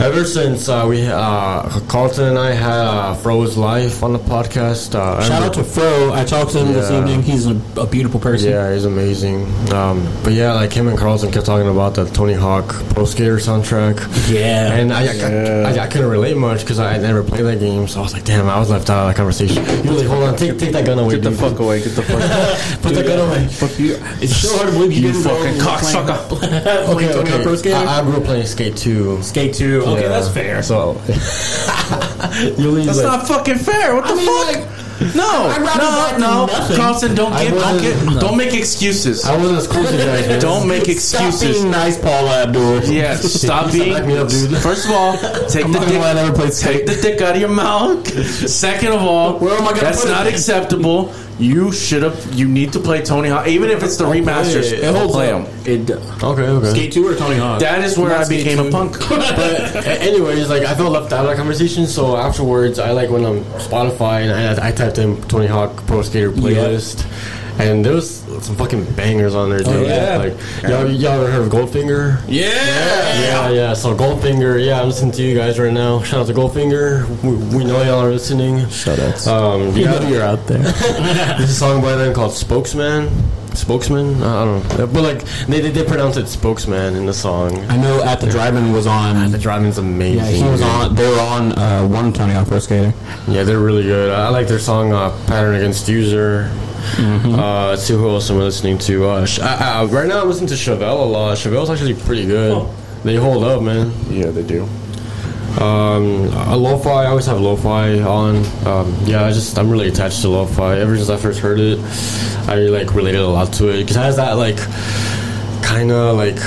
[0.01, 4.95] ever since uh, we uh, Carlton and I had uh, Fro's Life on the podcast.
[4.95, 6.11] Uh, Shout out to Fro.
[6.13, 7.21] I talked to him this evening.
[7.21, 8.49] He's a, a beautiful person.
[8.49, 9.43] Yeah, he's amazing.
[9.71, 13.37] Um, but yeah, like him and Carlton kept talking about the Tony Hawk Pro Skater
[13.37, 13.99] soundtrack.
[14.31, 14.73] Yeah.
[14.73, 17.99] And I, I, I, I couldn't relate much because I never played that game, so
[17.99, 19.63] I was like, damn, I was left out of that conversation.
[19.85, 21.79] You like, hold on, take take that gun away, Get the fuck away.
[21.83, 22.21] Get the fuck.
[22.81, 23.47] Put that gun away.
[23.47, 23.97] fuck you.
[24.21, 26.21] It's so hard to believe you, You fucking know cocksucker.
[26.31, 26.51] Playing,
[26.89, 27.43] Okay, okay.
[27.43, 27.75] Pro Skater.
[27.75, 29.21] I, I grew up playing Skate 2.
[29.21, 29.83] Skate 2.
[29.91, 30.07] Okay, Yeah.
[30.09, 30.63] that's fair.
[30.63, 30.93] So,
[32.57, 33.95] you leave That's like, not fucking fair.
[33.95, 34.77] What the fuck?
[35.15, 36.45] no, no, no.
[36.45, 36.77] nothing.
[36.77, 39.25] Carlson, don't I get, don't wasn't- get, don't make excuses.
[39.25, 39.97] I wasn't as cool as you
[40.29, 40.41] guys.
[40.41, 40.89] Don't make Stop
[41.25, 41.57] excuses.
[41.61, 42.83] being nice, Paul Abdul.
[42.83, 43.93] Yeah, stop being.
[43.93, 44.55] back me up, dude.
[44.59, 45.17] First of all,
[45.49, 46.01] take the not gonna dick.
[46.03, 48.07] I never played take the dick out of your mouth.
[48.47, 50.13] Second of all, Where am I gonna that's put it?
[50.13, 51.11] not acceptable.
[51.41, 52.33] You should have.
[52.33, 54.71] You need to play Tony Hawk, even if it's the remasters.
[54.71, 54.79] it.
[54.83, 55.45] It holds play up.
[55.47, 55.65] them.
[55.65, 55.89] It,
[56.23, 56.69] Okay, okay.
[56.69, 57.59] Skate 2 or Tony Hawk?
[57.59, 58.67] That is where Not I Skate became 2.
[58.67, 58.99] a punk.
[59.09, 61.87] but anyways, like I felt left out of that conversation.
[61.87, 66.01] So afterwards, I like went on Spotify and I, I typed in Tony Hawk Pro
[66.03, 67.03] Skater playlist,
[67.59, 69.87] and there was some fucking bangers on there, dude.
[69.87, 70.17] yeah.
[70.17, 70.33] Like
[70.63, 72.21] y'all, y'all ever heard of Goldfinger?
[72.27, 72.49] yeah.
[73.21, 73.73] Yeah, yeah.
[73.73, 76.01] So Goldfinger, yeah, I'm listening to you guys right now.
[76.01, 77.07] Shout out to Goldfinger.
[77.23, 78.67] We, we know y'all are listening.
[78.69, 79.27] Shout outs.
[79.27, 80.59] Um, You yeah, know you're out there.
[81.37, 83.09] there's a song by them called Spokesman.
[83.53, 84.23] Spokesman?
[84.23, 84.87] I don't know.
[84.87, 87.57] But like they they, they pronounce it Spokesman in the song.
[87.69, 89.17] I know at the drive-in was on.
[89.17, 90.19] At the Drive-In's amazing.
[90.19, 90.95] Yeah, he was on.
[90.95, 92.93] They were on uh, one Tony Hawk Pro Skater.
[93.27, 94.09] Yeah, they're really good.
[94.13, 96.49] I like their song uh, "Pattern Against User."
[96.81, 99.05] Uh, let's see who else I'm listening to.
[99.07, 101.37] Uh, Sh- I, I, right now, I'm listening to Chevelle a lot.
[101.37, 102.67] Chevelle's actually pretty good.
[103.03, 103.91] They hold up, man.
[104.09, 104.63] Yeah, they do.
[105.59, 108.37] Um, uh, lo-fi, I always have lo-fi on.
[108.65, 110.77] Um, yeah, I just I'm really attached to lo-fi.
[110.79, 111.79] Ever since I first heard it,
[112.47, 114.57] I like related a lot to it because it has that like
[115.61, 116.37] kind of like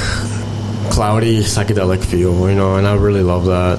[0.91, 3.79] cloudy psychedelic feel, you know, and I really love that.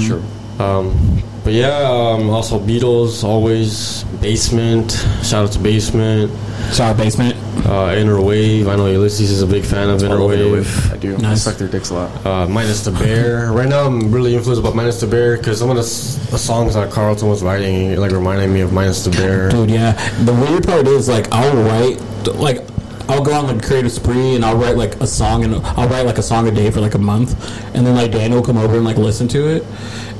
[0.00, 0.22] Sure.
[0.58, 4.90] Um, but yeah, um, also Beatles, always Basement.
[5.22, 6.32] Shout out to Basement.
[6.72, 7.36] Shout out basement.
[7.64, 8.66] Uh, Inner Wave.
[8.66, 10.92] I know Ulysses is a big fan of Inner Wave.
[10.92, 11.16] I do.
[11.18, 11.46] Nice.
[11.46, 12.26] I suck their dicks a lot.
[12.26, 13.52] Uh, Minus the Bear.
[13.52, 16.38] right now, I'm really influenced by Minus the Bear because some of the, s- the
[16.38, 19.50] songs that Carlton was writing like reminded me of Minus the Bear.
[19.50, 19.92] Dude, yeah.
[20.24, 22.00] The weird part is like I'll write
[22.34, 22.64] like
[23.08, 26.06] I'll go on like creative spree and I'll write like a song and I'll write
[26.06, 27.36] like a song a day for like a month,
[27.76, 29.62] and then like Daniel will come over and like listen to it,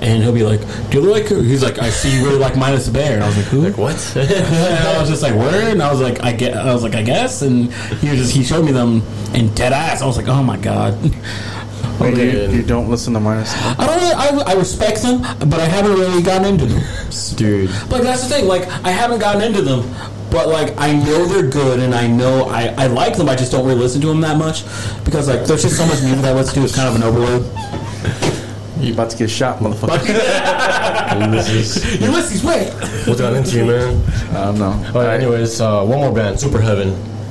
[0.01, 0.61] and he'll be like,
[0.91, 3.15] "Do you look like?" Who he's like, "I see you really like Minus the Bear,"
[3.15, 4.13] and I was like, "Who?" Like What?
[4.17, 6.95] and I was just like, "Where?" And I was like, "I get." I was like,
[6.95, 9.03] "I guess." And he was just he showed me them
[9.35, 10.03] in dead eyes.
[10.03, 10.99] I was like, "Oh my god."
[12.01, 13.55] Wait, you, you don't listen to minus.
[13.55, 13.97] I don't.
[13.97, 16.83] Really, I, I respect them, but I haven't really gotten into them.
[17.37, 17.71] Dude.
[17.91, 18.47] Like that's the thing.
[18.47, 19.91] Like I haven't gotten into them,
[20.31, 23.29] but like I know they're good, and I know I, I like them.
[23.31, 24.65] I just don't really listen to them that much
[25.05, 26.65] because like there's just so much music that I listen to.
[26.65, 27.45] It's kind of an overload.
[28.81, 30.09] You about to get shot, motherfucker?
[31.13, 32.69] And this is Ulysses, wait.
[33.07, 34.03] what's got into you, man.
[34.31, 34.73] I don't know.
[34.95, 36.89] All right, anyways, uh, one more band, Super Heaven.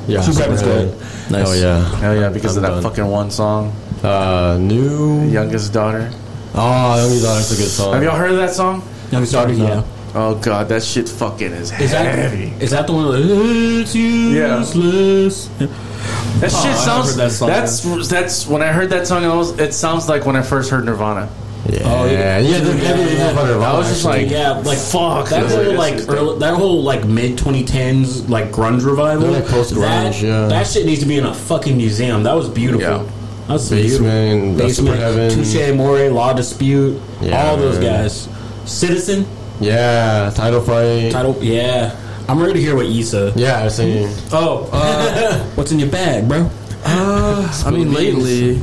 [0.08, 0.90] Yeah, Super Heaven's good.
[1.32, 1.48] Nice.
[1.48, 1.84] Oh yeah.
[2.00, 2.84] Hell yeah, because I'm of that done.
[2.84, 3.74] fucking one song,
[4.04, 5.24] Uh, new.
[5.30, 6.12] "Youngest Daughter."
[6.54, 7.94] Oh, Young Daughter's a good song.
[7.94, 8.82] Have y'all heard of that song?
[9.12, 9.84] Young starter, yeah.
[10.18, 12.54] Oh god, that shit fucking is, Is that heavy.
[12.64, 13.08] is that the one?
[13.10, 15.48] Like, it's useless.
[15.60, 17.16] That oh, shit I've sounds.
[17.18, 19.24] that song, that's that's when I heard that song.
[19.26, 21.30] It, was, it sounds like when I first heard Nirvana.
[21.70, 22.38] Yeah, Oh, yeah.
[22.40, 23.34] yeah, they're heavy Yeah.
[23.34, 23.58] yeah.
[23.58, 25.30] I was just like, Yeah, like fuck.
[25.30, 29.24] that this whole like early, that whole like mid 2010s like grunge revival.
[29.32, 30.48] They're like post-grunge, that, yeah.
[30.48, 32.24] That shit needs to be in a fucking museum.
[32.24, 32.82] That was beautiful.
[32.82, 33.12] Yeah.
[33.48, 34.70] That was Basement, beautiful.
[34.86, 35.30] Super Heaven.
[35.32, 38.04] Touche Amore, La Dispute, Yeah, all those man.
[38.04, 38.30] guys.
[38.66, 39.26] Citizen
[39.60, 41.12] yeah, title fight.
[41.12, 41.96] title, yeah.
[42.28, 43.34] I'm ready to hear what Issa.
[43.36, 44.08] Yeah, I was saying.
[44.32, 46.50] Oh, uh, What's in your bag, bro?
[46.86, 48.58] I mean, lately,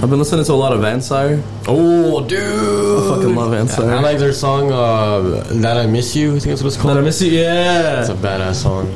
[0.00, 1.42] I've been listening to a lot of Vansire.
[1.66, 2.38] Oh, dude.
[2.40, 3.90] I fucking love Vansire.
[3.90, 6.96] I like their song, uh, That I Miss You, I think that's what it's called.
[6.96, 7.32] That I miss you.
[7.32, 8.00] Yeah.
[8.00, 8.86] It's a badass song.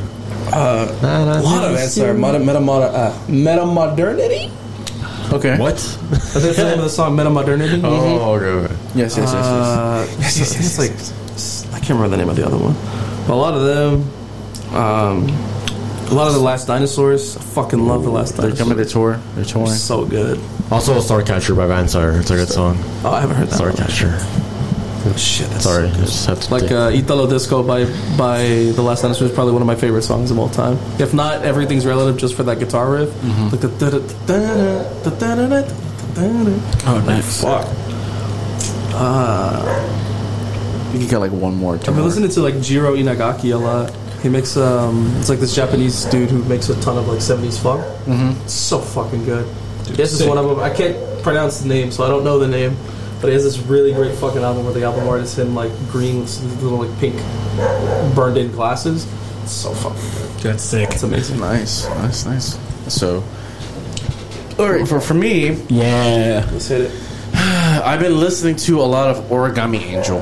[0.52, 2.14] Uh, a lot of Vansire.
[2.14, 4.52] Meta, meta, meta, uh, meta modernity.
[5.32, 5.58] Okay.
[5.58, 5.74] What?
[5.74, 7.80] I think that's the name of the song, Meta Modernity.
[7.84, 8.74] Oh, okay.
[8.94, 9.44] Yes, yes, yes, yes.
[9.44, 10.78] Uh, yes, yes, yes,
[11.32, 12.74] It's like I can't remember the name of the other one.
[13.26, 15.28] But a lot of them, um,
[16.10, 17.36] a lot of the Last Dinosaurs.
[17.36, 18.58] I fucking love the Last dinosaurs.
[18.58, 18.92] They're Dinosaurs.
[18.92, 19.34] coming to tour.
[19.36, 19.70] They're touring.
[19.70, 20.38] so good.
[20.70, 22.18] Also, Starcatcher by Vansire.
[22.20, 22.76] It's a good song.
[23.04, 23.60] Oh, I haven't heard that.
[23.60, 24.41] one.
[25.16, 25.90] Shit, that's sorry.
[26.06, 27.84] So just like uh, Italo Disco by
[28.16, 28.42] by
[28.74, 30.78] The Last Dinosaur is probably one of my favorite songs of all time.
[31.00, 33.08] If not, everything's relative just for that guitar riff.
[33.10, 33.48] Mm-hmm.
[33.48, 33.68] Like the
[36.86, 37.42] oh, nice.
[37.42, 37.66] Fuck.
[38.94, 41.74] Uh, you could get like one more.
[41.74, 43.92] I've been listening to like Jiro Inagaki a lot.
[44.22, 47.60] He makes um, it's like this Japanese dude who makes a ton of like '70s
[47.60, 47.82] funk.
[48.06, 48.46] Mm-hmm.
[48.46, 49.46] So fucking good.
[49.84, 50.22] Dude, this sick.
[50.22, 50.60] is one of them.
[50.60, 52.76] I can't pronounce the name, so I don't know the name.
[53.22, 55.70] But he has this really great fucking album where the album art is in like
[55.90, 57.14] green, with little like pink,
[58.16, 59.06] burned in glasses.
[59.44, 60.00] It's so fucking
[60.42, 60.52] good.
[60.52, 60.90] That's sick.
[60.90, 61.38] It's amazing.
[61.38, 62.58] Nice, nice, nice.
[62.92, 63.22] So,
[64.58, 66.48] all right, for for me, Yeah.
[66.52, 66.92] Let's hit it.
[67.34, 70.18] I've been listening to a lot of Origami Angel,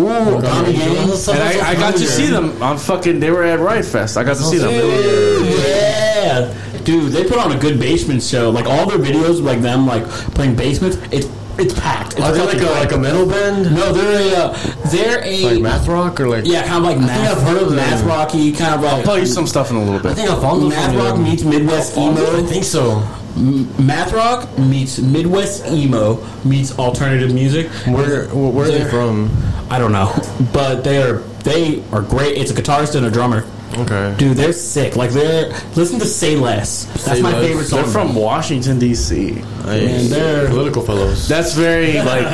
[0.00, 1.26] Ooh, Tommy Games.
[1.28, 3.18] and I, I got to see them on fucking.
[3.18, 4.16] They were at Riot Fest.
[4.16, 4.70] I got to see them.
[4.72, 6.54] Yeah,
[6.84, 8.50] dude, they put on a good basement show.
[8.50, 10.04] Like all their videos, like them like
[10.34, 10.98] playing basements.
[11.12, 11.26] It's
[11.58, 12.12] it's packed.
[12.14, 13.74] It's Are they like a, like a metal band?
[13.74, 16.44] No, they're a uh, they're a Like math rock or like?
[16.46, 17.76] yeah, kind of like math, I've heard of them.
[17.76, 20.06] math rocky, kind of I'll like tell you some stuff in a little bit.
[20.06, 20.16] I bit.
[20.18, 21.24] think Alfonso math from rock them.
[21.24, 22.36] meets Midwest emo.
[22.38, 23.00] I think so.
[23.36, 27.68] Math rock meets Midwest emo meets alternative music.
[27.86, 29.30] Where where, where are they from?
[29.70, 30.14] I don't know,
[30.52, 32.38] but they are they are great.
[32.38, 33.44] It's a guitarist and a drummer.
[33.76, 34.14] Okay.
[34.18, 34.94] Dude, they're sick.
[34.96, 36.84] Like they're listen to Say Less.
[36.84, 37.46] That's Say my Less.
[37.46, 37.82] favorite song.
[37.82, 39.32] They're from Washington D.C.
[39.64, 40.10] Nice.
[40.10, 41.26] they're- political fellows.
[41.28, 42.24] That's very like.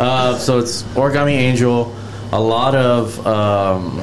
[0.00, 1.94] uh, so it's Origami Angel.
[2.32, 4.00] A lot of um,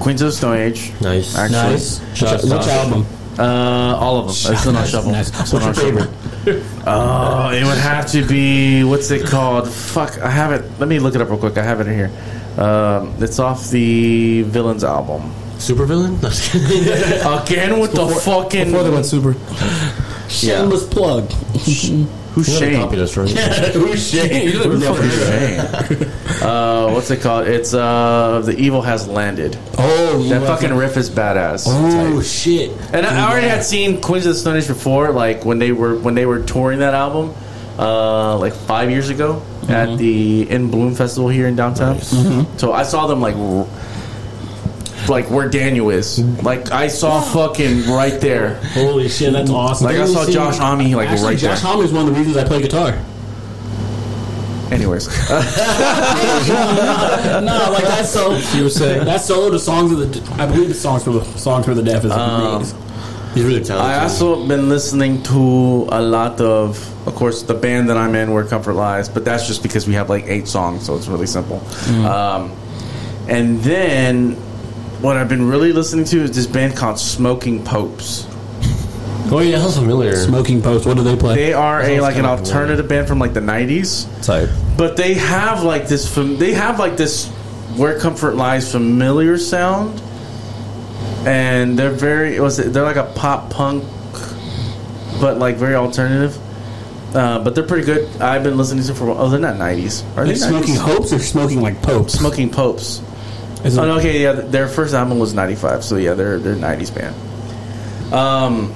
[0.00, 0.92] Queens of the Stone Age.
[1.00, 1.36] nice.
[1.36, 2.16] Actually, nice.
[2.16, 3.06] Shout out Which album?
[3.38, 4.30] Uh, all of them.
[4.52, 5.10] It's still on Nice, shuffle.
[5.12, 5.26] nice.
[5.46, 6.12] Still What's on your shuffle.
[6.44, 6.64] favorite?
[6.86, 9.68] Oh, it would have to be what's it called?
[9.68, 10.64] Fuck, I have it.
[10.78, 11.56] Let me look it up real quick.
[11.58, 12.10] I have it in here.
[12.58, 15.32] Um, it's off the Villains album.
[15.58, 16.14] Super villain?
[16.16, 19.34] Again with the fucking Before they went super.
[20.28, 21.30] Shameless plug.
[21.32, 22.80] who's You gotta Shane?
[22.82, 23.30] copy this, right?
[23.74, 24.48] Who's Shane?
[24.50, 25.60] Who's Shane?
[26.42, 27.46] uh, what's it called?
[27.46, 29.56] It's uh, the evil has landed.
[29.78, 30.78] Oh, That love fucking it.
[30.78, 31.64] riff is badass.
[31.68, 32.70] Oh shit!
[32.92, 35.70] And I I already had seen Queens of the Stone Age before, like when they
[35.72, 37.32] were when they were touring that album,
[37.78, 39.96] uh, like five years ago at mm-hmm.
[39.96, 41.96] the In Bloom Festival here in downtown.
[41.96, 42.58] Mm-hmm.
[42.58, 43.36] So I saw them like,
[45.08, 46.18] like where Daniel is.
[46.42, 48.56] Like I saw fucking right there.
[48.72, 49.86] Holy shit, that's awesome.
[49.86, 51.50] Like I saw Josh Homme like Actually, right Josh there.
[51.50, 52.98] Josh Homme is one of the reasons I play guitar.
[54.70, 55.44] Anyways, no,
[57.70, 58.38] like that solo.
[58.54, 59.04] You were saying?
[59.04, 60.42] that solo to songs of the.
[60.42, 62.83] I believe the songs for the songs for the deaf is um, amazing.
[63.34, 63.90] He's really talented.
[63.98, 68.32] I also been listening to a lot of, of course, the band that I'm in,
[68.32, 71.26] Where Comfort Lies, but that's just because we have like eight songs, so it's really
[71.26, 71.60] simple.
[72.06, 72.52] Um,
[73.28, 74.32] and then
[75.02, 78.26] what I've been really listening to is this band called Smoking Popes.
[79.32, 80.14] oh yeah, sounds familiar.
[80.16, 80.86] Smoking Post.
[80.86, 81.34] What do they play?
[81.34, 84.48] They are a like an kinda alternative band from like the '90s, Type.
[84.78, 86.06] but they have like this.
[86.12, 87.28] Fam- they have like this
[87.76, 90.00] Where Comfort Lies familiar sound,
[91.26, 92.38] and they're very.
[92.40, 92.72] Was it?
[92.72, 93.84] They're like a pop punk
[95.20, 96.36] but like very alternative.
[97.14, 98.20] Uh, but they're pretty good.
[98.20, 99.08] I've been listening to them for.
[99.10, 100.02] Oh, they're not nineties.
[100.16, 100.78] Are Like they smoking 90s?
[100.78, 102.14] hopes or smoking like popes?
[102.14, 103.00] Smoking Popes.
[103.64, 104.32] Is Oh, okay, yeah.
[104.32, 107.14] Their first album was '95, so yeah, they're they're '90s band.
[108.12, 108.74] Um,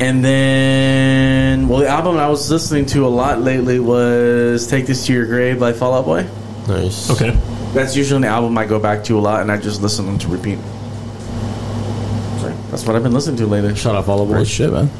[0.00, 5.06] and then well, the album I was listening to a lot lately was "Take This
[5.06, 6.26] to Your Grave" by Fall Out Boy.
[6.68, 7.08] Nice.
[7.10, 7.30] Okay.
[7.72, 10.18] That's usually an album I go back to a lot, and I just listen them
[10.18, 10.58] to repeat.
[12.86, 13.74] So, that's what I've been listening to lately.
[13.74, 14.90] Shut out all the Great shit, man.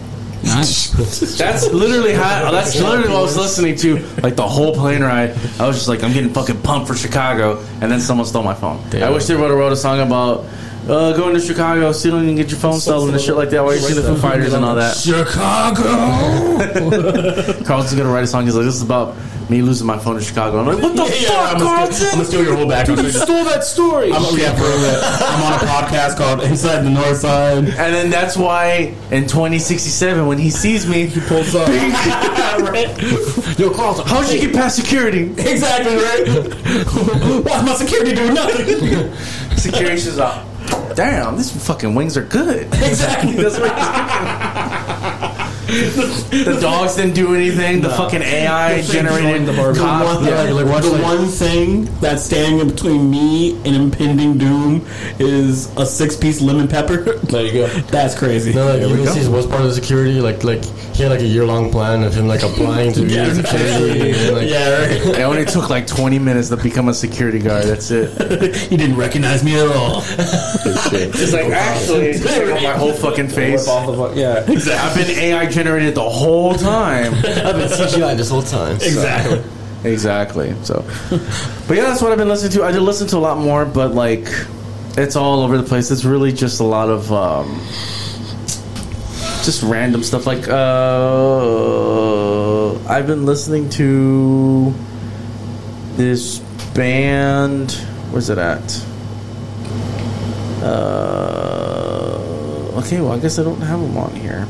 [0.43, 0.91] Nice.
[1.39, 2.51] That's literally how.
[2.51, 3.99] That's literally what I was listening to.
[4.23, 7.59] Like the whole plane ride, I was just like, I'm getting fucking pumped for Chicago,
[7.81, 8.79] and then someone stole my phone.
[8.95, 10.45] I wish they would have wrote a song about
[10.89, 13.65] uh, going to Chicago, stealing and get your phone stolen and shit like that.
[13.65, 14.97] While you see the Foo Fighters and all that.
[14.97, 15.83] Chicago.
[17.65, 18.45] Carlton's gonna write a song.
[18.45, 19.17] He's like, this is about
[19.49, 20.59] me losing my phone in Chicago.
[20.61, 23.03] I'm like, what the Yeah, fuck, I'm gonna, steal, I'm gonna steal your whole background.
[23.03, 24.13] You stole that story.
[24.13, 25.01] I'm, yeah, for real.
[25.03, 27.59] I'm on a podcast called Inside the North Side.
[27.59, 31.69] and then that's why in 2067, when he sees me, he pulls up.
[33.59, 34.07] Yo, Carlton.
[34.07, 35.31] How'd you get past security?
[35.39, 37.45] Exactly right.
[37.45, 39.13] Why my security doing nothing?
[39.57, 42.67] Security says, oh, damn, these fucking wings are good.
[42.75, 43.33] exactly.
[43.33, 44.53] That's what he's thinking.
[45.67, 47.81] the dogs didn't do anything.
[47.81, 51.85] The fucking AI generated the The one, Yeah, like, like, watch, the like- one thing
[52.01, 54.87] that's standing in between me and impending doom
[55.19, 57.19] is a six-piece lemon pepper.
[57.27, 57.67] There you go.
[57.91, 58.55] That's crazy.
[58.55, 59.07] No, like, we you go.
[59.07, 60.21] see was part of the security.
[60.21, 60.65] Like, like
[60.95, 63.35] he had like a year long plan of him like applying to be Yeah, a
[63.35, 64.11] security.
[64.13, 64.91] and, like, yeah, right.
[65.19, 67.65] It only took like 20 minutes to become a security guard.
[67.65, 68.55] That's it.
[68.55, 70.03] He didn't recognize me at all.
[70.07, 73.67] It's like actually, just like my whole fucking face.
[73.67, 74.45] Yeah.
[74.47, 77.15] I've been AI generated the whole time.
[77.15, 77.23] I've
[77.57, 78.77] been CGI this whole time.
[78.77, 79.43] Exactly.
[79.85, 80.55] Exactly.
[80.65, 80.85] So,
[81.67, 82.65] but yeah, that's what I've been listening to.
[82.65, 84.29] I did listen to a lot more, but like,
[84.99, 85.91] it's all over the place.
[85.91, 87.59] It's really just a lot of um,
[89.45, 90.27] just random stuff.
[90.27, 90.55] Like, uh,
[92.87, 94.75] I've been listening to
[95.97, 96.41] this
[96.75, 97.73] band.
[98.11, 98.85] Where's it at?
[100.63, 102.19] Uh,
[102.79, 104.47] okay, well, I guess I don't have them on here.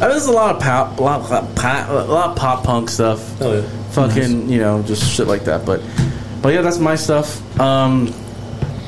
[0.00, 2.88] Uh, there's a lot of pop, a lot, of pop, a lot of pop punk
[2.90, 3.68] stuff Oh, yeah.
[3.90, 5.80] fucking you know just shit like that but
[6.42, 8.08] but yeah that's my stuff um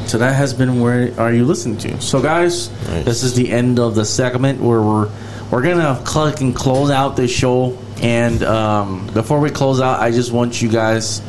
[0.07, 3.05] so that has been where are you listening to so guys Nice.
[3.05, 5.08] this is the end of the segment where we're
[5.50, 10.10] we're gonna click and close out this show and um before we close out i
[10.10, 11.23] just want you guys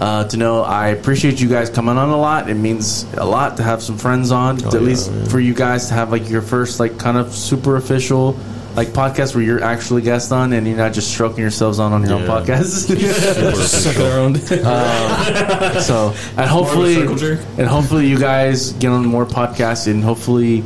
[0.00, 2.48] uh, to know I appreciate you guys coming on a lot.
[2.48, 4.64] It means a lot to have some friends on.
[4.64, 5.26] at yeah, least man.
[5.26, 8.38] for you guys to have like your first like kind of super official
[8.76, 12.02] like podcasts where you're actually guest on and you're not just stroking yourselves on on
[12.04, 12.28] your own Yeah.
[12.28, 12.86] podcast.
[13.56, 14.36] Suck it around.
[14.68, 20.62] Um, so and hopefully and hopefully you guys get on more podcasts and hopefully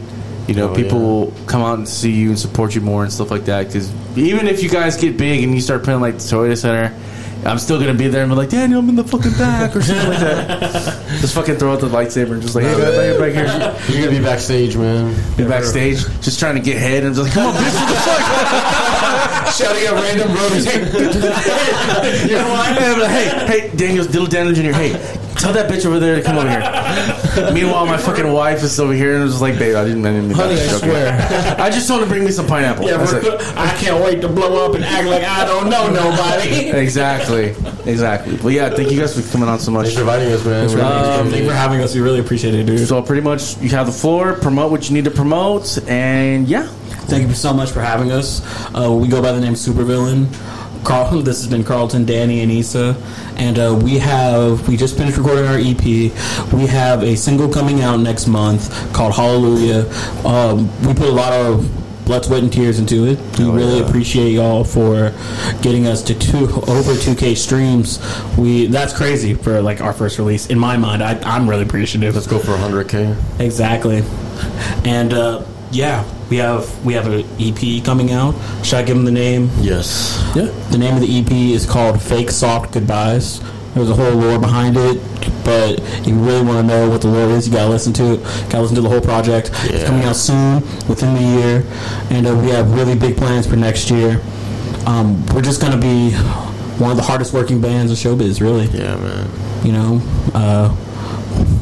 [0.49, 1.05] you know Oh, people yeah.
[1.07, 3.91] will come out and see you and support you more and stuff like that because
[4.19, 6.95] even if you guys get big and you start playing like the Toyota Center
[7.45, 9.83] I'm still gonna be there and be like Daniel I'm in the fucking back or
[9.83, 13.33] something like that just fucking throw out the lightsaber and just like hey back, back
[13.33, 15.15] here You're gonna be backstage, man.
[15.37, 17.95] be backstage just trying to get head and just like come on bitch what the
[17.95, 18.93] fuck
[19.53, 20.65] Shouting at random brothers.
[20.65, 20.81] Hey,
[22.27, 22.79] you know what?
[22.79, 24.73] Hey, I'm like, hey, hey, Daniel, little Daniel Jr.
[24.75, 24.93] Hey,
[25.43, 27.53] tell that bitch over there to come over here.
[27.53, 30.29] Meanwhile, my fucking wife is over here and was like, babe, I didn't, I didn't
[30.29, 30.71] mean Honey, that.
[30.71, 30.87] I Okay.
[30.87, 31.57] swear.
[31.61, 32.87] I just told him to bring me some pineapple.
[32.87, 33.57] Yeah, That's it.
[33.57, 36.71] I can't wait to blow up and act like I don't know nobody.
[36.93, 37.55] Exactly,
[37.91, 38.37] exactly.
[38.37, 39.87] But yeah, thank you guys for coming on so much.
[39.87, 40.65] Thanks for inviting us, man.
[40.81, 41.95] Um, thank you for having us.
[41.95, 42.87] We really appreciate it, dude.
[42.87, 44.35] So pretty much, you have the floor.
[44.35, 46.69] Promote what you need to promote, and yeah,
[47.07, 48.41] Thank you so much for having us.
[48.75, 50.27] Uh, we go by the name Supervillain.
[50.85, 52.97] Carl, this has been Carlton, Danny, and Issa,
[53.37, 55.85] and uh, we have we just finished recording our EP.
[56.53, 59.89] We have a single coming out next month called Hallelujah.
[60.27, 61.71] Um, we put a lot of
[62.05, 63.19] blood, sweat, and tears into it.
[63.39, 65.13] We really appreciate y'all for
[65.63, 67.99] getting us to two over 2K streams.
[68.37, 70.47] We that's crazy for like our first release.
[70.47, 72.15] In my mind, I, I'm really appreciative.
[72.15, 73.41] Let's go for 100k.
[73.41, 74.03] Exactly.
[74.85, 78.33] And uh, yeah, we have we have an EP coming out.
[78.65, 79.51] Should I give them the name?
[79.61, 80.19] Yes.
[80.35, 80.47] Yeah.
[80.71, 83.43] The name of the EP is called Fake Soft Goodbyes.
[83.75, 84.97] There's a whole lore behind it,
[85.45, 88.15] but if you really want to know what the lore is, you gotta listen to
[88.15, 88.23] it.
[88.49, 89.51] Gotta listen to the whole project.
[89.65, 91.65] It's coming out soon, within the year,
[92.09, 94.23] and uh, we have really big plans for next year.
[94.87, 96.13] Um, we're just gonna be
[96.79, 99.29] one of the hardest working bands in showbiz, really Yeah, man.
[99.67, 100.01] you know
[100.35, 100.75] uh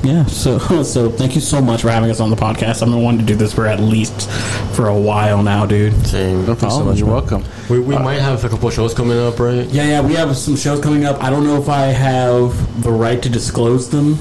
[0.03, 3.03] yeah so so thank you so much for having us on the podcast i've been
[3.03, 4.31] wanting to do this for at least
[4.75, 6.47] for a while now dude Same.
[6.47, 6.89] no problem.
[6.89, 7.45] Oh, you're welcome.
[7.69, 9.67] We, we uh, might have a couple shows coming up, right?
[9.67, 12.91] yeah yeah we have some shows coming up i don't know if i have the
[12.91, 14.17] right to disclose them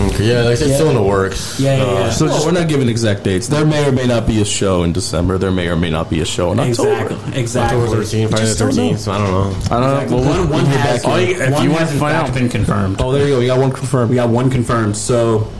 [0.00, 1.60] Okay, yeah, like it's still in the works.
[1.60, 2.10] Yeah, yeah, yeah.
[2.10, 3.46] So we're not giving exact dates.
[3.46, 5.36] There may or may not be a show in December.
[5.38, 6.92] There may or may not be a show in October.
[6.92, 7.78] exactly, exactly.
[7.82, 9.08] October 13th, Friday the 13th.
[9.12, 9.76] I don't know.
[9.76, 10.16] I don't know.
[10.16, 12.48] Well, one, one has, back you- if one you want has to find out, been
[12.48, 12.96] confirmed.
[13.00, 13.38] Oh, there you go.
[13.38, 14.08] We got one confirmed.
[14.10, 14.96] We got one confirmed.
[14.96, 15.50] So,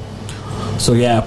[0.78, 1.20] so yeah.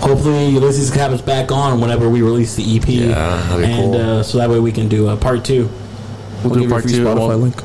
[0.00, 2.86] Hopefully, Ulysses Cabin's back on whenever we release the EP.
[2.88, 3.14] Yeah,
[3.48, 4.00] that'd be and cool.
[4.18, 5.68] uh, so that way we can do a part two.
[6.44, 7.04] we'll We'll do give you a part free two.
[7.04, 7.62] Spotify Well, link.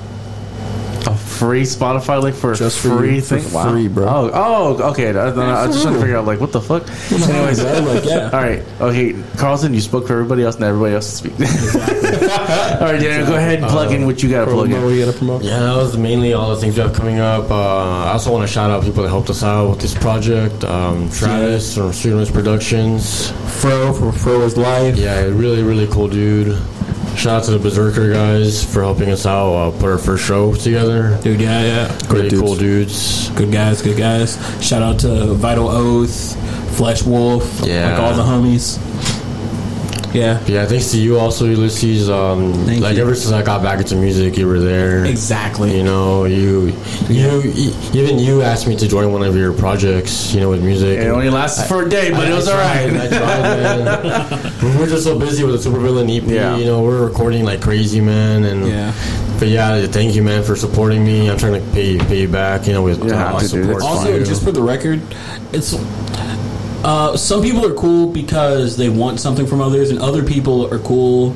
[1.35, 3.71] A free Spotify link for Just a for free you, for thing?
[3.71, 4.05] free, bro.
[4.07, 5.09] Oh, oh, okay.
[5.15, 6.83] I, I, I was trying to figure out like what the fuck.
[7.11, 8.29] Anyways, like, yeah.
[8.31, 8.63] all right.
[8.81, 11.33] Okay, Carlson, you spoke for everybody else, and everybody else to speak.
[11.39, 14.97] all right, Daniel, go ahead and plug in what you got to plug Promo, in.
[14.97, 15.43] you gotta promote.
[15.43, 17.51] Yeah, that was mainly all the things we have coming up.
[17.51, 20.63] Uh, I also want to shout out people that helped us out with this project.
[20.63, 23.31] Um, Travis from Streetwise Productions.
[23.61, 24.95] Fro for Fro's life.
[24.97, 26.57] Yeah, really, really cool dude.
[27.15, 30.53] Shout out to the Berserker guys for helping us out uh, put our first show
[30.53, 31.17] together.
[31.23, 31.97] Dude, yeah, yeah.
[32.09, 32.41] Really dudes.
[32.41, 33.29] cool dudes.
[33.31, 34.37] Good guys, good guys.
[34.63, 36.35] Shout out to Vital Oath,
[36.77, 37.91] Flesh Wolf, Yeah.
[37.91, 38.77] like all the homies.
[40.15, 42.09] Yeah, Yeah, thanks to you also, Ulysses.
[42.09, 43.01] Um, Thank like you.
[43.03, 45.03] ever since I got back into music, you were there.
[45.05, 45.75] exactly.
[45.75, 46.73] You know, you,
[47.09, 47.41] you,
[47.93, 50.33] even you asked me to join one of your projects.
[50.33, 50.99] You know, with music.
[50.99, 52.89] It only lasted for a day, but it was all right.
[52.89, 54.53] I tried, man.
[54.79, 56.27] we're just so busy with the Supervillain EP.
[56.29, 56.55] Yeah.
[56.55, 58.43] You know, we're recording like crazy, man.
[58.45, 58.93] And Yeah.
[59.39, 61.29] but yeah, thank you, man, for supporting me.
[61.29, 62.67] I'm trying to pay pay you back.
[62.67, 63.75] You know, with You uh, my support.
[63.77, 65.01] It's Also, just for the record,
[65.51, 65.73] it's
[66.85, 70.79] uh, some people are cool because they want something from others, and other people are
[70.79, 71.33] cool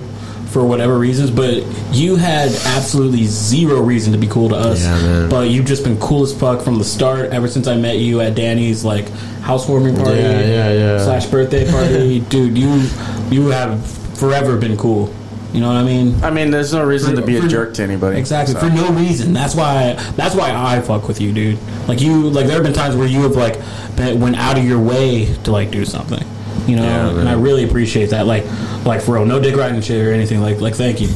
[0.51, 1.29] for whatever reasons.
[1.31, 4.83] But you had absolutely zero reason to be cool to us.
[4.83, 5.27] Yeah.
[5.29, 7.31] But you've just been cool as fuck from the start.
[7.31, 9.09] Ever since I met you at Danny's like
[9.41, 11.03] housewarming party, Yeah, yeah, yeah.
[11.03, 12.57] slash birthday party, dude.
[12.57, 12.87] You
[13.31, 13.85] you have
[14.17, 15.13] forever been cool.
[15.53, 16.23] You know what I mean?
[16.23, 18.19] I mean, there's no reason to be a For- jerk to anybody.
[18.19, 18.59] Exactly so.
[18.59, 19.33] for no reason.
[19.33, 19.93] That's why.
[20.15, 21.57] That's why I fuck with you, dude.
[21.87, 22.29] Like you.
[22.29, 23.59] Like there have been times where you have like
[23.95, 26.23] been, went out of your way to like do something.
[26.67, 28.27] You know, Yeah, and I really appreciate that.
[28.27, 28.45] Like,
[28.85, 30.39] like for real, no dick riding shit or anything.
[30.41, 31.07] Like, like thank you.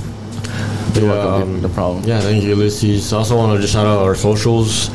[0.95, 2.03] You're Yeah, welcome, um, no problem.
[2.03, 3.13] Yeah, thank you, Ulysses.
[3.13, 4.89] I also, want to just shout out our socials: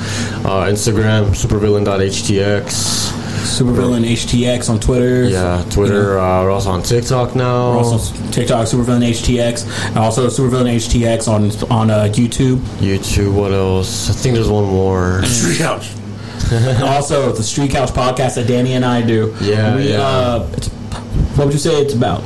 [0.44, 3.07] uh, Instagram, supervillain.htx.
[3.38, 5.24] Supervillain HTX on Twitter.
[5.28, 6.18] Yeah, Twitter.
[6.18, 7.72] Uh, we're also on TikTok now.
[7.72, 12.58] We're also TikTok Supervillain HTX, also Supervillain HTX on on uh, YouTube.
[12.78, 13.34] YouTube.
[13.34, 14.10] What else?
[14.10, 15.22] I think there's one more.
[15.24, 15.90] Street Couch.
[16.82, 19.34] also, the Street Couch podcast that Danny and I do.
[19.40, 20.00] Yeah, we, yeah.
[20.00, 20.68] Uh, it's,
[21.36, 22.22] what would you say it's about?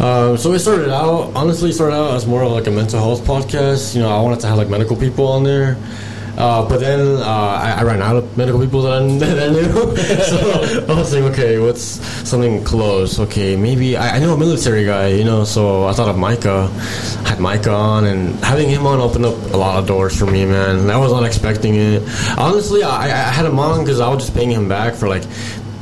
[0.00, 3.22] Um, so it started out, honestly, started out as more of like a mental health
[3.22, 3.94] podcast.
[3.94, 5.76] You know, I wanted to have like medical people on there.
[6.38, 9.52] Uh, but then uh, I, I ran out of medical people that I, that I
[9.52, 9.96] knew.
[10.86, 13.18] so I was like, okay, what's something close?
[13.18, 16.68] Okay, maybe I, I know a military guy, you know, so I thought of Micah.
[17.26, 20.46] Had Micah on, and having him on opened up a lot of doors for me,
[20.46, 20.88] man.
[20.88, 22.02] I was not expecting it.
[22.38, 25.24] Honestly, I, I had him on because I was just paying him back for like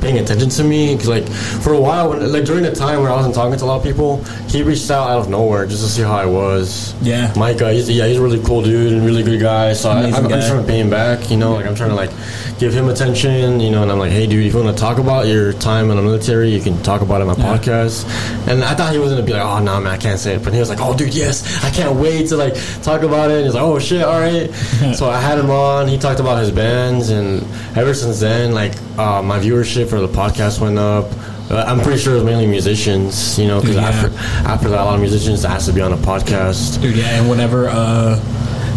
[0.07, 1.27] paying attention to me because like
[1.63, 3.75] for a while when, like during the time where i wasn't talking to a lot
[3.75, 7.33] of people he reached out out of nowhere just to see how i was Yeah.
[7.35, 10.15] micah he's, yeah he's a really cool dude and really good guy so I, I'm,
[10.15, 12.11] I'm just trying to pay him back you know like i'm trying to like
[12.57, 14.97] give him attention you know and i'm like hey dude if you want to talk
[14.97, 17.57] about your time in the military you can talk about it on my Yeah.
[17.57, 18.07] podcast
[18.47, 20.43] and i thought he was gonna be like oh no man i can't say it
[20.43, 23.35] but he was like oh dude yes i can't wait to like talk about it
[23.39, 24.53] and he's like oh shit all right
[24.95, 27.43] so i had him on he talked about his bands and
[27.77, 31.05] ever since then like uh, my viewership the podcast went up
[31.49, 33.87] uh, I'm pretty sure it was mainly musicians, you know, because Yeah.
[33.87, 34.11] after
[34.45, 36.81] after that, a lot of musicians asked to be on a podcast.
[36.81, 38.19] Dude, yeah, and whenever, uh,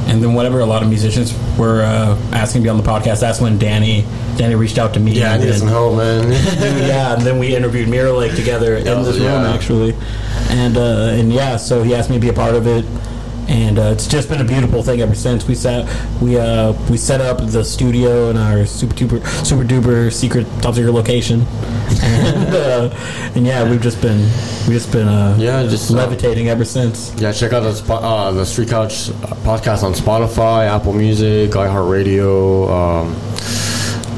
[0.06, 3.18] and then whenever a lot of musicians were uh, asking to be on the podcast,
[3.18, 4.04] that's when Danny
[4.36, 5.10] Danny reached out to me.
[5.18, 6.22] Yeah, I and needed then- some help, man.
[6.30, 9.96] Dude, yeah, and then we interviewed Mirror Lake together in Oh, this room actually,
[10.50, 12.84] and uh, and yeah, so he asked me to be a part of it,
[13.50, 15.84] and uh, it's just been a beautiful thing ever since we set
[16.22, 20.74] we uh, we set up the studio in our super duper super duper secret top
[20.76, 21.44] secret location,
[22.02, 24.20] and uh, and yeah, we've just been
[24.66, 27.12] we've just been uh, Yeah, just, uh, levitating ever since.
[27.20, 29.08] yeah, check out the uh, the Street Couch
[29.42, 32.70] podcast on Spotify, Apple Music, iHeartRadio.
[32.70, 33.16] Um,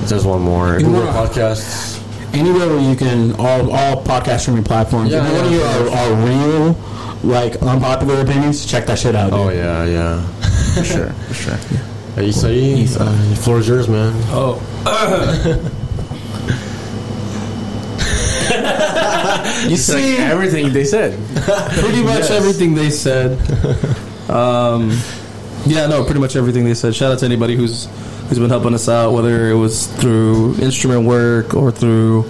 [0.07, 0.75] there's one more.
[0.79, 2.03] You Google Podcasts.
[2.35, 5.11] anywhere where you can all all podcast streaming platforms.
[5.11, 5.79] Yeah, if you yeah.
[5.79, 6.92] hear our, our real
[7.23, 9.31] like unpopular opinions, check that shit out.
[9.31, 9.39] Dude.
[9.41, 10.23] Oh yeah, yeah.
[10.75, 11.57] For sure, for sure.
[12.15, 14.13] Hey, Isai, uh, the floor is yours, man.
[14.29, 14.61] Oh,
[19.65, 21.13] You It's like see, everything they said.
[21.79, 23.39] pretty much everything they said.
[24.29, 24.91] Um,
[25.67, 26.95] yeah, no, pretty much everything they said.
[26.95, 27.87] Shout out to anybody who's
[28.29, 32.23] who's been helping us out, whether it was through instrument work or through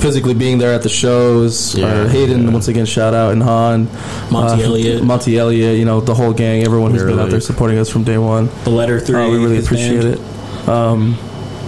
[0.00, 1.76] physically being there at the shows.
[1.76, 2.50] Yeah, or Hayden, yeah.
[2.50, 3.84] once again, shout out, and Han,
[4.30, 5.04] Monty uh, Elliott.
[5.04, 8.04] Monty Elliott, you know the whole gang, everyone who's been out there supporting us from
[8.04, 8.48] day one.
[8.64, 9.22] the letter three.
[9.22, 10.14] Uh, we really appreciate band.
[10.14, 10.68] it.
[10.68, 11.16] Um,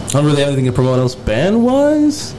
[0.09, 2.35] don't really have anything to promote else band wise.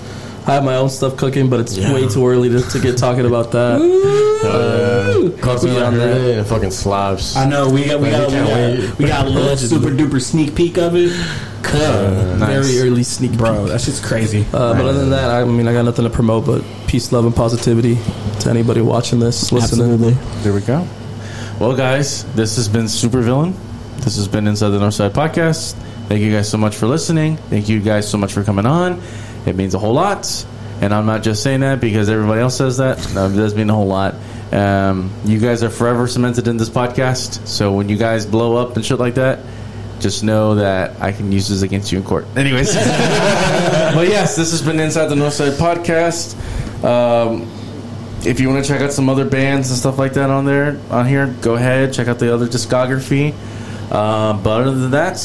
[0.45, 3.25] I have my own stuff cooking, but it's way too early to, to get talking
[3.25, 3.81] about that.
[4.43, 6.17] Uh, Carlton, I beyond that.
[6.17, 7.37] it and it fucking slaps.
[7.37, 10.21] I know we got we got we we got, we got a little super duper
[10.21, 11.11] sneak peek of it.
[11.63, 12.35] Cuh.
[12.39, 14.45] Very early sneak Bro, That's just crazy.
[14.53, 17.25] Uh, but other than that, I mean, I got nothing to promote but peace, love,
[17.25, 17.97] and positivity
[18.41, 19.93] to anybody watching this, listening.
[19.93, 20.41] Absolutely.
[20.41, 20.85] There we go.
[21.59, 23.53] Well, guys, this has been Super Villain.
[23.97, 25.73] This has been Inside the North Side Podcast.
[26.09, 27.37] Thank you guys so much for listening.
[27.37, 29.01] Thank you guys so much for coming on.
[29.45, 30.45] It means a whole lot.
[30.81, 33.13] And I'm not just saying that because everybody else says that.
[33.13, 34.15] No, it does mean a whole lot.
[34.51, 37.47] Um, you guys are forever cemented in this podcast.
[37.47, 39.39] So when you guys blow up and shit like that,
[39.99, 42.25] just know that I can use this against you in court.
[42.35, 42.75] Anyways.
[42.75, 46.35] but yes, this has been Inside the Northside Podcast.
[46.83, 47.49] Um,
[48.25, 50.79] if you want to check out some other bands and stuff like that on there
[50.89, 53.33] on here, go ahead check out the other discography.
[53.91, 55.17] Uh, but other than that,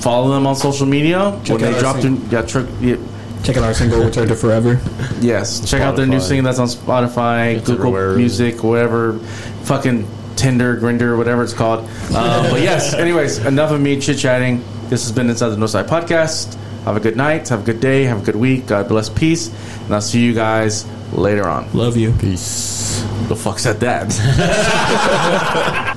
[0.00, 2.96] follow them on social media when they our drop their sing- yeah, tr- yeah,
[3.44, 4.80] Check out our single Return to Forever.
[5.20, 6.22] yes check out their new Spotify.
[6.22, 8.16] single that's on Spotify, It's Google everywhere.
[8.16, 9.18] Music, whatever,
[9.64, 11.88] fucking Tinder, Grindr, whatever it's called.
[12.12, 14.62] Uh, but yes, anyways, enough of me chit chatting.
[14.88, 16.54] This has been Inside the Northside Podcast.
[16.84, 17.48] Have a good night.
[17.48, 18.04] Have a good day.
[18.04, 18.66] Have a good week.
[18.66, 19.08] God bless.
[19.08, 19.48] Peace.
[19.84, 21.68] And I'll see you guys later on.
[21.74, 22.12] Love you.
[22.20, 23.02] Peace.
[23.28, 24.08] The fuck said that?